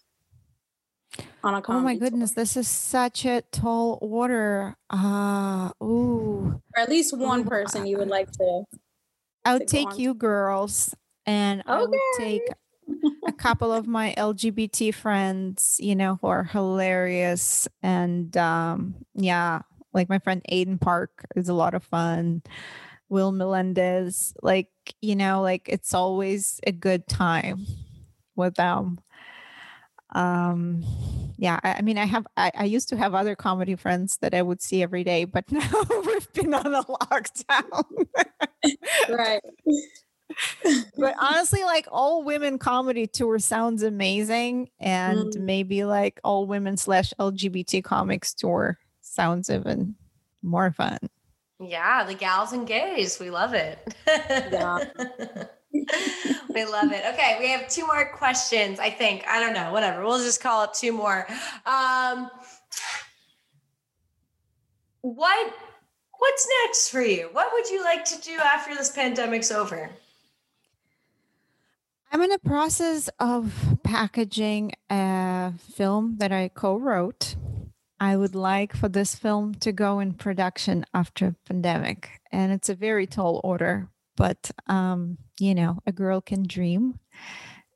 On 1.43 1.55
a 1.55 1.62
Oh 1.69 1.81
my 1.81 1.95
tour? 1.95 2.01
goodness, 2.01 2.33
this 2.33 2.57
is 2.57 2.69
such 2.69 3.25
a 3.25 3.43
tall 3.53 3.99
order. 4.03 4.77
Uh 4.91 5.71
ooh. 5.83 6.61
Or 6.77 6.83
at 6.83 6.89
least 6.89 7.17
one 7.17 7.41
Ooh, 7.41 7.45
person 7.45 7.87
you 7.87 7.99
would 7.99 8.09
like 8.09 8.31
to. 8.33 8.65
I 9.45 9.55
would 9.55 9.69
take 9.69 9.99
you 9.99 10.15
girls 10.15 10.95
and 11.27 11.62
I 11.67 11.83
would 11.83 12.01
take 12.19 12.43
a 13.27 13.33
couple 13.33 13.73
of 13.73 13.87
my 13.87 14.15
LGBT 14.17 14.95
friends, 14.95 15.77
you 15.81 15.95
know, 15.97 16.19
who 16.21 16.27
are 16.29 16.45
hilarious. 16.45 17.67
And 17.83 18.37
um, 18.37 18.95
yeah, 19.15 19.62
like 19.93 20.09
my 20.09 20.19
friend 20.19 20.43
Aiden 20.51 20.81
Park 20.81 21.27
is 21.37 21.49
a 21.49 21.55
lot 21.55 21.75
of 21.75 21.83
fun. 21.83 22.43
Will 23.11 23.32
Melendez, 23.32 24.32
like, 24.43 24.69
you 25.03 25.15
know, 25.16 25.43
like 25.43 25.69
it's 25.69 25.93
always 25.93 26.61
a 26.66 26.73
good 26.73 27.07
time 27.09 27.66
with 28.37 28.55
them. 28.55 29.01
Um, 30.15 30.85
yeah, 31.37 31.61
I, 31.62 31.74
I 31.74 31.82
mean, 31.82 31.99
I 31.99 32.05
have, 32.07 32.27
I, 32.37 32.51
I 32.57 32.65
used 32.65 32.89
to 32.91 32.97
have 32.97 33.15
other 33.15 33.37
comedy 33.37 33.77
friends 33.77 34.16
that 34.23 34.35
I 34.35 34.43
would 34.43 34.62
see 34.62 34.82
every 34.82 35.05
day, 35.05 35.24
but 35.24 35.51
now 35.53 35.69
we've 36.07 36.32
been 36.32 36.55
on 36.55 36.74
a 36.74 36.82
lockdown. 36.85 37.85
Right. 39.09 39.41
but 40.97 41.15
honestly, 41.20 41.65
like 41.65 41.87
all 41.91 42.23
women 42.23 42.59
comedy 42.59 43.07
tour 43.07 43.39
sounds 43.41 43.82
amazing, 43.82 44.70
and 44.78 45.32
Mm. 45.32 45.41
maybe 45.41 45.85
like 45.85 46.20
all 46.23 46.47
women 46.47 46.77
slash 46.77 47.12
LGBT 47.19 47.82
comics 47.82 48.32
tour 48.35 48.78
sounds 49.01 49.51
even 49.51 49.97
more 50.43 50.70
fun. 50.73 50.99
Yeah, 51.61 52.05
the 52.05 52.15
gals 52.15 52.53
and 52.53 52.66
gays. 52.66 53.19
We 53.20 53.31
love 53.31 53.53
it. 53.53 53.95
Yeah. 54.07 54.85
we 55.73 56.65
love 56.65 56.91
it. 56.91 57.05
Okay, 57.12 57.37
we 57.39 57.49
have 57.51 57.69
two 57.69 57.87
more 57.87 58.11
questions, 58.16 58.78
I 58.78 58.91
think. 58.91 59.24
I 59.28 59.39
don't 59.39 59.53
know, 59.53 59.73
whatever. 59.73 60.05
We'll 60.05 60.19
just 60.19 60.43
call 60.43 60.65
it 60.65 60.74
two 60.74 60.93
more. 60.93 61.27
Um 61.66 62.31
what 65.03 65.55
what's 66.19 66.49
next 66.65 66.89
for 66.91 67.03
you? 67.03 67.28
What 67.32 67.53
would 67.53 67.69
you 67.69 67.82
like 67.85 68.05
to 68.07 68.20
do 68.20 68.39
after 68.39 68.74
this 68.74 68.91
pandemic's 68.91 69.51
over? 69.51 69.91
I'm 72.12 72.23
in 72.23 72.31
the 72.31 72.41
process 72.41 73.09
of 73.20 73.78
packaging 73.85 74.73
a 74.91 75.53
film 75.59 76.16
that 76.19 76.32
I 76.32 76.49
co-wrote. 76.49 77.37
I 78.01 78.16
would 78.16 78.35
like 78.35 78.74
for 78.74 78.89
this 78.89 79.14
film 79.14 79.55
to 79.56 79.72
go 79.72 80.01
in 80.01 80.14
production 80.14 80.86
after 80.94 81.36
pandemic, 81.44 82.09
and 82.32 82.51
it's 82.51 82.70
a 82.70 82.74
very 82.74 83.06
tall 83.06 83.43
order, 83.44 83.90
but 84.16 84.51
um, 84.66 85.18
you 85.39 85.55
know, 85.55 85.78
a 85.86 85.93
girl 85.93 86.22
can 86.22 86.47
dream, 86.47 86.98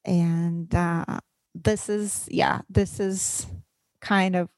and 0.02 0.74
uh, 0.74 1.20
this 1.54 1.90
is 1.90 2.26
yeah, 2.30 2.62
this 2.70 3.00
is 3.00 3.46
kind 4.00 4.34
of 4.34 4.48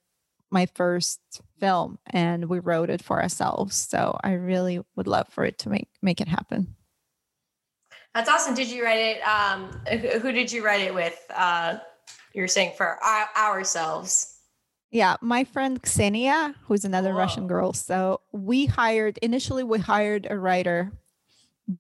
my 0.52 0.66
first 0.66 1.20
film, 1.58 1.98
and 2.06 2.48
we 2.48 2.60
wrote 2.60 2.88
it 2.88 3.02
for 3.02 3.20
ourselves. 3.20 3.74
So 3.74 4.16
I 4.22 4.32
really 4.32 4.80
would 4.94 5.08
love 5.08 5.28
for 5.30 5.44
it 5.44 5.58
to 5.58 5.68
make 5.68 5.88
make 6.00 6.20
it 6.20 6.28
happen. 6.28 6.76
That's 8.14 8.30
awesome. 8.30 8.54
Did 8.54 8.70
you 8.70 8.84
write 8.84 9.00
it? 9.00 9.20
Um, 9.22 9.72
who 10.22 10.30
did 10.30 10.50
you 10.52 10.64
write 10.64 10.80
it 10.80 10.94
with? 10.94 11.20
Uh, 11.34 11.78
you 12.34 12.40
were 12.40 12.48
saying 12.48 12.72
for 12.76 13.02
our, 13.02 13.28
ourselves. 13.36 14.35
Yeah, 14.90 15.16
my 15.20 15.44
friend 15.44 15.82
Ksenia, 15.82 16.54
who's 16.64 16.84
another 16.84 17.12
Russian 17.12 17.46
girl. 17.48 17.72
So 17.72 18.20
we 18.32 18.66
hired 18.66 19.18
initially 19.18 19.64
we 19.64 19.78
hired 19.78 20.26
a 20.30 20.38
writer, 20.38 20.92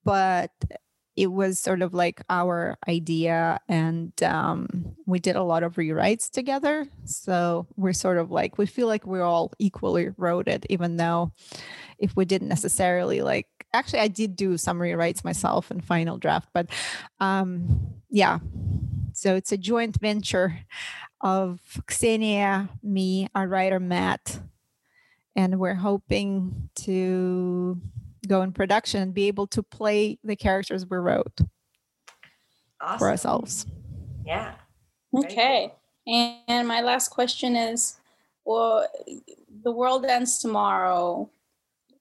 but 0.04 0.50
it 1.16 1.28
was 1.32 1.58
sort 1.58 1.80
of 1.80 1.94
like 1.94 2.20
our 2.28 2.76
idea 2.86 3.58
and 3.68 4.12
um, 4.22 4.94
we 5.06 5.18
did 5.18 5.34
a 5.34 5.42
lot 5.42 5.62
of 5.62 5.76
rewrites 5.76 6.28
together. 6.30 6.86
So 7.06 7.66
we're 7.76 7.94
sort 7.94 8.18
of 8.18 8.30
like 8.30 8.58
we 8.58 8.66
feel 8.66 8.86
like 8.86 9.06
we're 9.06 9.22
all 9.22 9.52
equally 9.58 10.10
wrote 10.18 10.46
it, 10.48 10.66
even 10.68 10.96
though 10.98 11.32
if 11.98 12.14
we 12.16 12.24
didn't 12.26 12.48
necessarily 12.48 13.22
like 13.22 13.46
actually 13.72 14.00
I 14.00 14.08
did 14.08 14.36
do 14.36 14.58
some 14.58 14.78
rewrites 14.78 15.24
myself 15.24 15.70
in 15.70 15.80
final 15.80 16.18
draft, 16.18 16.48
but 16.52 16.68
um 17.20 17.94
yeah. 18.10 18.40
So 19.12 19.34
it's 19.36 19.52
a 19.52 19.56
joint 19.56 19.98
venture 20.00 20.58
of 21.20 21.60
Xenia, 21.90 22.68
me, 22.82 23.28
our 23.34 23.48
writer 23.48 23.80
Matt, 23.80 24.40
and 25.34 25.58
we're 25.58 25.74
hoping 25.74 26.68
to 26.76 27.80
go 28.26 28.42
in 28.42 28.52
production 28.52 29.02
and 29.02 29.14
be 29.14 29.28
able 29.28 29.46
to 29.48 29.62
play 29.62 30.18
the 30.24 30.36
characters 30.36 30.86
we 30.88 30.96
wrote 30.96 31.40
Awesome. 32.80 32.98
for 32.98 33.08
ourselves. 33.08 33.66
Yeah. 34.24 34.54
Very 35.12 35.24
Okay. 35.26 35.72
And 36.06 36.68
my 36.68 36.80
last 36.82 37.08
question 37.08 37.56
is 37.56 37.96
well, 38.44 38.86
the 39.64 39.72
world 39.72 40.04
ends 40.04 40.38
tomorrow. 40.38 41.28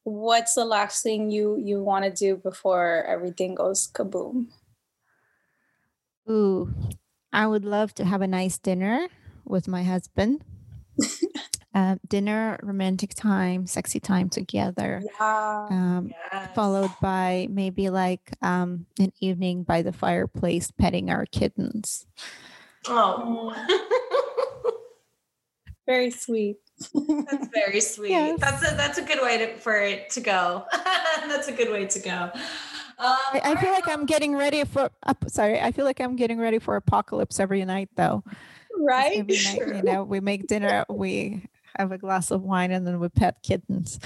What's 0.03 0.53
the 0.53 0.65
last 0.65 1.01
thing 1.01 1.31
you 1.31 1.57
you 1.57 1.83
want 1.83 2.05
to 2.05 2.11
do 2.11 2.37
before 2.37 3.03
everything 3.07 3.55
goes 3.55 3.89
kaboom? 3.91 4.47
Ooh, 6.29 6.71
I 7.35 7.45
would 7.45 7.65
love 7.65 7.93
to 7.95 8.05
have 8.05 8.21
a 8.21 8.27
nice 8.27 8.57
dinner 8.57 9.09
with 9.43 9.67
my 9.67 9.83
husband. 9.83 10.41
uh, 11.75 11.97
dinner, 12.07 12.57
romantic 12.63 13.13
time, 13.13 13.67
sexy 13.67 13.99
time 13.99 14.29
together. 14.29 15.03
Yeah. 15.19 15.67
Um, 15.69 16.11
Yes. 16.31 16.49
followed 16.55 16.91
by 17.01 17.47
maybe 17.51 17.89
like 17.89 18.31
um, 18.41 18.85
an 18.99 19.11
evening 19.19 19.63
by 19.63 19.81
the 19.81 19.91
fireplace 19.91 20.71
petting 20.71 21.09
our 21.09 21.25
kittens. 21.25 22.05
Oh. 22.87 23.53
Very 25.85 26.11
sweet. 26.11 26.57
That's 26.93 27.47
very 27.53 27.79
sweet. 27.93 28.09
Yes. 28.09 28.39
That's 28.39 28.71
a 28.71 28.75
that's 28.75 28.97
a 28.97 29.03
good 29.03 29.21
way 29.21 29.37
to, 29.37 29.57
for 29.57 29.79
it 29.79 30.09
to 30.11 30.19
go. 30.21 30.65
that's 31.27 31.47
a 31.47 31.51
good 31.51 31.69
way 31.69 31.85
to 31.85 31.99
go. 31.99 32.31
Um, 32.97 33.15
I, 33.34 33.41
I 33.43 33.55
feel 33.55 33.72
right, 33.72 33.84
like 33.85 33.88
I'm 33.89 34.05
getting 34.05 34.35
ready 34.35 34.63
for. 34.63 34.89
up 35.03 35.26
sorry, 35.27 35.59
I 35.59 35.72
feel 35.72 35.85
like 35.85 35.99
I'm 35.99 36.15
getting 36.15 36.39
ready 36.39 36.59
for 36.59 36.76
apocalypse 36.76 37.39
every 37.39 37.63
night, 37.65 37.89
though. 37.95 38.23
Right? 38.77 39.17
Every 39.17 39.35
night, 39.43 39.76
you 39.76 39.84
know, 39.84 40.03
we 40.03 40.19
make 40.19 40.47
dinner, 40.47 40.85
we 40.89 41.43
have 41.77 41.91
a 41.91 41.97
glass 41.97 42.31
of 42.31 42.43
wine, 42.43 42.72
and 42.72 42.88
then 42.88 42.99
we 42.99 43.09
pet 43.09 43.43
kittens. 43.43 43.99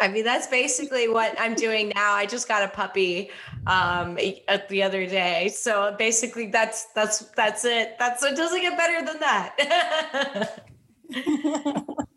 I 0.00 0.08
mean, 0.08 0.24
that's 0.24 0.46
basically 0.48 1.08
what 1.08 1.34
I'm 1.38 1.54
doing 1.54 1.92
now. 1.94 2.12
I 2.12 2.26
just 2.26 2.48
got 2.48 2.62
a 2.62 2.68
puppy 2.68 3.30
um 3.66 4.18
uh, 4.48 4.58
the 4.68 4.82
other 4.82 5.06
day. 5.06 5.48
So 5.48 5.94
basically 5.98 6.46
that's 6.46 6.86
that's 6.94 7.20
that's 7.30 7.64
it. 7.64 7.96
That's 7.98 8.22
it 8.22 8.36
doesn't 8.36 8.60
get 8.60 8.76
better 8.76 9.04
than 9.06 9.20
that. 9.20 10.68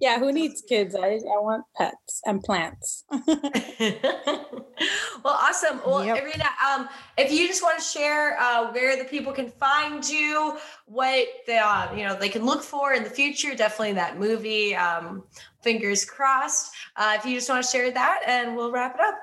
yeah, 0.00 0.18
who 0.18 0.32
needs 0.32 0.62
kids? 0.62 0.94
I, 0.94 1.14
I 1.14 1.38
want 1.40 1.64
pets 1.76 2.20
and 2.24 2.42
plants. 2.42 3.04
well, 3.10 4.58
awesome. 5.26 5.80
Well, 5.86 6.04
yep. 6.04 6.18
Irina, 6.18 6.44
um, 6.66 6.88
if 7.16 7.32
you 7.32 7.46
just 7.48 7.62
want 7.62 7.78
to 7.78 7.84
share 7.84 8.38
uh, 8.40 8.72
where 8.72 8.96
the 8.96 9.04
people 9.04 9.32
can 9.32 9.50
find 9.50 10.08
you, 10.08 10.56
what 10.86 11.26
the, 11.46 11.56
uh, 11.56 11.92
you 11.94 12.04
know 12.04 12.14
they 12.18 12.28
can 12.28 12.44
look 12.44 12.62
for 12.62 12.94
in 12.94 13.02
the 13.02 13.10
future, 13.10 13.54
definitely 13.54 13.94
that 13.94 14.18
movie. 14.18 14.74
Um, 14.74 15.24
fingers 15.62 16.04
crossed. 16.04 16.72
Uh, 16.96 17.16
if 17.18 17.24
you 17.24 17.34
just 17.34 17.48
want 17.48 17.64
to 17.64 17.70
share 17.70 17.90
that, 17.90 18.20
and 18.26 18.56
we'll 18.56 18.72
wrap 18.72 18.94
it 18.94 19.00
up. 19.00 19.18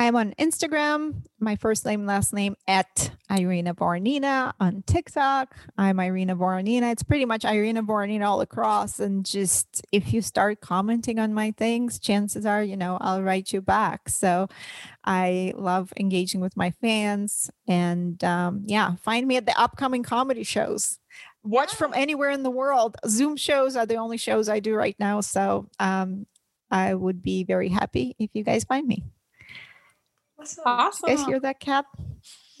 I'm 0.00 0.14
on 0.14 0.32
Instagram, 0.38 1.24
my 1.40 1.56
first 1.56 1.84
name, 1.84 2.06
last 2.06 2.32
name 2.32 2.54
at 2.68 3.10
Irina 3.28 3.74
Voronina 3.74 4.52
on 4.60 4.84
TikTok. 4.86 5.56
I'm 5.76 5.98
Irina 5.98 6.36
Voronina. 6.36 6.92
It's 6.92 7.02
pretty 7.02 7.24
much 7.24 7.44
Irina 7.44 7.82
Voronina 7.82 8.24
all 8.24 8.40
across. 8.40 9.00
And 9.00 9.26
just 9.26 9.84
if 9.90 10.12
you 10.12 10.22
start 10.22 10.60
commenting 10.60 11.18
on 11.18 11.34
my 11.34 11.50
things, 11.50 11.98
chances 11.98 12.46
are, 12.46 12.62
you 12.62 12.76
know, 12.76 12.96
I'll 13.00 13.24
write 13.24 13.52
you 13.52 13.60
back. 13.60 14.08
So 14.08 14.46
I 15.04 15.52
love 15.56 15.92
engaging 15.98 16.40
with 16.40 16.56
my 16.56 16.70
fans. 16.70 17.50
And 17.66 18.22
um, 18.22 18.62
yeah, 18.66 18.94
find 19.02 19.26
me 19.26 19.36
at 19.36 19.46
the 19.46 19.60
upcoming 19.60 20.04
comedy 20.04 20.44
shows. 20.44 21.00
Watch 21.42 21.74
from 21.74 21.92
anywhere 21.92 22.30
in 22.30 22.44
the 22.44 22.52
world. 22.52 22.96
Zoom 23.08 23.36
shows 23.36 23.74
are 23.74 23.84
the 23.84 23.96
only 23.96 24.16
shows 24.16 24.48
I 24.48 24.60
do 24.60 24.76
right 24.76 24.96
now. 25.00 25.22
So 25.22 25.68
um, 25.80 26.28
I 26.70 26.94
would 26.94 27.20
be 27.20 27.42
very 27.42 27.68
happy 27.68 28.14
if 28.20 28.30
you 28.32 28.44
guys 28.44 28.62
find 28.62 28.86
me. 28.86 29.02
Awesome. 30.40 30.62
awesome. 30.66 31.10
You 31.10 31.16
guys 31.16 31.26
hear 31.26 31.40
that 31.40 31.60
cat? 31.60 31.84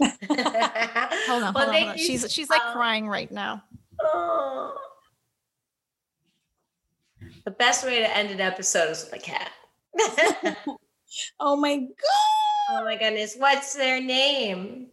hold 0.00 0.10
on, 0.10 0.18
well, 0.28 1.52
hold 1.52 1.56
on, 1.56 1.74
hold 1.74 1.88
on. 1.88 1.98
She's 1.98 2.32
she's 2.32 2.50
like 2.50 2.62
um, 2.62 2.72
crying 2.72 3.08
right 3.08 3.30
now. 3.30 3.62
Oh. 4.00 4.76
The 7.44 7.50
best 7.50 7.84
way 7.84 8.00
to 8.00 8.16
end 8.16 8.30
an 8.30 8.40
episode 8.40 8.90
is 8.90 9.04
with 9.04 9.14
a 9.14 9.24
cat. 9.24 9.50
oh 11.40 11.56
my 11.56 11.76
god. 11.78 12.70
Oh 12.70 12.84
my 12.84 12.96
goodness. 12.96 13.36
What's 13.36 13.74
their 13.74 14.00
name? 14.00 14.88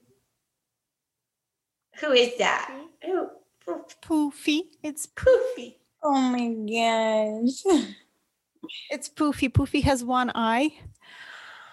Who 1.99 2.11
is 2.11 2.37
that? 2.37 2.73
Who? 3.03 3.29
Poofy. 4.01 4.61
It's 4.83 5.07
Poofy. 5.07 5.75
Oh 6.03 6.19
my 6.19 6.47
gosh. 6.49 7.85
It's 8.89 9.07
Poofy. 9.07 9.51
Poofy 9.51 9.83
has 9.83 10.03
one 10.03 10.31
eye 10.33 10.71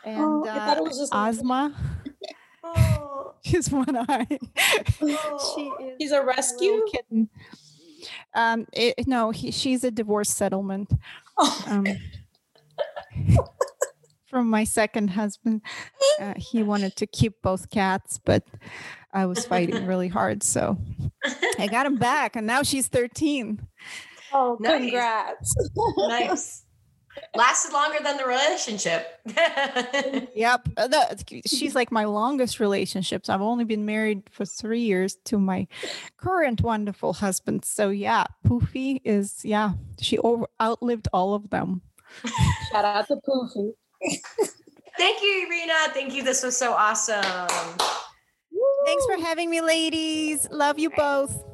and 0.05 0.21
oh, 0.21 0.45
uh, 0.47 0.89
Ozma. 1.13 1.75
oh. 2.65 3.35
She's 3.45 3.71
one 3.71 3.97
eye. 3.97 4.39
Oh. 5.01 5.55
she 5.57 5.85
is 5.85 5.95
He's 5.99 6.13
a 6.13 6.23
rescue 6.23 6.85
kitten. 6.91 7.29
Um, 8.35 8.67
it, 8.73 9.07
no, 9.07 9.31
he, 9.31 9.51
she's 9.51 9.85
a 9.85 9.91
divorce 9.91 10.31
settlement. 10.31 10.93
Oh. 11.39 11.65
Um, 11.67 11.87
from 14.29 14.49
my 14.49 14.65
second 14.65 15.09
husband, 15.09 15.63
uh, 16.21 16.35
he 16.37 16.63
wanted 16.63 16.97
to 16.97 17.07
keep 17.07 17.35
both 17.43 17.71
cats, 17.71 18.21
but 18.25 18.45
I 19.13 19.27
was 19.27 19.45
fighting 19.45 19.87
really 19.87 20.09
hard, 20.09 20.43
so 20.43 20.79
I 21.59 21.67
got 21.67 21.85
him 21.85 21.97
back, 21.97 22.35
and 22.37 22.47
now 22.47 22.63
she's 22.63 22.89
thirteen. 22.89 23.67
Oh, 24.33 24.57
nice. 24.59 24.81
congrats! 24.81 25.71
nice 25.97 26.62
lasted 27.35 27.73
longer 27.73 27.99
than 28.03 28.17
the 28.17 28.25
relationship. 28.25 29.21
yep. 30.35 30.69
Uh, 30.77 30.89
the, 30.89 31.43
she's 31.47 31.75
like 31.75 31.93
my 31.93 32.05
longest 32.05 32.61
relationships. 32.61 33.29
I've 33.29 33.41
only 33.41 33.65
been 33.65 33.85
married 33.85 34.23
for 34.31 34.45
three 34.45 34.81
years 34.81 35.17
to 35.25 35.39
my 35.39 35.67
current 36.17 36.63
wonderful 36.63 37.13
husband. 37.13 37.65
So 37.65 37.91
yeah, 37.91 38.25
Poofy 38.47 39.01
is 39.05 39.45
yeah, 39.45 39.73
she 40.01 40.19
over 40.19 40.47
outlived 40.61 41.09
all 41.13 41.35
of 41.35 41.51
them. 41.51 41.83
Shout 42.73 42.85
out 42.85 43.07
to 43.09 43.17
Poofy. 43.17 43.73
Thank 44.99 45.23
you, 45.23 45.47
Irina. 45.47 45.75
Thank 45.93 46.15
you. 46.15 46.23
This 46.23 46.43
was 46.43 46.57
so 46.57 46.73
awesome. 46.73 47.23
Thanks 48.85 49.07
for 49.07 49.17
having 49.21 49.49
me, 49.49 49.61
ladies. 49.61 50.47
Love 50.51 50.79
you 50.79 50.91
both. 50.91 51.52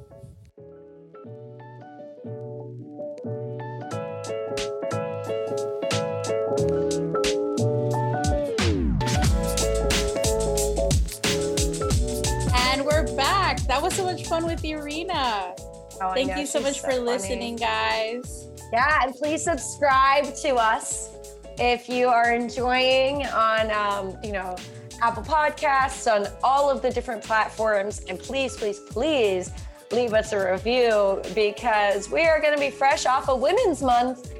Was 13.88 13.96
so 13.96 14.04
much 14.04 14.26
fun 14.26 14.44
with 14.44 14.62
Irina. 14.62 15.54
Oh, 16.00 16.12
Thank 16.12 16.36
you 16.36 16.44
so 16.44 16.60
much 16.60 16.80
so 16.80 16.82
for 16.82 16.90
funny. 16.92 17.04
listening, 17.04 17.56
guys. 17.56 18.48
Yeah, 18.70 19.02
and 19.02 19.14
please 19.14 19.42
subscribe 19.42 20.34
to 20.42 20.56
us 20.56 21.10
if 21.58 21.88
you 21.88 22.08
are 22.08 22.32
enjoying 22.32 23.24
on, 23.26 23.70
um, 23.70 24.18
you 24.22 24.32
know, 24.32 24.56
Apple 25.00 25.22
Podcasts, 25.22 26.06
on 26.06 26.26
all 26.44 26.68
of 26.68 26.82
the 26.82 26.90
different 26.90 27.22
platforms. 27.22 28.04
And 28.08 28.18
please, 28.18 28.56
please, 28.56 28.78
please 28.78 29.50
leave 29.90 30.12
us 30.12 30.32
a 30.32 30.52
review 30.52 31.22
because 31.34 32.10
we 32.10 32.26
are 32.26 32.42
going 32.42 32.54
to 32.54 32.60
be 32.60 32.70
fresh 32.70 33.06
off 33.06 33.30
of 33.30 33.40
Women's 33.40 33.80
Month, 33.80 34.34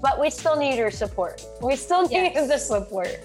but 0.00 0.20
we 0.20 0.30
still 0.30 0.56
need 0.56 0.76
your 0.76 0.92
support. 0.92 1.44
We 1.60 1.74
still 1.74 2.02
need 2.02 2.34
yes. 2.34 2.48
the 2.48 2.58
support 2.58 3.18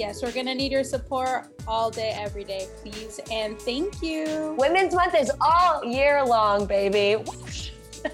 yes, 0.00 0.22
we're 0.22 0.32
gonna 0.32 0.54
need 0.54 0.72
your 0.72 0.82
support 0.82 1.48
all 1.68 1.90
day, 1.90 2.16
every 2.18 2.42
day, 2.42 2.66
please. 2.80 3.20
And 3.30 3.60
thank 3.60 4.02
you. 4.02 4.56
Women's 4.58 4.94
Month 4.94 5.14
is 5.14 5.30
all 5.42 5.84
year 5.84 6.24
long, 6.24 6.64
baby. 6.64 7.22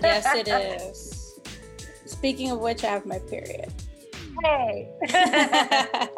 yes, 0.03 0.27
it 0.35 0.49
is. 0.83 1.39
Speaking 2.05 2.51
of 2.51 2.59
which, 2.59 2.83
I 2.83 2.89
have 2.89 3.07
my 3.07 3.21
period. 3.21 3.73
Hey. 4.43 4.91